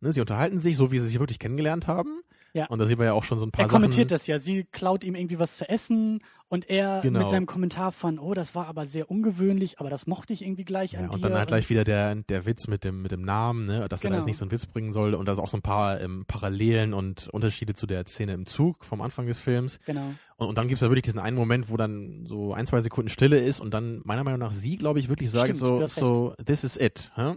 Ne, 0.00 0.12
sie 0.12 0.20
unterhalten 0.20 0.58
sich, 0.58 0.76
so 0.76 0.90
wie 0.90 0.98
sie 0.98 1.06
sich 1.06 1.18
wirklich 1.20 1.38
kennengelernt 1.38 1.86
haben. 1.86 2.20
Ja. 2.54 2.66
Und 2.68 2.78
da 2.78 2.86
sehen 2.86 2.98
wir 2.98 3.04
ja 3.06 3.12
auch 3.12 3.24
schon 3.24 3.38
so 3.38 3.44
ein 3.44 3.50
paar 3.50 3.64
er 3.66 3.68
kommentiert 3.68 4.08
Sachen. 4.10 4.14
das 4.14 4.26
ja. 4.28 4.38
Sie 4.38 4.64
klaut 4.70 5.02
ihm 5.04 5.14
irgendwie 5.16 5.38
was 5.40 5.56
zu 5.56 5.68
essen 5.68 6.20
und 6.48 6.70
er 6.70 7.00
Genau. 7.02 7.18
mit 7.18 7.28
seinem 7.28 7.46
Kommentar 7.46 7.90
von, 7.90 8.20
oh, 8.20 8.32
das 8.32 8.54
war 8.54 8.68
aber 8.68 8.86
sehr 8.86 9.10
ungewöhnlich, 9.10 9.80
aber 9.80 9.90
das 9.90 10.06
mochte 10.06 10.32
ich 10.32 10.42
irgendwie 10.42 10.64
gleich 10.64 10.92
Ja, 10.92 11.00
an 11.00 11.08
und 11.08 11.16
dir. 11.18 11.28
dann 11.30 11.36
halt 11.38 11.48
gleich 11.48 11.68
wieder 11.68 11.82
der, 11.82 12.14
der 12.14 12.46
Witz 12.46 12.68
mit 12.68 12.84
dem, 12.84 13.02
mit 13.02 13.10
dem 13.10 13.22
Namen, 13.22 13.66
ne, 13.66 13.88
dass 13.88 14.02
er 14.02 14.04
da 14.04 14.08
Genau. 14.10 14.16
jetzt 14.18 14.26
nicht 14.26 14.36
so 14.36 14.44
einen 14.44 14.52
Witz 14.52 14.66
bringen 14.66 14.92
soll 14.92 15.14
und 15.14 15.26
da 15.26 15.32
ist 15.32 15.40
auch 15.40 15.48
so 15.48 15.56
ein 15.56 15.62
paar 15.62 16.00
ähm, 16.00 16.26
Parallelen 16.28 16.94
und 16.94 17.26
Unterschiede 17.32 17.74
zu 17.74 17.88
der 17.88 18.06
Szene 18.06 18.34
im 18.34 18.46
Zug 18.46 18.84
vom 18.84 19.00
Anfang 19.02 19.26
des 19.26 19.40
Films. 19.40 19.80
Genau. 19.84 20.12
Und, 20.36 20.48
und 20.48 20.56
dann 20.56 20.68
gibt's 20.68 20.80
ja 20.82 20.88
wirklich 20.90 21.02
diesen 21.02 21.18
einen 21.18 21.36
Moment, 21.36 21.70
wo 21.70 21.76
dann 21.76 22.24
so 22.24 22.54
ein, 22.54 22.68
zwei 22.68 22.78
Sekunden 22.78 23.08
Stille 23.08 23.38
ist 23.38 23.58
und 23.58 23.74
dann 23.74 24.00
meiner 24.04 24.22
Meinung 24.22 24.38
nach 24.38 24.52
sie, 24.52 24.76
glaube 24.76 25.00
ich, 25.00 25.08
wirklich 25.08 25.28
sagt 25.32 25.46
Stimmt, 25.56 25.58
so, 25.58 25.86
so, 25.86 26.34
this 26.44 26.62
is 26.62 26.76
it. 26.76 27.10
Hä? 27.16 27.34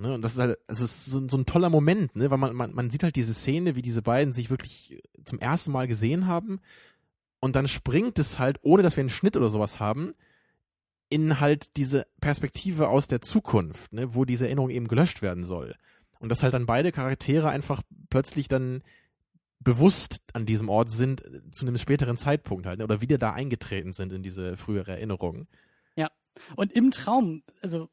Ne, 0.00 0.14
und 0.14 0.22
das 0.22 0.34
ist 0.34 0.38
halt, 0.38 0.58
es 0.68 0.80
ist 0.80 1.06
so, 1.06 1.26
so 1.26 1.36
ein 1.36 1.44
toller 1.44 1.70
Moment, 1.70 2.14
ne, 2.14 2.30
weil 2.30 2.38
man, 2.38 2.54
man, 2.54 2.72
man 2.72 2.88
sieht 2.88 3.02
halt 3.02 3.16
diese 3.16 3.34
Szene, 3.34 3.74
wie 3.74 3.82
diese 3.82 4.00
beiden 4.00 4.32
sich 4.32 4.48
wirklich 4.48 5.02
zum 5.24 5.40
ersten 5.40 5.72
Mal 5.72 5.88
gesehen 5.88 6.28
haben. 6.28 6.60
Und 7.40 7.56
dann 7.56 7.66
springt 7.66 8.18
es 8.20 8.38
halt, 8.38 8.60
ohne 8.62 8.84
dass 8.84 8.96
wir 8.96 9.00
einen 9.02 9.10
Schnitt 9.10 9.36
oder 9.36 9.48
sowas 9.48 9.80
haben, 9.80 10.14
in 11.08 11.40
halt 11.40 11.76
diese 11.76 12.06
Perspektive 12.20 12.88
aus 12.88 13.08
der 13.08 13.20
Zukunft, 13.20 13.92
ne, 13.92 14.14
wo 14.14 14.24
diese 14.24 14.46
Erinnerung 14.46 14.70
eben 14.70 14.86
gelöscht 14.86 15.20
werden 15.20 15.42
soll. 15.42 15.74
Und 16.20 16.28
dass 16.28 16.44
halt 16.44 16.54
dann 16.54 16.66
beide 16.66 16.92
Charaktere 16.92 17.48
einfach 17.48 17.82
plötzlich 18.08 18.46
dann 18.46 18.82
bewusst 19.58 20.20
an 20.32 20.46
diesem 20.46 20.68
Ort 20.68 20.92
sind 20.92 21.24
äh, 21.24 21.50
zu 21.50 21.66
einem 21.66 21.76
späteren 21.76 22.16
Zeitpunkt 22.16 22.66
halt 22.66 22.78
ne, 22.78 22.84
oder 22.84 23.00
wieder 23.00 23.18
da 23.18 23.32
eingetreten 23.32 23.92
sind 23.92 24.12
in 24.12 24.22
diese 24.22 24.56
frühere 24.56 24.92
Erinnerung. 24.92 25.48
Und 26.56 26.72
im 26.72 26.90
Traum, 26.90 27.42
also 27.62 27.88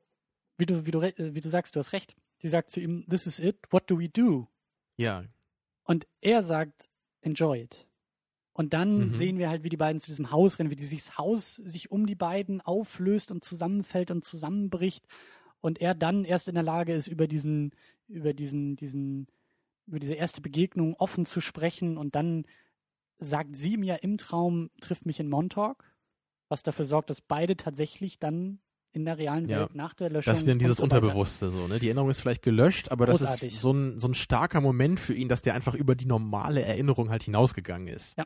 wie 0.57 0.65
du, 0.65 0.85
wie 0.85 0.91
du, 0.91 1.01
äh, 1.01 1.33
wie 1.35 1.41
du 1.41 1.49
sagst, 1.49 1.75
du 1.75 1.79
hast 1.79 1.93
recht. 1.93 2.15
Sie 2.41 2.49
sagt 2.49 2.69
zu 2.69 2.79
ihm, 2.79 3.05
This 3.09 3.27
is 3.27 3.39
it, 3.39 3.57
what 3.71 3.89
do 3.89 3.99
we 3.99 4.09
do? 4.09 4.47
Ja, 4.97 5.25
Und 5.83 6.07
er 6.21 6.41
sagt, 6.43 6.89
enjoy 7.21 7.61
it. 7.61 7.87
Und 8.53 8.73
dann 8.73 9.07
Mhm. 9.07 9.13
sehen 9.13 9.37
wir 9.37 9.49
halt, 9.49 9.63
wie 9.63 9.69
die 9.69 9.77
beiden 9.77 9.99
zu 9.99 10.07
diesem 10.07 10.31
Haus 10.31 10.57
rennen, 10.57 10.69
wie 10.71 10.77
die 10.77 10.85
sich 10.85 11.03
das 11.03 11.17
Haus 11.17 11.55
sich 11.55 11.91
um 11.91 12.05
die 12.05 12.15
beiden 12.15 12.61
auflöst 12.61 13.29
und 13.31 13.43
zusammenfällt 13.43 14.11
und 14.11 14.23
zusammenbricht. 14.23 15.05
Und 15.59 15.81
er 15.81 15.93
dann 15.93 16.23
erst 16.23 16.47
in 16.47 16.55
der 16.55 16.63
Lage 16.63 16.93
ist, 16.93 17.07
über 17.07 17.27
diesen, 17.27 17.71
über 18.07 18.33
diesen, 18.33 18.77
diesen, 18.77 19.27
über 19.87 19.99
diese 19.99 20.13
erste 20.15 20.39
Begegnung 20.41 20.95
offen 20.95 21.25
zu 21.25 21.41
sprechen. 21.41 21.97
Und 21.97 22.15
dann 22.15 22.45
sagt 23.19 23.55
sie 23.55 23.77
ja 23.83 23.95
im 23.95 24.17
Traum, 24.17 24.69
trifft 24.79 25.05
mich 25.05 25.19
in 25.19 25.29
Montauk, 25.29 25.83
was 26.47 26.63
dafür 26.63 26.85
sorgt, 26.85 27.09
dass 27.09 27.19
beide 27.21 27.57
tatsächlich 27.57 28.19
dann 28.19 28.59
in 28.95 29.05
der 29.05 29.17
realen 29.17 29.47
Ja. 29.49 29.61
Welt 29.61 29.75
nach 29.75 29.93
der 29.93 30.09
Löschung. 30.09 30.31
das 30.31 30.39
ist 30.39 30.47
dann 30.47 30.59
dieses 30.59 30.77
so 30.77 30.83
Unterbewusste 30.83 31.51
so, 31.51 31.67
ne? 31.67 31.79
Die 31.79 31.87
Erinnerung 31.87 32.09
ist 32.09 32.21
vielleicht 32.21 32.41
gelöscht, 32.41 32.91
aber 32.91 33.05
das 33.05 33.19
Großartig. 33.19 33.53
ist 33.53 33.61
so 33.61 33.71
ein, 33.71 33.99
so 33.99 34.07
ein 34.07 34.13
starker 34.13 34.61
Moment 34.61 34.99
für 34.99 35.13
ihn, 35.13 35.27
dass 35.29 35.41
der 35.41 35.53
einfach 35.53 35.73
über 35.73 35.95
die 35.95 36.05
normale 36.05 36.61
Erinnerung 36.61 37.09
halt 37.09 37.23
hinausgegangen 37.23 37.87
ist. 37.87 38.17
Ja. 38.17 38.25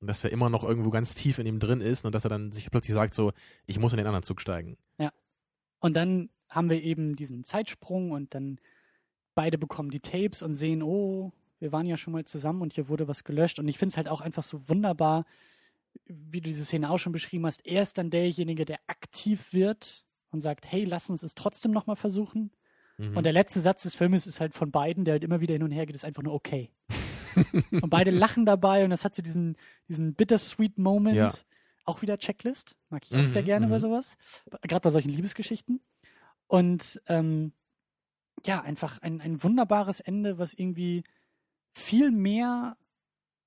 Und 0.00 0.06
dass 0.08 0.22
er 0.24 0.30
immer 0.32 0.48
noch 0.48 0.64
irgendwo 0.64 0.90
ganz 0.90 1.14
tief 1.14 1.38
in 1.38 1.46
ihm 1.46 1.58
drin 1.58 1.80
ist 1.80 2.04
und 2.04 2.14
dass 2.14 2.24
er 2.24 2.30
dann 2.30 2.52
sich 2.52 2.70
plötzlich 2.70 2.94
sagt 2.94 3.14
so, 3.14 3.32
ich 3.66 3.78
muss 3.78 3.92
in 3.92 3.98
den 3.98 4.06
anderen 4.06 4.22
Zug 4.22 4.40
steigen. 4.40 4.76
Und 5.80 5.94
dann 5.94 6.30
haben 6.48 6.70
wir 6.70 6.82
eben 6.82 7.14
diesen 7.14 7.44
Zeitsprung 7.44 8.10
und 8.10 8.34
dann 8.34 8.58
beide 9.36 9.58
bekommen 9.58 9.90
die 9.90 10.00
Tapes 10.00 10.42
und 10.42 10.56
sehen, 10.56 10.82
oh, 10.82 11.30
wir 11.60 11.70
waren 11.70 11.86
ja 11.86 11.96
schon 11.96 12.12
mal 12.12 12.24
zusammen 12.24 12.62
und 12.62 12.72
hier 12.72 12.88
wurde 12.88 13.06
was 13.06 13.22
gelöscht. 13.22 13.60
Und 13.60 13.68
ich 13.68 13.78
finde 13.78 13.92
es 13.92 13.96
halt 13.96 14.08
auch 14.08 14.20
einfach 14.20 14.42
so 14.42 14.68
wunderbar, 14.68 15.24
wie 16.06 16.40
du 16.40 16.48
diese 16.48 16.64
Szene 16.64 16.90
auch 16.90 16.98
schon 16.98 17.12
beschrieben 17.12 17.46
hast. 17.46 17.64
Er 17.66 17.82
ist 17.82 17.98
dann 17.98 18.10
derjenige, 18.10 18.64
der 18.64 18.80
aktiv 18.86 19.52
wird 19.52 20.04
und 20.30 20.40
sagt, 20.40 20.70
hey, 20.70 20.84
lass 20.84 21.10
uns 21.10 21.22
es 21.22 21.34
trotzdem 21.34 21.72
nochmal 21.72 21.96
versuchen. 21.96 22.50
Mhm. 22.98 23.16
Und 23.16 23.24
der 23.24 23.32
letzte 23.32 23.60
Satz 23.60 23.82
des 23.82 23.94
Filmes 23.94 24.26
ist 24.26 24.40
halt 24.40 24.54
von 24.54 24.70
beiden, 24.70 25.04
der 25.04 25.12
halt 25.12 25.24
immer 25.24 25.40
wieder 25.40 25.54
hin 25.54 25.62
und 25.62 25.70
her 25.70 25.86
geht, 25.86 25.96
ist 25.96 26.04
einfach 26.04 26.22
nur 26.22 26.34
okay. 26.34 26.70
und 27.70 27.90
beide 27.90 28.10
lachen 28.10 28.46
dabei 28.46 28.84
und 28.84 28.90
das 28.90 29.04
hat 29.04 29.14
so 29.14 29.22
diesen, 29.22 29.56
diesen 29.88 30.14
bittersweet 30.14 30.78
Moment. 30.78 31.16
Ja. 31.16 31.32
Auch 31.84 32.02
wieder 32.02 32.18
Checklist. 32.18 32.76
Mag 32.90 33.04
ich 33.04 33.14
auch 33.14 33.18
Mhm, 33.18 33.28
sehr 33.28 33.42
gerne 33.42 33.66
bei 33.68 33.76
mhm. 33.76 33.80
sowas. 33.80 34.16
Gerade 34.62 34.82
bei 34.82 34.90
solchen 34.90 35.10
Liebesgeschichten. 35.10 35.80
Und 36.46 37.00
ähm, 37.06 37.52
ja, 38.44 38.60
einfach 38.60 39.00
ein, 39.00 39.20
ein 39.20 39.42
wunderbares 39.42 40.00
Ende, 40.00 40.38
was 40.38 40.52
irgendwie 40.52 41.04
viel 41.72 42.10
mehr, 42.10 42.76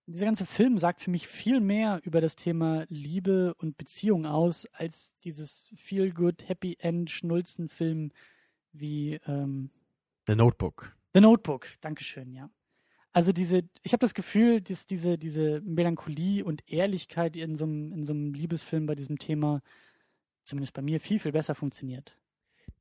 dieser 0.07 0.25
ganze 0.25 0.45
Film 0.45 0.77
sagt 0.77 1.01
für 1.01 1.11
mich 1.11 1.27
viel 1.27 1.59
mehr 1.59 2.01
über 2.03 2.21
das 2.21 2.35
Thema 2.35 2.85
Liebe 2.89 3.53
und 3.55 3.77
Beziehung 3.77 4.25
aus, 4.25 4.65
als 4.73 5.15
dieses 5.23 5.71
Feel 5.75 6.11
Good, 6.11 6.47
Happy 6.47 6.77
End, 6.79 7.09
Schnulzen-Film 7.09 8.11
wie 8.73 9.19
ähm, 9.27 9.69
The 10.27 10.35
Notebook. 10.35 10.95
The 11.13 11.21
Notebook. 11.21 11.67
Dankeschön, 11.81 12.33
ja. 12.33 12.49
Also 13.13 13.33
diese, 13.33 13.63
ich 13.83 13.91
habe 13.91 14.01
das 14.01 14.13
Gefühl, 14.13 14.61
dass 14.61 14.85
diese, 14.85 15.17
diese 15.17 15.61
Melancholie 15.61 16.45
und 16.45 16.63
Ehrlichkeit 16.71 17.35
in 17.35 17.55
so, 17.55 17.65
einem, 17.65 17.91
in 17.91 18.05
so 18.05 18.13
einem 18.13 18.33
Liebesfilm 18.33 18.85
bei 18.85 18.95
diesem 18.95 19.19
Thema, 19.19 19.61
zumindest 20.43 20.73
bei 20.73 20.81
mir, 20.81 21.01
viel, 21.01 21.19
viel 21.19 21.33
besser 21.33 21.53
funktioniert. 21.53 22.17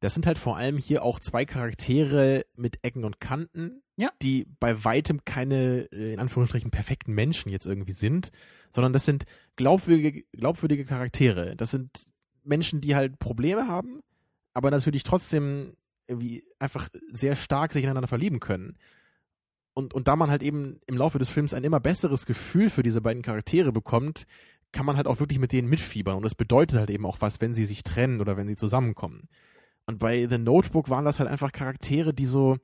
Das 0.01 0.14
sind 0.14 0.26
halt 0.26 0.38
vor 0.38 0.57
allem 0.57 0.78
hier 0.78 1.03
auch 1.03 1.20
zwei 1.20 1.44
Charaktere 1.44 2.44
mit 2.57 2.78
Ecken 2.82 3.05
und 3.05 3.20
Kanten, 3.20 3.82
Ja. 3.96 4.11
die 4.22 4.46
bei 4.59 4.82
weitem 4.84 5.24
keine, 5.24 5.88
äh, 5.92 6.14
in 6.14 6.20
Anführungsstrichen, 6.20 6.70
perfekten 6.70 7.12
Menschen 7.12 7.51
jetzt 7.51 7.66
irgendwie 7.66 7.92
sind, 7.92 8.30
sondern 8.74 8.92
das 8.92 9.05
sind 9.05 9.24
glaubwürdige, 9.57 10.24
glaubwürdige 10.32 10.84
Charaktere. 10.84 11.55
Das 11.57 11.70
sind 11.70 12.07
Menschen, 12.42 12.80
die 12.80 12.96
halt 12.96 13.18
Probleme 13.18 13.68
haben, 13.68 14.01
aber 14.55 14.70
natürlich 14.70 15.03
trotzdem 15.03 15.74
irgendwie 16.07 16.44
einfach 16.59 16.88
sehr 17.12 17.36
stark 17.36 17.72
sich 17.72 17.84
ineinander 17.84 18.09
verlieben 18.09 18.40
können. 18.40 18.76
Und, 19.74 19.94
und 19.94 20.09
da 20.09 20.16
man 20.16 20.30
halt 20.30 20.42
eben 20.42 20.80
im 20.86 20.96
Laufe 20.96 21.18
des 21.18 21.28
Films 21.28 21.55
ein 21.55 21.62
immer 21.62 21.78
besseres 21.78 22.26
Gefühl 22.26 22.70
für 22.70 22.82
diese 22.82 23.01
beiden 23.01 23.22
Charaktere 23.22 23.70
bekommt, 23.70 24.24
kann 24.72 24.86
man 24.86 24.96
halt 24.96 25.07
auch 25.07 25.20
wirklich 25.20 25.38
mit 25.38 25.53
denen 25.53 25.68
mitfiebern. 25.68 26.16
Und 26.16 26.22
das 26.24 26.34
bedeutet 26.34 26.78
halt 26.78 26.90
eben 26.90 27.07
auch 27.07 27.20
was, 27.20 27.40
wenn 27.40 27.55
sie 27.55 27.64
sich 27.64 27.82
trennen 27.84 28.20
oder 28.20 28.36
wenn 28.36 28.48
sie 28.48 28.57
zusammenkommen. 28.57 29.28
Und 29.86 29.98
bei 29.98 30.26
The 30.28 30.38
Notebook 30.38 30.88
waren 30.88 31.04
das 31.04 31.18
halt 31.18 31.28
einfach 31.28 31.52
Charaktere, 31.52 32.14
die 32.14 32.26
so, 32.26 32.56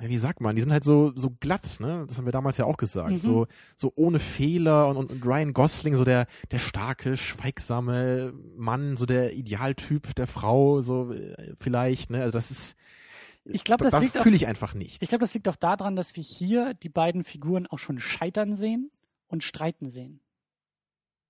wie 0.00 0.18
sagt 0.18 0.40
man, 0.40 0.56
die 0.56 0.62
sind 0.62 0.72
halt 0.72 0.84
so, 0.84 1.12
so 1.14 1.30
glatt, 1.38 1.78
ne? 1.78 2.04
Das 2.08 2.16
haben 2.18 2.24
wir 2.24 2.32
damals 2.32 2.56
ja 2.56 2.64
auch 2.64 2.76
gesagt. 2.78 3.10
Mhm. 3.10 3.20
So, 3.20 3.46
so 3.76 3.92
ohne 3.94 4.18
Fehler 4.18 4.88
und, 4.88 4.96
und, 4.96 5.10
und 5.12 5.24
Ryan 5.26 5.52
Gosling, 5.52 5.96
so 5.96 6.04
der, 6.04 6.26
der 6.50 6.58
starke, 6.58 7.16
schweigsame 7.16 8.32
Mann, 8.56 8.96
so 8.96 9.06
der 9.06 9.34
Idealtyp 9.34 10.14
der 10.14 10.26
Frau, 10.26 10.80
so 10.80 11.12
äh, 11.12 11.54
vielleicht, 11.56 12.10
ne? 12.10 12.22
Also 12.22 12.32
das 12.32 12.50
ist, 12.50 12.76
Ich 13.44 13.64
glaube, 13.64 13.84
da, 13.84 13.90
das 13.90 13.92
da 13.92 13.98
liegt 13.98 14.16
fühle 14.16 14.36
ich 14.36 14.46
einfach 14.46 14.74
nichts. 14.74 14.98
ich 15.02 15.08
glaube, 15.10 15.22
das 15.24 15.34
liegt 15.34 15.48
auch 15.48 15.56
daran, 15.56 15.94
dass 15.94 16.16
wir 16.16 16.22
hier 16.22 16.74
die 16.74 16.88
beiden 16.88 17.22
Figuren 17.22 17.66
auch 17.66 17.78
schon 17.78 17.98
scheitern 17.98 18.56
sehen 18.56 18.90
und 19.28 19.44
streiten 19.44 19.90
sehen. 19.90 20.20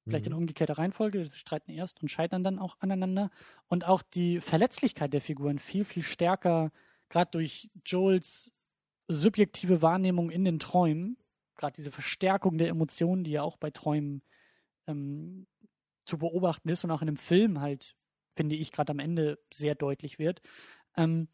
Vielleicht 0.09 0.27
in 0.27 0.33
Mhm. 0.33 0.35
umgekehrter 0.35 0.79
Reihenfolge, 0.79 1.29
sie 1.29 1.39
streiten 1.39 1.71
erst 1.73 2.03
und 2.03 2.09
scheitern 2.11 2.45
dann 2.45 2.59
auch 2.59 2.77
aneinander. 2.81 3.31
Und 3.69 3.87
auch 3.87 4.03
die 4.03 4.41
Verletzlichkeit 4.41 5.13
der 5.13 5.21
Figuren 5.21 5.59
viel, 5.59 5.85
viel 5.85 6.03
stärker, 6.03 6.73
gerade 7.09 7.31
durch 7.31 7.71
Joels 7.87 8.53
subjektive 9.09 9.83
Wahrnehmung 9.83 10.31
in 10.31 10.45
den 10.45 10.59
Träumen, 10.59 11.19
gerade 11.57 11.75
diese 11.77 11.93
Verstärkung 11.93 12.59
der 12.59 12.69
Emotionen, 12.69 13.25
die 13.25 13.33
ja 13.33 13.43
auch 13.43 13.57
bei 13.59 13.71
Träumen 13.71 14.23
ähm, 14.87 15.47
zu 16.07 16.19
beobachten 16.19 16.69
ist 16.69 16.85
und 16.85 16.91
auch 16.91 17.03
in 17.03 17.09
einem 17.09 17.17
Film 17.19 17.61
halt, 17.61 17.97
finde 18.37 18.57
ich, 18.57 18.73
gerade 18.73 18.93
am 18.93 18.99
Ende 19.01 19.39
sehr 19.53 19.75
deutlich 19.75 20.19
wird. 20.19 20.43
Ähm, 20.97 21.29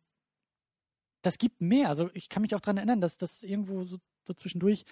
das 1.22 1.38
gibt 1.38 1.60
mehr. 1.60 1.88
Also 1.88 2.10
ich 2.14 2.28
kann 2.28 2.42
mich 2.42 2.54
auch 2.54 2.60
daran 2.60 2.76
erinnern, 2.78 3.00
dass 3.00 3.16
das 3.16 3.42
irgendwo 3.42 3.84
so, 3.84 3.98
so 4.26 4.34
zwischendurch 4.34 4.84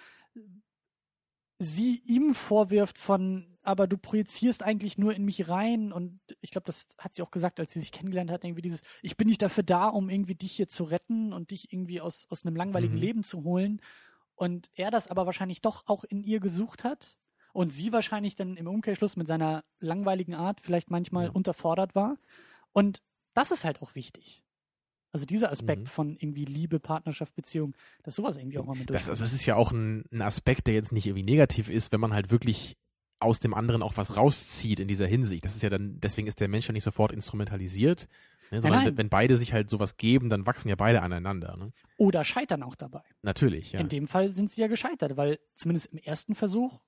sie 1.59 2.03
ihm 2.07 2.35
vorwirft 2.35 2.99
von, 2.99 3.59
aber 3.63 3.87
du 3.87 3.97
projizierst 3.99 4.63
eigentlich 4.63 4.99
nur 4.99 5.15
in 5.15 5.25
mich 5.25 5.49
rein 5.49 5.93
und 5.93 6.21
ich 6.41 6.51
glaube, 6.51 6.67
das 6.67 6.89
hat 6.99 7.15
sie 7.15 7.23
auch 7.23 7.31
gesagt, 7.31 7.59
als 7.61 7.73
sie 7.73 7.81
sich 7.81 7.93
kennengelernt 7.93 8.31
hat, 8.31 8.45
irgendwie 8.45 8.63
dieses, 8.63 8.83
ich 9.03 9.17
bin 9.17 9.29
nicht 9.29 9.43
dafür 9.43 9.65
da, 9.65 9.89
um 9.89 10.11
irgendwie 10.11 10.35
dich 10.35 10.53
hier 10.53 10.69
zu 10.69 10.85
retten 10.85 11.33
und 11.33 11.51
dich 11.51 11.73
irgendwie 11.73 12.01
aus, 12.01 12.27
aus 12.31 12.45
einem 12.45 12.57
langweiligen 12.57 12.97
Mhm. 12.97 13.01
Leben 13.01 13.25
zu 13.25 13.43
holen 13.45 13.81
und 14.35 14.71
er 14.75 14.91
das 14.91 15.09
aber 15.09 15.27
wahrscheinlich 15.27 15.63
doch 15.63 15.85
auch 15.89 16.05
in 16.05 16.23
ihr 16.25 16.41
gesucht 16.41 16.85
hat 16.85 17.19
und 17.55 17.73
sie 17.73 17.93
wahrscheinlich 17.93 18.37
dann 18.37 18.57
im 18.57 18.69
Umkehrschluss 18.69 19.17
mit 19.17 19.27
seiner 19.27 19.65
langweiligen 19.81 20.35
Art 20.35 20.61
vielleicht 20.63 20.91
manchmal 20.91 21.29
Ja. 21.29 21.31
unterfordert 21.31 21.95
war 21.95 22.19
und 22.73 23.03
das 23.35 23.51
ist 23.53 23.65
halt 23.67 23.83
auch 23.83 23.95
wichtig. 23.97 24.46
Also 25.13 25.25
dieser 25.25 25.51
Aspekt 25.51 25.83
Mhm. 25.83 25.87
von 25.87 26.17
irgendwie 26.19 26.45
Liebe, 26.45 26.79
Partnerschaft, 26.81 27.35
Beziehung, 27.35 27.75
dass 28.03 28.17
sowas 28.17 28.37
irgendwie 28.37 28.59
auch 28.59 28.67
mal 28.67 28.77
mit 28.77 28.91
Das, 28.91 29.07
das 29.07 29.21
ist 29.21 29.47
ja 29.47 29.55
auch 29.57 29.73
ein, 29.73 30.05
ein 30.13 30.23
Aspekt, 30.23 30.67
der 30.67 30.75
jetzt 30.75 30.93
nicht 30.93 31.07
irgendwie 31.07 31.25
negativ 31.25 31.69
ist, 31.69 31.93
wenn 31.93 32.01
man 32.01 32.13
halt 32.13 32.31
wirklich 32.31 32.77
aus 33.19 33.41
dem 33.41 33.55
anderen 33.55 33.83
auch 33.83 33.97
was 33.97 34.17
rauszieht 34.17 34.79
in 34.79 34.89
dieser 34.89 35.07
Hinsicht. 35.07 35.45
Das 35.45 35.57
ist 35.57 35.63
ja 35.63 35.71
dann, 35.71 35.99
deswegen 36.01 36.29
ist 36.29 36.41
der 36.41 36.49
Mensch 36.49 36.67
ja 36.67 36.73
nicht 36.73 36.85
sofort 36.85 37.13
instrumentalisiert, 37.13 38.09
ne, 38.51 38.61
sondern 38.61 38.85
nein. 38.85 38.99
wenn 38.99 39.09
beide 39.09 39.39
sich 39.39 39.53
halt 39.55 39.71
sowas 39.71 39.97
geben, 39.97 40.29
dann 40.29 40.47
wachsen 40.47 40.69
ja 40.69 40.75
beide 40.77 41.03
aneinander. 41.03 41.57
Ne? 41.57 41.73
Oder 41.97 42.25
scheitern 42.25 42.63
auch 42.63 42.75
dabei. 42.75 43.01
Natürlich, 43.23 43.73
ja. 43.73 43.81
In 43.81 43.89
dem 43.89 44.07
Fall 44.07 44.35
sind 44.35 44.51
sie 44.51 44.61
ja 44.61 44.67
gescheitert, 44.67 45.17
weil 45.17 45.39
zumindest 45.55 45.87
im 45.93 45.99
ersten 45.99 46.35
Versuch 46.35 46.79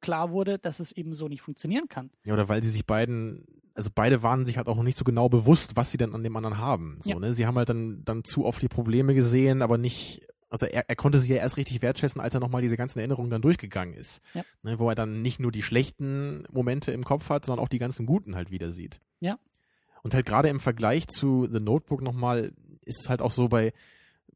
klar 0.00 0.30
wurde, 0.30 0.58
dass 0.58 0.80
es 0.80 0.92
eben 0.92 1.14
so 1.14 1.28
nicht 1.28 1.42
funktionieren 1.42 1.88
kann. 1.88 2.10
Ja, 2.24 2.34
oder 2.34 2.48
weil 2.48 2.62
sie 2.62 2.70
sich 2.70 2.86
beiden, 2.86 3.46
also 3.78 3.90
beide 3.94 4.22
waren 4.24 4.44
sich 4.44 4.56
halt 4.58 4.66
auch 4.66 4.74
noch 4.76 4.82
nicht 4.82 4.98
so 4.98 5.04
genau 5.04 5.28
bewusst, 5.28 5.76
was 5.76 5.92
sie 5.92 5.98
denn 5.98 6.12
an 6.12 6.24
dem 6.24 6.36
anderen 6.36 6.58
haben. 6.58 6.96
So, 7.00 7.10
Ja. 7.10 7.18
ne? 7.18 7.32
Sie 7.32 7.46
haben 7.46 7.56
halt 7.56 7.68
dann, 7.68 8.02
dann 8.04 8.24
zu 8.24 8.44
oft 8.44 8.60
die 8.60 8.68
Probleme 8.68 9.14
gesehen, 9.14 9.62
aber 9.62 9.78
nicht, 9.78 10.26
also 10.50 10.66
er, 10.66 10.88
er 10.88 10.96
konnte 10.96 11.20
sie 11.20 11.32
ja 11.32 11.38
erst 11.38 11.56
richtig 11.56 11.80
wertschätzen, 11.80 12.20
als 12.20 12.34
er 12.34 12.40
nochmal 12.40 12.60
diese 12.60 12.76
ganzen 12.76 12.98
Erinnerungen 12.98 13.30
dann 13.30 13.40
durchgegangen 13.40 13.94
ist. 13.94 14.20
Ja. 14.34 14.42
Ne? 14.64 14.80
Wo 14.80 14.88
er 14.88 14.96
dann 14.96 15.22
nicht 15.22 15.38
nur 15.38 15.52
die 15.52 15.62
schlechten 15.62 16.42
Momente 16.50 16.90
im 16.90 17.04
Kopf 17.04 17.30
hat, 17.30 17.44
sondern 17.44 17.64
auch 17.64 17.68
die 17.68 17.78
ganzen 17.78 18.04
guten 18.04 18.34
halt 18.34 18.50
wieder 18.50 18.72
sieht. 18.72 19.00
Ja. 19.20 19.38
Und 20.02 20.12
halt 20.12 20.26
gerade 20.26 20.48
im 20.48 20.58
Vergleich 20.58 21.06
zu 21.06 21.46
The 21.50 21.60
Notebook 21.60 22.02
nochmal, 22.02 22.50
ist 22.84 23.00
es 23.00 23.08
halt 23.08 23.22
auch 23.22 23.30
so 23.30 23.46
bei, 23.48 23.72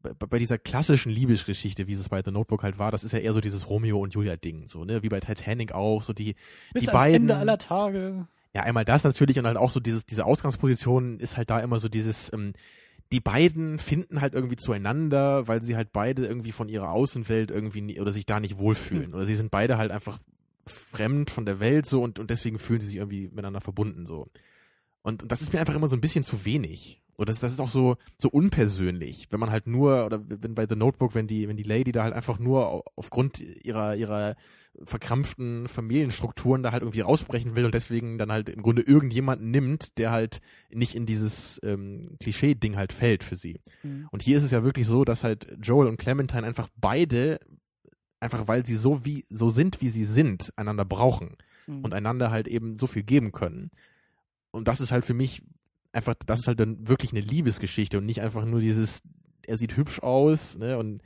bei, 0.02 0.12
bei 0.14 0.38
dieser 0.38 0.58
klassischen 0.58 1.10
Liebesgeschichte, 1.10 1.88
wie 1.88 1.94
es 1.94 2.08
bei 2.08 2.22
The 2.24 2.30
Notebook 2.30 2.62
halt 2.62 2.78
war, 2.78 2.92
das 2.92 3.02
ist 3.02 3.10
ja 3.12 3.18
eher 3.18 3.32
so 3.32 3.40
dieses 3.40 3.68
Romeo 3.68 3.98
und 3.98 4.14
Julia 4.14 4.36
Ding, 4.36 4.68
so, 4.68 4.84
ne, 4.84 5.02
wie 5.02 5.08
bei 5.08 5.18
Titanic 5.20 5.72
auch, 5.72 6.02
so 6.02 6.12
die, 6.12 6.34
Bis 6.72 6.82
die 6.84 6.88
ans 6.88 6.92
beiden, 6.92 7.14
Ende 7.22 7.36
aller 7.36 7.58
Tage. 7.58 8.26
Ja, 8.54 8.62
einmal 8.62 8.84
das 8.84 9.04
natürlich 9.04 9.38
und 9.38 9.46
halt 9.46 9.56
auch 9.56 9.70
so 9.70 9.80
dieses, 9.80 10.04
diese 10.04 10.24
Ausgangsposition 10.24 11.18
ist 11.18 11.36
halt 11.36 11.50
da 11.50 11.60
immer 11.60 11.78
so 11.78 11.88
dieses, 11.88 12.32
ähm, 12.32 12.52
die 13.12 13.20
beiden 13.20 13.78
finden 13.78 14.20
halt 14.20 14.34
irgendwie 14.34 14.56
zueinander, 14.56 15.46
weil 15.48 15.62
sie 15.62 15.76
halt 15.76 15.92
beide 15.92 16.24
irgendwie 16.24 16.52
von 16.52 16.68
ihrer 16.68 16.90
Außenwelt 16.90 17.50
irgendwie 17.50 17.82
nie, 17.82 18.00
oder 18.00 18.12
sich 18.12 18.26
da 18.26 18.40
nicht 18.40 18.58
wohlfühlen. 18.58 19.08
Hm. 19.08 19.14
Oder 19.14 19.24
sie 19.24 19.34
sind 19.34 19.50
beide 19.50 19.76
halt 19.76 19.90
einfach 19.90 20.18
fremd 20.66 21.30
von 21.30 21.44
der 21.44 21.60
Welt 21.60 21.86
so 21.86 22.02
und, 22.02 22.18
und 22.18 22.30
deswegen 22.30 22.58
fühlen 22.58 22.80
sie 22.80 22.86
sich 22.86 22.96
irgendwie 22.96 23.28
miteinander 23.28 23.60
verbunden 23.60 24.06
so. 24.06 24.28
Und, 25.02 25.22
und 25.22 25.32
das 25.32 25.42
ist 25.42 25.52
mir 25.52 25.60
einfach 25.60 25.74
immer 25.74 25.88
so 25.88 25.96
ein 25.96 26.00
bisschen 26.00 26.24
zu 26.24 26.44
wenig. 26.44 27.02
Oder 27.16 27.26
das, 27.26 27.40
das 27.40 27.52
ist 27.52 27.60
auch 27.60 27.68
so, 27.68 27.96
so 28.18 28.30
unpersönlich, 28.30 29.28
wenn 29.30 29.40
man 29.40 29.50
halt 29.50 29.66
nur, 29.66 30.06
oder 30.06 30.22
wenn 30.26 30.54
bei 30.54 30.66
The 30.66 30.76
Notebook, 30.76 31.14
wenn 31.14 31.26
die, 31.26 31.48
wenn 31.48 31.56
die 31.56 31.62
Lady 31.62 31.92
da 31.92 32.04
halt 32.04 32.14
einfach 32.14 32.38
nur 32.38 32.68
au- 32.68 32.84
aufgrund 32.96 33.40
ihrer, 33.40 33.96
ihrer 33.96 34.36
verkrampften 34.84 35.68
Familienstrukturen 35.68 36.62
da 36.62 36.72
halt 36.72 36.82
irgendwie 36.82 37.00
rausbrechen 37.00 37.54
will 37.54 37.64
und 37.64 37.74
deswegen 37.74 38.18
dann 38.18 38.32
halt 38.32 38.48
im 38.48 38.62
Grunde 38.62 38.82
irgendjemanden 38.82 39.50
nimmt, 39.50 39.98
der 39.98 40.10
halt 40.10 40.40
nicht 40.70 40.94
in 40.94 41.06
dieses 41.06 41.60
ähm, 41.62 42.16
Klischee-Ding 42.20 42.76
halt 42.76 42.92
fällt 42.92 43.24
für 43.24 43.36
sie. 43.36 43.60
Mhm. 43.82 44.08
Und 44.10 44.22
hier 44.22 44.36
ist 44.36 44.44
es 44.44 44.50
ja 44.50 44.64
wirklich 44.64 44.86
so, 44.86 45.04
dass 45.04 45.24
halt 45.24 45.56
Joel 45.62 45.88
und 45.88 45.96
Clementine 45.98 46.44
einfach 46.46 46.68
beide, 46.76 47.40
einfach 48.20 48.48
weil 48.48 48.64
sie 48.64 48.76
so 48.76 49.04
wie, 49.04 49.24
so 49.28 49.50
sind, 49.50 49.80
wie 49.80 49.88
sie 49.88 50.04
sind, 50.04 50.52
einander 50.56 50.84
brauchen 50.84 51.36
Mhm. 51.66 51.84
und 51.84 51.94
einander 51.94 52.30
halt 52.30 52.48
eben 52.48 52.78
so 52.78 52.86
viel 52.86 53.02
geben 53.02 53.32
können. 53.32 53.70
Und 54.50 54.68
das 54.68 54.80
ist 54.80 54.92
halt 54.92 55.04
für 55.04 55.14
mich 55.14 55.42
einfach, 55.92 56.14
das 56.26 56.40
ist 56.40 56.46
halt 56.46 56.60
dann 56.60 56.88
wirklich 56.88 57.12
eine 57.12 57.20
Liebesgeschichte 57.20 57.98
und 57.98 58.06
nicht 58.06 58.20
einfach 58.20 58.44
nur 58.44 58.60
dieses, 58.60 59.02
er 59.46 59.56
sieht 59.56 59.76
hübsch 59.76 60.00
aus, 60.00 60.58
ne, 60.58 60.78
und 60.78 61.02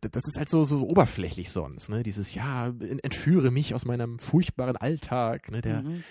das 0.00 0.22
ist 0.26 0.38
halt 0.38 0.48
so, 0.48 0.64
so 0.64 0.86
oberflächlich 0.88 1.50
sonst, 1.50 1.88
ne, 1.88 2.02
dieses, 2.02 2.34
ja, 2.34 2.68
entführe 2.68 3.50
mich 3.50 3.74
aus 3.74 3.84
meinem 3.84 4.18
furchtbaren 4.18 4.76
Alltag, 4.76 5.50
ne, 5.50 5.60
der, 5.60 5.82
Mhm. 5.82 6.04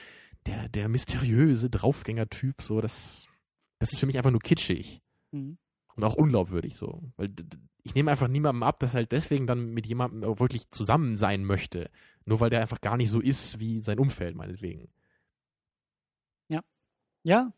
der, 0.46 0.70
der 0.70 0.88
mysteriöse 0.90 1.70
Draufgänger-Typ, 1.70 2.62
so, 2.62 2.82
das, 2.82 3.28
das 3.80 3.92
ist 3.94 4.00
für 4.00 4.06
mich 4.06 4.18
einfach 4.18 4.32
nur 4.32 4.40
kitschig 4.42 5.02
Mhm. 5.32 5.58
und 5.96 6.04
auch 6.04 6.16
unglaubwürdig 6.16 6.76
so, 6.78 7.12
weil 7.18 7.34
ich 7.84 7.96
nehme 7.96 8.12
einfach 8.12 8.28
niemandem 8.28 8.64
ab, 8.64 8.80
dass 8.80 8.94
halt 8.94 9.12
deswegen 9.12 9.48
dann 9.48 9.72
mit 9.74 9.88
jemandem 9.88 10.24
auch 10.24 10.40
wirklich 10.40 10.70
zusammen 10.70 11.18
sein 11.18 11.44
möchte, 11.44 11.90
nur 12.26 12.40
weil 12.40 12.50
der 12.52 12.62
einfach 12.62 12.80
gar 12.82 12.96
nicht 12.98 13.10
so 13.10 13.20
ist 13.20 13.60
wie 13.60 13.82
sein 13.82 13.98
Umfeld 14.00 14.36
meinetwegen. 14.36 14.90
Ja. 17.24 17.52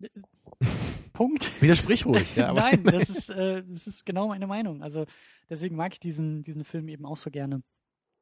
Punkt. 1.20 1.60
Widersprich 1.60 2.06
ruhig, 2.06 2.34
ja, 2.36 2.50
Nein, 2.50 2.82
das 2.82 3.10
ist, 3.10 3.28
äh, 3.28 3.62
das 3.68 3.86
ist 3.86 4.06
genau 4.06 4.28
meine 4.28 4.46
Meinung. 4.46 4.82
Also 4.82 5.04
deswegen 5.50 5.76
mag 5.76 5.92
ich 5.92 6.00
diesen, 6.00 6.42
diesen 6.42 6.64
Film 6.64 6.88
eben 6.88 7.04
auch 7.04 7.18
so 7.18 7.30
gerne. 7.30 7.62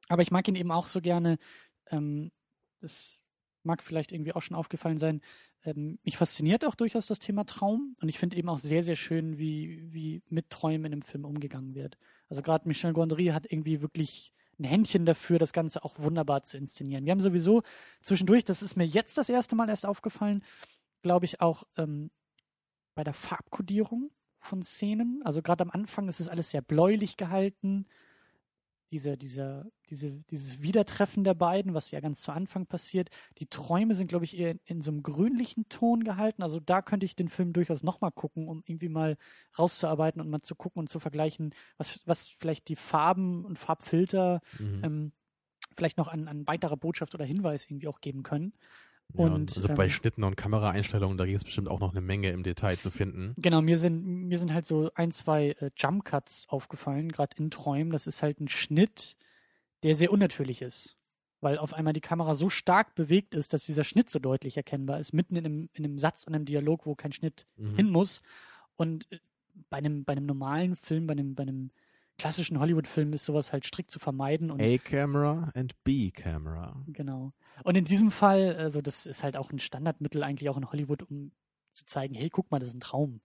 Aber 0.08 0.22
ich 0.22 0.32
mag 0.32 0.48
ihn 0.48 0.56
eben 0.56 0.72
auch 0.72 0.88
so 0.88 1.00
gerne. 1.00 1.38
Ähm, 1.92 2.32
das 2.80 3.20
mag 3.62 3.84
vielleicht 3.84 4.10
irgendwie 4.10 4.32
auch 4.32 4.42
schon 4.42 4.56
aufgefallen 4.56 4.96
sein. 4.96 5.20
Ähm, 5.64 6.00
mich 6.02 6.16
fasziniert 6.16 6.64
auch 6.64 6.74
durchaus 6.74 7.06
das 7.06 7.20
Thema 7.20 7.46
Traum 7.46 7.94
und 8.00 8.08
ich 8.08 8.18
finde 8.18 8.36
eben 8.36 8.48
auch 8.48 8.58
sehr, 8.58 8.82
sehr 8.82 8.96
schön, 8.96 9.38
wie, 9.38 9.80
wie 9.92 10.20
mit 10.28 10.50
Träumen 10.50 10.86
in 10.86 10.92
einem 10.94 11.02
Film 11.02 11.24
umgegangen 11.24 11.76
wird. 11.76 11.98
Also 12.28 12.42
gerade 12.42 12.66
Michel 12.66 12.94
Gondry 12.94 13.26
hat 13.26 13.46
irgendwie 13.48 13.80
wirklich 13.80 14.32
ein 14.58 14.64
Händchen 14.64 15.06
dafür, 15.06 15.38
das 15.38 15.52
Ganze 15.52 15.84
auch 15.84 16.00
wunderbar 16.00 16.42
zu 16.42 16.58
inszenieren. 16.58 17.04
Wir 17.04 17.12
haben 17.12 17.20
sowieso 17.20 17.62
zwischendurch, 18.02 18.42
das 18.42 18.60
ist 18.60 18.74
mir 18.74 18.86
jetzt 18.86 19.16
das 19.18 19.28
erste 19.28 19.54
Mal 19.54 19.68
erst 19.68 19.86
aufgefallen, 19.86 20.42
glaube 21.02 21.26
ich 21.26 21.40
auch 21.40 21.62
ähm, 21.76 22.10
bei 22.98 23.04
der 23.04 23.14
Farbkodierung 23.14 24.10
von 24.40 24.60
Szenen. 24.60 25.22
Also 25.24 25.40
gerade 25.40 25.62
am 25.62 25.70
Anfang 25.70 26.08
ist 26.08 26.18
es 26.18 26.26
alles 26.28 26.50
sehr 26.50 26.62
bläulich 26.62 27.16
gehalten. 27.16 27.86
Diese, 28.90 29.16
dieser, 29.16 29.66
diese, 29.88 30.24
dieses 30.30 30.62
Wiedertreffen 30.62 31.22
der 31.22 31.34
beiden, 31.34 31.74
was 31.74 31.92
ja 31.92 32.00
ganz 32.00 32.22
zu 32.22 32.32
Anfang 32.32 32.66
passiert. 32.66 33.10
Die 33.38 33.46
Träume 33.46 33.94
sind, 33.94 34.08
glaube 34.08 34.24
ich, 34.24 34.36
eher 34.36 34.50
in, 34.50 34.60
in 34.64 34.82
so 34.82 34.90
einem 34.90 35.04
grünlichen 35.04 35.68
Ton 35.68 36.02
gehalten. 36.02 36.42
Also 36.42 36.58
da 36.58 36.82
könnte 36.82 37.06
ich 37.06 37.14
den 37.14 37.28
Film 37.28 37.52
durchaus 37.52 37.84
nochmal 37.84 38.10
gucken, 38.10 38.48
um 38.48 38.64
irgendwie 38.66 38.88
mal 38.88 39.16
rauszuarbeiten 39.56 40.20
und 40.20 40.28
mal 40.28 40.42
zu 40.42 40.56
gucken 40.56 40.80
und 40.80 40.88
zu 40.88 40.98
vergleichen, 40.98 41.54
was, 41.76 42.00
was 42.04 42.28
vielleicht 42.28 42.66
die 42.66 42.74
Farben 42.74 43.44
und 43.44 43.60
Farbfilter 43.60 44.40
Mhm. 44.58 44.80
ähm, 44.82 45.12
vielleicht 45.76 45.98
noch 45.98 46.08
an, 46.08 46.26
an 46.26 46.48
weiterer 46.48 46.76
Botschaft 46.76 47.14
oder 47.14 47.24
Hinweis 47.24 47.64
irgendwie 47.70 47.86
auch 47.86 48.00
geben 48.00 48.24
können. 48.24 48.54
Ja, 49.14 49.24
und, 49.24 49.56
also 49.56 49.68
bei 49.74 49.84
ähm, 49.84 49.90
Schnitten 49.90 50.24
und 50.24 50.36
Kameraeinstellungen, 50.36 51.16
da 51.16 51.24
gibt 51.24 51.38
es 51.38 51.44
bestimmt 51.44 51.68
auch 51.68 51.80
noch 51.80 51.92
eine 51.92 52.00
Menge 52.00 52.30
im 52.30 52.42
Detail 52.42 52.76
zu 52.78 52.90
finden. 52.90 53.34
Genau, 53.38 53.62
mir 53.62 53.78
sind, 53.78 54.04
mir 54.04 54.38
sind 54.38 54.52
halt 54.52 54.66
so 54.66 54.90
ein, 54.94 55.10
zwei 55.12 55.56
äh, 55.60 55.70
Jump 55.76 56.04
Cuts 56.04 56.46
aufgefallen, 56.48 57.10
gerade 57.10 57.36
in 57.38 57.50
Träumen. 57.50 57.90
Das 57.90 58.06
ist 58.06 58.22
halt 58.22 58.40
ein 58.40 58.48
Schnitt, 58.48 59.16
der 59.82 59.94
sehr 59.94 60.12
unnatürlich 60.12 60.62
ist. 60.62 60.96
Weil 61.40 61.56
auf 61.56 61.72
einmal 61.72 61.92
die 61.92 62.00
Kamera 62.00 62.34
so 62.34 62.50
stark 62.50 62.96
bewegt 62.96 63.34
ist, 63.34 63.52
dass 63.52 63.64
dieser 63.64 63.84
Schnitt 63.84 64.10
so 64.10 64.18
deutlich 64.18 64.56
erkennbar 64.56 64.98
ist, 64.98 65.12
mitten 65.12 65.36
in 65.36 65.46
einem, 65.46 65.68
in 65.72 65.84
einem 65.84 65.98
Satz 65.98 66.24
und 66.24 66.34
einem 66.34 66.44
Dialog, 66.44 66.84
wo 66.84 66.94
kein 66.96 67.12
Schnitt 67.12 67.46
Mhm. 67.56 67.76
hin 67.76 67.90
muss. 67.90 68.22
Und 68.76 69.10
äh, 69.12 69.18
bei 69.70 69.78
einem, 69.78 70.04
bei 70.04 70.12
einem 70.12 70.26
normalen 70.26 70.76
Film, 70.76 71.06
bei 71.06 71.12
einem, 71.12 71.34
bei 71.34 71.44
einem 71.44 71.70
klassischen 72.18 72.58
Hollywood-Film 72.58 73.12
ist 73.12 73.24
sowas 73.24 73.52
halt 73.52 73.64
strikt 73.64 73.90
zu 73.90 73.98
vermeiden. 73.98 74.50
Und 74.50 74.60
A-Camera 74.60 75.50
and 75.54 75.72
B-Camera. 75.84 76.84
Genau. 76.88 77.32
Und 77.64 77.76
in 77.76 77.84
diesem 77.84 78.10
Fall, 78.10 78.56
also 78.56 78.80
das 78.80 79.06
ist 79.06 79.22
halt 79.22 79.36
auch 79.36 79.50
ein 79.50 79.58
Standardmittel 79.58 80.22
eigentlich 80.22 80.48
auch 80.50 80.56
in 80.56 80.70
Hollywood, 80.70 81.02
um 81.04 81.32
zu 81.74 81.84
zeigen, 81.86 82.14
hey, 82.14 82.28
guck 82.30 82.50
mal, 82.50 82.58
das 82.58 82.70
ist 82.70 82.74
ein 82.74 82.80
Traum. 82.80 83.20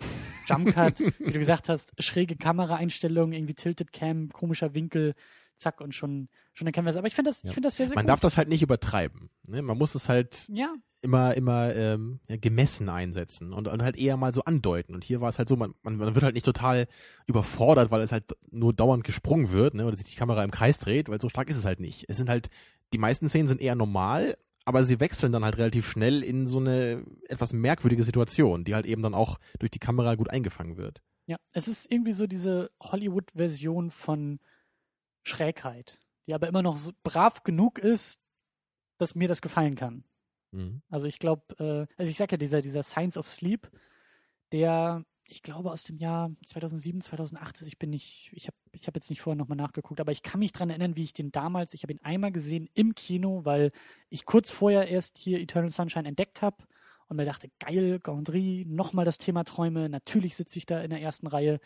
Jump 0.46 0.72
Cut, 0.72 0.98
wie 1.00 1.30
du 1.30 1.38
gesagt 1.38 1.68
hast, 1.68 1.92
schräge 1.98 2.36
Kameraeinstellungen, 2.36 3.32
irgendwie 3.34 3.54
Tilted 3.54 3.92
Cam, 3.92 4.30
komischer 4.30 4.74
Winkel, 4.74 5.14
zack 5.56 5.80
und 5.80 5.94
schon, 5.94 6.28
schon 6.52 6.66
erkennen 6.66 6.86
wir 6.86 6.90
es. 6.90 6.96
Aber 6.96 7.06
ich 7.06 7.14
finde 7.14 7.30
das, 7.30 7.42
Ja. 7.42 7.48
ich 7.50 7.54
finde 7.54 7.68
das 7.68 7.76
sehr, 7.76 7.86
sehr 7.88 7.94
Man 7.94 8.06
gut. 8.06 8.10
darf 8.10 8.20
das 8.20 8.36
halt 8.36 8.48
nicht 8.48 8.62
übertreiben. 8.62 9.30
Ne? 9.46 9.62
Man 9.62 9.78
muss 9.78 9.94
es 9.94 10.08
halt 10.08 10.48
ja, 10.48 10.72
immer, 11.02 11.34
immer 11.34 11.74
ähm, 11.74 12.20
ja, 12.28 12.36
gemessen 12.36 12.88
einsetzen 12.88 13.52
und, 13.52 13.68
und 13.68 13.82
halt 13.82 13.98
eher 13.98 14.16
mal 14.16 14.32
so 14.32 14.44
andeuten. 14.44 14.94
Und 14.94 15.04
hier 15.04 15.20
war 15.20 15.28
es 15.28 15.38
halt 15.38 15.48
so, 15.48 15.56
man, 15.56 15.74
man, 15.82 15.96
man 15.96 16.14
wird 16.14 16.24
halt 16.24 16.34
nicht 16.34 16.46
total 16.46 16.86
überfordert, 17.26 17.90
weil 17.90 18.00
es 18.00 18.12
halt 18.12 18.24
nur 18.50 18.72
dauernd 18.72 19.04
gesprungen 19.04 19.50
wird, 19.50 19.74
ne? 19.74 19.84
oder 19.84 19.96
sich 19.96 20.06
die 20.06 20.16
Kamera 20.16 20.44
im 20.44 20.52
Kreis 20.52 20.78
dreht, 20.78 21.08
weil 21.08 21.20
so 21.20 21.28
stark 21.28 21.50
ist 21.50 21.56
es 21.56 21.64
halt 21.64 21.80
nicht. 21.80 22.04
Es 22.08 22.16
sind 22.16 22.28
halt, 22.28 22.48
die 22.92 22.98
meisten 22.98 23.28
Szenen 23.28 23.48
sind 23.48 23.60
eher 23.60 23.74
normal, 23.74 24.38
aber 24.64 24.84
sie 24.84 25.00
wechseln 25.00 25.32
dann 25.32 25.44
halt 25.44 25.58
relativ 25.58 25.90
schnell 25.90 26.22
in 26.22 26.46
so 26.46 26.60
eine 26.60 27.04
etwas 27.28 27.52
merkwürdige 27.52 28.04
Situation, 28.04 28.64
die 28.64 28.76
halt 28.76 28.86
eben 28.86 29.02
dann 29.02 29.14
auch 29.14 29.38
durch 29.58 29.72
die 29.72 29.80
Kamera 29.80 30.14
gut 30.14 30.30
eingefangen 30.30 30.76
wird. 30.76 31.02
ja. 31.26 31.36
Es 31.52 31.66
ist 31.66 31.90
irgendwie 31.90 32.12
so 32.12 32.28
diese 32.28 32.70
Hollywood-Version 32.80 33.90
von 33.90 34.38
Schrägheit, 35.24 35.98
die 36.28 36.34
aber 36.34 36.46
immer 36.46 36.62
noch 36.62 36.76
so 36.76 36.92
brav 37.02 37.42
genug 37.42 37.80
ist, 37.80 38.20
dass 38.98 39.16
mir 39.16 39.26
das 39.26 39.42
gefallen 39.42 39.74
kann. 39.74 40.04
Mhm. 40.52 40.82
Also 40.88 41.06
ich 41.06 41.18
glaube, 41.18 41.42
äh, 41.58 41.86
also 41.98 42.10
ich 42.10 42.16
sag 42.16 42.30
ja, 42.30 42.38
dieser, 42.38 42.62
dieser 42.62 42.82
Science 42.82 43.16
of 43.16 43.28
Sleep, 43.28 43.70
der, 44.52 45.04
ich 45.26 45.42
glaube, 45.42 45.70
aus 45.70 45.84
dem 45.84 45.96
Jahr 45.96 46.30
2007, 46.46 47.00
2008 47.00 47.62
ist, 47.62 47.66
ich 47.66 47.78
bin 47.78 47.90
nicht, 47.90 48.30
ich 48.34 48.46
habe 48.46 48.56
ich 48.72 48.86
hab 48.86 48.94
jetzt 48.94 49.10
nicht 49.10 49.20
vorher 49.20 49.36
nochmal 49.36 49.56
nachgeguckt, 49.56 50.00
aber 50.00 50.12
ich 50.12 50.22
kann 50.22 50.40
mich 50.40 50.52
dran 50.52 50.70
erinnern, 50.70 50.96
wie 50.96 51.02
ich 51.02 51.14
den 51.14 51.32
damals, 51.32 51.74
ich 51.74 51.82
habe 51.82 51.92
ihn 51.92 52.00
einmal 52.02 52.32
gesehen 52.32 52.68
im 52.74 52.94
Kino, 52.94 53.44
weil 53.44 53.72
ich 54.08 54.24
kurz 54.24 54.50
vorher 54.50 54.88
erst 54.88 55.18
hier 55.18 55.40
Eternal 55.40 55.70
Sunshine 55.70 56.06
entdeckt 56.08 56.42
habe 56.42 56.58
und 57.08 57.16
mir 57.16 57.24
dachte, 57.24 57.50
geil, 57.58 57.98
Gondry, 58.00 58.64
nochmal 58.68 59.04
das 59.04 59.18
Thema 59.18 59.44
Träume, 59.44 59.88
natürlich 59.88 60.36
sitze 60.36 60.58
ich 60.58 60.66
da 60.66 60.82
in 60.82 60.90
der 60.90 61.00
ersten 61.00 61.26
Reihe 61.26 61.60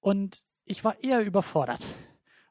und 0.00 0.44
ich 0.64 0.82
war 0.84 1.02
eher 1.02 1.22
überfordert, 1.24 1.84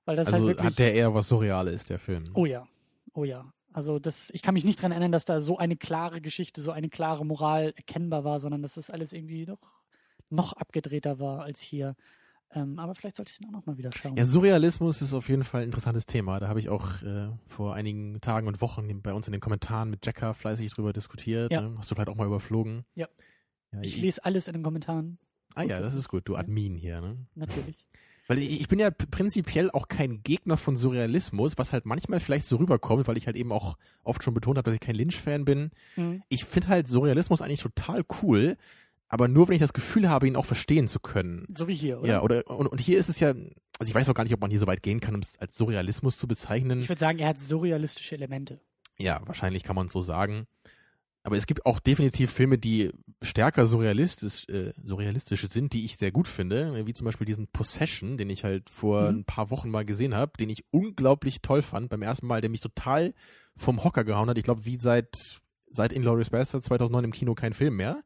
weil 0.05 0.15
das 0.15 0.27
Also 0.27 0.39
halt 0.39 0.47
wirklich... 0.47 0.65
hat 0.65 0.79
der 0.79 0.93
eher 0.93 1.13
was 1.13 1.27
Surreales, 1.29 1.85
der 1.85 1.99
Film. 1.99 2.29
Oh 2.35 2.45
ja, 2.45 2.67
oh 3.13 3.23
ja. 3.23 3.51
Also 3.73 3.99
das, 3.99 4.29
ich 4.33 4.41
kann 4.41 4.53
mich 4.53 4.63
nicht 4.63 4.79
daran 4.79 4.91
erinnern, 4.91 5.11
dass 5.11 5.25
da 5.25 5.39
so 5.39 5.57
eine 5.57 5.75
klare 5.75 6.21
Geschichte, 6.21 6.61
so 6.61 6.71
eine 6.71 6.89
klare 6.89 7.25
Moral 7.25 7.73
erkennbar 7.75 8.23
war, 8.23 8.39
sondern 8.39 8.61
dass 8.61 8.75
das 8.75 8.89
alles 8.89 9.13
irgendwie 9.13 9.45
doch 9.45 9.59
noch 10.29 10.53
abgedrehter 10.53 11.19
war 11.19 11.41
als 11.41 11.59
hier. 11.59 11.95
Ähm, 12.55 12.77
aber 12.77 12.93
vielleicht 12.93 13.15
sollte 13.15 13.31
ich 13.31 13.37
den 13.37 13.47
auch 13.47 13.51
noch 13.51 13.65
mal 13.65 13.77
wieder 13.77 13.91
schauen. 13.91 14.15
Ja, 14.15 14.25
Surrealismus 14.25 15.01
ist 15.01 15.13
auf 15.13 15.27
jeden 15.27 15.43
Fall 15.43 15.61
ein 15.61 15.65
interessantes 15.65 16.05
Thema. 16.05 16.39
Da 16.39 16.47
habe 16.47 16.59
ich 16.59 16.69
auch 16.69 17.01
äh, 17.01 17.29
vor 17.47 17.73
einigen 17.73 18.21
Tagen 18.21 18.47
und 18.47 18.61
Wochen 18.61 19.01
bei 19.01 19.13
uns 19.13 19.27
in 19.27 19.31
den 19.31 19.41
Kommentaren 19.41 19.89
mit 19.89 20.05
Jacker 20.05 20.33
fleißig 20.33 20.71
drüber 20.71 20.93
diskutiert. 20.93 21.51
Ja. 21.51 21.61
Ne? 21.61 21.75
Hast 21.77 21.89
du 21.89 21.95
vielleicht 21.95 22.09
auch 22.09 22.15
mal 22.15 22.27
überflogen? 22.27 22.85
Ja. 22.93 23.07
ja 23.71 23.81
ich 23.81 23.99
lese 23.99 24.23
alles 24.23 24.47
in 24.47 24.53
den 24.53 24.63
Kommentaren, 24.63 25.17
Ah 25.55 25.63
ja, 25.63 25.79
das 25.79 25.95
ist 25.95 26.09
gut. 26.09 26.27
Du. 26.27 26.35
Admin 26.35 26.75
hier, 26.75 27.01
ne? 27.01 27.17
natürlich. 27.35 27.85
Weil 28.27 28.39
ich, 28.39 28.61
ich 28.61 28.67
bin 28.67 28.79
ja 28.79 28.89
prinzipiell 28.89 29.69
auch 29.71 29.87
kein 29.87 30.23
Gegner 30.23 30.57
von 30.57 30.77
Surrealismus, 30.77 31.57
was 31.57 31.73
halt 31.73 31.85
manchmal 31.85 32.19
vielleicht 32.19 32.45
so 32.45 32.55
rüberkommt, 32.55 33.07
weil 33.07 33.17
ich 33.17 33.25
halt 33.25 33.35
eben 33.35 33.51
auch 33.51 33.77
oft 34.03 34.23
schon 34.23 34.33
betont 34.33 34.57
habe, 34.57 34.65
dass 34.65 34.75
ich 34.75 34.79
kein 34.79 34.95
Lynch-Fan 34.95 35.45
bin. 35.45 35.71
Mhm. 35.95 36.23
Ich 36.29 36.45
finde 36.45 36.69
halt 36.69 36.87
Surrealismus 36.87 37.41
eigentlich 37.41 37.61
total 37.61 38.03
cool, 38.21 38.55
aber 39.09 39.27
nur 39.27 39.47
wenn 39.47 39.55
ich 39.55 39.61
das 39.61 39.73
Gefühl 39.73 40.09
habe, 40.09 40.27
ihn 40.27 40.35
auch 40.35 40.45
verstehen 40.45 40.87
zu 40.87 40.99
können. 40.99 41.45
So 41.55 41.67
wie 41.67 41.75
hier, 41.75 41.99
oder? 41.99 42.07
Ja, 42.07 42.21
oder 42.21 42.49
und, 42.49 42.67
und 42.67 42.79
hier 42.79 42.97
ist 42.97 43.09
es 43.09 43.19
ja, 43.19 43.29
also 43.29 43.89
ich 43.89 43.93
weiß 43.93 44.09
auch 44.09 44.15
gar 44.15 44.23
nicht, 44.23 44.33
ob 44.33 44.41
man 44.41 44.49
hier 44.49 44.59
so 44.59 44.67
weit 44.67 44.81
gehen 44.81 45.01
kann, 45.01 45.15
um 45.15 45.21
es 45.21 45.37
als 45.37 45.57
Surrealismus 45.57 46.17
zu 46.17 46.27
bezeichnen. 46.27 46.81
Ich 46.81 46.89
würde 46.89 46.99
sagen, 46.99 47.19
er 47.19 47.27
hat 47.27 47.39
surrealistische 47.39 48.15
Elemente. 48.15 48.59
Ja, 48.97 49.21
wahrscheinlich 49.25 49.63
kann 49.63 49.75
man 49.75 49.87
es 49.87 49.93
so 49.93 50.01
sagen. 50.01 50.47
Aber 51.25 51.37
es 51.37 51.47
gibt 51.47 51.65
auch 51.65 51.79
definitiv 51.79 52.31
Filme, 52.31 52.57
die 52.57 52.91
stärker 53.21 53.65
surrealistisch, 53.65 54.45
äh, 54.49 54.73
surrealistisch 54.83 55.47
sind, 55.47 55.71
die 55.71 55.85
ich 55.85 55.95
sehr 55.97 56.11
gut 56.11 56.27
finde, 56.27 56.85
wie 56.85 56.93
zum 56.93 57.05
Beispiel 57.05 57.25
diesen 57.25 57.47
Possession, 57.47 58.17
den 58.17 58.29
ich 58.29 58.43
halt 58.43 58.69
vor 58.69 59.03
Mhm. 59.09 59.19
ein 59.19 59.23
paar 59.25 59.49
Wochen 59.49 59.69
mal 59.71 59.85
gesehen 59.85 60.15
habe, 60.15 60.33
den 60.37 60.49
ich 60.49 60.65
unglaublich 60.71 61.41
toll 61.41 61.61
fand 61.61 61.89
beim 61.89 62.01
ersten 62.01 62.27
Mal, 62.27 62.41
der 62.41 62.49
mich 62.49 62.59
total 62.59 63.13
vom 63.55 63.83
Hocker 63.85 64.03
gehauen 64.03 64.29
hat. 64.29 64.37
Ich 64.37 64.43
glaube, 64.43 64.65
wie 64.65 64.77
seit 64.79 65.15
seit 65.71 65.91
Inglourious 65.93 66.29
Basterds 66.29 66.65
2009 66.67 67.05
im 67.05 67.11
Kino 67.11 67.33
kein 67.35 67.53
Film 67.53 67.77
mehr. 67.77 68.03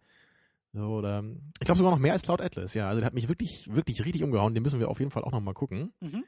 So, 0.73 0.81
Oder 0.81 1.23
ich 1.59 1.65
glaube 1.65 1.79
sogar 1.79 1.91
noch 1.91 1.99
mehr 1.99 2.13
als 2.13 2.21
Cloud 2.21 2.39
Atlas. 2.39 2.73
Ja, 2.75 2.87
also 2.87 2.99
der 3.01 3.07
hat 3.07 3.13
mich 3.15 3.27
wirklich 3.29 3.67
wirklich 3.69 4.05
richtig 4.05 4.23
umgehauen. 4.23 4.53
Den 4.53 4.61
müssen 4.63 4.79
wir 4.79 4.89
auf 4.89 4.99
jeden 4.99 5.11
Fall 5.11 5.23
auch 5.23 5.31
noch 5.31 5.41
mal 5.41 5.53
gucken. 5.53 5.91
Mhm. 6.01 6.23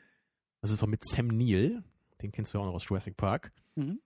Das 0.61 0.71
ist 0.71 0.81
auch 0.83 0.87
mit 0.87 1.05
Sam 1.07 1.27
Neill, 1.27 1.83
den 2.21 2.31
kennst 2.31 2.53
du 2.53 2.57
ja 2.57 2.63
auch 2.63 2.67
noch 2.67 2.73
aus 2.73 2.85
Jurassic 2.89 3.15
Park. 3.15 3.51
Mhm. 3.75 3.99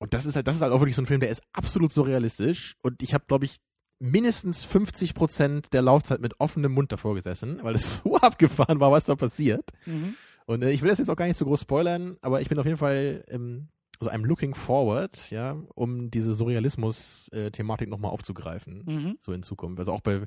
Und 0.00 0.12
das 0.14 0.26
ist 0.26 0.34
halt, 0.34 0.46
das 0.48 0.56
ist 0.56 0.62
halt 0.62 0.72
auch 0.72 0.80
wirklich 0.80 0.96
so 0.96 1.02
ein 1.02 1.06
Film, 1.06 1.20
der 1.20 1.28
ist 1.30 1.42
absolut 1.52 1.92
surrealistisch. 1.92 2.74
Und 2.82 3.02
ich 3.02 3.14
habe, 3.14 3.24
glaube 3.28 3.44
ich, 3.44 3.58
mindestens 4.00 4.64
50 4.64 5.14
Prozent 5.14 5.72
der 5.72 5.82
Laufzeit 5.82 6.20
mit 6.20 6.34
offenem 6.40 6.72
Mund 6.72 6.90
davor 6.90 7.14
gesessen, 7.14 7.60
weil 7.62 7.74
es 7.74 7.96
so 8.04 8.16
abgefahren 8.16 8.80
war, 8.80 8.90
was 8.90 9.04
da 9.04 9.14
passiert. 9.14 9.70
Mhm. 9.86 10.14
Und 10.46 10.62
äh, 10.64 10.70
ich 10.70 10.82
will 10.82 10.88
das 10.88 10.98
jetzt 10.98 11.10
auch 11.10 11.16
gar 11.16 11.26
nicht 11.26 11.36
so 11.36 11.44
groß 11.44 11.60
spoilern, 11.60 12.16
aber 12.22 12.40
ich 12.40 12.48
bin 12.48 12.58
auf 12.58 12.64
jeden 12.66 12.78
Fall 12.78 13.24
ähm, 13.28 13.68
also 14.00 14.10
I'm 14.10 14.24
looking 14.26 14.54
forward, 14.54 15.30
ja, 15.30 15.58
um 15.74 16.10
diese 16.10 16.32
Surrealismus-Thematik 16.32 17.88
nochmal 17.88 18.10
aufzugreifen, 18.10 18.82
Mhm. 18.86 19.18
so 19.20 19.32
in 19.32 19.42
Zukunft. 19.42 19.78
Also 19.78 19.92
auch 19.92 20.00
bei 20.00 20.22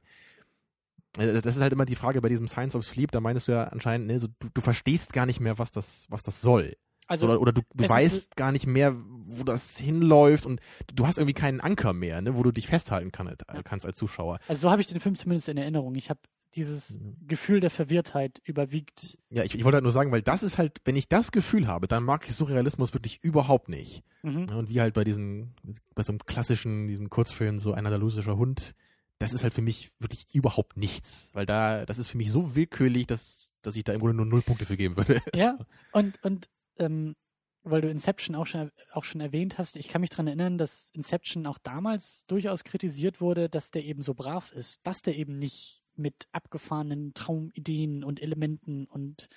äh, 1.17 1.33
das 1.41 1.55
ist 1.55 1.61
halt 1.61 1.73
immer 1.73 1.85
die 1.85 1.95
Frage 1.95 2.21
bei 2.21 2.29
diesem 2.29 2.47
Science 2.47 2.75
of 2.75 2.85
Sleep, 2.85 3.11
da 3.11 3.19
meinst 3.19 3.47
du 3.47 3.51
ja 3.53 3.63
anscheinend, 3.65 4.07
ne, 4.07 4.19
so, 4.19 4.27
du, 4.39 4.49
du 4.53 4.61
verstehst 4.61 5.13
gar 5.13 5.25
nicht 5.25 5.39
mehr, 5.39 5.57
was 5.57 5.71
das, 5.71 6.05
was 6.09 6.21
das 6.23 6.41
soll. 6.41 6.75
Also, 7.07 7.25
oder, 7.27 7.41
oder 7.41 7.51
du, 7.51 7.61
du 7.73 7.83
ist- 7.83 7.89
weißt 7.89 8.35
gar 8.35 8.51
nicht 8.51 8.65
mehr, 8.67 8.95
wo 9.25 9.43
das 9.43 9.77
hinläuft 9.77 10.45
und 10.45 10.59
du 10.93 11.05
hast 11.07 11.17
irgendwie 11.17 11.33
keinen 11.33 11.59
Anker 11.61 11.93
mehr, 11.93 12.21
ne, 12.21 12.35
wo 12.35 12.43
du 12.43 12.51
dich 12.51 12.67
festhalten 12.67 13.11
kann, 13.11 13.27
Ja. 13.27 13.61
kannst 13.63 13.85
als 13.85 13.97
Zuschauer. 13.97 14.39
also 14.47 14.61
so 14.63 14.71
habe 14.71 14.81
ich 14.81 14.87
den 14.87 14.99
Film 14.99 15.15
zumindest 15.15 15.49
in 15.49 15.57
Erinnerung. 15.57 15.95
Ich 15.95 16.09
habe 16.09 16.19
dieses 16.55 16.99
Mhm. 16.99 17.15
Gefühl 17.27 17.59
der 17.61 17.71
Verwirrtheit 17.71 18.39
überwiegt. 18.45 19.17
Ja, 19.31 19.43
ich, 19.43 19.55
ich 19.55 19.63
wollte 19.63 19.77
halt 19.77 19.83
nur 19.83 19.91
sagen, 19.91 20.11
weil 20.11 20.21
das 20.21 20.43
ist 20.43 20.57
halt, 20.59 20.81
wenn 20.85 20.95
ich 20.95 21.07
das 21.09 21.31
Gefühl 21.31 21.67
habe, 21.67 21.87
dann 21.87 22.03
mag 22.03 22.25
ich 22.27 22.35
Surrealismus 22.35 22.93
wirklich 22.93 23.19
überhaupt 23.23 23.69
nicht. 23.69 24.03
Mhm. 24.21 24.49
Und 24.49 24.69
wie 24.69 24.79
halt 24.79 24.93
bei 24.93 25.03
diesen, 25.03 25.55
bei 25.95 26.03
so 26.03 26.11
einem 26.11 26.19
klassischen, 26.19 26.85
diesem 26.87 27.09
Kurzfilm, 27.09 27.57
so 27.57 27.73
ein 27.73 27.85
andalusischer 27.87 28.37
Hund, 28.37 28.73
das 29.17 29.33
ist 29.33 29.41
halt 29.43 29.53
für 29.55 29.61
mich 29.63 29.89
wirklich 29.99 30.27
überhaupt 30.33 30.77
nichts. 30.77 31.29
Weil 31.33 31.45
da, 31.47 31.85
das 31.85 31.97
ist 31.97 32.07
für 32.09 32.17
mich 32.17 32.31
so 32.31 32.55
willkürlich, 32.55 33.07
dass, 33.07 33.49
dass 33.63 33.75
ich 33.75 33.83
da 33.83 33.93
im 33.93 33.99
Grunde 33.99 34.15
nur 34.17 34.25
null 34.27 34.41
Punkte 34.41 34.65
für 34.65 34.77
geben 34.77 34.95
würde. 34.95 35.21
Ja, 35.35 35.57
und, 35.91 36.23
und 36.23 36.49
ähm, 36.77 37.15
weil 37.63 37.81
du 37.81 37.89
Inception 37.89 38.35
auch 38.35 38.45
schon, 38.45 38.71
auch 38.91 39.05
schon 39.05 39.21
erwähnt 39.21 39.57
hast, 39.57 39.77
ich 39.77 39.87
kann 39.87 40.01
mich 40.01 40.09
daran 40.09 40.27
erinnern, 40.27 40.57
dass 40.57 40.89
Inception 40.93 41.45
auch 41.45 41.57
damals 41.57 42.25
durchaus 42.27 42.63
kritisiert 42.63 43.21
wurde, 43.21 43.49
dass 43.49 43.71
der 43.71 43.85
eben 43.85 44.01
so 44.01 44.13
brav 44.13 44.51
ist, 44.51 44.79
dass 44.83 45.01
der 45.01 45.15
eben 45.15 45.39
nicht 45.39 45.81
mit 45.95 46.27
abgefahrenen 46.31 47.13
Traumideen 47.13 48.03
und 48.03 48.21
Elementen 48.21 48.85
und 48.85 49.29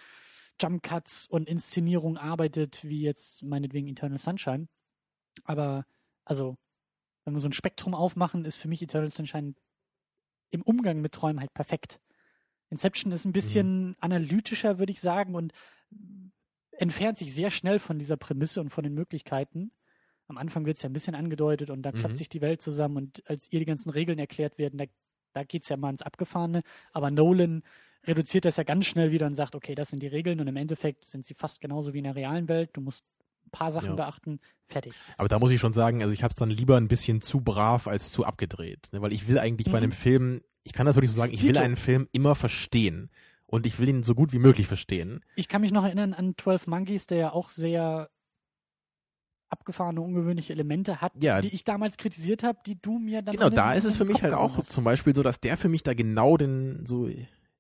Jump 0.61 0.83
Cuts 0.83 1.27
und 1.27 1.49
Inszenierung 1.49 2.17
arbeitet, 2.17 2.83
wie 2.83 3.03
jetzt 3.03 3.43
meinetwegen 3.43 3.89
Eternal 3.89 4.19
Sunshine. 4.19 4.69
Aber, 5.45 5.85
also, 6.25 6.57
wenn 7.25 7.35
wir 7.35 7.41
so 7.41 7.49
ein 7.49 7.53
Spektrum 7.53 7.95
aufmachen, 7.95 8.45
ist 8.45 8.57
für 8.57 8.69
mich 8.69 8.83
Eternal 8.83 9.11
Sunshine 9.11 9.55
im 10.51 10.63
Umgang 10.63 11.01
mit 11.01 11.13
Träumen 11.13 11.41
halt 11.41 11.53
perfekt. 11.53 12.01
Inception 12.71 13.13
ist 13.13 13.25
ein 13.25 13.33
bisschen 13.33 13.97
analytischer, 14.01 14.79
würde 14.79 14.93
ich 14.93 15.01
sagen, 15.01 15.35
und 15.35 15.53
entfernt 16.79 17.19
sich 17.19 17.33
sehr 17.35 17.51
schnell 17.51 17.79
von 17.79 17.99
dieser 17.99 18.17
Prämisse 18.17 18.61
und 18.61 18.71
von 18.71 18.85
den 18.85 18.95
Möglichkeiten. 18.95 19.71
Am 20.29 20.39
Anfang 20.39 20.67
wird 20.67 20.77
es 20.77 20.83
ja 20.83 20.89
ein 20.89 20.93
bisschen 20.93 21.15
angedeutet 21.15 21.71
und 21.71 21.83
da 21.83 21.93
Mhm. 21.93 21.99
klappt 21.99 22.17
sich 22.17 22.29
die 22.29 22.41
Welt 22.41 22.61
zusammen 22.63 22.97
und 22.97 23.23
als 23.29 23.47
ihr 23.53 23.61
die 23.61 23.67
ganzen 23.67 23.91
Regeln 23.91 24.19
erklärt 24.19 24.59
werden, 24.59 24.79
da, 24.79 24.85
da 25.33 25.45
geht 25.45 25.63
es 25.63 25.69
ja 25.69 25.77
mal 25.77 25.91
ins 25.91 26.03
Abgefahrene. 26.03 26.63
Aber 26.93 27.11
Nolan 27.11 27.63
reduziert 28.07 28.45
das 28.45 28.57
ja 28.57 28.65
ganz 28.65 28.87
schnell 28.87 29.11
wieder 29.13 29.27
und 29.27 29.35
sagt, 29.35 29.55
okay, 29.55 29.75
das 29.75 29.91
sind 29.91 30.03
die 30.03 30.07
Regeln 30.09 30.41
und 30.41 30.49
im 30.49 30.57
Endeffekt 30.57 31.05
sind 31.05 31.25
sie 31.27 31.35
fast 31.35 31.61
genauso 31.61 31.93
wie 31.95 31.99
in 31.99 32.05
der 32.05 32.17
realen 32.17 32.49
Welt. 32.49 32.71
Du 32.73 32.81
musst 32.81 33.05
ein 33.47 33.51
paar 33.51 33.71
Sachen 33.71 33.91
Ja. 33.91 33.95
beachten, 33.95 34.41
fertig. 34.69 34.93
Aber 35.17 35.29
da 35.29 35.39
muss 35.39 35.51
ich 35.53 35.61
schon 35.61 35.73
sagen, 35.73 36.03
also 36.03 36.13
ich 36.13 36.23
habe 36.25 36.31
es 36.33 36.37
dann 36.37 36.51
lieber 36.51 36.77
ein 36.77 36.89
bisschen 36.89 37.23
zu 37.23 37.41
brav 37.41 37.87
als 37.87 38.11
zu 38.11 38.25
abgedreht. 38.25 38.89
Ne? 38.93 39.01
Weil 39.03 39.13
ich 39.13 39.29
will 39.29 39.39
eigentlich 39.39 39.67
bei 39.67 39.79
Mhm. 39.79 39.85
einem 39.85 39.93
Film, 39.93 40.43
ich 40.65 40.73
kann 40.73 40.87
das 40.87 40.97
wirklich 40.97 41.11
so 41.13 41.17
sagen, 41.17 41.33
ich 41.33 41.43
will 41.43 41.53
Dito. 41.53 41.61
einen 41.65 41.77
Film 41.77 42.09
immer 42.11 42.35
verstehen. 42.35 43.11
Und 43.47 43.65
ich 43.67 43.79
will 43.79 43.89
ihn 43.89 44.03
so 44.03 44.15
gut 44.15 44.33
wie 44.33 44.39
möglich 44.41 44.67
verstehen. 44.67 45.21
Ich 45.37 45.49
kann 45.49 45.61
mich 45.61 45.71
noch 45.73 45.85
erinnern 45.85 46.15
an 46.15 46.35
12 46.37 46.67
Monkeys, 46.67 47.07
der 47.07 47.19
ja 47.19 47.33
auch 47.33 47.51
sehr 47.51 48.09
abgefahrene, 49.49 50.01
ungewöhnliche 50.01 50.53
Elemente 50.53 51.01
hat, 51.01 51.13
Ja. 51.23 51.41
die 51.41 51.55
ich 51.55 51.63
damals 51.65 51.97
kritisiert 51.97 52.43
habe, 52.43 52.59
die 52.67 52.81
du 52.81 52.99
mir 52.99 53.23
dann 53.23 53.37
Genau, 53.37 53.49
da 53.51 53.73
ist 53.75 53.85
es 53.85 53.97
für 53.97 54.05
mich 54.05 54.23
halt 54.23 54.35
auch 54.35 54.59
hast. 54.59 54.73
zum 54.73 54.83
Beispiel 54.83 55.15
so, 55.15 55.23
dass 55.23 55.39
der 55.41 55.57
für 55.57 55.69
mich 55.69 55.85
da 55.85 55.95
genau 55.95 56.37
den, 56.37 56.85
so, 56.85 57.07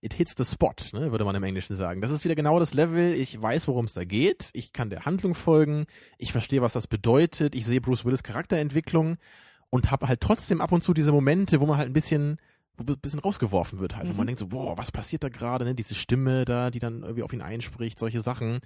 it 0.00 0.12
hits 0.12 0.34
the 0.36 0.44
spot, 0.44 0.74
ne, 0.92 1.12
würde 1.12 1.24
man 1.24 1.36
im 1.36 1.44
Englischen 1.44 1.76
sagen. 1.76 2.00
Das 2.00 2.10
ist 2.10 2.24
wieder 2.24 2.34
genau 2.34 2.58
das 2.58 2.74
Level, 2.74 3.14
ich 3.14 3.40
weiß, 3.40 3.68
worum 3.68 3.84
es 3.84 3.92
da 3.94 4.04
geht, 4.04 4.50
ich 4.52 4.72
kann 4.72 4.90
der 4.90 5.04
Handlung 5.04 5.36
folgen, 5.36 5.86
ich 6.18 6.32
verstehe, 6.32 6.60
was 6.60 6.72
das 6.72 6.88
bedeutet, 6.88 7.54
ich 7.54 7.64
sehe 7.64 7.80
Bruce 7.80 8.04
Willis 8.04 8.24
Charakterentwicklung 8.24 9.16
und 9.70 9.92
habe 9.92 10.08
halt 10.08 10.20
trotzdem 10.20 10.60
ab 10.60 10.72
und 10.72 10.82
zu 10.82 10.92
diese 10.92 11.12
Momente, 11.12 11.60
wo 11.60 11.66
man 11.66 11.78
halt 11.78 11.88
ein 11.90 11.92
bisschen, 11.92 12.38
ein 12.78 12.98
bisschen 13.00 13.20
rausgeworfen 13.20 13.78
wird 13.78 13.96
halt, 13.96 14.06
wo 14.08 14.12
Mhm. 14.12 14.16
man 14.18 14.26
denkt 14.26 14.40
so, 14.40 14.48
boah, 14.48 14.76
was 14.78 14.92
passiert 14.92 15.22
da 15.24 15.28
gerade, 15.28 15.64
ne, 15.64 15.74
diese 15.74 15.94
Stimme 15.94 16.44
da, 16.44 16.70
die 16.70 16.78
dann 16.78 17.02
irgendwie 17.02 17.22
auf 17.22 17.32
ihn 17.32 17.42
einspricht, 17.42 17.98
solche 17.98 18.20
Sachen. 18.20 18.60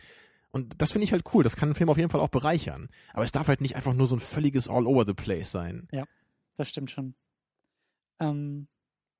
Und 0.53 0.81
das 0.83 0.91
finde 0.93 1.05
ich 1.05 1.13
halt 1.13 1.25
cool, 1.33 1.45
das 1.45 1.55
kann 1.57 1.69
einen 1.69 1.77
Film 1.77 1.91
auf 1.91 1.97
jeden 1.97 2.11
Fall 2.11 2.21
auch 2.21 2.29
bereichern. 2.29 2.89
Aber 3.13 3.25
es 3.25 3.31
darf 3.33 3.47
halt 3.49 3.61
nicht 3.61 3.77
einfach 3.77 3.95
nur 3.95 4.07
so 4.09 4.17
ein 4.17 4.21
völliges 4.21 4.69
All 4.69 4.87
over 4.87 5.07
the 5.07 5.15
place 5.15 5.53
sein. 5.53 5.89
Das 6.57 6.69
stimmt 6.69 6.91
schon. 6.91 7.15
Ähm, 8.19 8.67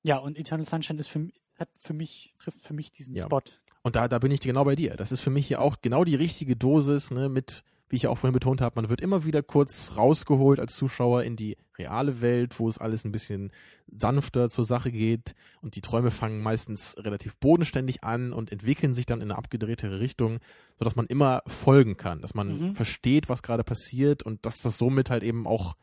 Ja, 0.03 0.17
und 0.17 0.37
Eternal 0.37 0.65
Sunshine 0.65 0.99
ist 0.99 1.07
für, 1.07 1.29
hat 1.57 1.69
für 1.77 1.93
mich, 1.93 2.33
trifft 2.39 2.61
für 2.61 2.73
mich 2.73 2.91
diesen 2.91 3.13
Ja. 3.15 3.23
Spot. 3.25 3.41
Und 3.83 3.95
da, 3.95 4.07
da 4.07 4.19
bin 4.19 4.31
ich 4.31 4.39
genau 4.41 4.63
bei 4.63 4.75
dir. 4.75 4.95
Das 4.95 5.11
ist 5.11 5.21
für 5.21 5.29
mich 5.29 5.47
hier 5.47 5.61
auch 5.61 5.77
genau 5.81 6.03
die 6.03 6.15
richtige 6.15 6.55
Dosis, 6.55 7.11
ne, 7.11 7.29
mit, 7.29 7.63
wie 7.91 7.97
ich 7.97 8.03
ja 8.03 8.09
auch 8.09 8.17
vorhin 8.17 8.33
betont 8.33 8.61
habe, 8.61 8.81
man 8.81 8.89
wird 8.89 9.01
immer 9.01 9.25
wieder 9.25 9.43
kurz 9.43 9.93
rausgeholt 9.97 10.59
als 10.59 10.73
Zuschauer 10.75 11.23
in 11.23 11.35
die 11.35 11.57
reale 11.77 12.21
Welt, 12.21 12.57
wo 12.59 12.67
es 12.69 12.77
alles 12.77 13.03
ein 13.05 13.11
bisschen 13.11 13.51
sanfter 13.87 14.49
zur 14.49 14.65
Sache 14.65 14.91
geht 14.91 15.35
und 15.61 15.75
die 15.75 15.81
Träume 15.81 16.09
fangen 16.11 16.41
meistens 16.41 16.95
relativ 16.97 17.37
bodenständig 17.37 18.03
an 18.03 18.31
und 18.33 18.51
entwickeln 18.51 18.93
sich 18.93 19.05
dann 19.05 19.19
in 19.19 19.29
eine 19.29 19.37
abgedrehtere 19.37 19.99
Richtung, 19.99 20.39
sodass 20.79 20.95
man 20.95 21.05
immer 21.07 21.43
folgen 21.47 21.97
kann, 21.97 22.21
dass 22.21 22.33
man 22.33 22.67
Mhm. 22.69 22.73
versteht, 22.73 23.27
was 23.29 23.43
gerade 23.43 23.63
passiert 23.65 24.23
und 24.23 24.45
dass 24.45 24.61
das 24.61 24.77
somit 24.77 25.09
halt 25.09 25.23
eben 25.23 25.45
auch, 25.45 25.75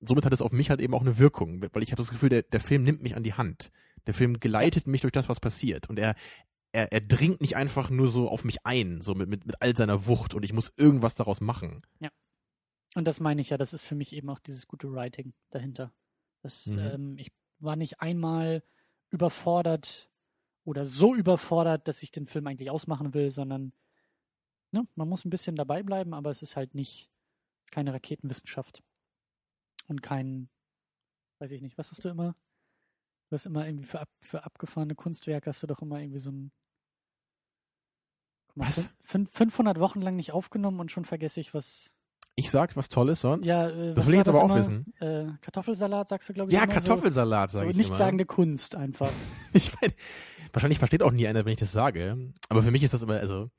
somit 0.00 0.26
hat 0.26 0.32
es 0.34 0.42
auf 0.42 0.52
mich 0.52 0.68
halt 0.70 0.80
eben 0.82 0.94
auch 0.94 1.00
eine 1.00 1.18
Wirkung, 1.18 1.62
weil 1.72 1.82
ich 1.82 1.90
habe 1.92 2.02
das 2.02 2.10
Gefühl, 2.10 2.28
der, 2.28 2.42
der 2.42 2.60
Film 2.60 2.82
nimmt 2.82 3.02
mich 3.02 3.16
an 3.16 3.22
die 3.22 3.32
Hand. 3.34 3.70
Der 4.06 4.14
Film 4.14 4.38
geleitet 4.38 4.86
mich 4.86 5.00
durch 5.00 5.12
das, 5.12 5.28
was 5.30 5.40
passiert 5.40 5.88
und 5.88 5.98
er, 5.98 6.14
er, 6.76 6.92
er 6.92 7.00
dringt 7.00 7.40
nicht 7.40 7.56
einfach 7.56 7.88
nur 7.88 8.08
so 8.08 8.28
auf 8.28 8.44
mich 8.44 8.58
ein, 8.64 9.00
so 9.00 9.14
mit, 9.14 9.28
mit, 9.30 9.46
mit 9.46 9.62
all 9.62 9.74
seiner 9.74 10.06
Wucht 10.06 10.34
und 10.34 10.44
ich 10.44 10.52
muss 10.52 10.72
irgendwas 10.76 11.14
daraus 11.14 11.40
machen. 11.40 11.82
Und 12.94 13.04
das 13.06 13.20
meine 13.20 13.40
ich 13.42 13.50
ja, 13.50 13.58
das 13.58 13.74
ist 13.74 13.82
für 13.82 13.94
mich 13.94 14.14
eben 14.14 14.30
auch 14.30 14.38
dieses 14.38 14.66
gute 14.66 14.90
Writing 14.92 15.34
dahinter. 15.50 15.92
Das, 16.42 16.66
Mhm. 16.66 16.78
ähm, 16.78 17.18
ich 17.18 17.30
war 17.58 17.76
nicht 17.76 18.00
einmal 18.00 18.62
überfordert 19.10 20.10
oder 20.64 20.86
so 20.86 21.14
überfordert, 21.14 21.88
dass 21.88 22.02
ich 22.02 22.10
den 22.10 22.26
Film 22.26 22.46
eigentlich 22.46 22.70
ausmachen 22.70 23.12
will, 23.14 23.30
sondern 23.30 23.72
ne, 24.72 24.86
man 24.94 25.08
muss 25.08 25.24
ein 25.24 25.30
bisschen 25.30 25.56
dabei 25.56 25.82
bleiben, 25.82 26.14
aber 26.14 26.30
es 26.30 26.42
ist 26.42 26.56
halt 26.56 26.74
nicht 26.74 27.10
keine 27.70 27.92
Raketenwissenschaft 27.92 28.82
und 29.88 30.02
kein, 30.02 30.48
weiß 31.38 31.50
ich 31.50 31.62
nicht, 31.62 31.76
was 31.78 31.90
hast 31.90 32.04
du 32.04 32.08
immer? 32.08 32.34
Du 33.28 33.34
hast 33.34 33.46
immer 33.46 33.66
irgendwie 33.66 33.86
für, 33.86 34.00
ab, 34.00 34.08
für 34.22 34.44
abgefahrene 34.44 34.94
Kunstwerke 34.94 35.50
hast 35.50 35.62
du 35.62 35.66
doch 35.66 35.82
immer 35.82 36.00
irgendwie 36.00 36.20
so 36.20 36.30
ein 36.30 36.52
Guck 38.56 38.64
mal, 38.64 38.68
Was? 38.68 38.90
fün- 39.06 39.26
500 39.30 39.78
Wochen 39.80 40.00
lang 40.00 40.16
nicht 40.16 40.32
aufgenommen 40.32 40.80
und 40.80 40.90
schon 40.90 41.04
vergesse 41.04 41.40
ich, 41.40 41.52
was 41.54 41.90
Ich 42.36 42.50
sag 42.50 42.74
was 42.76 42.88
Tolles 42.88 43.20
sonst. 43.20 43.46
ja, 43.46 43.68
äh, 43.68 43.94
Das 43.94 44.06
will 44.06 44.14
ich 44.14 44.18
jetzt 44.18 44.28
aber 44.28 44.40
auch 44.40 44.46
immer? 44.46 44.56
wissen. 44.56 44.92
Äh, 45.00 45.26
Kartoffelsalat 45.42 46.08
sagst 46.08 46.28
du, 46.28 46.32
glaube 46.32 46.50
ich. 46.50 46.56
Ja, 46.56 46.64
immer 46.64 46.72
Kartoffelsalat, 46.72 47.50
so, 47.50 47.58
sage 47.58 47.66
so 47.66 47.70
ich 47.72 47.76
nichtssagende 47.76 48.24
Kunst 48.26 48.74
einfach. 48.74 49.10
Ich 49.52 49.72
meine, 49.80 49.92
wahrscheinlich 50.52 50.78
versteht 50.78 51.02
auch 51.02 51.12
nie 51.12 51.26
einer, 51.26 51.44
wenn 51.44 51.52
ich 51.52 51.58
das 51.60 51.72
sage. 51.72 52.32
Aber 52.48 52.62
für 52.62 52.70
mich 52.70 52.82
ist 52.82 52.92
das 52.94 53.02
immer, 53.02 53.14
also, 53.20 53.50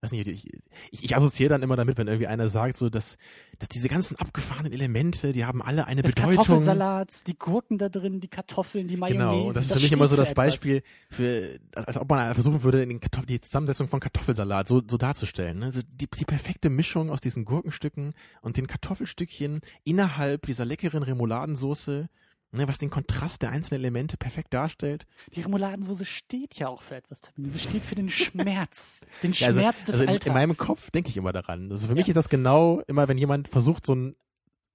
weiß 0.00 0.12
nicht, 0.12 0.28
ich, 0.28 0.46
ich, 0.92 1.04
ich 1.04 1.16
assoziiere 1.16 1.50
dann 1.50 1.62
immer 1.62 1.74
damit, 1.74 1.98
wenn 1.98 2.06
irgendwie 2.06 2.28
einer 2.28 2.48
sagt, 2.48 2.76
so, 2.76 2.88
dass, 2.88 3.18
dass 3.58 3.68
diese 3.68 3.88
ganzen 3.88 4.16
abgefahrenen 4.16 4.72
Elemente, 4.72 5.32
die 5.32 5.44
haben 5.44 5.60
alle 5.60 5.86
eine 5.86 6.02
Des 6.02 6.14
Bedeutung. 6.14 6.36
Kartoffelsalats, 6.36 7.24
die 7.24 7.36
Gurken 7.36 7.78
da 7.78 7.88
drin, 7.88 8.20
die 8.20 8.28
Kartoffeln, 8.28 8.86
die 8.86 8.96
Mayonnaise. 8.96 9.30
Genau, 9.30 9.48
und 9.48 9.56
das 9.56 9.64
ist 9.66 9.72
für 9.72 9.80
mich 9.80 9.92
immer 9.92 10.06
so 10.06 10.14
das 10.14 10.30
etwas. 10.30 10.44
Beispiel 10.44 10.82
für, 11.10 11.58
als 11.74 11.96
ob 11.96 12.08
man 12.08 12.32
versuchen 12.34 12.62
würde, 12.62 12.86
den 12.86 13.00
Kartoff- 13.00 13.26
die 13.26 13.40
Zusammensetzung 13.40 13.88
von 13.88 13.98
Kartoffelsalat 13.98 14.68
so, 14.68 14.82
so 14.86 14.96
darzustellen. 14.96 15.58
Ne? 15.58 15.64
Also 15.66 15.80
die, 15.82 16.06
die 16.06 16.24
perfekte 16.24 16.70
Mischung 16.70 17.10
aus 17.10 17.20
diesen 17.20 17.44
Gurkenstücken 17.44 18.14
und 18.40 18.56
den 18.56 18.68
Kartoffelstückchen 18.68 19.60
innerhalb 19.82 20.46
dieser 20.46 20.64
leckeren 20.64 21.02
Remouladensoße, 21.02 22.08
was 22.52 22.78
den 22.78 22.90
Kontrast 22.90 23.42
der 23.42 23.50
einzelnen 23.50 23.80
Elemente 23.82 24.16
perfekt 24.16 24.54
darstellt. 24.54 25.06
Die 25.34 25.42
Remouladensoße 25.42 26.04
steht 26.04 26.54
ja 26.58 26.68
auch 26.68 26.82
für 26.82 26.96
etwas, 26.96 27.20
Tamino. 27.20 27.52
Sie 27.52 27.58
steht 27.58 27.82
für 27.82 27.94
den 27.94 28.08
Schmerz. 28.08 29.00
Den 29.22 29.32
Ja, 29.32 29.48
also, 29.48 29.60
Schmerz 29.60 29.84
des 29.84 29.94
also 29.94 30.04
in, 30.04 30.08
Alltags. 30.10 30.26
in 30.26 30.32
meinem 30.32 30.56
Kopf 30.56 30.90
denke 30.90 31.10
ich 31.10 31.16
immer 31.16 31.32
daran. 31.32 31.70
Also 31.70 31.88
für 31.88 31.94
mich 31.94 32.06
Ja. 32.06 32.12
ist 32.12 32.16
das 32.16 32.28
genau 32.28 32.80
immer, 32.86 33.06
wenn 33.08 33.18
jemand 33.18 33.48
versucht, 33.48 33.84
so 33.84 33.94
ein 33.94 34.16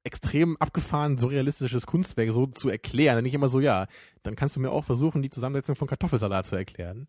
extrem 0.04 0.58
abgefahren 0.58 1.18
surrealistisches 1.18 1.86
Kunstwerk 1.88 2.30
so 2.32 2.46
zu 2.46 2.70
erklären, 2.70 3.16
dann 3.16 3.24
nicht 3.24 3.34
immer 3.36 3.48
so, 3.48 3.60
ja, 3.62 3.88
dann 4.22 4.36
kannst 4.36 4.56
du 4.56 4.60
mir 4.60 4.70
auch 4.72 4.84
versuchen, 4.84 5.22
die 5.22 5.30
Zusammensetzung 5.30 5.76
von 5.76 5.88
Kartoffelsalat 5.88 6.46
zu 6.46 6.56
erklären. 6.56 7.08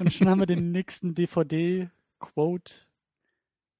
Und 0.00 0.12
schon 0.12 0.28
haben 0.28 0.40
wir 0.40 0.46
den 0.46 0.70
nächsten 0.72 1.14
DVD-Quote. 1.14 2.72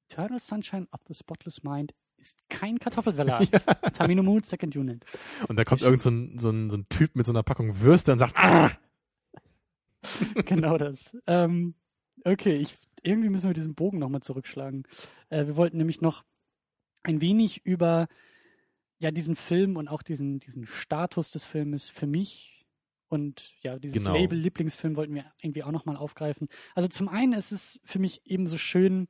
Eternal 0.09 0.41
Sunshine 0.41 0.87
of 0.93 1.01
the 1.09 1.15
Spotless 1.15 1.63
Mind 1.63 1.93
ist 2.23 2.39
kein 2.49 2.79
Kartoffelsalat. 2.79 3.49
Tamino 3.95 4.23
Mood, 4.23 4.47
Second 4.47 4.77
Unit. 4.77 5.05
Und 5.49 5.57
da 5.57 5.65
kommt 5.65 5.83
irgend 5.83 6.03
so 6.03 6.11
ein, 6.11 6.39
so, 6.39 6.51
ein, 6.51 6.71
so 6.71 6.77
ein 6.77 6.89
Typ 6.89 7.17
mit 7.17 7.27
so 7.27 7.33
einer 7.33 7.43
Packung 7.43 7.81
Würste 7.81 8.13
und 8.13 8.19
sagt, 8.19 8.37
ah! 8.37 8.71
genau 10.47 10.79
das. 10.79 11.17
Ähm, 11.27 11.75
okay, 12.25 12.57
ich, 12.57 12.75
irgendwie 13.03 13.29
müssen 13.29 13.49
wir 13.49 13.55
diesen 13.55 13.75
Bogen 13.75 13.99
nochmal 13.99 14.23
zurückschlagen. 14.23 14.85
Äh, 15.29 15.47
wir 15.47 15.57
wollten 15.57 15.77
nämlich 15.77 16.01
noch 16.01 16.25
ein 17.03 17.21
wenig 17.21 17.67
über 17.67 18.09
ja 18.99 19.11
diesen 19.11 19.37
Film 19.37 19.77
und 19.77 19.89
auch 19.89 20.03
diesen, 20.03 20.39
diesen 20.39 20.67
Status 20.67 21.31
des 21.31 21.45
Filmes 21.45 21.91
für 21.91 22.07
mich 22.07 22.65
und 23.09 23.53
ja, 23.63 23.79
dieses 23.79 23.99
Genau. 23.99 24.15
Label 24.15 24.39
Lieblingsfilm 24.39 24.97
wollten 24.97 25.15
wir 25.15 25.27
irgendwie 25.43 25.65
auch 25.65 25.73
nochmal 25.73 25.97
aufgreifen. 25.97 26.49
Also 26.75 26.89
zum 26.89 27.09
einen 27.09 27.35
ist 27.35 27.53
es 27.53 27.81
für 27.85 27.99
mich 27.99 28.23
eben 28.25 28.47
so 28.47 28.57
schön, 28.57 29.09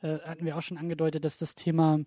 äh, 0.00 0.18
hatten 0.20 0.44
wir 0.44 0.56
auch 0.56 0.62
schon 0.62 0.78
angedeutet, 0.78 1.24
dass 1.24 1.38
das 1.38 1.54
Thema 1.54 2.00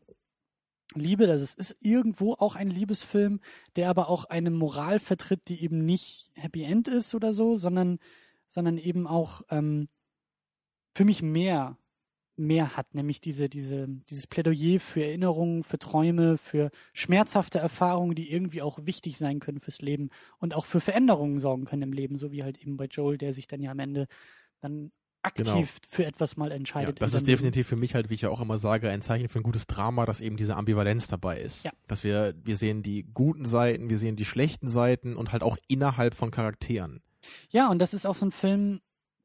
Liebe, 0.95 1.27
dass 1.27 1.41
es 1.41 1.53
ist 1.53 1.77
irgendwo 1.81 2.33
auch 2.33 2.55
ein 2.55 2.69
Liebesfilm, 2.69 3.41
der 3.75 3.89
aber 3.89 4.09
auch 4.09 4.25
eine 4.25 4.49
Moral 4.49 4.99
vertritt, 4.99 5.41
die 5.47 5.61
eben 5.63 5.85
nicht 5.85 6.31
Happy 6.35 6.63
End 6.63 6.87
ist 6.87 7.13
oder 7.13 7.33
so, 7.33 7.57
sondern, 7.57 7.99
sondern 8.49 8.77
eben 8.77 9.05
auch 9.05 9.43
ähm, 9.49 9.87
für 10.95 11.05
mich 11.05 11.21
mehr, 11.21 11.77
mehr 12.35 12.75
hat, 12.75 12.95
nämlich 12.95 13.21
diese, 13.21 13.49
diese, 13.49 13.87
dieses 14.09 14.25
Plädoyer 14.25 14.79
für 14.79 15.03
Erinnerungen, 15.03 15.63
für 15.63 15.77
Träume, 15.77 16.37
für 16.37 16.71
schmerzhafte 16.93 17.59
Erfahrungen, 17.59 18.15
die 18.15 18.31
irgendwie 18.31 18.61
auch 18.61 18.85
wichtig 18.85 19.17
sein 19.17 19.39
können 19.39 19.59
fürs 19.59 19.81
Leben 19.81 20.09
und 20.39 20.55
auch 20.55 20.65
für 20.65 20.79
Veränderungen 20.79 21.39
sorgen 21.39 21.65
können 21.65 21.83
im 21.83 21.93
Leben, 21.93 22.17
so 22.17 22.31
wie 22.31 22.43
halt 22.43 22.57
eben 22.57 22.77
bei 22.77 22.85
Joel, 22.85 23.17
der 23.17 23.33
sich 23.33 23.47
dann 23.47 23.61
ja 23.61 23.71
am 23.71 23.79
Ende 23.79 24.07
dann 24.61 24.91
aktiv 25.21 25.45
Genau. 25.45 25.65
für 25.87 26.05
etwas 26.05 26.37
mal 26.37 26.49
Ja, 26.49 26.55
entscheidet. 26.55 27.01
das 27.01 27.11
in 27.13 27.17
ist 27.17 27.27
definitiv 27.27 27.67
für 27.67 27.75
mich 27.75 27.93
halt, 27.95 28.09
wie 28.09 28.13
ich 28.13 28.21
ja 28.21 28.29
auch 28.29 28.41
immer 28.41 28.57
sage, 28.57 28.89
ein 28.89 29.01
Zeichen 29.01 29.27
für 29.27 29.39
ein 29.39 29.43
gutes 29.43 29.67
Drama, 29.67 30.05
dass 30.05 30.21
eben 30.21 30.37
diese 30.37 30.55
Ambivalenz 30.55 31.07
dabei 31.07 31.39
ist. 31.41 31.65
Ja. 31.65 31.71
Dass 31.87 32.03
wir, 32.03 32.33
wir 32.43 32.55
sehen 32.55 32.83
die 32.83 33.03
guten 33.13 33.45
Seiten, 33.45 33.89
wir 33.89 33.97
sehen 33.97 34.15
die 34.15 34.25
schlechten 34.25 34.69
Seiten 34.69 35.15
und 35.15 35.31
halt 35.31 35.43
auch 35.43 35.57
innerhalb 35.67 36.13
von 36.15 36.31
Charakteren. 36.31 37.01
Ja, 37.49 37.69
und 37.69 37.79
das 37.79 37.93
ist 37.93 38.05
auch 38.05 38.15
so 38.15 38.25
ein 38.25 38.31
Film, 38.31 38.79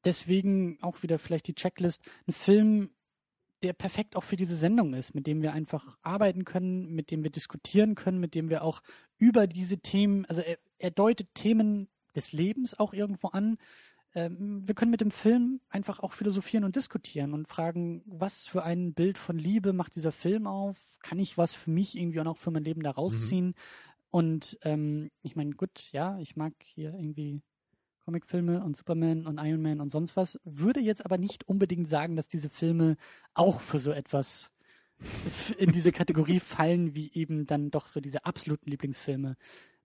deswegen 0.04 0.78
auch 0.82 1.02
wieder 1.02 1.18
vielleicht 1.18 1.46
die 1.46 1.54
Checklist, 1.54 2.02
ein 2.26 2.32
Film, 2.32 2.90
der 3.62 3.72
perfekt 3.72 4.16
auch 4.16 4.24
für 4.24 4.36
diese 4.36 4.56
Sendung 4.56 4.92
ist, 4.94 5.14
mit 5.14 5.26
dem 5.26 5.40
wir 5.40 5.52
einfach 5.54 5.96
arbeiten 6.02 6.44
können, 6.44 6.92
mit 6.94 7.10
dem 7.10 7.22
wir 7.22 7.30
diskutieren 7.30 7.94
können, 7.94 8.18
mit 8.20 8.34
dem 8.34 8.50
wir 8.50 8.62
auch 8.62 8.82
über 9.16 9.46
diese 9.46 9.78
Themen, 9.78 10.26
also 10.26 10.42
er, 10.42 10.58
er 10.78 10.90
deutet 10.90 11.34
Themen 11.34 11.88
des 12.14 12.32
Lebens 12.32 12.78
auch 12.78 12.92
irgendwo 12.92 13.28
an. 13.28 13.56
Ähm, 14.14 14.66
wir 14.66 14.74
können 14.74 14.90
mit 14.90 15.00
dem 15.00 15.10
Film 15.10 15.60
einfach 15.68 16.00
auch 16.00 16.12
philosophieren 16.12 16.64
und 16.64 16.76
diskutieren 16.76 17.32
und 17.32 17.48
fragen, 17.48 18.02
was 18.06 18.46
für 18.46 18.62
ein 18.62 18.94
Bild 18.94 19.18
von 19.18 19.38
Liebe 19.38 19.72
macht 19.72 19.96
dieser 19.96 20.12
Film 20.12 20.46
auf? 20.46 20.76
Kann 21.02 21.18
ich 21.18 21.36
was 21.36 21.54
für 21.54 21.70
mich 21.70 21.96
irgendwie 21.98 22.20
auch 22.20 22.24
noch 22.24 22.38
für 22.38 22.50
mein 22.50 22.64
Leben 22.64 22.82
da 22.82 22.92
rausziehen? 22.92 23.54
Und 24.10 24.58
ähm, 24.62 25.10
ich 25.22 25.34
meine, 25.34 25.54
gut, 25.54 25.90
ja, 25.90 26.18
ich 26.20 26.36
mag 26.36 26.52
hier 26.62 26.94
irgendwie 26.94 27.42
Comicfilme 28.04 28.62
und 28.62 28.76
Superman 28.76 29.26
und 29.26 29.38
Iron 29.38 29.62
Man 29.62 29.80
und 29.80 29.90
sonst 29.90 30.16
was, 30.16 30.38
würde 30.44 30.80
jetzt 30.80 31.04
aber 31.04 31.18
nicht 31.18 31.48
unbedingt 31.48 31.88
sagen, 31.88 32.16
dass 32.16 32.28
diese 32.28 32.50
Filme 32.50 32.96
auch 33.32 33.60
für 33.60 33.78
so 33.78 33.90
etwas 33.90 34.52
in 35.58 35.72
diese 35.72 35.90
Kategorie 35.90 36.38
fallen, 36.38 36.94
wie 36.94 37.12
eben 37.12 37.46
dann 37.46 37.70
doch 37.70 37.86
so 37.86 38.00
diese 38.00 38.24
absoluten 38.24 38.70
Lieblingsfilme, 38.70 39.36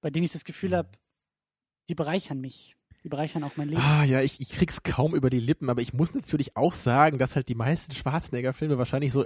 bei 0.02 0.10
denen 0.10 0.26
ich 0.26 0.34
das 0.34 0.46
Gefühl 0.46 0.76
habe, 0.76 0.90
die 1.88 1.96
bereichern 1.96 2.40
mich. 2.40 2.76
Die 3.04 3.10
bereichern 3.10 3.44
auch 3.44 3.56
mein 3.56 3.70
Leben. 3.70 3.82
Ah, 3.82 4.04
ja, 4.04 4.22
ich, 4.22 4.42
ich 4.42 4.50
krieg's 4.50 4.84
kaum 4.84 5.16
über 5.16 5.30
die 5.30 5.40
Lippen, 5.40 5.70
aber 5.70 5.82
ich 5.82 5.94
muss 5.94 6.14
natürlich 6.14 6.58
auch 6.58 6.74
sagen, 6.74 7.18
dass 7.18 7.36
halt 7.36 7.48
die 7.48 7.56
meisten 7.56 7.94
Schwarzenegger-Filme 7.94 8.78
wahrscheinlich 8.78 9.12
so 9.12 9.26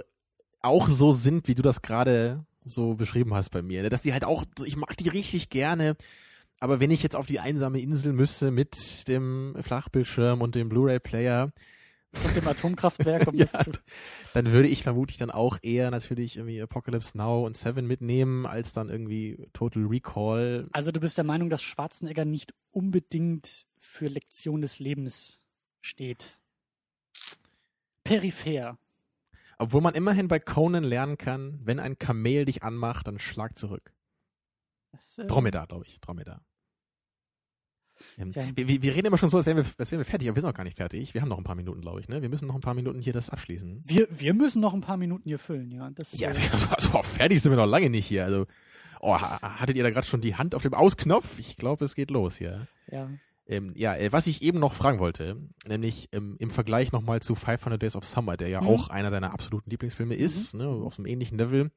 auch 0.62 0.88
so 0.88 1.12
sind, 1.12 1.48
wie 1.48 1.54
du 1.54 1.62
das 1.62 1.82
gerade 1.82 2.44
so 2.64 2.94
beschrieben 2.94 3.34
hast 3.34 3.50
bei 3.50 3.62
mir. 3.62 3.82
ne? 3.82 3.90
Dass 3.90 4.02
die 4.02 4.12
halt 4.12 4.24
auch, 4.24 4.44
ich 4.64 4.76
mag 4.76 4.96
die 4.96 5.08
richtig 5.08 5.50
gerne, 5.50 5.96
aber 6.60 6.80
wenn 6.80 6.90
ich 6.90 7.02
jetzt 7.02 7.16
auf 7.16 7.26
die 7.26 7.40
einsame 7.40 7.80
Insel 7.80 8.12
müsste 8.12 8.50
mit 8.50 9.06
dem 9.08 9.54
Flachbildschirm 9.60 10.40
und 10.40 10.54
dem 10.54 10.68
Blu-ray-Player, 10.68 11.52
Mit 12.22 12.36
dem 12.36 12.48
Atomkraftwerk, 12.48 13.26
um 13.26 13.34
Ja, 13.34 13.46
das 13.46 13.64
zu. 13.64 13.72
dann 14.32 14.52
würde 14.52 14.68
ich 14.68 14.82
vermutlich 14.82 15.18
dann 15.18 15.30
auch 15.30 15.58
eher 15.62 15.90
natürlich 15.90 16.36
irgendwie 16.36 16.60
Apocalypse 16.60 17.16
Now 17.16 17.44
und 17.44 17.56
Seven 17.56 17.86
mitnehmen, 17.86 18.46
als 18.46 18.72
dann 18.72 18.88
irgendwie 18.88 19.48
Total 19.52 19.84
Recall. 19.84 20.68
Also 20.72 20.92
du 20.92 21.00
bist 21.00 21.16
der 21.18 21.24
Meinung, 21.24 21.50
dass 21.50 21.62
Schwarzenegger 21.62 22.24
nicht 22.24 22.54
unbedingt 22.70 23.66
für 23.78 24.08
Lektion 24.08 24.60
des 24.60 24.78
Lebens 24.78 25.40
steht. 25.80 26.38
Peripher. 28.04 28.78
Obwohl 29.58 29.80
man 29.80 29.94
immerhin 29.94 30.28
bei 30.28 30.38
Conan 30.38 30.84
lernen 30.84 31.16
kann, 31.16 31.60
wenn 31.62 31.80
ein 31.80 31.98
Kamel 31.98 32.44
dich 32.44 32.62
anmacht, 32.62 33.06
dann 33.06 33.18
schlag 33.18 33.56
zurück. 33.56 33.94
Das, 34.92 35.18
äh, 35.18 35.26
Dromedar, 35.26 35.66
glaube 35.66 35.84
ich. 35.86 36.00
Dromedar. 36.00 36.44
Ähm, 38.18 38.32
wir, 38.34 38.68
wir 38.68 38.82
wir 38.82 38.94
reden 38.94 39.06
immer 39.06 39.18
schon 39.18 39.28
so, 39.28 39.36
als 39.36 39.46
wären, 39.46 39.56
wir, 39.58 39.64
als 39.78 39.90
wären 39.90 40.00
wir 40.00 40.04
fertig, 40.04 40.28
aber 40.28 40.36
wir 40.36 40.40
sind 40.40 40.48
noch 40.50 40.54
gar 40.56 40.64
nicht 40.64 40.76
fertig. 40.76 41.14
Wir 41.14 41.20
haben 41.22 41.28
noch 41.28 41.38
ein 41.38 41.44
paar 41.44 41.54
Minuten, 41.54 41.80
glaube 41.80 42.00
ich. 42.00 42.08
Ne? 42.08 42.22
Wir 42.22 42.28
müssen 42.28 42.46
noch 42.46 42.54
ein 42.54 42.60
paar 42.60 42.74
Minuten 42.74 43.00
hier 43.00 43.12
das 43.12 43.30
abschließen. 43.30 43.82
Wir, 43.84 44.06
wir 44.10 44.34
müssen 44.34 44.60
noch 44.60 44.74
ein 44.74 44.80
paar 44.80 44.96
Minuten 44.96 45.28
hier 45.28 45.38
füllen, 45.38 45.70
ja. 45.72 45.90
Das, 45.90 46.12
Ja, 46.18 46.30
äh, 46.30 46.34
also, 46.70 47.02
fertig 47.02 47.40
sind 47.42 47.52
wir 47.52 47.56
noch 47.56 47.66
lange 47.66 47.90
nicht 47.90 48.06
hier. 48.06 48.24
Also, 48.24 48.46
oh, 49.00 49.14
ha- 49.20 49.40
hattet 49.60 49.76
ihr 49.76 49.82
da 49.82 49.90
gerade 49.90 50.06
schon 50.06 50.20
die 50.20 50.34
Hand 50.36 50.54
auf 50.54 50.62
dem 50.62 50.74
Ausknopf? 50.74 51.38
Ich 51.38 51.56
glaube, 51.56 51.84
es 51.84 51.94
geht 51.94 52.10
los 52.10 52.36
hier. 52.36 52.66
ja. 52.90 53.08
Ähm, 53.46 53.74
ja, 53.76 53.94
äh, 53.94 54.10
was 54.10 54.26
ich 54.26 54.40
eben 54.40 54.58
noch 54.58 54.72
fragen 54.72 55.00
wollte, 55.00 55.36
nämlich 55.68 56.08
ähm, 56.12 56.36
im 56.38 56.50
Vergleich 56.50 56.92
nochmal 56.92 57.20
zu 57.20 57.34
500 57.34 57.82
Days 57.82 57.94
of 57.94 58.08
Summer, 58.08 58.38
der 58.38 58.48
ja 58.48 58.62
Mhm. 58.62 58.68
auch 58.68 58.88
einer 58.88 59.10
deiner 59.10 59.34
absoluten 59.34 59.68
Lieblingsfilme 59.68 60.14
ist, 60.14 60.54
ne, 60.54 60.66
auf 60.66 60.98
einem 60.98 61.04
ähnlichen 61.04 61.36
Level. 61.36 61.70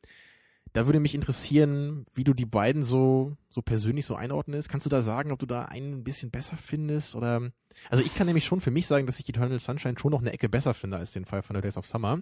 Da 0.74 0.86
würde 0.86 1.00
mich 1.00 1.16
interessieren, 1.16 2.06
wie 2.14 2.24
du 2.24 2.34
die 2.34 2.46
beiden 2.46 2.84
so, 2.84 3.36
so 3.50 3.62
persönlich 3.62 4.06
so 4.06 4.16
einordnest. 4.16 4.70
Kannst 4.70 4.86
du 4.86 4.90
da 4.90 5.02
sagen, 5.02 5.32
ob 5.32 5.40
du 5.40 5.46
da 5.46 5.64
einen 5.64 6.00
ein 6.00 6.04
bisschen 6.04 6.32
besser 6.32 6.58
findest? 6.58 7.16
Oder 7.16 7.52
also 7.90 8.04
ich 8.04 8.14
kann 8.14 8.28
nämlich 8.28 8.46
schon 8.46 8.62
für 8.62 8.72
mich 8.72 8.88
sagen, 8.88 9.06
dass 9.06 9.20
ich 9.20 9.30
Eternal 9.30 9.60
Sunshine 9.60 9.98
schon 9.98 10.12
noch 10.12 10.22
eine 10.22 10.34
Ecke 10.34 10.50
besser 10.50 10.74
finde 10.74 10.98
als 10.98 11.14
den 11.14 11.26
500 11.26 11.64
Days 11.64 11.78
of 11.78 11.88
Summer. 11.88 12.22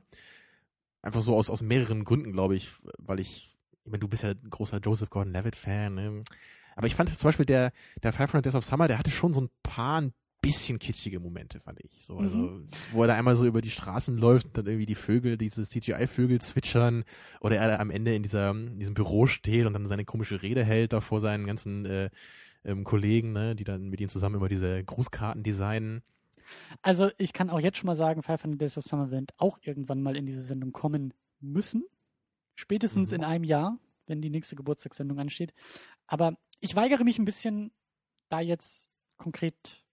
Einfach 1.01 1.21
so 1.21 1.35
aus, 1.35 1.49
aus 1.49 1.61
mehreren 1.61 2.03
Gründen, 2.03 2.31
glaube 2.33 2.55
ich, 2.55 2.71
weil 2.97 3.19
ich, 3.19 3.57
ich 3.83 3.91
meine, 3.91 3.99
du 3.99 4.07
bist 4.07 4.23
ja 4.23 4.29
ein 4.29 4.49
großer 4.49 4.79
Joseph 4.79 5.09
Gordon-Levitt-Fan, 5.09 5.93
ne? 5.93 6.23
Aber 6.75 6.87
ich 6.87 6.95
fand 6.95 7.15
zum 7.17 7.27
Beispiel 7.27 7.45
der, 7.45 7.71
der 8.03 8.11
500 8.11 8.45
Days 8.45 8.55
of 8.55 8.65
Summer, 8.65 8.87
der 8.87 8.99
hatte 8.99 9.11
schon 9.11 9.33
so 9.33 9.41
ein 9.41 9.49
paar 9.63 10.01
ein 10.01 10.13
bisschen 10.47 10.79
kitschige 10.79 11.19
Momente, 11.19 11.59
fand 11.59 11.79
ich. 11.81 11.91
So, 12.03 12.17
also, 12.17 12.37
Mhm. 12.37 12.67
wo 12.91 13.01
er 13.03 13.07
da 13.07 13.15
einmal 13.15 13.35
so 13.35 13.45
über 13.45 13.61
die 13.61 13.69
Straßen 13.71 14.17
läuft 14.17 14.47
und 14.47 14.57
dann 14.57 14.67
irgendwie 14.67 14.85
die 14.85 14.95
Vögel, 14.95 15.37
diese 15.37 15.63
CGI-Vögel 15.67 16.39
zwitschern 16.41 17.03
oder 17.41 17.57
er 17.57 17.67
da 17.69 17.79
am 17.79 17.89
Ende 17.91 18.13
in, 18.15 18.23
dieser, 18.23 18.51
in 18.51 18.79
diesem 18.79 18.93
Büro 18.93 19.27
steht 19.27 19.65
und 19.65 19.73
dann 19.73 19.87
seine 19.87 20.05
komische 20.05 20.41
Rede 20.41 20.63
hält 20.63 20.93
da 20.93 21.01
vor 21.01 21.19
seinen 21.21 21.45
ganzen 21.45 21.85
äh, 21.85 22.09
ähm, 22.63 22.83
Kollegen, 22.83 23.33
ne, 23.33 23.55
die 23.55 23.63
dann 23.63 23.89
mit 23.89 24.01
ihm 24.01 24.09
zusammen 24.09 24.35
immer 24.35 24.47
diese 24.49 24.83
Grußkarten 24.83 25.43
designen. 25.43 26.01
Also 26.81 27.09
ich 27.17 27.33
kann 27.33 27.49
auch 27.49 27.59
jetzt 27.59 27.77
schon 27.77 27.87
mal 27.87 27.95
sagen, 27.95 28.21
500 28.21 28.61
Days 28.61 28.77
of 28.77 28.83
Summer 28.83 29.09
wird 29.11 29.33
auch 29.37 29.57
irgendwann 29.61 30.01
mal 30.01 30.15
in 30.15 30.25
diese 30.25 30.41
Sendung 30.43 30.71
kommen 30.71 31.13
müssen. 31.39 31.83
Spätestens 32.55 33.09
Mhm. 33.09 33.15
in 33.15 33.23
einem 33.23 33.43
Jahr, 33.43 33.79
wenn 34.07 34.21
die 34.21 34.29
nächste 34.29 34.55
Geburtstagssendung 34.55 35.19
ansteht. 35.19 35.53
Aber 36.07 36.37
ich 36.59 36.75
weigere 36.75 37.03
mich 37.03 37.17
ein 37.19 37.25
bisschen, 37.25 37.71
da 38.29 38.39
jetzt 38.39 38.89
konkret 39.17 39.83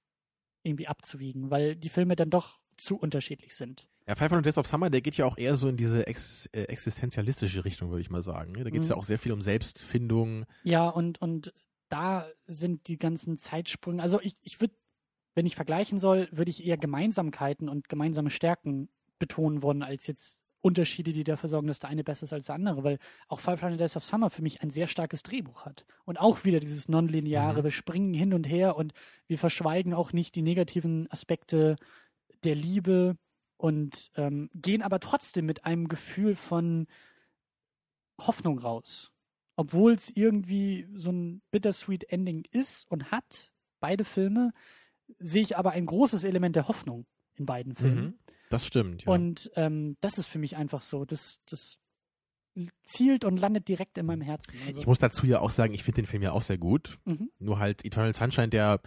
irgendwie 0.62 0.86
abzuwiegen, 0.88 1.50
weil 1.50 1.76
die 1.76 1.88
Filme 1.88 2.16
dann 2.16 2.30
doch 2.30 2.60
zu 2.76 2.96
unterschiedlich 2.96 3.54
sind. 3.54 3.86
Ja, 4.08 4.16
500 4.16 4.44
Days 4.44 4.58
of 4.58 4.66
Summer, 4.66 4.90
der 4.90 5.00
geht 5.00 5.16
ja 5.16 5.26
auch 5.26 5.38
eher 5.38 5.54
so 5.56 5.68
in 5.68 5.76
diese 5.76 6.06
ex 6.06 6.46
äh, 6.46 6.62
existenzialistische 6.62 7.64
Richtung, 7.64 7.90
würde 7.90 8.00
ich 8.00 8.10
mal 8.10 8.22
sagen. 8.22 8.52
Ne? 8.52 8.64
Da 8.64 8.70
geht 8.70 8.80
es 8.82 8.88
Mhm. 8.88 8.92
ja 8.92 8.96
auch 8.96 9.04
sehr 9.04 9.18
viel 9.18 9.32
um 9.32 9.42
Selbstfindung. 9.42 10.44
Ja, 10.64 10.88
und, 10.88 11.20
und 11.22 11.52
da 11.88 12.26
sind 12.46 12.88
die 12.88 12.98
ganzen 12.98 13.38
Zeitsprünge. 13.38 14.02
Also 14.02 14.20
ich, 14.20 14.34
ich 14.42 14.60
würde, 14.60 14.74
wenn 15.34 15.46
ich 15.46 15.54
vergleichen 15.54 16.00
soll, 16.00 16.28
würde 16.32 16.50
ich 16.50 16.64
eher 16.64 16.76
Gemeinsamkeiten 16.78 17.68
und 17.68 17.88
gemeinsame 17.88 18.30
Stärken 18.30 18.88
betonen 19.18 19.62
wollen, 19.62 19.82
als 19.84 20.06
jetzt 20.08 20.41
Unterschiede, 20.62 21.12
die 21.12 21.24
dafür 21.24 21.48
sorgen, 21.48 21.66
dass 21.66 21.80
der 21.80 21.90
eine 21.90 22.04
besser 22.04 22.24
ist 22.24 22.32
als 22.32 22.46
der 22.46 22.54
andere, 22.54 22.82
weil 22.84 22.98
auch 23.28 23.40
500 23.40 23.78
Days 23.78 23.96
of 23.96 24.04
Summer 24.04 24.30
für 24.30 24.42
mich 24.42 24.62
ein 24.62 24.70
sehr 24.70 24.86
starkes 24.86 25.22
Drehbuch 25.22 25.66
hat. 25.66 25.84
Und 26.04 26.18
auch 26.20 26.44
wieder 26.44 26.60
dieses 26.60 26.88
Nonlineare, 26.88 27.60
Mhm. 27.60 27.64
wir 27.64 27.70
springen 27.72 28.14
hin 28.14 28.32
und 28.32 28.44
her 28.48 28.76
und 28.76 28.92
wir 29.26 29.38
verschweigen 29.38 29.92
auch 29.92 30.12
nicht 30.12 30.34
die 30.36 30.42
negativen 30.42 31.10
Aspekte 31.10 31.76
der 32.44 32.54
Liebe 32.54 33.16
und 33.56 34.10
ähm, 34.16 34.50
gehen 34.54 34.82
aber 34.82 35.00
trotzdem 35.00 35.46
mit 35.46 35.64
einem 35.64 35.88
Gefühl 35.88 36.34
von 36.36 36.86
Hoffnung 38.20 38.58
raus. 38.58 39.10
Obwohl 39.56 39.92
es 39.92 40.10
irgendwie 40.10 40.86
so 40.94 41.10
ein 41.10 41.42
bittersweet 41.50 42.04
Ending 42.04 42.44
ist 42.50 42.90
und 42.90 43.10
hat, 43.10 43.52
beide 43.80 44.04
Filme, 44.04 44.52
sehe 45.18 45.42
ich 45.42 45.56
aber 45.58 45.72
ein 45.72 45.86
großes 45.86 46.24
Element 46.24 46.56
der 46.56 46.68
Hoffnung 46.68 47.06
in 47.34 47.46
beiden 47.46 47.74
Filmen. 47.74 48.04
Mhm. 48.04 48.18
Das 48.52 48.66
stimmt, 48.66 49.04
ja. 49.04 49.12
Und 49.12 49.50
ähm, 49.56 49.96
das 50.00 50.18
ist 50.18 50.26
für 50.26 50.38
mich 50.38 50.56
einfach 50.56 50.82
so. 50.82 51.04
Das, 51.04 51.40
das 51.48 51.78
zielt 52.84 53.24
und 53.24 53.38
landet 53.38 53.66
direkt 53.68 53.96
in 53.96 54.04
meinem 54.06 54.20
Herzen. 54.20 54.54
Also, 54.66 54.78
ich 54.78 54.86
muss 54.86 54.98
dazu 54.98 55.26
ja 55.26 55.40
auch 55.40 55.50
sagen, 55.50 55.72
ich 55.72 55.82
finde 55.84 56.02
den 56.02 56.06
Film 56.06 56.22
ja 56.22 56.32
auch 56.32 56.42
sehr 56.42 56.58
gut. 56.58 56.98
mhm. 57.06 57.30
Nur 57.38 57.58
halt 57.58 57.82
Eternal 57.84 58.12
Sunshine, 58.14 58.50
der, 58.50 58.80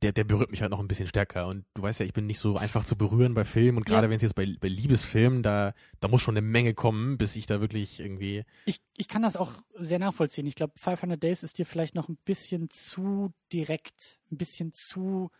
der, 0.00 0.12
der 0.12 0.24
berührt 0.24 0.50
mich 0.50 0.62
halt 0.62 0.70
noch 0.70 0.80
ein 0.80 0.88
bisschen 0.88 1.06
stärker. 1.06 1.46
Und 1.48 1.66
du 1.74 1.82
weißt 1.82 2.00
ja, 2.00 2.06
ich 2.06 2.14
bin 2.14 2.26
nicht 2.26 2.38
so 2.38 2.56
einfach 2.56 2.86
zu 2.86 2.96
berühren 2.96 3.34
bei 3.34 3.44
Filmen. 3.44 3.76
Und 3.76 3.84
gerade 3.84 4.06
Ja. 4.06 4.10
wenn 4.10 4.16
es 4.16 4.22
jetzt 4.22 4.34
bei, 4.34 4.46
bei 4.58 4.68
Liebesfilmen, 4.68 5.42
da, 5.42 5.74
da 6.00 6.08
muss 6.08 6.22
schon 6.22 6.38
eine 6.38 6.46
Menge 6.46 6.72
kommen, 6.72 7.18
bis 7.18 7.36
ich 7.36 7.44
da 7.44 7.60
wirklich 7.60 8.00
irgendwie. 8.00 8.44
ich, 8.64 8.80
ich 8.96 9.08
kann 9.08 9.20
das 9.20 9.36
auch 9.36 9.52
sehr 9.74 9.98
nachvollziehen. 9.98 10.46
Ich 10.46 10.54
glaube, 10.54 10.72
500 10.78 11.22
Days 11.22 11.42
ist 11.42 11.58
dir 11.58 11.66
vielleicht 11.66 11.94
noch 11.94 12.08
ein 12.08 12.16
bisschen 12.24 12.70
zu 12.70 13.34
direkt, 13.52 14.18
ein 14.32 14.38
bisschen 14.38 14.72
zu 14.72 15.30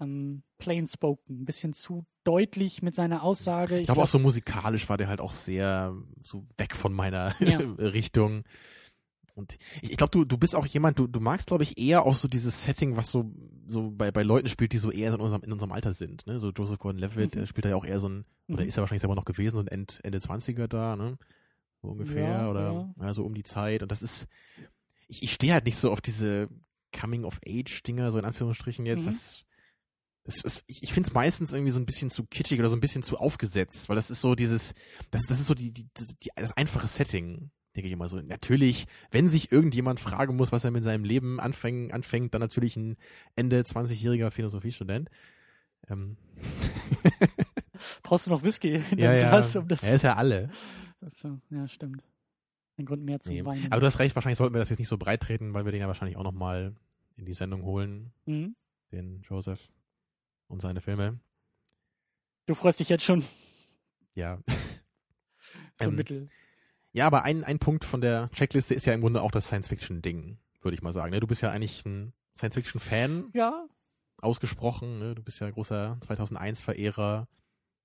ähm, 0.00 0.42
plain 0.58 0.86
spoken, 0.86 1.42
ein 1.42 1.44
bisschen 1.44 1.72
zu 1.72 2.04
deutlich 2.24 2.82
mit 2.82 2.94
seiner 2.94 3.22
Aussage. 3.22 3.78
Ich 3.78 3.86
glaube 3.86 4.02
auch 4.02 4.06
so 4.06 4.18
musikalisch 4.18 4.88
war 4.88 4.96
der 4.98 5.08
halt 5.08 5.20
auch 5.20 5.32
sehr 5.32 5.94
so 6.24 6.46
weg 6.56 6.74
von 6.74 6.92
meiner 6.92 7.34
Ja. 7.40 7.58
Richtung. 7.78 8.44
Und 9.34 9.56
ich, 9.80 9.92
ich 9.92 9.96
glaube, 9.96 10.10
du, 10.10 10.24
du 10.24 10.36
bist 10.36 10.54
auch 10.56 10.66
jemand, 10.66 10.98
du, 10.98 11.06
du 11.06 11.20
magst, 11.20 11.46
glaube 11.46 11.62
ich, 11.62 11.78
eher 11.78 12.04
auch 12.04 12.16
so 12.16 12.28
dieses 12.28 12.62
Setting, 12.62 12.96
was 12.96 13.10
so, 13.10 13.30
so 13.68 13.90
bei, 13.90 14.10
bei 14.10 14.22
Leuten 14.22 14.48
spielt, 14.48 14.72
die 14.72 14.78
so 14.78 14.90
eher 14.90 15.14
in 15.14 15.20
unserem, 15.20 15.42
in 15.42 15.52
unserem 15.52 15.72
Alter 15.72 15.92
sind. 15.92 16.26
Ne? 16.26 16.38
So 16.40 16.50
Joseph 16.50 16.78
Gordon-Levitt, 16.78 17.34
Mhm. 17.34 17.38
der 17.40 17.46
spielt 17.46 17.64
da 17.64 17.70
ja 17.70 17.76
auch 17.76 17.84
eher 17.86 18.00
so 18.00 18.08
ein, 18.08 18.24
oder 18.48 18.62
Mhm. 18.62 18.68
ist 18.68 18.76
ja 18.76 18.82
wahrscheinlich 18.82 19.00
selber 19.00 19.14
noch 19.14 19.24
gewesen, 19.24 19.56
so 19.56 19.62
ein 19.62 19.68
End, 19.68 20.00
Ende 20.02 20.18
20er 20.18 20.66
da, 20.66 20.96
ne? 20.96 21.16
So 21.80 21.88
ungefähr, 21.88 22.28
Ja, 22.28 22.50
oder 22.50 22.92
ja. 23.00 23.14
so 23.14 23.24
um 23.24 23.32
die 23.34 23.44
Zeit. 23.44 23.82
Und 23.82 23.90
das 23.90 24.02
ist, 24.02 24.26
ich, 25.08 25.22
ich 25.22 25.32
stehe 25.32 25.54
halt 25.54 25.64
nicht 25.64 25.76
so 25.78 25.90
auf 25.90 26.02
diese 26.02 26.48
Coming-of-Age-Dinger, 27.10 28.10
so 28.10 28.18
in 28.18 28.24
Anführungsstrichen 28.24 28.84
jetzt. 28.86 29.02
Mhm. 29.02 29.06
Das, 29.06 29.44
das, 30.24 30.36
das, 30.42 30.62
ich, 30.66 30.82
ich 30.82 30.92
finde 30.92 31.08
es 31.08 31.14
meistens 31.14 31.52
irgendwie 31.52 31.72
so 31.72 31.80
ein 31.80 31.86
bisschen 31.86 32.10
zu 32.10 32.24
kitschig 32.24 32.58
oder 32.58 32.68
so 32.68 32.76
ein 32.76 32.80
bisschen 32.80 33.02
zu 33.02 33.18
aufgesetzt, 33.18 33.88
weil 33.88 33.96
das 33.96 34.10
ist 34.10 34.20
so 34.20 34.34
dieses, 34.34 34.74
das, 35.10 35.22
das 35.26 35.40
ist 35.40 35.46
so 35.46 35.54
die, 35.54 35.72
die, 35.72 35.88
das, 35.94 36.08
die, 36.22 36.30
das 36.36 36.52
einfache 36.52 36.86
Setting, 36.86 37.50
denke 37.74 37.86
ich 37.86 37.92
immer 37.92 38.08
so. 38.08 38.20
Natürlich, 38.20 38.86
wenn 39.10 39.28
sich 39.28 39.50
irgendjemand 39.50 39.98
fragen 40.00 40.36
muss, 40.36 40.52
was 40.52 40.64
er 40.64 40.70
mit 40.70 40.84
seinem 40.84 41.04
Leben 41.04 41.40
anfängt, 41.40 41.92
anfängt 41.92 42.34
dann 42.34 42.40
natürlich 42.40 42.76
ein 42.76 42.96
Ende 43.34 43.60
20-jähriger 43.60 44.30
Philosophiestudent. 44.30 45.08
Ähm, 45.88 46.16
Brauchst 48.02 48.26
du 48.26 48.30
noch 48.30 48.42
Whisky 48.42 48.82
in 48.90 48.98
ja, 48.98 49.14
ja, 49.14 49.30
Glas, 49.30 49.56
um 49.56 49.68
das 49.68 49.82
er 49.82 49.94
ist 49.94 50.02
ja 50.02 50.16
alle. 50.16 50.50
so, 51.14 51.40
ja, 51.50 51.66
stimmt. 51.66 52.02
Ein 52.76 52.84
Grund 52.84 53.04
mehr 53.04 53.20
zu 53.20 53.30
Nee. 53.30 53.44
weinen. 53.44 53.66
Aber 53.70 53.80
du 53.80 53.86
hast 53.86 53.98
recht, 53.98 54.14
wahrscheinlich 54.14 54.38
sollten 54.38 54.54
wir 54.54 54.58
das 54.58 54.70
jetzt 54.70 54.78
nicht 54.78 54.88
so 54.88 54.98
breit 54.98 55.22
treten, 55.22 55.54
weil 55.54 55.64
wir 55.64 55.72
den 55.72 55.80
ja 55.80 55.86
wahrscheinlich 55.86 56.16
auch 56.16 56.24
nochmal 56.24 56.74
in 57.16 57.24
die 57.24 57.32
Sendung 57.34 57.62
holen, 57.62 58.12
mhm. 58.26 58.54
den 58.92 59.22
Joseph 59.22 59.60
und 60.50 60.60
seine 60.60 60.80
Filme. 60.80 61.18
Du 62.46 62.54
freust 62.54 62.80
dich 62.80 62.88
jetzt 62.88 63.04
schon 63.04 63.24
Ja. 64.14 64.38
so 65.80 65.88
Ähm, 65.88 65.94
mittel. 65.96 66.28
Ja, 66.92 67.06
aber 67.06 67.22
ein, 67.22 67.44
ein 67.44 67.58
Punkt 67.58 67.84
von 67.84 68.00
der 68.00 68.30
Checkliste 68.32 68.74
ist 68.74 68.84
ja 68.86 68.92
im 68.92 69.00
Grunde 69.00 69.22
auch 69.22 69.30
das 69.30 69.46
Science-Fiction-Ding, 69.46 70.38
würde 70.62 70.74
ich 70.74 70.82
mal 70.82 70.92
sagen. 70.92 71.12
ne? 71.12 71.20
Du 71.20 71.26
bist 71.28 71.40
ja 71.42 71.50
eigentlich 71.50 71.84
ein 71.86 72.12
Science-Fiction-Fan, 72.36 73.30
Ja, 73.32 73.66
ausgesprochen. 74.18 74.98
ne? 74.98 75.14
Du 75.14 75.22
bist 75.22 75.40
ja 75.40 75.48
großer 75.50 75.98
2001-Verehrer, 76.00 77.28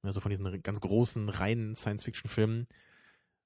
also 0.02 0.20
von 0.20 0.30
diesen 0.32 0.62
ganz 0.64 0.82
großen, 0.82 1.30
reinen 1.30 1.76
Science-Fiction-Filmen. 1.76 2.68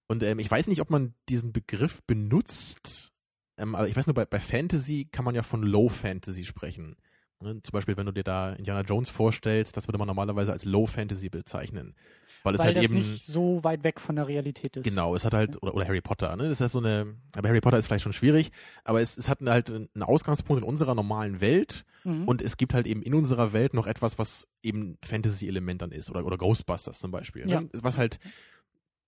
Und 0.07 0.23
ähm, 0.23 0.39
ich 0.39 0.49
weiß 0.49 0.67
nicht, 0.67 0.81
ob 0.81 0.89
man 0.89 1.13
diesen 1.27 1.51
Begriff 1.51 2.01
benutzt, 2.03 3.11
ähm, 3.57 3.75
aber 3.75 3.87
ich 3.89 3.95
weiß 3.95 4.07
nur, 4.07 4.13
bei, 4.13 4.25
bei 4.25 4.39
Fantasy 4.39 5.09
kann 5.11 5.25
man 5.25 5.35
ja 5.35 5.43
von 5.43 5.61
Low 5.61 5.89
Fantasy 5.89 6.45
sprechen. 6.45 6.95
Ne? 7.41 7.61
Zum 7.63 7.71
Beispiel, 7.71 7.95
wenn 7.97 8.05
du 8.05 8.11
dir 8.11 8.23
da 8.23 8.53
Indiana 8.53 8.81
Jones 8.81 9.09
vorstellst, 9.09 9.77
das 9.77 9.87
würde 9.87 9.97
man 9.97 10.07
normalerweise 10.07 10.51
als 10.51 10.65
Low 10.65 10.85
Fantasy 10.85 11.29
bezeichnen. 11.29 11.95
Weil 12.43 12.55
es 12.55 12.59
weil 12.59 12.67
halt 12.67 12.77
das 12.77 12.83
eben 12.85 12.95
nicht 12.95 13.25
so 13.25 13.63
weit 13.63 13.83
weg 13.83 13.99
von 13.99 14.15
der 14.15 14.27
Realität 14.27 14.77
ist. 14.77 14.83
Genau, 14.83 15.15
es 15.15 15.25
hat 15.25 15.33
halt, 15.33 15.61
oder, 15.61 15.73
oder 15.73 15.85
Harry 15.85 16.01
Potter, 16.01 16.35
ne? 16.37 16.43
Das 16.43 16.53
ist 16.53 16.61
halt 16.61 16.71
so 16.71 16.79
eine, 16.79 17.15
aber 17.35 17.49
Harry 17.49 17.59
Potter 17.59 17.77
ist 17.77 17.87
vielleicht 17.87 18.03
schon 18.03 18.13
schwierig, 18.13 18.51
aber 18.85 19.01
es, 19.01 19.17
es 19.17 19.27
hat 19.27 19.39
halt 19.41 19.69
einen 19.69 20.03
Ausgangspunkt 20.03 20.63
in 20.63 20.67
unserer 20.67 20.95
normalen 20.95 21.41
Welt 21.41 21.85
Mhm. 22.05 22.29
und 22.29 22.41
es 22.41 22.55
gibt 22.55 22.73
halt 22.73 22.87
eben 22.87 23.01
in 23.01 23.13
unserer 23.13 23.51
Welt 23.51 23.73
noch 23.73 23.85
etwas, 23.85 24.17
was 24.17 24.47
eben 24.63 24.97
Fantasy-Element 25.03 25.81
dann 25.81 25.91
ist 25.91 26.09
oder, 26.09 26.25
oder 26.25 26.37
Ghostbusters 26.37 26.97
zum 26.99 27.11
Beispiel. 27.11 27.45
Ne? 27.45 27.51
Ja. 27.51 27.63
Was 27.73 27.97
halt, 27.97 28.19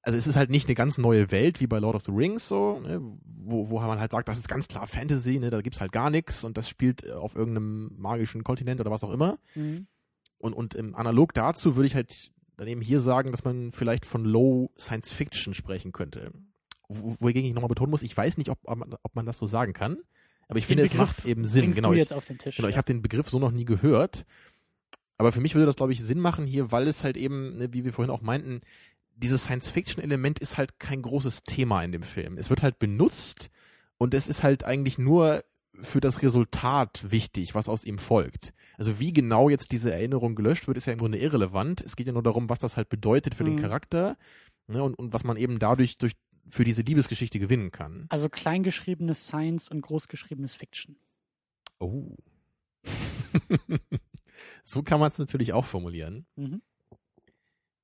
also 0.03 0.18
es 0.18 0.26
ist 0.28 0.36
halt 0.36 0.49
nicht 0.49 0.68
eine 0.68 0.76
ganz 0.76 0.98
neue 0.98 1.32
Welt 1.32 1.60
wie 1.60 1.68
bei 1.68 1.80
Lord 1.80 1.95
of 1.95 2.03
the 2.06 2.11
Rings 2.11 2.48
so, 2.48 2.80
ne? 2.80 2.99
wo, 3.23 3.69
wo 3.69 3.80
man 3.80 3.99
halt 3.99 4.11
sagt, 4.11 4.28
das 4.28 4.38
ist 4.38 4.48
ganz 4.48 4.68
klar 4.68 4.88
Fantasy, 4.88 5.40
ne? 5.40 5.49
da 5.49 5.61
gibt's 5.61 5.80
halt 5.82 5.91
gar 5.91 6.10
nichts 6.10 6.44
und 6.44 6.57
das 6.57 6.68
spielt 6.69 7.06
äh, 7.06 7.11
auf 7.11 7.36
irgendeinem 7.36 7.91
magischen 7.98 8.44
Kontinent 8.44 8.80
oder 8.82 8.91
was 8.91 9.03
auch 9.03 9.11
immer. 9.11 9.38
Mhm. 9.56 9.88
Und, 10.40 10.53
und 10.53 10.73
im 10.73 10.95
analog 10.95 11.34
dazu 11.34 11.76
würde 11.76 11.88
ich 11.88 11.95
halt 11.95 12.32
dann 12.57 12.68
eben 12.68 12.82
hier 12.82 12.99
sagen, 12.99 13.32
dass 13.32 13.44
man 13.44 13.72
vielleicht 13.72 14.06
von 14.06 14.26
Low 14.26 14.72
Science 14.78 15.11
Fiction 15.11 15.53
sprechen 15.53 15.91
könnte. 15.91 16.32
Wo- 16.88 17.15
Wogegen 17.19 17.45
ich 17.45 17.53
nochmal 17.53 17.69
betonen 17.69 17.91
muss, 17.91 18.02
ich 18.02 18.15
weiß 18.18 18.38
nicht, 18.38 18.49
ob, 18.49 18.60
ob 18.65 19.15
man- 19.15 19.26
das 19.26 19.38
so 19.38 19.45
sagen 19.48 19.73
kann, 19.73 19.98
aber 20.48 20.57
ich 20.60 20.65
Den 20.65 20.69
finde, 20.69 20.84
es 20.84 20.91
Begriff 20.91 21.07
macht 21.18 21.26
eben 21.26 21.45
Sinn. 21.45 21.72
Genau, 21.73 21.90
du 21.90 21.94
ich, 21.94 21.99
jetzt 21.99 22.14
auf 22.14 22.26
den 22.26 22.38
Tisch. 22.40 22.56
genau, 22.57 22.68
ich 22.68 22.73
ja. 22.73 22.78
habe 22.78 22.86
den 22.88 23.02
Begriff 23.03 23.30
so 23.30 23.38
noch 23.40 23.52
nie 23.52 23.65
gehört. 23.65 24.26
Aber 25.18 25.32
für 25.32 25.40
mich 25.41 25.53
würde 25.53 25.68
das, 25.68 25.76
glaube 25.76 25.94
ich, 25.94 26.02
Sinn 26.03 26.19
machen 26.19 26.48
hier, 26.48 26.72
weil 26.72 26.88
es 26.88 27.03
halt 27.03 27.15
eben, 27.15 27.57
ne, 27.57 27.72
wie 27.73 27.86
wir 27.86 27.94
vorhin 27.94 28.10
auch 28.11 28.22
meinten, 28.23 28.60
dieses 29.15 29.43
Science-Fiction-Element 29.43 30.39
ist 30.39 30.57
halt 30.57 30.79
kein 30.79 31.01
großes 31.01 31.43
Thema 31.43 31.83
in 31.83 31.91
dem 31.91 32.03
Film. 32.03 32.38
Es 32.38 32.49
wird 32.49 32.63
halt 32.63 32.79
benutzt 32.79 33.49
und 33.97 34.13
es 34.13 34.27
ist 34.27 34.43
halt 34.43 34.63
eigentlich 34.63 34.97
nur 34.97 35.43
für 35.79 36.01
das 36.01 36.21
Resultat 36.21 37.11
wichtig, 37.11 37.55
was 37.55 37.69
aus 37.69 37.85
ihm 37.85 37.97
folgt. 37.97 38.53
Also 38.77 38.99
wie 38.99 39.13
genau 39.13 39.49
jetzt 39.49 39.71
diese 39.71 39.91
Erinnerung 39.93 40.35
gelöscht 40.35 40.67
wird, 40.67 40.77
ist 40.77 40.85
ja 40.85 40.93
im 40.93 40.99
Grunde 40.99 41.17
irrelevant. 41.19 41.81
Es 41.81 41.95
geht 41.95 42.07
ja 42.07 42.13
nur 42.13 42.23
darum, 42.23 42.49
was 42.49 42.59
das 42.59 42.77
halt 42.77 42.89
bedeutet 42.89 43.35
für 43.35 43.43
Mhm. 43.43 43.55
den 43.57 43.61
Charakter 43.61 44.17
ne, 44.67 44.83
und, 44.83 44.95
und 44.95 45.13
was 45.13 45.23
man 45.23 45.38
eben 45.38 45.59
dadurch 45.59 45.97
durch, 45.97 46.13
für 46.49 46.63
diese 46.63 46.81
Liebesgeschichte 46.81 47.39
gewinnen 47.39 47.71
kann. 47.71 48.05
Also 48.09 48.29
kleingeschriebenes 48.29 49.27
Science 49.27 49.69
und 49.69 49.81
großgeschriebenes 49.81 50.55
Fiction. 50.55 50.97
Oh. 51.79 52.15
so 54.63 54.83
kann 54.83 54.99
man 54.99 55.11
es 55.11 55.17
natürlich 55.17 55.53
auch 55.53 55.65
formulieren. 55.65 56.25
Mhm. 56.35 56.61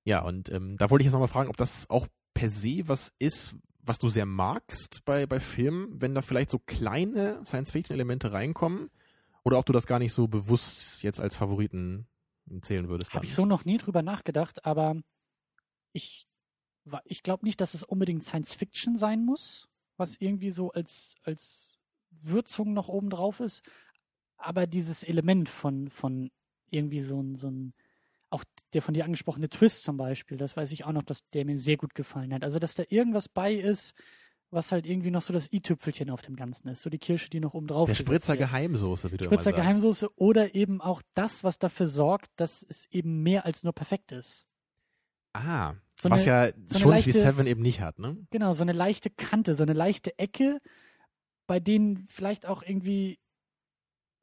Ja, 0.07 0.21
und 0.21 0.49
ähm, 0.53 0.77
da 0.77 0.89
wollte 0.89 1.01
ich 1.01 1.07
jetzt 1.07 1.11
nochmal 1.11 1.27
fragen, 1.27 1.49
ob 1.49 1.57
das 1.57 1.89
auch 1.89 2.07
per 2.33 2.49
se 2.49 2.87
was 2.87 3.11
ist, 3.19 3.57
was 3.81 3.99
du 3.99 4.07
sehr 4.07 4.25
magst 4.25 5.03
bei, 5.03 5.25
bei 5.25 5.41
Filmen, 5.41 6.01
wenn 6.01 6.15
da 6.15 6.21
vielleicht 6.21 6.49
so 6.49 6.59
kleine 6.59 7.43
Science-Fiction-Elemente 7.43 8.31
reinkommen, 8.31 8.89
oder 9.43 9.59
ob 9.59 9.65
du 9.65 9.73
das 9.73 9.85
gar 9.85 9.99
nicht 9.99 10.13
so 10.13 10.29
bewusst 10.29 11.03
jetzt 11.03 11.19
als 11.19 11.35
Favoriten 11.35 12.07
zählen 12.61 12.87
würdest. 12.87 13.13
Habe 13.13 13.25
ich 13.25 13.35
so 13.35 13.45
noch 13.45 13.65
nie 13.65 13.77
drüber 13.77 14.01
nachgedacht, 14.01 14.65
aber 14.65 14.95
ich, 15.91 16.29
ich 17.03 17.21
glaube 17.21 17.45
nicht, 17.45 17.59
dass 17.59 17.73
es 17.73 17.83
unbedingt 17.83 18.23
Science 18.23 18.53
Fiction 18.53 18.95
sein 18.95 19.25
muss, 19.25 19.67
was 19.97 20.15
irgendwie 20.21 20.51
so 20.51 20.71
als, 20.71 21.15
als 21.23 21.79
Würzung 22.11 22.71
noch 22.71 22.87
oben 22.87 23.09
drauf 23.09 23.41
ist. 23.41 23.61
Aber 24.37 24.67
dieses 24.67 25.03
Element 25.03 25.49
von, 25.49 25.89
von 25.89 26.31
irgendwie 26.69 27.01
so 27.01 27.21
ein, 27.21 27.35
so 27.35 27.49
ein, 27.49 27.73
auch 28.29 28.43
der 28.73 28.81
von 28.81 28.93
dir 28.93 29.05
angesprochene 29.05 29.49
Twist 29.49 29.83
zum 29.83 29.97
Beispiel, 29.97 30.37
das 30.37 30.57
weiß 30.57 30.71
ich 30.71 30.83
auch 30.85 30.91
noch, 30.91 31.03
dass 31.03 31.27
der 31.29 31.45
mir 31.45 31.57
sehr 31.57 31.77
gut 31.77 31.95
gefallen 31.95 32.33
hat. 32.33 32.43
Also, 32.43 32.59
dass 32.59 32.75
da 32.75 32.83
irgendwas 32.89 33.29
bei 33.29 33.53
ist, 33.53 33.93
was 34.49 34.71
halt 34.71 34.85
irgendwie 34.85 35.11
noch 35.11 35.21
so 35.21 35.33
das 35.33 35.51
i-Tüpfelchen 35.51 36.09
auf 36.09 36.21
dem 36.21 36.35
Ganzen 36.35 36.67
ist. 36.69 36.81
So 36.81 36.89
die 36.89 36.99
Kirsche, 36.99 37.29
die 37.29 37.39
noch 37.39 37.53
oben 37.53 37.67
drauf 37.67 37.87
Der 37.87 37.93
gesetzt 37.93 38.07
Spritzer 38.07 38.33
wird. 38.33 38.49
Geheimsoße, 38.49 39.11
wie 39.11 39.17
du 39.17 39.25
Spritzer. 39.25 39.51
Geheimsoße 39.53 40.09
oder 40.17 40.55
eben 40.55 40.79
auch 40.81 41.01
das, 41.15 41.43
was 41.43 41.59
dafür 41.59 41.87
sorgt, 41.87 42.29
dass 42.37 42.63
es 42.67 42.85
eben 42.91 43.23
mehr 43.23 43.45
als 43.45 43.63
nur 43.63 43.73
perfekt 43.73 44.11
ist. 44.13 44.45
Ah, 45.33 45.75
So 45.99 46.09
was 46.09 46.21
eine- 46.27 46.47
ja 46.47 46.51
so 46.67 46.79
schon 46.79 46.89
wie 46.91 46.95
leichte- 46.95 47.11
Seven 47.13 47.45
eben 47.47 47.61
nicht 47.61 47.81
hat, 47.81 47.99
ne? 47.99 48.17
Genau, 48.31 48.53
so 48.53 48.61
eine 48.63 48.71
leichte 48.73 49.09
Kante, 49.09 49.53
so 49.55 49.63
eine 49.63 49.73
leichte 49.73 50.17
Ecke, 50.17 50.59
bei 51.45 51.59
denen 51.59 52.05
vielleicht 52.07 52.45
auch 52.45 52.63
irgendwie 52.63 53.19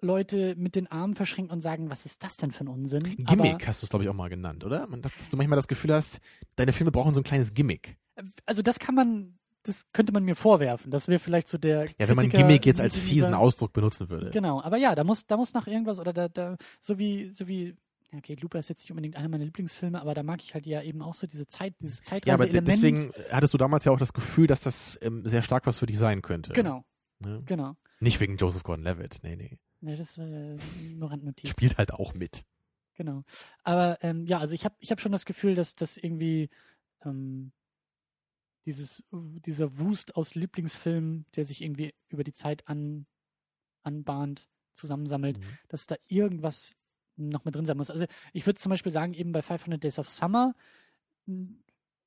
Leute 0.05 0.55
mit 0.57 0.77
den 0.77 0.87
Armen 0.87 1.15
verschränken 1.15 1.53
und 1.53 1.61
sagen, 1.61 1.91
was 1.91 2.07
ist 2.07 2.23
das 2.23 2.37
denn 2.37 2.53
für 2.53 2.65
ein 2.65 2.69
Unsinn? 2.69 3.03
Gimmick 3.17 3.67
hast 3.67 3.83
du 3.83 3.87
es, 3.87 3.91
glaube 3.91 4.05
ich, 4.05 4.09
auch 4.11 4.15
mal 4.15 4.29
genannt, 4.29 4.65
oder? 4.65 4.87
Dass, 4.87 5.17
dass 5.17 5.29
du 5.29 5.37
manchmal 5.37 5.57
das 5.57 5.67
Gefühl 5.69 5.93
hast, 5.93 6.21
deine 6.57 6.73
Filme 6.73 6.93
brauchen 6.93 7.15
so 7.15 7.21
ein 7.21 7.25
kleines 7.25 7.55
Gimmick. 7.55 7.97
Aber, 8.17 8.29
also 8.47 8.63
das 8.63 8.79
kann 8.79 8.95
man, 8.95 9.39
das 9.65 9.85
könnte 9.93 10.13
man 10.13 10.25
mir 10.25 10.37
vorwerfen. 10.37 10.91
Das 10.91 11.09
wäre 11.09 11.19
vielleicht 11.19 11.49
so 11.49 11.59
der 11.59 11.87
Ja, 11.99 12.07
wenn 12.09 12.17
man 12.17 12.27
Kritiker 12.29 12.47
Gimmick 12.47 12.67
jetzt 12.67 12.81
als 12.81 12.97
fiesen 12.97 13.35
Ausdruck 13.35 13.73
benutzen 13.73 14.09
würde. 14.11 14.31
Genau, 14.31 14.61
aber 14.63 14.77
ja, 14.77 14.95
da 14.95 15.03
muss, 15.05 15.27
da 15.27 15.37
muss 15.37 15.55
noch 15.55 15.67
irgendwas 15.67 15.99
oder 15.99 16.13
da, 16.13 16.29
da, 16.29 16.57
so 16.81 16.99
wie, 16.99 17.31
so 17.31 17.49
wie, 17.49 17.75
ja, 18.13 18.19
okay, 18.19 18.37
Looper 18.41 18.59
ist 18.59 18.69
jetzt 18.69 18.81
nicht 18.83 18.91
unbedingt 18.91 19.17
einer 19.17 19.29
meiner 19.29 19.45
Lieblingsfilme, 19.47 20.01
aber 20.01 20.15
da 20.15 20.23
mag 20.23 20.43
ich 20.43 20.55
halt 20.55 20.67
ja 20.67 20.83
eben 20.83 21.03
auch 21.03 21.15
so 21.15 21.27
diese 21.27 21.47
Zeit, 21.47 21.75
dieses 21.81 22.01
Ja, 22.01 22.35
aber 22.35 22.45
Zeitreise-Element. 22.45 22.69
deswegen 22.69 23.11
hattest 23.31 23.55
du 23.55 23.59
damals 23.59 23.85
ja 23.85 23.93
auch 23.93 23.99
das 23.99 24.13
Gefühl, 24.13 24.47
dass 24.47 24.61
das 24.61 24.99
ähm, 25.03 25.27
sehr 25.27 25.43
stark 25.43 25.67
was 25.67 25.79
für 25.79 25.87
dich 25.87 25.99
sein 25.99 26.21
könnte. 26.23 26.53
Genau, 26.53 26.85
Ne? 27.21 27.43
genau. 27.47 27.75
Nicht 28.01 28.21
wegen 28.21 28.37
Joseph 28.37 28.65
Gordon-Levitt, 28.65 29.21
nee, 29.23 29.37
nee. 29.37 29.57
Ne, 29.85 29.97
das 29.97 30.17
war 30.17 30.27
nur 30.27 31.11
Randnotiz. 31.11 31.51
Spielt 31.51 31.77
halt 31.77 31.93
auch 31.93 32.15
mit. 32.15 32.45
Genau. 32.95 33.23
Aber 33.65 33.99
ähm, 34.03 34.25
ja, 34.27 34.39
also 34.39 34.55
ich 34.55 34.65
habe 34.65 34.75
ich 34.79 34.91
hab 34.91 35.01
schon 35.01 35.13
das 35.13 35.27
Gefühl, 35.27 35.55
dass 35.55 35.75
das 35.75 35.99
irgendwie 35.99 36.49
ähm, 37.05 37.53
dieses, 38.65 39.05
dieser 39.13 39.79
Wust 39.79 40.17
aus 40.17 40.35
Lieblingsfilmen, 40.35 41.27
der 41.37 41.45
sich 41.45 41.61
irgendwie 41.61 41.95
über 42.09 42.25
die 42.25 42.33
Zeit 42.33 42.67
an, 42.67 43.07
anbahnt, 43.83 44.49
zusammensammelt, 44.75 45.39
Mhm. 45.39 45.59
dass 45.69 45.87
da 45.87 45.97
irgendwas 46.07 46.75
noch 47.17 47.45
mit 47.45 47.55
drin 47.55 47.67
sein 47.67 47.77
muss. 47.77 47.91
Also 47.91 48.07
ich 48.33 48.47
würde 48.47 48.59
zum 48.59 48.71
Beispiel 48.71 48.91
sagen, 48.91 49.13
eben 49.13 49.33
bei 49.33 49.43
500 49.43 49.85
Days 49.85 49.99
of 49.99 50.09
Summer 50.09 50.55
mh, 51.27 51.49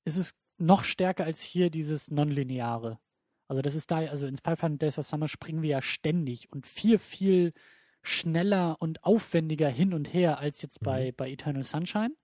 ist 0.04 0.18
es 0.18 0.36
noch 0.58 0.84
stärker 0.84 1.26
als 1.26 1.42
hier 1.42 1.70
dieses 1.70 2.10
Nonlineare. 2.10 3.00
Also 3.48 3.62
das 3.62 3.76
ist 3.76 3.92
da, 3.92 3.98
also 4.00 4.26
in 4.26 4.38
500 4.38 4.82
Days 4.82 4.98
of 5.00 5.08
Summer 5.08 5.28
springen 5.28 5.62
wir 5.62 5.70
ja 5.70 5.82
ständig 5.82 6.52
und 6.52 6.68
viel, 6.68 6.98
viel 7.00 7.54
schneller 8.02 8.78
und 8.80 9.04
aufwendiger 9.04 9.70
hin 9.70 9.94
und 9.94 10.14
her 10.14 10.40
als 10.40 10.62
jetzt 10.62 10.82
bei, 10.82 11.12
bei 11.12 11.30
Eternal 11.30 11.64
Sunshine. 11.64 12.16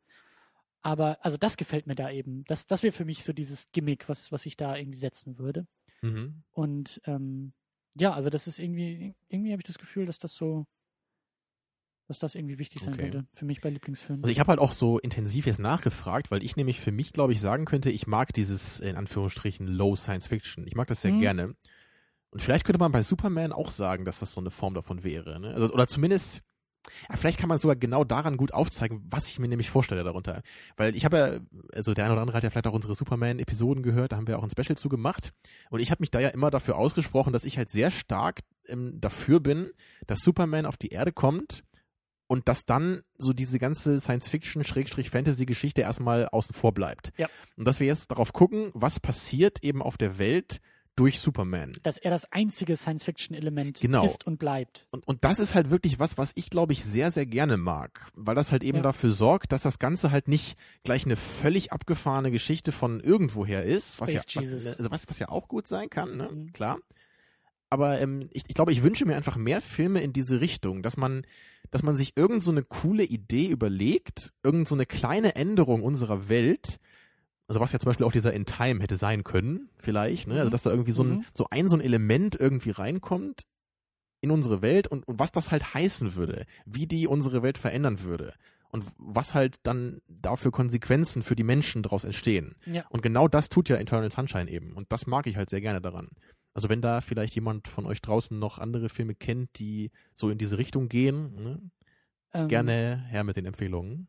Aber 0.81 1.17
also 1.21 1.37
das 1.37 1.57
gefällt 1.57 1.87
mir 1.87 1.95
da 1.95 2.11
eben. 2.11 2.43
Das, 2.45 2.67
das 2.67 2.83
wäre 2.83 2.91
für 2.91 3.05
mich 3.05 3.23
so 3.23 3.31
dieses 3.31 3.71
Gimmick, 3.71 4.09
was, 4.09 4.31
was 4.31 4.45
ich 4.45 4.57
da 4.57 4.75
irgendwie 4.75 4.99
setzen 4.99 5.37
würde. 5.37 5.65
Mhm. 6.01 6.43
Und 6.51 7.01
ähm, 7.05 7.53
ja, 7.95 8.13
also 8.13 8.29
das 8.29 8.47
ist 8.47 8.59
irgendwie, 8.59 9.15
irgendwie 9.29 9.51
habe 9.51 9.61
ich 9.61 9.67
das 9.67 9.77
Gefühl, 9.77 10.05
dass 10.05 10.19
das 10.19 10.33
so, 10.33 10.65
dass 12.07 12.19
das 12.19 12.35
irgendwie 12.35 12.59
wichtig 12.59 12.81
sein 12.81 12.93
Okay. 12.93 13.09
könnte 13.11 13.27
für 13.33 13.45
mich 13.45 13.61
bei 13.61 13.69
Lieblingsfilmen. 13.69 14.23
Also 14.23 14.31
ich 14.31 14.39
habe 14.39 14.49
halt 14.49 14.59
auch 14.59 14.73
so 14.73 14.99
intensiv 14.99 15.45
jetzt 15.45 15.59
nachgefragt, 15.59 16.31
weil 16.31 16.43
ich 16.43 16.55
nämlich 16.55 16.79
für 16.79 16.91
mich, 16.91 17.13
glaube 17.13 17.33
ich, 17.33 17.39
sagen 17.41 17.65
könnte, 17.65 17.89
ich 17.89 18.07
mag 18.07 18.33
dieses 18.33 18.79
in 18.79 18.95
Anführungsstrichen 18.95 19.67
Low 19.67 19.95
Science 19.95 20.27
Fiction. 20.27 20.67
Ich 20.67 20.75
mag 20.75 20.87
das 20.87 21.01
sehr 21.01 21.13
Mhm. 21.13 21.19
gerne. 21.21 21.55
Und 22.31 22.41
vielleicht 22.41 22.65
könnte 22.65 22.79
man 22.79 22.91
bei 22.91 23.03
Superman 23.03 23.51
auch 23.53 23.69
sagen, 23.69 24.05
dass 24.05 24.19
das 24.19 24.33
so 24.33 24.41
eine 24.41 24.49
Form 24.49 24.73
davon 24.73 25.03
wäre. 25.03 25.39
Ne? 25.39 25.53
Also, 25.53 25.71
oder 25.71 25.87
zumindest, 25.87 26.41
ja, 27.07 27.15
vielleicht 27.15 27.39
kann 27.39 27.47
man 27.47 27.59
sogar 27.59 27.75
genau 27.75 28.03
daran 28.03 28.35
gut 28.37 28.53
aufzeigen, 28.53 29.03
was 29.09 29.27
ich 29.27 29.39
mir 29.39 29.47
nämlich 29.47 29.69
vorstelle 29.69 30.03
darunter. 30.03 30.41
Weil 30.75 30.95
ich 30.95 31.05
habe 31.05 31.17
ja, 31.17 31.39
also 31.73 31.93
der 31.93 32.05
eine 32.05 32.13
oder 32.13 32.21
andere 32.21 32.35
hat 32.35 32.43
ja 32.43 32.49
vielleicht 32.49 32.67
auch 32.67 32.73
unsere 32.73 32.95
Superman-Episoden 32.95 33.83
gehört, 33.83 34.11
da 34.11 34.17
haben 34.17 34.27
wir 34.27 34.39
auch 34.39 34.43
ein 34.43 34.49
Special 34.49 34.75
zu 34.75 34.89
gemacht. 34.89 35.31
Und 35.69 35.79
ich 35.79 35.91
habe 35.91 36.01
mich 36.01 36.11
da 36.11 36.19
ja 36.19 36.29
immer 36.29 36.49
dafür 36.49 36.75
ausgesprochen, 36.77 37.31
dass 37.31 37.45
ich 37.45 37.57
halt 37.57 37.69
sehr 37.69 37.91
stark 37.91 38.39
ähm, 38.67 38.99
dafür 38.99 39.39
bin, 39.39 39.69
dass 40.07 40.19
Superman 40.19 40.65
auf 40.65 40.75
die 40.77 40.89
Erde 40.89 41.11
kommt 41.13 41.63
und 42.33 42.47
dass 42.47 42.65
dann 42.65 43.03
so 43.19 43.31
diese 43.31 43.59
ganze 43.59 43.99
Science-Fiction-Fantasy-Geschichte 44.01 45.81
erstmal 45.81 46.27
außen 46.29 46.55
vor 46.55 46.73
bleibt. 46.73 47.11
Ja. 47.17 47.27
Und 47.57 47.65
dass 47.65 47.79
wir 47.79 47.85
jetzt 47.85 48.09
darauf 48.09 48.33
gucken, 48.33 48.71
was 48.73 48.99
passiert 48.99 49.63
eben 49.63 49.83
auf 49.83 49.97
der 49.97 50.17
Welt 50.17 50.59
durch 50.95 51.19
Superman. 51.19 51.75
dass 51.83 51.97
er 51.97 52.09
das 52.11 52.31
einzige 52.31 52.75
Science-Fiction-Element 52.75 53.79
Genau. 53.81 54.03
ist 54.05 54.25
und 54.27 54.37
bleibt. 54.39 54.85
Und, 54.91 55.07
und 55.07 55.23
das 55.23 55.37
ist 55.39 55.53
halt 55.55 55.69
wirklich 55.71 55.97
was, 55.99 56.17
was 56.19 56.31
ich, 56.35 56.49
glaube 56.51 56.73
ich, 56.73 56.83
sehr, 56.83 57.11
sehr 57.11 57.25
gerne 57.27 57.57
mag. 57.57 58.07
Weil 58.15 58.35
das 58.35 58.51
halt 58.51 58.63
eben 58.63 58.77
Ja. 58.77 58.83
dafür 58.83 59.11
sorgt, 59.11 59.51
dass 59.51 59.61
das 59.61 59.77
Ganze 59.79 60.11
halt 60.11 60.27
nicht 60.27 60.55
gleich 60.83 61.05
eine 61.05 61.15
völlig 61.15 61.71
abgefahrene 61.71 62.29
Geschichte 62.31 62.71
von 62.71 62.99
irgendwoher 62.99 63.63
ist. 63.63 64.01
Was 64.01 64.11
ja, 64.11 64.21
was, 64.35 64.77
also 64.77 64.91
was, 64.91 65.07
was 65.09 65.17
ja 65.19 65.29
auch 65.29 65.47
gut 65.47 65.67
sein 65.67 65.89
kann, 65.89 66.15
ne? 66.17 66.29
Mhm. 66.31 66.53
Klar. 66.53 66.77
Aber 67.71 67.99
ähm, 67.99 68.29
ich, 68.31 68.43
ich 68.47 68.53
glaube, 68.53 68.71
ich 68.71 68.83
wünsche 68.83 69.05
mir 69.07 69.15
einfach 69.15 69.35
mehr 69.35 69.61
Filme 69.61 70.01
in 70.01 70.13
diese 70.13 70.41
Richtung, 70.41 70.83
dass 70.83 70.95
man, 70.95 71.25
dass 71.71 71.83
man 71.83 71.95
sich 71.95 72.13
irgend 72.15 72.43
so 72.43 72.51
eine 72.51 72.63
coole 72.63 73.03
Idee 73.03 73.47
überlegt, 73.47 74.31
irgend 74.43 74.67
so 74.67 74.75
eine 74.75 74.85
kleine 74.85 75.35
Änderung 75.35 75.83
unserer 75.83 76.29
Welt, 76.29 76.79
also 77.47 77.59
was 77.59 77.71
ja 77.71 77.79
zum 77.79 77.87
Beispiel 77.89 78.05
auch 78.05 78.11
dieser 78.11 78.33
In 78.33 78.45
Time 78.45 78.81
hätte 78.81 78.95
sein 78.95 79.23
können, 79.23 79.69
vielleicht, 79.77 80.27
ne? 80.27 80.35
Also 80.35 80.47
Mhm. 80.49 80.51
dass 80.51 80.63
da 80.63 80.69
irgendwie 80.71 80.91
so 80.91 81.03
ein, 81.03 81.09
Mhm. 81.09 81.25
so 81.33 81.45
ein, 81.49 81.67
so 81.67 81.75
ein 81.75 81.81
Element 81.81 82.35
irgendwie 82.39 82.71
reinkommt 82.71 83.43
in 84.21 84.31
unsere 84.31 84.61
Welt 84.61 84.87
und, 84.87 85.07
und 85.07 85.19
was 85.19 85.31
das 85.31 85.51
halt 85.51 85.73
heißen 85.73 86.15
würde, 86.15 86.45
wie 86.65 86.87
die 86.87 87.07
unsere 87.07 87.43
Welt 87.43 87.57
verändern 87.57 88.01
würde 88.03 88.33
und 88.69 88.85
was 88.97 89.33
halt 89.33 89.57
dann 89.63 90.01
dafür 90.07 90.51
Konsequenzen 90.51 91.21
für 91.23 91.35
die 91.35 91.43
Menschen 91.43 91.83
daraus 91.83 92.05
entstehen. 92.05 92.55
Ja. 92.65 92.85
Und 92.89 93.01
genau 93.03 93.27
das 93.27 93.49
tut 93.49 93.67
ja 93.69 93.75
Eternal 93.75 94.09
Sunshine 94.11 94.49
eben 94.49 94.73
und 94.73 94.91
das 94.91 95.07
mag 95.07 95.27
ich 95.27 95.35
halt 95.35 95.49
sehr 95.49 95.61
gerne 95.61 95.81
daran. 95.81 96.09
Also 96.53 96.69
wenn 96.69 96.81
da 96.81 97.01
vielleicht 97.01 97.35
jemand 97.35 97.67
von 97.67 97.85
euch 97.85 98.01
draußen 98.01 98.37
noch 98.37 98.59
andere 98.59 98.89
Filme 98.89 99.15
kennt, 99.15 99.57
die 99.57 99.91
so 100.15 100.29
in 100.29 100.37
diese 100.37 100.57
Richtung 100.57 100.87
gehen, 100.87 101.35
ne? 101.35 101.71
Ähm, 102.33 102.47
gerne 102.47 103.05
her 103.09 103.23
mit 103.23 103.35
den 103.35 103.45
Empfehlungen. 103.45 104.07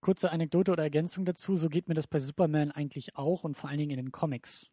Kurze 0.00 0.30
Anekdote 0.30 0.72
oder 0.72 0.82
Ergänzung 0.82 1.24
dazu, 1.24 1.56
so 1.56 1.68
geht 1.68 1.88
mir 1.88 1.94
das 1.94 2.06
bei 2.06 2.18
Superman 2.18 2.70
eigentlich 2.70 3.16
auch 3.16 3.44
und 3.44 3.56
vor 3.56 3.68
allen 3.68 3.78
Dingen 3.78 3.90
in 3.90 4.04
den 4.04 4.12
Comics. 4.12 4.66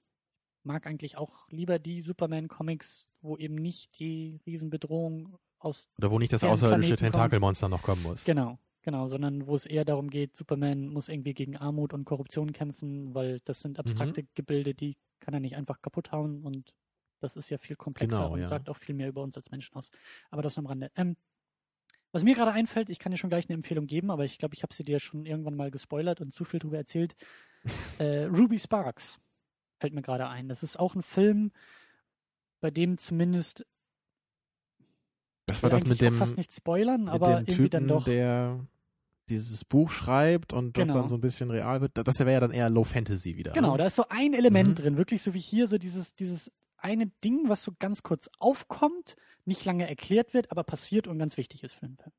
Mag 0.63 0.87
eigentlich 0.87 1.17
auch 1.17 1.47
lieber 1.49 1.79
die 1.79 2.01
Superman-Comics, 2.01 3.07
wo 3.21 3.37
eben 3.37 3.55
nicht 3.55 3.99
die 3.99 4.41
Riesenbedrohung 4.45 5.37
aus 5.59 5.89
Oder 5.97 6.11
wo 6.11 6.19
nicht 6.19 6.33
das 6.33 6.43
außerirdische. 6.43 6.97
Tentakelmonster 6.97 7.69
noch 7.69 7.81
kommen 7.83 8.03
muss. 8.03 8.23
Genau, 8.25 8.59
genau, 8.87 9.09
sondern 9.09 9.47
wo 9.47 9.53
es 9.53 9.65
eher 9.65 9.83
darum 9.83 10.09
geht, 10.09 10.37
Superman 10.37 10.87
muss 10.87 11.09
irgendwie 11.09 11.33
gegen 11.33 11.57
Armut 11.57 11.93
und 11.93 12.05
Korruption 12.05 12.53
kämpfen, 12.53 13.13
weil 13.13 13.41
das 13.41 13.59
sind 13.59 13.79
abstrakte 13.79 14.21
Mhm. 14.21 14.27
Gebilde, 14.33 14.73
die 14.73 14.95
kann 15.19 15.33
er 15.33 15.41
nicht 15.41 15.57
einfach 15.57 15.81
kaputt 15.81 16.13
hauen 16.13 16.41
und 16.41 16.73
das 17.19 17.35
ist 17.35 17.49
ja 17.49 17.57
viel 17.57 17.75
komplexer 17.75 18.17
Genau, 18.17 18.33
und 18.33 18.39
ja. 18.39 18.47
sagt 18.47 18.69
auch 18.69 18.77
viel 18.77 18.95
mehr 18.95 19.09
über 19.09 19.23
uns 19.23 19.35
als 19.35 19.51
Menschen 19.51 19.75
aus. 19.75 19.89
Aber 20.31 20.41
das 20.41 20.57
am 20.57 20.67
Rande. 20.67 20.89
Ähm, 20.95 21.17
was 22.13 22.23
mir 22.23 22.33
gerade 22.33 22.53
einfällt, 22.53 22.89
ich 22.89 22.97
kann 22.97 23.11
dir 23.11 23.17
schon 23.17 23.29
gleich 23.29 23.49
eine 23.49 23.55
Empfehlung 23.55 23.87
geben, 23.87 24.09
aber 24.09 24.23
ich 24.23 24.37
glaube, 24.37 24.55
ich 24.55 24.63
habe 24.63 24.73
sie 24.73 24.85
dir 24.85 25.01
schon 25.01 25.25
irgendwann 25.25 25.57
mal 25.57 25.69
gespoilert 25.69 26.21
und 26.21 26.33
zu 26.33 26.45
viel 26.45 26.61
drüber 26.61 26.77
erzählt. 26.77 27.13
äh, 27.99 28.23
Ruby 28.23 28.57
Sparks 28.57 29.19
fällt 29.81 29.93
mir 29.93 30.01
gerade 30.01 30.29
ein. 30.29 30.47
Das 30.47 30.63
ist 30.63 30.79
auch 30.79 30.95
ein 30.95 31.03
Film, 31.03 31.51
bei 32.61 32.71
dem 32.71 32.97
zumindest 32.97 33.65
Das 35.45 35.61
war 35.61 35.69
das 35.69 35.83
mit 35.83 35.99
dem, 35.99 36.13
fast 36.13 36.37
nicht 36.37 36.53
spoilern, 36.53 37.09
aber 37.09 37.39
irgendwie 37.39 37.53
Typen, 37.53 37.69
dann 37.71 37.87
doch. 37.89 38.05
der 38.05 38.65
dieses 39.29 39.65
Buch 39.65 39.89
schreibt 39.91 40.53
und 40.53 40.77
das 40.77 40.87
Genau. 40.87 40.99
dann 41.01 41.09
so 41.09 41.15
ein 41.15 41.21
bisschen 41.21 41.51
real 41.51 41.81
wird. 41.81 41.91
Das 41.95 42.19
wäre 42.19 42.31
ja 42.31 42.39
dann 42.39 42.51
eher 42.51 42.69
Low 42.69 42.83
Fantasy 42.83 43.35
wieder. 43.37 43.51
Genau, 43.53 43.71
ne? 43.73 43.77
da 43.79 43.85
ist 43.85 43.95
so 43.95 44.05
ein 44.09 44.33
Element 44.33 44.69
Mhm. 44.69 44.75
drin, 44.75 44.97
wirklich 44.97 45.21
so 45.21 45.33
wie 45.33 45.39
hier, 45.39 45.67
so 45.67 45.77
dieses, 45.77 46.13
dieses 46.15 46.51
eine 46.77 47.07
Ding, 47.23 47.49
was 47.49 47.63
so 47.63 47.71
ganz 47.79 48.03
kurz 48.03 48.29
aufkommt, 48.39 49.15
nicht 49.45 49.65
lange 49.65 49.87
erklärt 49.89 50.33
wird, 50.33 50.51
aber 50.51 50.63
passiert 50.63 51.07
und 51.07 51.17
ganz 51.19 51.37
wichtig 51.37 51.63
ist 51.63 51.73
für 51.73 51.87
den 51.87 51.97
Film. 51.97 52.13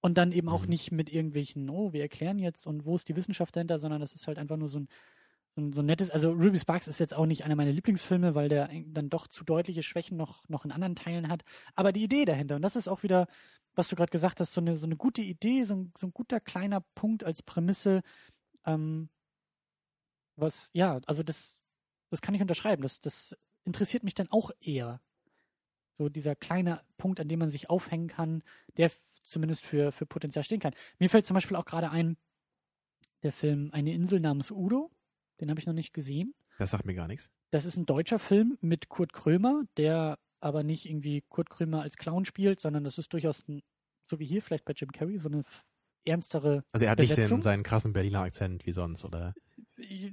Und 0.00 0.18
dann 0.18 0.32
eben 0.32 0.48
auch 0.48 0.62
Mhm. 0.64 0.68
nicht 0.68 0.92
mit 0.92 1.10
irgendwelchen, 1.12 1.68
oh, 1.70 1.92
wir 1.92 2.02
erklären 2.02 2.38
jetzt 2.38 2.66
und 2.66 2.84
wo 2.84 2.94
ist 2.94 3.08
die 3.08 3.16
Wissenschaft 3.16 3.56
dahinter, 3.56 3.78
sondern 3.78 4.00
das 4.00 4.14
ist 4.14 4.26
halt 4.26 4.38
einfach 4.38 4.56
nur 4.56 4.68
so 4.68 4.78
ein, 4.80 4.88
so 5.56 5.82
ein, 5.82 5.86
nettes, 5.86 6.10
also 6.10 6.32
Ruby 6.32 6.58
Sparks 6.58 6.88
ist 6.88 6.98
jetzt 6.98 7.14
auch 7.14 7.26
nicht 7.26 7.44
einer 7.44 7.54
meiner 7.54 7.72
Lieblingsfilme, 7.72 8.34
weil 8.34 8.48
der 8.48 8.70
dann 8.86 9.08
doch 9.08 9.28
zu 9.28 9.44
deutliche 9.44 9.82
Schwächen 9.82 10.16
noch, 10.16 10.48
noch 10.48 10.64
in 10.64 10.72
anderen 10.72 10.96
Teilen 10.96 11.28
hat. 11.28 11.42
Aber 11.76 11.92
die 11.92 12.02
Idee 12.02 12.24
dahinter, 12.24 12.56
und 12.56 12.62
das 12.62 12.76
ist 12.76 12.88
auch 12.88 13.02
wieder, 13.02 13.28
was 13.74 13.88
du 13.88 13.96
gerade 13.96 14.10
gesagt 14.10 14.40
hast, 14.40 14.52
so 14.52 14.60
eine, 14.60 14.76
so 14.76 14.86
eine 14.86 14.96
gute 14.96 15.22
Idee, 15.22 15.64
so 15.64 15.74
ein, 15.74 15.92
so 15.96 16.06
ein 16.08 16.12
guter 16.12 16.40
kleiner 16.40 16.80
Punkt 16.80 17.22
als 17.24 17.42
Prämisse, 17.42 18.02
ähm, 18.66 19.08
was, 20.36 20.70
ja, 20.72 21.00
also 21.06 21.22
das, 21.22 21.58
das 22.10 22.20
kann 22.20 22.34
ich 22.34 22.42
unterschreiben. 22.42 22.82
Das, 22.82 23.00
das 23.00 23.36
interessiert 23.64 24.02
mich 24.02 24.14
dann 24.14 24.30
auch 24.30 24.50
eher. 24.60 25.00
So 25.98 26.08
dieser 26.08 26.34
kleine 26.34 26.80
Punkt, 26.96 27.20
an 27.20 27.28
dem 27.28 27.38
man 27.38 27.50
sich 27.50 27.70
aufhängen 27.70 28.08
kann, 28.08 28.42
der 28.76 28.90
zumindest 29.22 29.64
für, 29.64 29.92
für 29.92 30.06
Potenzial 30.06 30.44
stehen 30.44 30.60
kann. 30.60 30.74
Mir 30.98 31.08
fällt 31.08 31.26
zum 31.26 31.34
Beispiel 31.34 31.56
auch 31.56 31.64
gerade 31.64 31.90
ein, 31.90 32.16
der 33.22 33.32
Film 33.32 33.70
Eine 33.72 33.94
Insel 33.94 34.20
namens 34.20 34.50
Udo. 34.50 34.90
Den 35.40 35.50
habe 35.50 35.60
ich 35.60 35.66
noch 35.66 35.74
nicht 35.74 35.92
gesehen. 35.92 36.34
Das 36.58 36.70
sagt 36.70 36.84
mir 36.86 36.94
gar 36.94 37.08
nichts. 37.08 37.28
Das 37.50 37.64
ist 37.64 37.76
ein 37.76 37.86
deutscher 37.86 38.18
Film 38.18 38.58
mit 38.60 38.88
Kurt 38.88 39.12
Krömer, 39.12 39.64
der 39.76 40.18
aber 40.40 40.62
nicht 40.62 40.86
irgendwie 40.86 41.22
Kurt 41.28 41.50
Krömer 41.50 41.82
als 41.82 41.96
Clown 41.96 42.24
spielt, 42.24 42.60
sondern 42.60 42.84
das 42.84 42.98
ist 42.98 43.12
durchaus 43.12 43.46
ein, 43.48 43.62
so 44.06 44.18
wie 44.18 44.26
hier 44.26 44.42
vielleicht 44.42 44.64
bei 44.64 44.72
Jim 44.74 44.92
Carrey, 44.92 45.18
so 45.18 45.28
eine 45.28 45.42
ernstere. 46.04 46.64
Also 46.72 46.84
er 46.84 46.92
hat 46.92 46.98
nicht 46.98 47.08
Besetzung? 47.08 47.42
seinen, 47.42 47.42
seinen 47.42 47.62
krassen 47.62 47.92
Berliner 47.92 48.20
Akzent 48.20 48.66
wie 48.66 48.72
sonst, 48.72 49.04
oder? 49.04 49.34
Ich, 49.76 50.12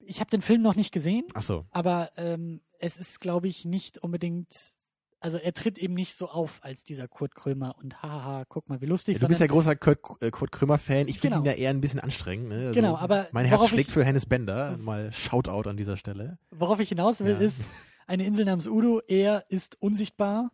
ich 0.00 0.20
habe 0.20 0.30
den 0.30 0.42
Film 0.42 0.62
noch 0.62 0.74
nicht 0.74 0.92
gesehen, 0.92 1.26
Ach 1.34 1.42
so. 1.42 1.66
aber 1.70 2.10
ähm, 2.16 2.60
es 2.78 2.96
ist, 2.96 3.20
glaube 3.20 3.48
ich, 3.48 3.64
nicht 3.64 3.98
unbedingt. 3.98 4.74
Also 5.20 5.36
er 5.38 5.52
tritt 5.52 5.78
eben 5.78 5.94
nicht 5.94 6.14
so 6.14 6.28
auf 6.28 6.60
als 6.62 6.84
dieser 6.84 7.08
Kurt 7.08 7.34
Krömer 7.34 7.74
und 7.78 8.02
haha, 8.02 8.44
guck 8.48 8.68
mal, 8.68 8.80
wie 8.80 8.86
lustig. 8.86 9.14
Ja, 9.16 9.20
du 9.22 9.26
bist 9.28 9.40
ja 9.40 9.46
großer 9.48 9.74
Kurt, 9.74 9.98
äh, 10.22 10.30
Kurt 10.30 10.52
Krömer-Fan. 10.52 11.08
Ich 11.08 11.18
finde 11.18 11.38
Genau. 11.38 11.44
ihn 11.44 11.50
ja 11.50 11.56
eher 11.58 11.70
ein 11.70 11.80
bisschen 11.80 11.98
anstrengend. 11.98 12.50
Ne? 12.50 12.68
Also 12.68 12.72
Genau, 12.74 12.96
aber 12.96 13.26
Mein 13.32 13.44
Herz 13.46 13.66
schlägt 13.66 13.88
ich- 13.88 13.94
für 13.94 14.04
Hennes 14.04 14.26
Bender. 14.26 14.76
Mal 14.78 15.12
Shoutout 15.12 15.68
an 15.68 15.76
dieser 15.76 15.96
Stelle. 15.96 16.38
Worauf 16.50 16.78
ich 16.78 16.88
hinaus 16.90 17.18
will, 17.20 17.32
Ja. 17.32 17.38
ist 17.38 17.62
eine 18.06 18.24
Insel 18.24 18.44
namens 18.44 18.68
Udo. 18.68 19.00
Er 19.08 19.44
ist 19.48 19.76
unsichtbar 19.82 20.52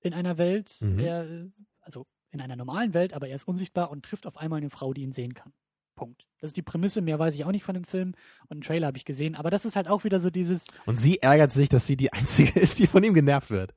in 0.00 0.14
einer 0.14 0.38
Welt, 0.38 0.76
Mhm. 0.80 0.98
er, 0.98 1.26
also 1.80 2.06
in 2.30 2.40
einer 2.40 2.56
normalen 2.56 2.94
Welt, 2.94 3.12
aber 3.12 3.28
er 3.28 3.34
ist 3.34 3.44
unsichtbar 3.46 3.90
und 3.90 4.04
trifft 4.06 4.26
auf 4.26 4.38
einmal 4.38 4.56
eine 4.58 4.70
Frau, 4.70 4.94
die 4.94 5.02
ihn 5.02 5.12
sehen 5.12 5.34
kann. 5.34 5.52
Punkt. 6.00 6.26
Das 6.40 6.48
ist 6.48 6.56
die 6.56 6.62
Prämisse, 6.62 7.02
mehr 7.02 7.18
weiß 7.18 7.34
ich 7.34 7.44
auch 7.44 7.50
nicht 7.52 7.64
von 7.64 7.74
dem 7.74 7.84
Film 7.84 8.14
und 8.44 8.52
einen 8.52 8.60
Trailer 8.62 8.86
habe 8.86 8.96
ich 8.96 9.04
gesehen, 9.04 9.34
aber 9.34 9.50
das 9.50 9.64
ist 9.66 9.76
halt 9.76 9.86
auch 9.88 10.04
wieder 10.04 10.18
so 10.18 10.30
dieses, 10.30 10.66
Und 10.86 10.96
sie 10.96 11.18
ärgert 11.20 11.52
sich, 11.52 11.68
dass 11.68 11.86
sie 11.86 11.96
die 11.96 12.12
Einzige 12.12 12.58
ist, 12.58 12.78
die 12.78 12.86
von 12.86 13.04
ihm 13.04 13.12
genervt 13.12 13.50
wird. 13.50 13.74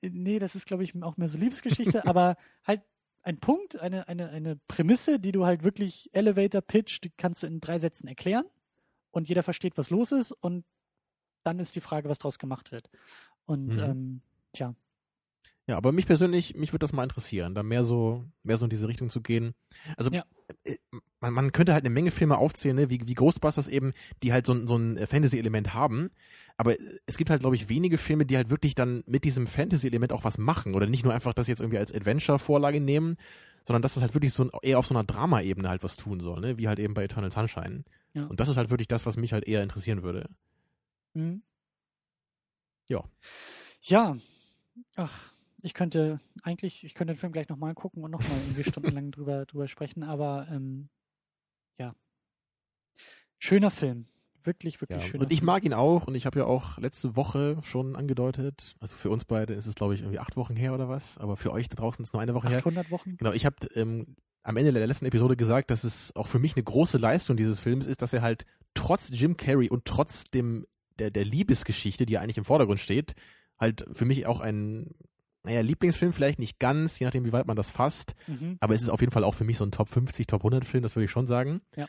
äh, 0.00 0.08
nee, 0.10 0.38
das 0.38 0.54
ist 0.54 0.66
glaube 0.66 0.84
ich 0.84 0.94
auch 1.02 1.16
mehr 1.18 1.28
so 1.28 1.36
Liebesgeschichte, 1.36 2.06
aber 2.06 2.36
halt 2.64 2.80
ein 3.22 3.38
Punkt, 3.38 3.78
eine, 3.78 4.08
eine, 4.08 4.30
eine 4.30 4.56
Prämisse, 4.66 5.20
die 5.20 5.32
du 5.32 5.44
halt 5.44 5.62
wirklich 5.62 6.08
Elevator 6.14 6.62
Pitch, 6.62 7.00
die 7.04 7.10
kannst 7.16 7.42
du 7.42 7.46
in 7.46 7.60
drei 7.60 7.78
Sätzen 7.78 8.08
erklären 8.08 8.46
und 9.10 9.28
jeder 9.28 9.42
versteht, 9.42 9.76
was 9.76 9.90
los 9.90 10.10
ist 10.12 10.32
und 10.32 10.64
dann 11.44 11.58
ist 11.58 11.76
die 11.76 11.80
Frage, 11.80 12.08
was 12.08 12.18
draus 12.18 12.38
gemacht 12.38 12.72
wird. 12.72 12.88
Und 13.44 13.76
Mhm. 13.76 13.82
ähm, 13.82 14.20
tja, 14.54 14.74
Ja, 15.68 15.76
aber 15.76 15.92
mich 15.92 16.06
persönlich, 16.06 16.56
mich 16.56 16.72
würde 16.72 16.80
das 16.84 16.92
mal 16.92 17.04
interessieren, 17.04 17.54
da 17.54 17.62
mehr 17.62 17.84
so, 17.84 18.24
mehr 18.42 18.56
so 18.56 18.64
in 18.66 18.70
diese 18.70 18.88
Richtung 18.88 19.10
zu 19.10 19.20
gehen. 19.20 19.54
Also 19.96 20.10
Ja. 20.10 20.24
Äh, 20.64 20.76
man, 21.20 21.32
man 21.34 21.52
könnte 21.52 21.72
halt 21.72 21.84
eine 21.84 21.92
Menge 21.94 22.10
Filme 22.10 22.36
aufzählen, 22.38 22.76
ne, 22.76 22.90
wie, 22.90 23.00
wie 23.06 23.14
Ghostbusters 23.14 23.68
eben, 23.68 23.92
die 24.22 24.32
halt 24.32 24.46
so, 24.46 24.54
ein- 24.54 24.66
so 24.66 24.76
ein 24.76 24.96
Fantasy-Element 25.06 25.74
haben. 25.74 26.10
Aber 26.56 26.74
es 27.06 27.16
gibt 27.16 27.30
halt, 27.30 27.40
glaube 27.40 27.56
ich, 27.56 27.68
wenige 27.68 27.96
Filme, 27.98 28.26
die 28.26 28.36
halt 28.36 28.50
wirklich 28.50 28.74
dann 28.74 29.02
mit 29.06 29.24
diesem 29.24 29.46
Fantasy-Element 29.46 30.12
auch 30.12 30.24
was 30.24 30.38
machen. 30.38 30.74
Oder 30.74 30.86
nicht 30.86 31.04
nur 31.04 31.14
einfach 31.14 31.32
das 31.34 31.46
jetzt 31.48 31.60
irgendwie 31.60 31.78
als 31.78 31.92
Adventure-Vorlage 31.94 32.80
nehmen, 32.80 33.16
sondern 33.66 33.82
dass 33.82 33.94
das 33.94 34.02
halt 34.02 34.14
wirklich 34.14 34.32
so 34.32 34.44
ein, 34.44 34.50
eher 34.62 34.78
auf 34.78 34.86
so 34.86 34.94
einer 34.94 35.04
Drama-Ebene 35.04 35.68
halt 35.68 35.82
was 35.82 35.96
tun 35.96 36.20
soll, 36.20 36.40
ne? 36.40 36.58
Wie 36.58 36.68
halt 36.68 36.78
eben 36.78 36.94
bei 36.94 37.04
Eternal 37.04 37.30
Sunshine. 37.30 37.84
Ja. 38.14 38.26
Und 38.26 38.40
das 38.40 38.48
ist 38.48 38.56
halt 38.56 38.70
wirklich 38.70 38.88
das, 38.88 39.06
was 39.06 39.16
mich 39.16 39.32
halt 39.32 39.46
eher 39.46 39.62
interessieren 39.62 40.02
würde. 40.02 40.28
Mhm. 41.14 41.42
Ja. 42.88 43.04
Ja. 43.82 44.16
Ach, 44.96 45.31
ich 45.62 45.74
könnte 45.74 46.20
eigentlich, 46.42 46.84
ich 46.84 46.94
könnte 46.94 47.14
den 47.14 47.18
Film 47.18 47.32
gleich 47.32 47.48
nochmal 47.48 47.74
gucken 47.74 48.04
und 48.04 48.10
nochmal 48.10 48.38
irgendwie 48.46 48.64
stundenlang 48.64 49.10
drüber, 49.12 49.46
drüber 49.46 49.68
sprechen, 49.68 50.02
aber 50.02 50.46
ähm, 50.50 50.88
ja. 51.78 51.94
Schöner 53.38 53.70
Film. 53.70 54.06
Wirklich, 54.44 54.80
wirklich 54.80 55.00
Ja, 55.00 55.06
schöner 55.06 55.22
und 55.22 55.32
ich 55.32 55.38
Film. 55.38 55.46
mag 55.46 55.64
ihn 55.64 55.72
auch 55.72 56.08
und 56.08 56.16
ich 56.16 56.26
habe 56.26 56.40
ja 56.40 56.46
auch 56.46 56.76
letzte 56.78 57.14
Woche 57.14 57.58
schon 57.62 57.94
angedeutet, 57.94 58.74
also 58.80 58.96
für 58.96 59.08
uns 59.08 59.24
beide 59.24 59.54
ist 59.54 59.66
es 59.66 59.76
glaube 59.76 59.94
ich 59.94 60.00
irgendwie 60.00 60.18
acht 60.18 60.36
Wochen 60.36 60.56
her 60.56 60.74
oder 60.74 60.88
was, 60.88 61.16
aber 61.18 61.36
für 61.36 61.52
euch 61.52 61.68
da 61.68 61.76
draußen 61.76 62.02
ist 62.02 62.08
es 62.08 62.12
nur 62.12 62.20
eine 62.20 62.34
Woche 62.34 62.48
her. 62.48 62.58
800 62.58 62.90
Wochen. 62.90 63.16
Genau, 63.18 63.30
ich 63.30 63.46
habe 63.46 63.56
ähm, 63.76 64.16
am 64.42 64.56
Ende 64.56 64.72
der 64.72 64.86
letzten 64.88 65.06
Episode 65.06 65.36
gesagt, 65.36 65.70
dass 65.70 65.84
es 65.84 66.16
auch 66.16 66.26
für 66.26 66.40
mich 66.40 66.56
eine 66.56 66.64
große 66.64 66.98
Leistung 66.98 67.36
dieses 67.36 67.60
Films 67.60 67.86
ist, 67.86 68.02
dass 68.02 68.12
er 68.12 68.22
halt 68.22 68.44
trotz 68.74 69.10
Jim 69.12 69.36
Carrey 69.36 69.68
und 69.68 69.84
trotz 69.84 70.24
dem 70.24 70.66
der, 70.98 71.12
der 71.12 71.24
Liebesgeschichte, 71.24 72.04
die 72.04 72.14
ja 72.14 72.20
eigentlich 72.20 72.38
im 72.38 72.44
Vordergrund 72.44 72.80
steht, 72.80 73.14
halt 73.60 73.86
für 73.92 74.04
mich 74.04 74.26
auch 74.26 74.40
ein, 74.40 74.90
naja, 75.44 75.60
Lieblingsfilm 75.60 76.12
vielleicht 76.12 76.38
nicht 76.38 76.58
ganz, 76.58 76.98
je 76.98 77.06
nachdem, 77.06 77.24
wie 77.24 77.32
weit 77.32 77.46
man 77.46 77.56
das 77.56 77.70
fasst, 77.70 78.14
Mhm. 78.26 78.56
aber 78.60 78.74
es 78.74 78.82
ist 78.82 78.88
auf 78.90 79.00
jeden 79.00 79.12
Fall 79.12 79.24
auch 79.24 79.34
für 79.34 79.44
mich 79.44 79.56
so 79.58 79.64
ein 79.64 79.72
Top 79.72 79.88
50, 79.88 80.26
Top 80.26 80.42
100 80.42 80.64
Film, 80.64 80.82
das 80.82 80.94
würde 80.96 81.04
ich 81.06 81.10
schon 81.10 81.26
sagen. 81.26 81.62
Ja. 81.76 81.88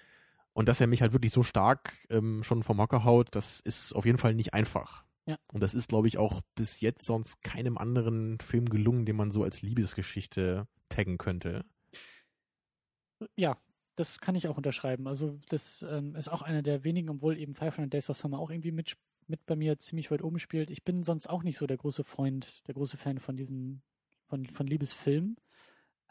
Und 0.53 0.67
dass 0.69 0.81
er 0.81 0.87
mich 0.87 1.01
halt 1.01 1.13
wirklich 1.13 1.31
so 1.31 1.41
stark 1.43 1.93
ähm, 2.09 2.43
schon 2.43 2.63
vom 2.63 2.79
Hocker 2.79 3.03
haut, 3.03 3.29
das 3.35 3.59
ist 3.59 3.93
auf 3.95 4.05
jeden 4.05 4.17
Fall 4.19 4.35
nicht 4.35 4.53
einfach. 4.53 5.03
Ja. 5.25 5.37
Und 5.51 5.61
das 5.63 5.73
ist, 5.73 5.89
glaube 5.89 6.07
ich, 6.07 6.17
auch 6.17 6.41
bis 6.55 6.81
jetzt 6.81 7.05
sonst 7.05 7.41
keinem 7.43 7.77
anderen 7.77 8.39
Film 8.39 8.65
gelungen, 8.65 9.05
den 9.05 9.15
man 9.15 9.31
so 9.31 9.43
als 9.43 9.61
Liebesgeschichte 9.61 10.67
taggen 10.89 11.17
könnte. 11.17 11.65
Ja, 13.35 13.57
das 13.95 14.19
kann 14.19 14.35
ich 14.35 14.47
auch 14.47 14.57
unterschreiben. 14.57 15.07
Also 15.07 15.39
das 15.49 15.83
ähm, 15.87 16.15
ist 16.15 16.27
auch 16.29 16.41
einer 16.41 16.61
der 16.61 16.83
wenigen, 16.83 17.09
obwohl 17.09 17.37
eben 17.37 17.53
500 17.53 17.91
Days 17.93 18.09
of 18.09 18.17
Summer 18.17 18.39
auch 18.39 18.49
irgendwie 18.49 18.71
mit, 18.71 18.97
mit 19.29 19.45
bei 19.45 19.55
mir 19.55 19.77
ziemlich 19.77 20.11
weit 20.11 20.23
oben 20.23 20.39
spielt. 20.39 20.69
Ich 20.69 20.83
bin 20.83 21.03
sonst 21.03 21.27
auch 21.29 21.43
nicht 21.43 21.57
so 21.57 21.67
der 21.67 21.77
große 21.77 22.03
Freund, 22.03 22.67
der 22.67 22.75
große 22.75 22.97
Fan 22.97 23.19
von 23.19 23.35
diesen, 23.37 23.81
von, 24.27 24.45
von 24.47 24.67
Liebesfilmen. 24.67 25.37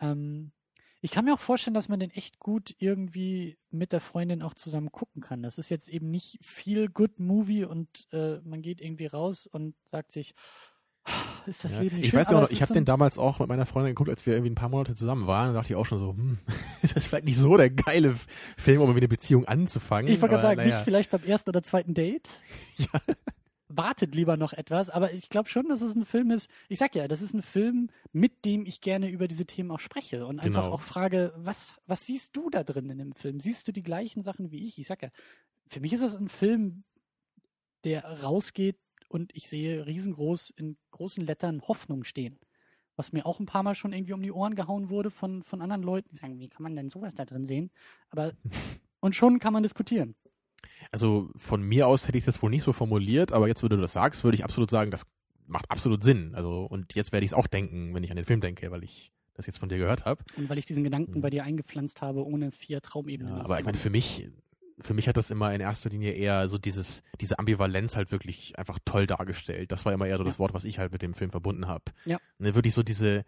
Ähm, 0.01 0.53
ich 1.01 1.11
kann 1.11 1.25
mir 1.25 1.35
auch 1.35 1.41
vorstellen, 1.41 1.75
dass 1.75 1.89
man 1.89 1.99
den 1.99 2.11
echt 2.11 2.39
gut 2.39 2.77
irgendwie 2.79 3.59
mit 3.71 3.93
der 3.93 4.01
Freundin 4.01 4.41
auch 4.41 4.55
zusammen 4.55 4.93
gucken 4.93 5.21
kann. 5.21 5.43
Das 5.43 5.59
ist 5.59 5.69
jetzt 5.69 5.89
eben 5.89 6.11
nicht 6.11 6.39
viel 6.45 6.89
Good 6.89 7.19
Movie 7.19 7.65
und 7.65 8.07
äh, 8.13 8.39
man 8.45 8.63
geht 8.63 8.81
irgendwie 8.81 9.07
raus 9.07 9.47
und 9.49 9.75
sagt 9.85 10.13
sich, 10.13 10.35
"Ah, 10.37 10.72
ist 11.47 11.65
das 11.65 11.73
Ja. 11.73 11.81
Leben 11.81 11.97
nicht 11.97 12.05
ich 12.07 12.11
schön? 12.11 12.21
weiß 12.21 12.31
ja 12.31 12.37
auch 12.37 12.41
noch, 12.43 12.49
es 12.49 12.53
ich 12.53 12.63
habe 12.63 12.73
den 12.73 12.85
damals 12.85 13.19
auch 13.19 13.41
mit 13.41 13.49
meiner 13.49 13.67
Freundin 13.67 13.91
geguckt, 13.91 14.11
als 14.11 14.25
wir 14.27 14.35
irgendwie 14.35 14.51
ein 14.53 14.55
paar 14.57 14.69
Monate 14.69 14.95
zusammen 14.95 15.27
waren. 15.27 15.49
Da 15.49 15.61
dachte 15.61 15.73
ich 15.73 15.77
auch 15.77 15.87
schon 15.87 15.99
so, 15.99 16.11
hm, 16.11 16.39
ist 16.83 16.97
das 16.97 17.07
vielleicht 17.07 17.25
nicht 17.25 17.37
so 17.39 17.57
der 17.57 17.71
geile 17.71 18.15
Film, 18.57 18.79
um 18.81 18.85
irgendwie 18.89 19.01
eine 19.01 19.09
Beziehung 19.09 19.47
anzufangen. 19.47 20.13
Ich 20.13 20.21
wollte 20.21 20.35
gerade 20.35 20.43
sagen, 20.43 20.57
naja. 20.59 20.77
nicht 20.77 20.85
vielleicht 20.85 21.11
beim 21.11 21.25
ersten 21.25 21.51
oder 21.51 21.63
zweiten 21.63 21.95
Date. 21.95 22.29
Ja. 22.77 22.87
Wartet 23.75 24.15
lieber 24.15 24.37
noch 24.37 24.53
etwas, 24.53 24.91
aber 24.91 25.15
ich 25.15 25.31
glaube 25.31 25.49
schon, 25.49 25.67
dass 25.71 25.81
es 25.81 25.95
ein 25.95 26.05
Film 26.05 26.31
ist. 26.31 26.51
Ich 26.69 26.79
sag 26.79 26.95
ja, 26.95 27.09
das 27.09 27.23
ist 27.23 27.33
ein 27.33 27.41
Film, 27.41 27.89
mit 28.13 28.45
dem 28.45 28.67
ich 28.67 28.83
gerne 28.83 29.09
über 29.09 29.29
diese 29.29 29.47
Themen 29.47 29.71
auch 29.71 29.81
spreche 29.81 30.27
und 30.27 30.41
einfach 30.41 30.65
Genau. 30.65 30.75
auch 30.75 30.83
frage, 30.83 31.33
was, 31.39 31.73
was 31.87 32.05
siehst 32.05 32.37
du 32.37 32.51
da 32.51 32.65
drin 32.65 32.91
in 32.91 32.99
dem 32.99 33.13
Film? 33.13 33.41
Siehst 33.41 33.67
du 33.67 33.73
die 33.73 33.83
gleichen 33.83 34.21
Sachen 34.21 34.51
wie 34.51 34.63
ich? 34.67 34.79
Ich 34.79 34.87
sag 34.87 35.01
ja, 35.03 35.09
für 35.69 35.81
mich 35.81 35.95
ist 35.95 36.03
das 36.03 36.17
ein 36.17 36.29
Film, 36.29 36.85
der 37.85 38.05
rausgeht 38.23 38.77
und 39.13 39.31
ich 39.35 39.49
sehe 39.49 39.87
riesengroß 39.87 40.51
in 40.57 40.77
großen 40.91 41.25
Lettern 41.25 41.61
Hoffnung 41.69 42.05
stehen. 42.05 42.39
Was 42.97 43.13
mir 43.13 43.25
auch 43.27 43.41
ein 43.41 43.47
paar 43.47 43.63
Mal 43.63 43.75
schon 43.75 43.93
irgendwie 43.93 44.13
um 44.13 44.23
die 44.23 44.33
Ohren 44.33 44.55
gehauen 44.55 44.89
wurde 44.89 45.11
von, 45.11 45.43
von 45.43 45.63
anderen 45.63 45.83
Leuten, 45.83 46.09
die 46.11 46.17
sagen, 46.17 46.39
wie 46.39 46.49
kann 46.49 46.63
man 46.63 46.75
denn 46.77 46.91
sowas 46.91 47.15
da 47.15 47.25
drin 47.25 47.47
sehen? 47.47 47.71
Aber, 48.11 48.33
und 49.01 49.15
schon 49.15 49.39
kann 49.39 49.53
man 49.53 49.63
diskutieren. 49.63 50.15
Also 50.91 51.31
von 51.37 51.63
mir 51.63 51.87
aus 51.87 52.07
hätte 52.09 52.19
ich 52.19 52.25
das 52.25 52.43
wohl 52.43 52.51
nicht 52.51 52.63
so 52.63 52.73
formuliert, 52.73 53.33
aber 53.33 53.49
jetzt, 53.49 53.63
wo 53.63 53.69
du 53.69 53.77
das 53.77 53.93
sagst, 53.93 54.25
würde 54.25 54.37
ich 54.37 54.45
absolut 54.45 54.71
sagen, 54.71 54.91
das 54.91 55.07
macht 55.47 55.71
absolut 55.71 56.03
Sinn. 56.03 56.35
Also 56.35 56.65
und 56.65 56.95
jetzt 56.95 57.13
werde 57.13 57.25
ich 57.25 57.31
es 57.31 57.35
auch 57.35 57.47
denken, 57.47 57.95
wenn 57.95 58.05
ich 58.05 58.11
an 58.11 58.17
den 58.17 58.27
Film 58.27 58.41
denke, 58.41 58.71
weil 58.71 58.85
ich 58.85 59.13
das 59.35 59.47
jetzt 59.47 59.59
von 59.59 59.69
dir 59.69 59.79
gehört 59.79 60.05
habe. 60.05 60.23
Und 60.37 60.49
weil 60.51 60.59
ich 60.59 60.67
diesen 60.67 60.85
Gedanken 60.85 61.15
Mhm. 61.19 61.21
bei 61.23 61.31
dir 61.31 61.45
eingepflanzt 61.45 62.03
habe, 62.03 62.25
ohne 62.27 62.53
vier 62.53 62.81
Traumebenen. 62.83 63.35
Ja, 63.37 63.45
aber 63.45 63.59
ich 63.59 63.65
meine, 63.65 63.79
für 63.79 63.91
mich, 63.91 64.29
für 64.83 64.95
mich 64.95 65.09
hat 65.09 65.17
das 65.17 65.31
immer 65.31 65.55
in 65.55 65.61
erster 65.61 65.91
Linie 65.91 66.13
eher 66.13 66.49
so 66.49 66.59
dieses, 66.59 67.03
diese 67.21 67.39
Ambivalenz 67.39 67.97
halt 67.97 68.13
wirklich 68.13 68.59
einfach 68.59 68.79
toll 68.85 69.07
dargestellt. 69.07 69.73
Das 69.73 69.85
war 69.85 69.93
immer 69.93 70.07
eher 70.07 70.19
so 70.19 70.25
das 70.25 70.35
Ja. 70.35 70.39
Wort, 70.41 70.55
was 70.55 70.65
ich 70.65 70.79
halt 70.79 70.93
mit 70.93 71.03
dem 71.03 71.15
Film 71.15 71.31
verbunden 71.31 71.67
habe. 71.69 71.85
Ja. 72.05 72.19
Ne, 72.39 72.55
wirklich 72.55 72.75
so 72.75 72.83
diese, 72.83 73.25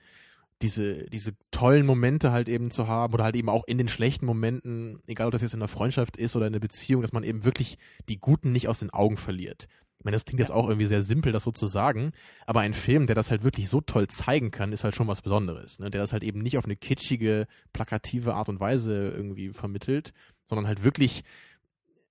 diese, 0.63 1.05
diese 1.11 1.33
tollen 1.51 1.85
Momente 1.85 2.33
halt 2.33 2.49
eben 2.49 2.71
zu 2.71 2.89
haben 2.89 3.13
oder 3.15 3.25
halt 3.25 3.37
eben 3.37 3.49
auch 3.49 3.65
in 3.67 3.79
den 3.79 3.89
schlechten 3.89 4.27
Momenten, 4.27 5.01
egal 5.07 5.27
ob 5.27 5.33
das 5.33 5.43
jetzt 5.43 5.55
in 5.55 5.61
einer 5.61 5.69
Freundschaft 5.69 6.17
ist 6.17 6.37
oder 6.37 6.47
in 6.47 6.53
einer 6.55 6.61
Beziehung, 6.61 7.03
dass 7.03 7.13
man 7.13 7.25
eben 7.25 7.45
wirklich 7.45 7.79
die 8.09 8.19
Guten 8.19 8.53
nicht 8.53 8.69
aus 8.69 8.79
den 8.79 8.91
Augen 8.91 9.17
verliert. 9.17 9.67
Ich 10.05 10.07
meine, 10.07 10.17
das 10.17 10.27
klingt 10.27 10.41
jetzt 10.41 10.53
auch 10.53 10.69
irgendwie 10.69 10.85
sehr 10.85 11.03
simpel, 11.03 11.33
das 11.33 11.45
so 11.45 11.51
zu 11.51 11.67
sagen, 11.67 12.11
aber 12.45 12.61
ein 12.61 12.75
Film, 12.75 13.07
der 13.07 13.15
das 13.15 13.31
halt 13.31 13.43
wirklich 13.43 13.71
so 13.71 13.81
toll 13.81 14.07
zeigen 14.07 14.51
kann, 14.51 14.75
ist 14.75 14.85
halt 14.85 14.95
schon 14.95 15.09
was 15.09 15.23
Besonderes. 15.23 15.79
Ne? 15.79 15.91
Der 15.91 15.99
das 15.99 16.13
halt 16.13 16.23
eben 16.23 16.43
nicht 16.43 16.59
auf 16.59 16.67
eine 16.67 16.77
kitschige, 16.77 17.47
plakative 17.73 18.35
Art 18.35 18.51
und 18.51 18.61
Weise 18.61 19.09
irgendwie 19.09 19.49
vermittelt, 19.55 20.13
sondern 20.47 20.67
halt 20.67 20.85
wirklich, 20.85 21.25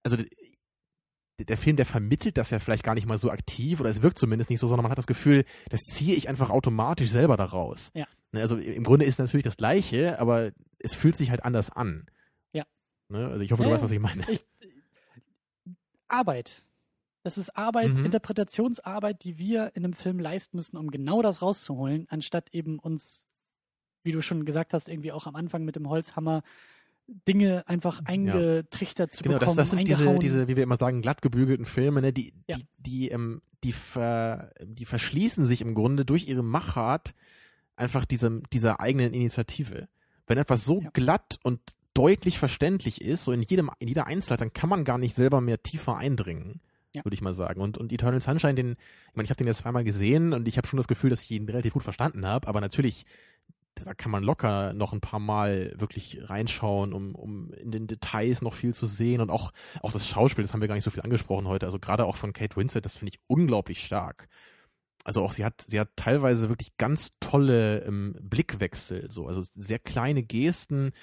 also 0.02 0.18
der 1.40 1.56
Film, 1.56 1.76
der 1.76 1.86
vermittelt 1.86 2.38
das 2.38 2.50
ja 2.50 2.58
vielleicht 2.58 2.84
gar 2.84 2.96
nicht 2.96 3.06
mal 3.06 3.20
so 3.20 3.30
aktiv 3.30 3.80
oder 3.80 3.92
es 3.92 4.02
wirkt 4.02 4.18
zumindest 4.18 4.50
nicht 4.50 4.60
so, 4.60 4.68
sondern 4.68 4.86
man 4.86 4.92
hat 4.92 4.98
das 4.98 5.06
Gefühl, 5.06 5.46
das 5.70 5.82
ziehe 5.82 6.16
ich 6.16 6.28
einfach 6.30 6.50
automatisch 6.50 7.12
selber 7.12 7.38
daraus. 7.38 7.92
Ja. 7.94 8.08
Ne, 8.32 8.42
Also 8.42 8.58
im 8.58 8.84
Grunde 8.84 9.06
ist 9.06 9.14
es 9.14 9.20
natürlich 9.20 9.44
das 9.44 9.58
Gleiche, 9.58 10.20
aber 10.20 10.52
es 10.80 10.96
fühlt 10.96 11.16
sich 11.16 11.30
halt 11.30 11.46
anders 11.46 11.70
an. 11.70 12.08
Ja. 12.54 12.66
Ne? 13.10 13.28
Also 13.28 13.42
ich 13.42 13.52
hoffe, 13.52 13.62
du 13.62 13.70
Ja, 13.70 13.76
weißt, 13.76 13.84
was 13.84 13.92
ich 13.92 14.00
meine. 14.00 14.24
Ich, 14.32 14.44
Arbeit. 16.08 16.64
Das 17.24 17.38
ist 17.38 17.56
Arbeit, 17.56 18.00
Mhm. 18.00 18.06
Interpretationsarbeit, 18.06 19.24
die 19.24 19.38
wir 19.38 19.72
in 19.76 19.84
einem 19.84 19.94
Film 19.94 20.20
leisten 20.20 20.58
müssen, 20.58 20.78
um 20.78 20.92
genau 20.92 21.22
das 21.22 21.42
rauszuholen, 21.42 22.06
anstatt 22.10 22.54
eben 22.54 22.80
uns, 22.80 23.26
wie 24.04 24.12
du 24.12 24.22
schon 24.22 24.46
gesagt 24.46 24.74
hast, 24.74 24.90
irgendwie 24.90 25.12
auch 25.14 25.26
am 25.26 25.36
Anfang 25.36 25.64
mit 25.64 25.76
dem 25.76 25.88
Holzhammer 25.90 26.44
Dinge 27.28 27.64
einfach 27.68 28.02
eingetrichtert 28.06 29.14
zu 29.14 29.24
Genau, 29.24 29.38
das, 29.38 29.42
bekommen, 29.42 29.58
das 29.58 29.70
sind 29.72 29.88
diese, 29.88 30.20
diese, 30.20 30.48
wie 30.48 30.56
wir 30.56 30.64
immer 30.64 30.78
sagen, 30.78 31.02
glatt 31.02 31.22
gebügelten 31.22 31.66
Filme, 31.66 32.02
ne, 32.02 32.14
die, 32.14 32.34
Ja. 32.48 32.58
die, 32.58 32.66
die, 32.78 33.10
ähm, 33.10 33.42
die, 33.64 33.74
ver, 33.74 34.52
die 34.62 34.86
verschließen 34.86 35.46
sich 35.46 35.62
im 35.62 35.74
Grunde 35.76 36.06
durch 36.06 36.28
ihre 36.28 36.44
Machart 36.44 37.14
einfach 37.76 38.06
diesem, 38.06 38.44
dieser 38.52 38.80
eigenen 38.80 39.14
Initiative. 39.14 39.88
Wenn 40.28 40.38
etwas 40.38 40.66
so 40.66 40.82
Ja. 40.82 40.90
glatt 40.94 41.40
und 41.44 41.60
deutlich 41.94 42.40
verständlich 42.40 43.02
ist, 43.02 43.26
so 43.26 43.32
in 43.32 43.42
jedem, 43.42 43.70
in 43.80 43.88
jeder 43.88 44.08
Einzelheit, 44.08 44.42
dann 44.42 44.54
kann 44.54 44.70
man 44.70 44.84
gar 44.84 44.98
nicht 44.98 45.16
selber 45.16 45.42
mehr 45.42 45.62
tiefer 45.62 45.98
eindringen, 45.98 46.62
Ja. 46.96 47.04
würde 47.04 47.16
ich 47.16 47.22
mal 47.22 47.34
sagen. 47.34 47.62
Und, 47.62 47.78
und 47.78 47.92
Eternal 47.92 48.22
Sunshine, 48.22 48.56
den, 48.56 48.72
ich 48.72 49.16
meine, 49.16 49.26
ich 49.26 49.30
habe 49.30 49.38
den 49.38 49.48
jetzt 49.48 49.60
zweimal 49.60 49.84
gesehen 49.84 50.34
und 50.34 50.48
ich 50.48 50.58
habe 50.58 50.68
schon 50.68 50.78
das 50.78 50.88
Gefühl, 50.88 51.10
dass 51.10 51.24
ich 51.24 51.32
ihn 51.32 51.46
relativ 51.46 51.74
gut 51.74 51.84
verstanden 51.84 52.26
habe, 52.28 52.48
aber 52.48 52.62
natürlich, 52.62 53.06
da 53.76 53.96
kann 53.96 54.12
man 54.12 54.24
locker 54.24 54.74
noch 54.74 54.94
ein 54.94 55.02
paar 55.02 55.20
Mal 55.20 55.74
wirklich 55.76 56.30
reinschauen, 56.30 56.94
um, 56.94 57.16
um 57.16 57.52
in 57.54 57.72
den 57.72 57.88
Details 57.88 58.44
noch 58.44 58.54
viel 58.54 58.76
zu 58.76 58.86
sehen 58.86 59.22
und 59.22 59.32
auch, 59.32 59.52
auch 59.82 59.92
das 59.92 60.08
Schauspiel, 60.08 60.44
das 60.44 60.54
haben 60.54 60.62
wir 60.62 60.68
gar 60.68 60.76
nicht 60.76 60.84
so 60.84 60.92
viel 60.92 61.02
angesprochen 61.02 61.48
heute, 61.48 61.66
also 61.66 61.80
gerade 61.80 62.06
auch 62.06 62.16
von 62.16 62.32
Kate 62.32 62.56
Winslet, 62.56 62.86
das 62.86 62.98
finde 62.98 63.14
ich 63.16 63.22
unglaublich 63.28 63.84
stark. 63.84 64.28
Also 65.04 65.24
auch 65.24 65.34
sie 65.34 65.44
hat, 65.44 65.66
sie 65.68 65.80
hat 65.80 65.90
teilweise 65.96 66.48
wirklich 66.48 66.78
ganz 66.78 67.12
tolle 67.20 67.80
ähm, 67.86 68.16
Blickwechsel, 68.22 69.12
so, 69.12 69.28
also 69.28 69.42
sehr 69.42 69.80
kleine 69.80 70.24
Gesten, 70.24 70.94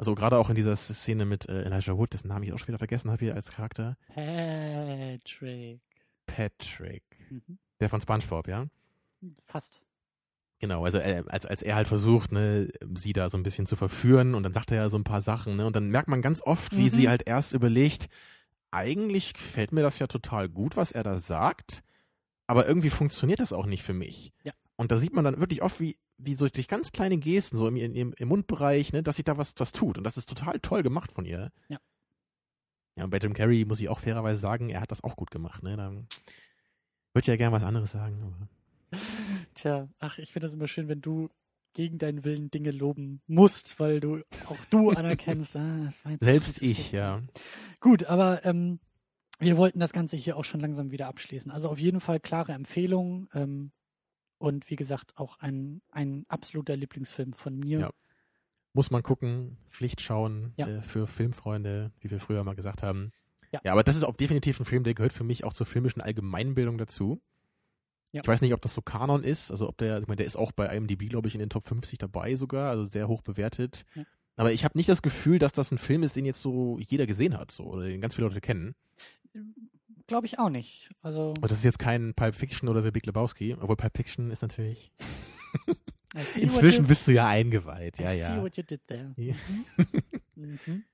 also 0.00 0.14
gerade 0.14 0.38
auch 0.38 0.48
in 0.48 0.56
dieser 0.56 0.74
Szene 0.76 1.26
mit 1.26 1.46
äh, 1.48 1.62
Elijah 1.64 1.96
Wood, 1.96 2.14
dessen 2.14 2.28
Namen 2.28 2.42
ich 2.44 2.52
auch 2.54 2.58
schon 2.58 2.68
wieder 2.68 2.78
vergessen 2.78 3.10
habe 3.10 3.22
hier 3.22 3.34
als 3.34 3.50
Charakter. 3.50 3.96
Patrick. 4.14 5.80
Patrick. 6.26 7.02
Mhm. 7.28 7.58
Der 7.80 7.90
von 7.90 8.00
SpongeBob, 8.00 8.48
ja? 8.48 8.66
Fast. 9.44 9.82
Genau, 10.58 10.84
also 10.84 10.98
äh, 10.98 11.22
als, 11.28 11.44
als 11.46 11.62
er 11.62 11.74
halt 11.74 11.88
versucht, 11.88 12.32
ne, 12.32 12.68
sie 12.94 13.12
da 13.12 13.28
so 13.30 13.36
ein 13.38 13.42
bisschen 13.42 13.66
zu 13.66 13.76
verführen 13.76 14.34
und 14.34 14.42
dann 14.42 14.52
sagt 14.52 14.70
er 14.70 14.76
ja 14.78 14.88
so 14.90 14.98
ein 14.98 15.04
paar 15.04 15.20
Sachen, 15.22 15.56
ne? 15.56 15.66
Und 15.66 15.76
dann 15.76 15.90
merkt 15.90 16.08
man 16.08 16.22
ganz 16.22 16.42
oft, 16.42 16.76
wie 16.76 16.86
Mhm. 16.86 16.90
sie 16.90 17.08
halt 17.08 17.22
erst 17.26 17.52
überlegt, 17.54 18.08
eigentlich 18.70 19.34
gefällt 19.34 19.72
mir 19.72 19.82
das 19.82 19.98
ja 19.98 20.06
total 20.06 20.48
gut, 20.48 20.76
was 20.76 20.92
er 20.92 21.02
da 21.02 21.18
sagt, 21.18 21.82
aber 22.46 22.66
irgendwie 22.66 22.90
funktioniert 22.90 23.40
das 23.40 23.52
auch 23.52 23.66
nicht 23.66 23.82
für 23.82 23.94
mich. 23.94 24.32
Ja. 24.44 24.52
Und 24.76 24.92
da 24.92 24.96
sieht 24.96 25.12
man 25.14 25.24
dann 25.24 25.40
wirklich 25.40 25.62
oft, 25.62 25.80
wie, 25.80 25.96
wie 26.22 26.34
so 26.34 26.48
durch 26.48 26.68
ganz 26.68 26.92
kleine 26.92 27.18
Gesten, 27.18 27.56
so 27.56 27.66
im, 27.68 27.76
im, 27.76 28.12
im 28.12 28.28
Mundbereich, 28.28 28.92
ne, 28.92 29.02
dass 29.02 29.16
sich 29.16 29.24
da 29.24 29.38
was, 29.38 29.54
was 29.58 29.72
tut. 29.72 29.98
Und 29.98 30.04
das 30.04 30.16
ist 30.16 30.28
total 30.28 30.58
toll 30.60 30.82
gemacht 30.82 31.12
von 31.12 31.24
ihr. 31.24 31.50
Ja. 31.68 31.78
Ja, 32.96 33.04
und 33.04 33.10
bei 33.10 33.18
Jim 33.18 33.32
Carrey 33.32 33.64
muss 33.64 33.80
ich 33.80 33.88
auch 33.88 34.00
fairerweise 34.00 34.40
sagen, 34.40 34.68
er 34.68 34.80
hat 34.80 34.90
das 34.90 35.04
auch 35.04 35.16
gut 35.16 35.30
gemacht, 35.30 35.62
ne? 35.62 35.76
Da 35.76 35.90
würde 35.90 36.06
ich 37.20 37.26
ja 37.26 37.36
gerne 37.36 37.54
was 37.54 37.62
anderes 37.62 37.92
sagen, 37.92 38.22
aber. 38.22 38.98
Tja, 39.54 39.88
ach, 39.98 40.18
ich 40.18 40.32
finde 40.32 40.46
das 40.46 40.54
immer 40.54 40.68
schön, 40.68 40.88
wenn 40.88 41.00
du 41.00 41.30
gegen 41.72 41.98
deinen 41.98 42.24
Willen 42.24 42.50
Dinge 42.50 42.72
loben 42.72 43.22
musst, 43.26 43.78
weil 43.78 44.00
du 44.00 44.22
auch 44.46 44.64
du 44.70 44.90
anerkennst. 44.90 45.56
Ah, 45.56 45.90
Selbst 46.20 46.60
ich, 46.62 46.90
so. 46.90 46.96
ja. 46.96 47.22
Gut, 47.80 48.04
aber 48.04 48.44
ähm, 48.44 48.80
wir 49.38 49.56
wollten 49.56 49.80
das 49.80 49.92
Ganze 49.92 50.16
hier 50.16 50.36
auch 50.36 50.44
schon 50.44 50.60
langsam 50.60 50.90
wieder 50.90 51.06
abschließen. 51.06 51.50
Also 51.50 51.68
auf 51.68 51.78
jeden 51.78 52.00
Fall 52.00 52.20
klare 52.20 52.52
Empfehlung 52.52 53.28
ähm, 53.32 53.70
und 54.40 54.70
wie 54.70 54.76
gesagt 54.76 55.16
auch 55.18 55.38
ein, 55.38 55.82
ein 55.90 56.24
absoluter 56.28 56.74
Lieblingsfilm 56.74 57.34
von 57.34 57.56
mir. 57.58 57.78
Ja. 57.80 57.90
Muss 58.72 58.90
man 58.90 59.02
gucken, 59.02 59.58
Pflicht 59.68 60.00
schauen 60.00 60.54
Ja. 60.56 60.66
äh, 60.66 60.82
für 60.82 61.06
Filmfreunde, 61.06 61.92
wie 62.00 62.10
wir 62.10 62.20
früher 62.20 62.42
mal 62.42 62.54
gesagt 62.54 62.82
haben. 62.82 63.12
Ja. 63.52 63.60
ja, 63.64 63.72
aber 63.72 63.82
das 63.82 63.96
ist 63.96 64.04
auch 64.04 64.16
definitiv 64.16 64.58
ein 64.58 64.64
Film, 64.64 64.82
der 64.84 64.94
gehört 64.94 65.12
für 65.12 65.24
mich 65.24 65.44
auch 65.44 65.52
zur 65.52 65.66
filmischen 65.66 66.00
Allgemeinbildung 66.00 66.78
dazu. 66.78 67.20
Ja. 68.12 68.22
Ich 68.22 68.28
weiß 68.28 68.40
nicht, 68.40 68.54
ob 68.54 68.62
das 68.62 68.72
so 68.74 68.80
Kanon 68.80 69.22
ist, 69.22 69.50
also 69.50 69.68
ob 69.68 69.76
der, 69.76 69.98
ich 70.00 70.06
meine, 70.06 70.16
der 70.16 70.26
ist 70.26 70.36
auch 70.36 70.52
bei 70.52 70.74
IMDb, 70.74 71.08
glaube 71.08 71.28
ich, 71.28 71.34
in 71.34 71.40
den 71.40 71.50
Top 71.50 71.64
50 71.64 71.98
dabei 71.98 72.34
sogar, 72.34 72.70
also 72.70 72.84
sehr 72.86 73.08
hoch 73.08 73.22
bewertet. 73.22 73.84
Ja. 73.94 74.04
Aber 74.36 74.52
ich 74.52 74.64
habe 74.64 74.78
nicht 74.78 74.88
das 74.88 75.02
Gefühl, 75.02 75.38
dass 75.38 75.52
das 75.52 75.70
ein 75.70 75.78
Film 75.78 76.02
ist, 76.02 76.16
den 76.16 76.24
jetzt 76.24 76.40
so 76.40 76.78
jeder 76.78 77.06
gesehen 77.06 77.36
hat, 77.36 77.50
so, 77.52 77.64
oder 77.64 77.84
den 77.84 78.00
ganz 78.00 78.14
viele 78.14 78.28
Leute 78.28 78.40
kennen. 78.40 78.74
Glaube 80.10 80.26
ich 80.26 80.40
auch 80.40 80.50
nicht. 80.50 80.90
Also 81.02 81.28
Und 81.40 81.44
das 81.44 81.52
ist 81.58 81.64
jetzt 81.64 81.78
kein 81.78 82.14
Pulp 82.14 82.34
Fiction 82.34 82.68
oder 82.68 82.82
The 82.82 82.90
Big 82.90 83.06
Lebowski, 83.06 83.54
obwohl 83.54 83.76
Pulp 83.76 83.96
Fiction 83.96 84.32
ist 84.32 84.42
natürlich. 84.42 84.90
Inzwischen 86.36 86.82
you- 86.82 86.88
bist 86.88 87.06
du 87.06 87.12
ja 87.12 87.28
eingeweiht, 87.28 88.00
ja, 88.00 88.06
I 88.12 88.16
see 88.16 88.20
ja. 88.22 88.42
what 88.42 88.56
you 88.56 88.64
did 88.64 88.84
there. 88.88 89.14
Ja. 89.16 89.34
Mhm. 90.36 90.56
Mhm. 90.66 90.84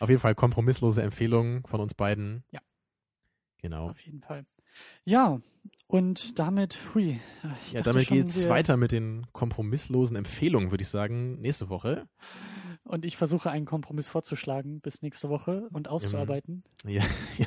Auf 0.00 0.08
jeden 0.08 0.20
Fall 0.20 0.34
kompromisslose 0.34 1.02
Empfehlung 1.02 1.66
von 1.66 1.80
uns 1.80 1.92
beiden. 1.94 2.44
Ja. 2.50 2.60
Genau. 3.58 3.90
Auf 3.90 4.00
jeden 4.00 4.20
Fall. 4.22 4.44
Ja, 5.04 5.40
und 5.86 6.38
damit, 6.38 6.78
hui. 6.94 7.20
Ja, 7.72 7.82
damit 7.82 8.06
schon, 8.06 8.18
geht's 8.18 8.42
wir- 8.42 8.48
weiter 8.48 8.76
mit 8.78 8.90
den 8.92 9.26
kompromisslosen 9.32 10.16
Empfehlungen, 10.16 10.70
würde 10.70 10.82
ich 10.82 10.88
sagen, 10.88 11.40
nächste 11.40 11.68
Woche. 11.68 12.08
Und 12.84 13.04
ich 13.06 13.16
versuche 13.16 13.50
einen 13.50 13.64
Kompromiss 13.64 14.08
vorzuschlagen 14.08 14.80
bis 14.80 15.00
nächste 15.00 15.30
Woche 15.30 15.68
und 15.72 15.88
auszuarbeiten. 15.88 16.64
Ja, 16.86 17.02
ja. 17.38 17.46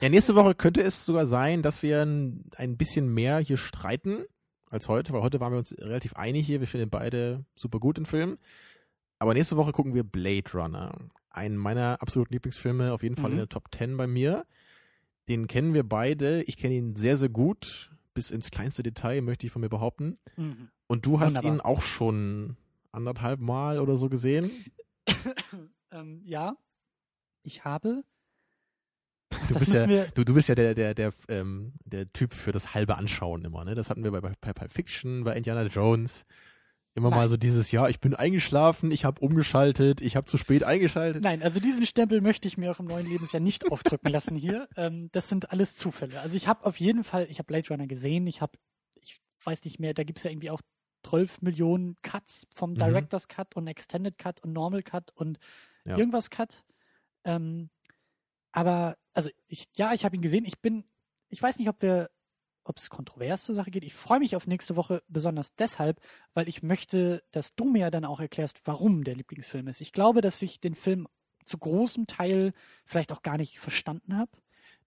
ja, 0.00 0.08
nächste 0.08 0.34
Woche 0.34 0.54
könnte 0.54 0.80
es 0.82 1.04
sogar 1.04 1.26
sein, 1.26 1.62
dass 1.62 1.82
wir 1.82 2.00
ein, 2.02 2.44
ein 2.56 2.76
bisschen 2.78 3.12
mehr 3.12 3.38
hier 3.38 3.58
streiten 3.58 4.24
als 4.70 4.88
heute, 4.88 5.12
weil 5.12 5.20
heute 5.22 5.38
waren 5.40 5.52
wir 5.52 5.58
uns 5.58 5.74
relativ 5.78 6.14
einig 6.14 6.46
hier. 6.46 6.60
Wir 6.60 6.68
finden 6.68 6.88
beide 6.88 7.44
super 7.54 7.78
gut 7.78 7.98
den 7.98 8.06
Film. 8.06 8.38
Aber 9.18 9.34
nächste 9.34 9.56
Woche 9.58 9.72
gucken 9.72 9.92
wir 9.94 10.02
Blade 10.02 10.50
Runner. 10.54 10.96
Einen 11.28 11.56
meiner 11.58 12.00
absoluten 12.00 12.32
Lieblingsfilme, 12.32 12.92
auf 12.92 13.02
jeden 13.02 13.16
Fall 13.16 13.26
Mhm. 13.30 13.32
in 13.32 13.38
der 13.38 13.48
Top 13.50 13.68
10 13.74 13.96
bei 13.98 14.06
mir. 14.06 14.46
Den 15.28 15.46
kennen 15.46 15.74
wir 15.74 15.86
beide. 15.86 16.42
Ich 16.44 16.56
kenne 16.56 16.74
ihn 16.74 16.96
sehr, 16.96 17.16
sehr 17.18 17.28
gut. 17.28 17.90
Bis 18.14 18.30
ins 18.30 18.50
kleinste 18.50 18.82
Detail, 18.82 19.20
möchte 19.20 19.44
ich 19.46 19.52
von 19.52 19.60
mir 19.60 19.68
behaupten. 19.68 20.18
Mhm. 20.36 20.70
Und 20.86 21.04
du 21.04 21.20
hast 21.20 21.34
Wunderbar. 21.34 21.52
ihn 21.54 21.60
auch 21.60 21.82
schon 21.82 22.56
anderthalb 22.92 23.40
Mal 23.40 23.78
oder 23.78 23.96
so 23.96 24.08
gesehen. 24.08 24.50
ähm, 25.92 26.22
ja, 26.24 26.56
ich 27.42 27.64
habe. 27.64 28.04
Ach, 29.32 29.46
Du 29.46 29.58
bist 29.58 29.72
ja, 29.72 29.88
wir. 29.88 30.06
du, 30.14 30.24
du 30.24 30.34
bist 30.34 30.48
ja 30.48 30.54
der, 30.54 30.74
der, 30.74 30.94
der, 30.94 31.12
ähm, 31.28 31.72
der 31.84 32.12
Typ 32.12 32.34
für 32.34 32.52
das 32.52 32.74
halbe 32.74 32.96
Anschauen 32.96 33.44
immer, 33.44 33.64
ne? 33.64 33.74
Das 33.74 33.90
hatten 33.90 34.04
wir 34.04 34.10
bei, 34.10 34.20
bei, 34.20 34.34
bei 34.40 34.52
Pulp 34.52 34.72
Fiction, 34.72 35.24
bei 35.24 35.36
Indiana 35.36 35.62
Jones. 35.64 36.24
Immer 36.96 37.10
mal 37.10 37.18
Nein. 37.18 37.28
so 37.28 37.36
dieses, 37.36 37.70
ja, 37.70 37.88
ich 37.88 38.00
bin 38.00 38.14
eingeschlafen, 38.16 38.90
ich 38.90 39.04
habe 39.04 39.20
umgeschaltet, 39.20 40.00
ich 40.00 40.16
habe 40.16 40.26
zu 40.26 40.36
spät 40.36 40.64
eingeschaltet. 40.64 41.22
Nein, 41.22 41.40
also 41.40 41.60
diesen 41.60 41.86
Stempel 41.86 42.20
möchte 42.20 42.48
ich 42.48 42.58
mir 42.58 42.72
auch 42.72 42.80
im 42.80 42.86
neuen 42.86 43.06
Lebensjahr 43.06 43.40
nicht 43.40 43.70
aufdrücken 43.70 44.10
lassen 44.10 44.36
hier. 44.36 44.68
Ähm, 44.76 45.08
das 45.12 45.28
sind 45.28 45.50
alles 45.50 45.74
Zufälle. 45.76 46.20
Also 46.20 46.36
ich 46.36 46.48
habe 46.48 46.64
auf 46.64 46.78
jeden 46.78 47.04
Fall, 47.04 47.26
ich 47.28 47.38
habe 47.38 47.46
Blade 47.46 47.68
Runner 47.68 47.86
gesehen, 47.86 48.26
ich 48.26 48.40
habe, 48.40 48.52
ich 49.00 49.20
weiß 49.44 49.64
nicht 49.64 49.78
mehr, 49.78 49.94
da 49.94 50.04
gibt 50.04 50.18
es 50.18 50.24
ja 50.24 50.30
irgendwie 50.30 50.50
auch 50.50 50.60
12 51.04 51.42
Millionen 51.42 51.96
Cuts 52.02 52.46
vom 52.50 52.72
Mhm. 52.72 52.78
Director's 52.78 53.28
Cut 53.28 53.56
und 53.56 53.66
Extended 53.66 54.18
Cut 54.18 54.42
und 54.42 54.52
Normal 54.52 54.82
Cut 54.82 55.10
und 55.14 55.38
Ja. 55.84 55.96
irgendwas 55.96 56.30
Cut. 56.30 56.64
Ähm, 57.24 57.70
aber, 58.52 58.96
also 59.14 59.30
ich, 59.46 59.68
ja, 59.76 59.92
ich 59.92 60.04
habe 60.04 60.16
ihn 60.16 60.22
gesehen. 60.22 60.44
Ich 60.44 60.60
bin, 60.60 60.84
ich 61.28 61.42
weiß 61.42 61.58
nicht, 61.58 61.68
ob 61.68 61.82
wir, 61.82 62.10
ob 62.64 62.76
es 62.78 62.90
kontrovers 62.90 63.44
zur 63.44 63.54
Sache 63.54 63.70
geht. 63.70 63.84
Ich 63.84 63.94
freue 63.94 64.18
mich 64.18 64.36
auf 64.36 64.46
nächste 64.46 64.76
Woche 64.76 65.02
besonders 65.08 65.54
deshalb, 65.54 66.00
weil 66.34 66.48
ich 66.48 66.62
möchte, 66.62 67.22
dass 67.30 67.54
du 67.54 67.64
mir 67.64 67.90
dann 67.90 68.04
auch 68.04 68.20
erklärst, 68.20 68.60
warum 68.66 69.04
der 69.04 69.14
Lieblingsfilm 69.16 69.68
ist. 69.68 69.80
Ich 69.80 69.92
glaube, 69.92 70.20
dass 70.20 70.42
ich 70.42 70.60
den 70.60 70.74
Film 70.74 71.06
zu 71.46 71.58
großem 71.58 72.06
Teil 72.06 72.52
vielleicht 72.84 73.12
auch 73.12 73.22
gar 73.22 73.36
nicht 73.38 73.58
verstanden 73.58 74.16
habe. 74.16 74.30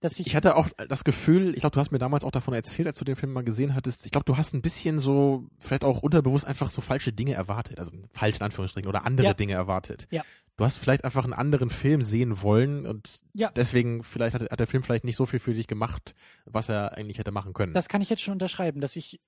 Dass 0.04 0.20
ich, 0.20 0.28
Ich 0.28 0.36
hatte 0.36 0.58
auch 0.58 0.68
das 0.90 1.06
Gefühl, 1.06 1.54
ich 1.54 1.62
glaube, 1.62 1.74
du 1.74 1.80
hast 1.80 1.92
mir 1.92 1.98
damals 1.98 2.26
auch 2.26 2.32
davon 2.32 2.54
erzählt, 2.54 2.88
als 2.90 2.98
du 3.00 3.06
den 3.06 3.16
Film 3.16 3.32
mal 3.32 3.44
gesehen 3.44 3.74
hattest. 3.74 4.06
Ich 4.06 4.12
glaube, 4.12 4.26
du 4.26 4.36
hast 4.36 4.54
ein 4.54 4.62
bisschen 4.62 5.00
so, 5.00 5.48
vielleicht 5.60 5.86
auch 5.86 6.02
unterbewusst 6.04 6.46
einfach 6.46 6.70
so 6.70 6.82
falsche 6.82 7.14
Dinge 7.14 7.34
erwartet. 7.34 7.80
Also 7.80 7.92
falsch 8.12 8.36
in 8.36 8.42
Anführungsstrichen 8.44 8.90
oder 8.90 9.06
andere 9.06 9.28
Ja. 9.28 9.34
Dinge 9.34 9.54
erwartet. 9.54 10.08
Ja. 10.12 10.24
Du 10.58 10.66
hast 10.66 10.76
vielleicht 10.78 11.06
einfach 11.06 11.24
einen 11.24 11.32
anderen 11.34 11.70
Film 11.70 12.02
sehen 12.02 12.42
wollen 12.42 12.86
und 12.86 13.22
Ja. 13.34 13.50
deswegen 13.56 14.04
vielleicht 14.04 14.36
hat, 14.36 14.42
hat 14.52 14.60
der 14.60 14.68
Film 14.68 14.84
vielleicht 14.84 15.06
nicht 15.06 15.16
so 15.16 15.26
viel 15.26 15.40
für 15.40 15.54
dich 15.54 15.68
gemacht, 15.68 16.14
was 16.46 16.68
er 16.70 16.98
eigentlich 16.98 17.18
hätte 17.18 17.32
machen 17.32 17.54
können. 17.54 17.74
das 17.74 17.88
kann 17.88 18.02
ich 18.02 18.10
jetzt 18.10 18.22
schon 18.22 18.34
unterschreiben, 18.34 18.82
dass 18.82 18.96
ich 18.98 19.22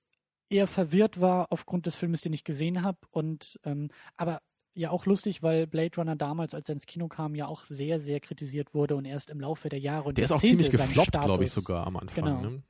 eher 0.50 0.66
verwirrt 0.66 1.20
war 1.20 1.50
aufgrund 1.50 1.86
des 1.86 1.96
Filmes, 1.96 2.20
den 2.20 2.32
ich 2.32 2.44
gesehen 2.44 2.82
habe. 2.82 2.98
Und 3.10 3.58
ähm, 3.64 3.88
aber 4.16 4.40
ja 4.76 4.90
auch 4.90 5.06
lustig, 5.06 5.42
weil 5.42 5.66
Blade 5.66 5.96
Runner 5.96 6.14
damals, 6.16 6.54
als 6.54 6.68
er 6.68 6.74
ins 6.74 6.86
Kino 6.86 7.08
kam, 7.08 7.34
ja 7.34 7.46
auch 7.46 7.64
sehr, 7.64 7.98
sehr 7.98 8.20
kritisiert 8.20 8.74
wurde 8.74 8.94
und 8.96 9.04
erst 9.06 9.30
im 9.30 9.40
Laufe 9.40 9.68
der 9.68 9.80
Jahre 9.80 10.08
und 10.08 10.18
der 10.18 10.26
ist 10.26 10.32
auch 10.32 10.40
ziemlich 10.40 10.70
gefloppt, 10.70 11.12
glaube 11.20 11.44
ich, 11.44 11.50
sogar 11.50 11.86
am 11.86 11.96
Anfang. 11.96 12.24
Genau. 12.24 12.40
Ne? 12.40 12.62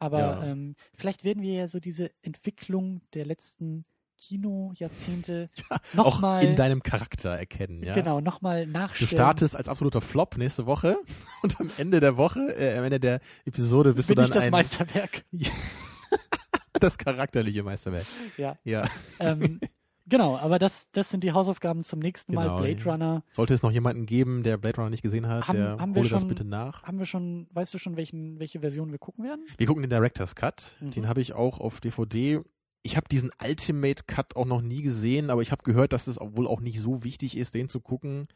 Aber 0.00 0.18
Ja. 0.18 0.44
ähm, 0.44 0.74
vielleicht 0.94 1.24
werden 1.24 1.42
wir 1.42 1.54
ja 1.54 1.68
so 1.68 1.80
diese 1.80 2.10
Entwicklung 2.22 3.00
der 3.14 3.24
letzten 3.26 3.84
Kino-Jahrzehnte 4.20 5.48
auch 5.96 6.14
nochmal. 6.20 6.44
in 6.44 6.56
deinem 6.56 6.82
Charakter 6.82 7.30
erkennen, 7.30 7.82
ja. 7.84 7.94
Genau, 7.94 8.20
nochmal 8.20 8.66
Du 8.66 8.72
nachstellen. 8.72 9.08
startest 9.08 9.54
als 9.56 9.68
absoluter 9.68 10.00
Flop 10.00 10.36
nächste 10.36 10.66
Woche 10.66 10.98
und 11.42 11.60
am 11.60 11.70
Ende 11.78 12.00
der 12.00 12.16
Woche, 12.16 12.40
äh, 12.56 12.76
am 12.76 12.84
Ende 12.84 12.98
der 13.00 13.20
Episode 13.44 13.94
bist 13.94 14.08
bin 14.08 14.16
du 14.16 14.22
ich 14.22 14.28
dann 14.28 14.36
das 14.38 14.44
ein 14.46 14.50
Meisterwerk. 14.50 15.24
das 16.80 16.98
charakterliche 16.98 17.62
Meisterwerk. 17.62 18.06
Ja. 18.36 18.56
Ja. 18.64 18.88
ähm, 19.20 19.60
genau, 20.08 20.36
aber 20.36 20.58
das, 20.58 20.88
das 20.92 21.10
sind 21.10 21.22
die 21.24 21.32
Hausaufgaben 21.32 21.84
zum 21.84 21.98
nächsten 22.00 22.34
Mal. 22.34 22.44
Genau, 22.44 22.58
Blade. 22.60 22.84
Runner. 22.84 23.22
Sollte 23.32 23.54
es 23.54 23.62
noch 23.62 23.70
jemanden 23.70 24.06
geben, 24.06 24.42
der 24.42 24.56
Blade 24.56 24.76
Runner 24.76 24.90
nicht 24.90 25.02
gesehen 25.02 25.26
hat, 25.28 25.46
Haben- 25.48 25.56
der 25.58 25.78
haben 25.78 25.94
hole 25.94 26.08
das 26.08 26.20
schon- 26.20 26.28
bitte 26.28 26.44
nach. 26.44 26.82
Haben 26.82 26.98
wir 26.98 27.06
schon, 27.06 27.46
weißt 27.52 27.72
du 27.74 27.78
schon, 27.78 27.96
welchen, 27.96 28.38
welche 28.38 28.60
Version 28.60 28.90
wir 28.90 28.98
gucken 28.98 29.24
werden? 29.24 29.44
Wir 29.56 29.66
gucken 29.66 29.82
den 29.82 29.90
Director's 29.90 30.34
Cut. 30.34 30.76
Mhm. 30.80 30.90
Den 30.92 31.08
habe 31.08 31.20
ich 31.20 31.32
auch 31.34 31.60
auf 31.60 31.80
DVD. 31.80 32.40
Ich 32.82 32.96
habe 32.96 33.08
diesen 33.10 33.30
Ultimate 33.44 34.04
Cut 34.06 34.36
auch 34.36 34.46
noch 34.46 34.62
nie 34.62 34.82
gesehen, 34.82 35.30
aber 35.30 35.42
ich 35.42 35.52
habe 35.52 35.62
gehört, 35.62 35.92
dass 35.92 36.06
es 36.06 36.18
wohl 36.20 36.46
auch 36.46 36.60
nicht 36.60 36.80
so 36.80 37.04
wichtig 37.04 37.36
ist, 37.36 37.54
den 37.54 37.68
zu 37.68 37.80
gucken. 37.80 38.28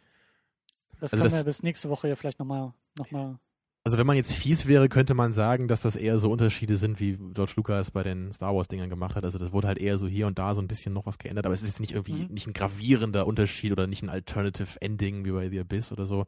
Das 1.01 1.12
Also 1.12 1.23
können 1.23 1.31
das- 1.35 1.40
wir 1.40 1.44
bis 1.47 1.62
nächste 1.62 1.89
Woche 1.89 2.09
ja 2.09 2.16
vielleicht 2.16 2.39
nochmal 2.39 2.73
noch 2.99 3.11
mal 3.11 3.39
Also 3.85 3.99
wenn 3.99 4.07
man 4.07 4.17
jetzt 4.17 4.33
fies 4.35 4.67
wäre, 4.67 4.89
könnte 4.89 5.13
man 5.15 5.33
sagen, 5.33 5.67
dass 5.67 5.81
das 5.81 5.97
eher 5.97 6.17
so 6.19 6.31
Unterschiede 6.31 6.77
sind, 6.77 7.01
wie 7.01 7.17
George 7.35 7.55
Lucas 7.57 7.91
bei 7.91 8.05
den 8.05 8.33
Star 8.33 8.55
Wars 8.55 8.69
Dingern 8.69 8.89
gemacht 8.89 9.17
hat. 9.17 9.25
Also 9.25 9.39
das 9.39 9.51
wurde 9.53 9.67
halt 9.67 9.79
eher 9.79 9.99
so 9.99 10.07
hier 10.07 10.29
und 10.29 10.39
da 10.39 10.55
so 10.55 10.61
ein 10.63 10.69
bisschen 10.69 10.95
noch 10.95 11.05
was 11.05 11.19
geändert, 11.19 11.47
aber 11.47 11.55
es 11.55 11.63
ist 11.63 11.81
nicht 11.81 11.91
irgendwie 11.91 12.13
Mhm. 12.25 12.27
nicht 12.33 12.47
ein 12.47 12.53
gravierender 12.53 13.27
Unterschied 13.27 13.73
oder 13.73 13.89
nicht 13.89 14.05
ein 14.05 14.09
Alternative 14.09 14.81
Ending 14.81 15.25
wie 15.25 15.33
bei 15.33 15.49
The 15.51 15.59
Abyss 15.61 15.91
oder 15.91 16.07
so. 16.07 16.27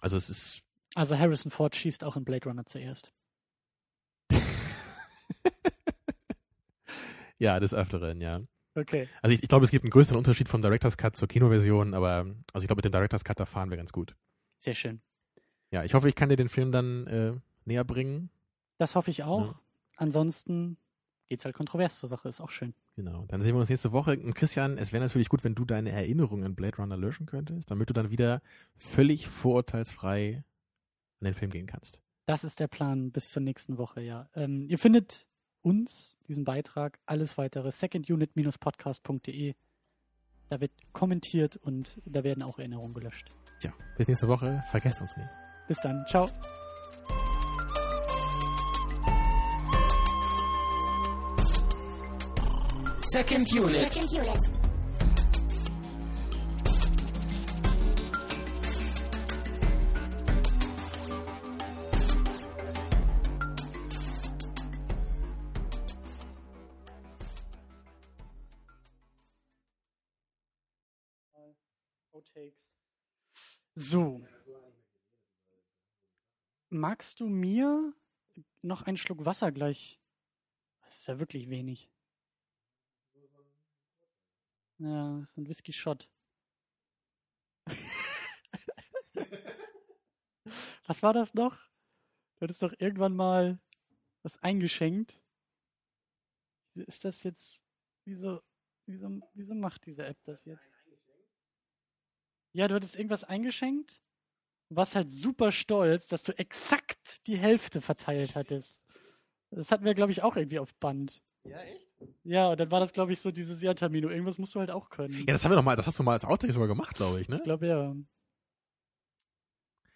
Also 0.00 0.16
es 0.16 0.30
ist 0.30 0.62
Also 0.94 1.18
Harrison 1.18 1.50
Ford 1.50 1.76
schießt 1.76 2.02
auch 2.02 2.16
in 2.16 2.24
Blade 2.24 2.48
Runner 2.48 2.64
zuerst. 2.64 3.12
ja 7.38 7.60
des 7.60 7.74
Öfteren, 7.74 8.20
ja. 8.22 8.40
Okay. 8.74 9.06
Also 9.20 9.34
ich, 9.34 9.42
ich 9.42 9.48
glaube, 9.50 9.64
es 9.66 9.70
gibt 9.70 9.84
einen 9.84 9.90
größeren 9.90 10.16
Unterschied 10.16 10.48
vom 10.48 10.62
Director's 10.62 10.96
Cut 10.96 11.14
zur 11.16 11.28
Kinoversion, 11.28 11.92
aber 11.92 12.26
also 12.54 12.64
ich 12.64 12.68
glaube, 12.68 12.78
mit 12.78 12.84
dem 12.86 12.92
Director's 12.92 13.24
Cut 13.24 13.38
da 13.38 13.44
fahren 13.44 13.68
wir 13.68 13.76
ganz 13.76 13.92
gut. 13.92 14.16
Sehr 14.60 14.74
schön. 14.74 15.02
Ja, 15.70 15.84
ich 15.84 15.94
hoffe, 15.94 16.08
ich 16.08 16.14
kann 16.14 16.28
dir 16.28 16.36
den 16.36 16.48
Film 16.48 16.72
dann 16.72 17.06
äh, 17.06 17.32
näher 17.64 17.84
bringen. 17.84 18.30
Das 18.78 18.94
hoffe 18.96 19.10
ich 19.10 19.22
auch. 19.22 19.52
Ja. 19.52 19.60
Ansonsten 19.96 20.78
geht's 21.28 21.44
halt 21.44 21.54
kontrovers 21.54 21.98
zur 21.98 22.08
Sache, 22.08 22.28
ist 22.28 22.40
auch 22.40 22.50
schön. 22.50 22.74
Genau. 22.96 23.24
Dann 23.28 23.40
sehen 23.40 23.54
wir 23.54 23.60
uns 23.60 23.68
nächste 23.68 23.92
Woche. 23.92 24.18
Und 24.18 24.34
Christian, 24.34 24.76
es 24.76 24.92
wäre 24.92 25.02
natürlich 25.02 25.28
gut, 25.28 25.44
wenn 25.44 25.54
du 25.54 25.64
deine 25.64 25.90
Erinnerungen 25.90 26.44
an 26.44 26.54
Blade 26.54 26.76
Runner 26.76 26.96
löschen 26.96 27.26
könntest, 27.26 27.70
damit 27.70 27.88
du 27.88 27.94
dann 27.94 28.10
wieder 28.10 28.42
völlig 28.76 29.28
vorurteilsfrei 29.28 30.44
an 31.20 31.24
den 31.24 31.34
Film 31.34 31.50
gehen 31.50 31.66
kannst. 31.66 32.02
Das 32.26 32.44
ist 32.44 32.60
der 32.60 32.68
Plan 32.68 33.12
bis 33.12 33.30
zur 33.30 33.42
nächsten 33.42 33.78
Woche, 33.78 34.00
ja. 34.00 34.28
Ähm, 34.34 34.66
ihr 34.68 34.78
findet 34.78 35.26
uns, 35.62 36.16
diesen 36.26 36.44
Beitrag, 36.44 36.98
alles 37.06 37.38
weitere, 37.38 37.70
secondunit-podcast.de. 37.70 39.54
Da 40.48 40.60
wird 40.60 40.72
kommentiert 40.92 41.56
und 41.56 42.00
da 42.04 42.24
werden 42.24 42.42
auch 42.42 42.58
Erinnerungen 42.58 42.94
gelöscht. 42.94 43.30
Tja, 43.60 43.72
bis 43.96 44.08
nächste 44.08 44.28
Woche. 44.28 44.64
Vergesst 44.70 45.00
uns 45.00 45.16
nicht. 45.16 45.28
Bis 45.70 45.78
dann. 45.82 46.04
Ciao. 46.08 46.28
Second 53.12 53.52
Unit. 53.52 53.92
Second 53.92 54.12
unit. 54.12 54.40
So. 73.76 74.20
Magst 76.70 77.18
du 77.18 77.28
mir 77.28 77.92
noch 78.62 78.82
einen 78.82 78.96
Schluck 78.96 79.24
Wasser 79.24 79.50
gleich? 79.50 80.00
Das 80.82 81.00
ist 81.00 81.08
ja 81.08 81.18
wirklich 81.18 81.50
wenig. 81.50 81.90
Ja, 84.78 85.18
das 85.18 85.30
ist 85.30 85.36
ein 85.36 85.48
Whisky-Shot. 85.48 86.08
Was 90.86 91.02
war 91.02 91.12
das 91.12 91.34
noch? 91.34 91.58
Du 92.38 92.44
hattest 92.44 92.62
doch 92.62 92.72
irgendwann 92.78 93.14
mal 93.14 93.60
was 94.22 94.38
eingeschenkt. 94.38 95.20
Ist 96.74 97.04
das 97.04 97.22
jetzt. 97.24 97.60
Wieso, 98.04 98.42
wieso, 98.86 99.20
wieso 99.34 99.54
macht 99.54 99.84
diese 99.86 100.06
App 100.06 100.16
das 100.24 100.44
jetzt? 100.46 100.64
Ja, 102.52 102.66
du 102.66 102.74
hattest 102.76 102.96
irgendwas 102.96 103.24
eingeschenkt. 103.24 104.02
Du 104.70 104.76
warst 104.76 104.94
halt 104.94 105.10
super 105.10 105.50
stolz, 105.50 106.06
dass 106.06 106.22
du 106.22 106.36
exakt 106.38 107.26
die 107.26 107.36
Hälfte 107.36 107.80
verteilt 107.80 108.36
hattest. 108.36 108.76
Das 109.50 109.72
hatten 109.72 109.84
wir, 109.84 109.94
glaube 109.94 110.12
ich, 110.12 110.22
auch 110.22 110.36
irgendwie 110.36 110.60
auf 110.60 110.72
Band. 110.76 111.20
Ja, 111.44 111.58
echt? 111.62 111.88
Ja, 112.22 112.50
und 112.50 112.60
dann 112.60 112.70
war 112.70 112.78
das, 112.80 112.92
glaube 112.92 113.12
ich, 113.12 113.20
so 113.20 113.30
dieses 113.32 113.60
Ja, 113.60 113.74
Tamino. 113.74 114.08
Irgendwas 114.08 114.38
musst 114.38 114.54
du 114.54 114.60
halt 114.60 114.70
auch 114.70 114.88
können. 114.88 115.12
Ja, 115.26 115.32
das 115.32 115.44
haben 115.44 115.50
wir 115.50 115.56
noch 115.56 115.64
mal, 115.64 115.74
das 115.76 115.86
hast 115.86 115.98
du 115.98 116.02
mal 116.04 116.12
als 116.12 116.24
Outtake 116.24 116.52
sogar 116.52 116.68
gemacht, 116.68 116.94
glaube 116.94 117.20
ich, 117.20 117.28
ne? 117.28 117.36
Ich 117.36 117.42
glaube, 117.42 117.66
ja. 117.66 117.94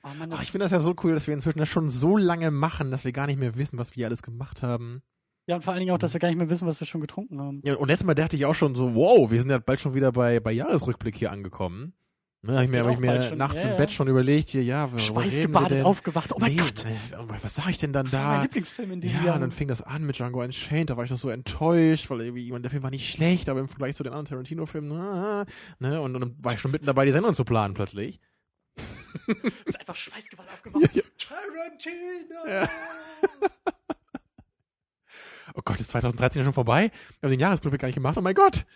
Oh 0.03 0.09
Mann, 0.19 0.33
Ach, 0.33 0.43
ich 0.43 0.51
finde 0.51 0.65
das 0.65 0.73
ja 0.73 0.81
so 0.81 0.95
cool, 1.03 1.13
dass 1.13 1.27
wir 1.27 1.35
inzwischen 1.35 1.61
das 1.61 1.69
schon 1.69 1.89
so 1.89 2.17
lange 2.17 2.51
machen, 2.51 2.91
dass 2.91 3.05
wir 3.05 3.13
gar 3.13 3.27
nicht 3.27 3.39
mehr 3.39 3.57
wissen, 3.57 3.79
was 3.79 3.97
wir 3.97 4.07
alles 4.07 4.23
gemacht 4.23 4.63
haben. 4.63 5.03
ja, 5.47 5.55
und 5.57 5.63
vor 5.63 5.73
allen 5.73 5.81
Dingen 5.81 5.95
auch, 5.95 5.99
dass 5.99 6.13
wir 6.13 6.21
gar 6.21 6.29
nicht 6.29 6.37
mehr 6.37 6.51
wissen, 6.51 6.67
was 6.67 6.81
wir 6.81 6.87
schon 6.87 7.01
getrunken 7.01 7.41
haben. 7.41 7.63
Ja, 7.65 7.77
und 7.77 7.89
letztes 7.89 8.05
Mal 8.07 8.15
dachte 8.15 8.37
ich 8.37 8.45
auch 8.45 8.55
schon 8.55 8.75
so, 8.75 8.95
wow, 8.95 9.31
wir 9.31 9.41
sind 9.41 9.51
ja 9.51 9.59
bald 9.59 9.81
schon 9.81 9.95
wieder 9.95 10.13
bei, 10.13 10.41
bei 10.41 10.53
Jahresrückblick 10.53 11.17
hier 11.17 11.31
angekommen. 11.33 11.95
Ne, 12.47 12.53
habe 12.57 12.65
ich 12.65 12.71
mir, 12.71 12.85
hab 12.85 12.93
ich 12.93 12.99
mir 12.99 13.23
schon. 13.23 13.39
nachts 13.39 13.63
Ja, 13.63 13.71
im 13.71 13.77
Bett 13.79 13.91
schon 13.91 14.07
überlegt, 14.07 14.51
hier, 14.51 14.63
ja, 14.63 14.91
Schweißgebadet 14.99 15.83
aufgewacht. 15.83 16.31
Oh 16.35 16.39
mein 16.39 16.55
nee, 16.55 16.61
Gott. 16.61 16.85
nee, 16.85 16.99
Was 17.43 17.55
sag 17.55 17.71
ich 17.71 17.79
denn 17.79 17.95
dann 17.95 18.05
Das 18.05 18.13
war 18.13 18.23
mein 18.25 18.37
da? 18.37 18.43
Lieblingsfilm 18.43 18.91
in 18.93 19.01
diesem 19.01 19.21
Ja, 19.21 19.27
Jahr. 19.27 19.35
und 19.37 19.41
dann 19.41 19.51
fing 19.51 19.67
das 19.67 19.81
an 19.81 20.05
mit 20.05 20.19
Django 20.19 20.43
Unchained, 20.43 20.91
da 20.91 20.97
war 20.99 21.05
ich 21.05 21.11
noch 21.11 21.17
so 21.17 21.31
enttäuscht, 21.31 22.11
weil 22.11 22.21
irgendwie, 22.21 22.51
der 22.61 22.71
Film 22.71 22.83
war 22.83 22.91
nicht 22.91 23.09
schlecht, 23.09 23.49
aber 23.49 23.61
im 23.61 23.69
Vergleich 23.69 23.97
zu 23.97 24.03
den 24.03 24.13
anderen 24.13 24.27
Tarantino-Filmen, 24.27 24.91
na, 24.91 25.47
ne, 25.79 26.01
und, 26.03 26.15
und 26.15 26.21
dann 26.21 26.37
war 26.45 26.53
ich 26.53 26.61
schon 26.61 26.71
mitten 26.71 26.85
dabei, 26.85 27.07
die 27.07 27.13
Sendung 27.13 27.33
zu 27.33 27.45
planen 27.45 27.73
plötzlich. 27.73 28.21
Du 29.27 29.35
bist 29.65 29.79
einfach 29.81 29.97
schweißgebadet 29.97 30.53
aufgewacht. 30.53 30.83
Ja, 30.83 30.89
ja. 30.93 31.03
Tarantino! 31.17 32.47
Ja. 32.49 32.69
Oh 35.57 35.61
Gott, 35.65 35.79
ist 35.79 35.89
2013 35.89 36.41
ja 36.41 36.45
schon 36.45 36.53
vorbei? 36.53 36.91
Wir 37.21 37.29
haben 37.29 37.31
den 37.31 37.41
Jahresrückblick 37.41 37.81
gar 37.81 37.87
nicht 37.87 37.95
gemacht, 37.95 38.19
oh 38.19 38.21
mein 38.21 38.35
Gott! 38.35 38.67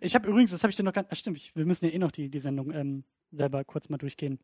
Ich 0.00 0.14
habe 0.14 0.28
übrigens, 0.28 0.52
das 0.52 0.62
habe 0.62 0.70
ich 0.70 0.76
dir 0.76 0.84
noch 0.84 0.92
gar 0.92 1.02
nicht, 1.02 1.16
stimmt, 1.16 1.36
ich, 1.36 1.54
wir 1.56 1.66
müssen 1.66 1.84
ja 1.84 1.90
eh 1.90 1.98
noch 1.98 2.12
die, 2.12 2.30
die 2.30 2.38
Sendung 2.38 2.72
ähm, 2.72 3.04
selber 3.32 3.64
kurz 3.64 3.88
mal 3.88 3.98
durchgehen. 3.98 4.38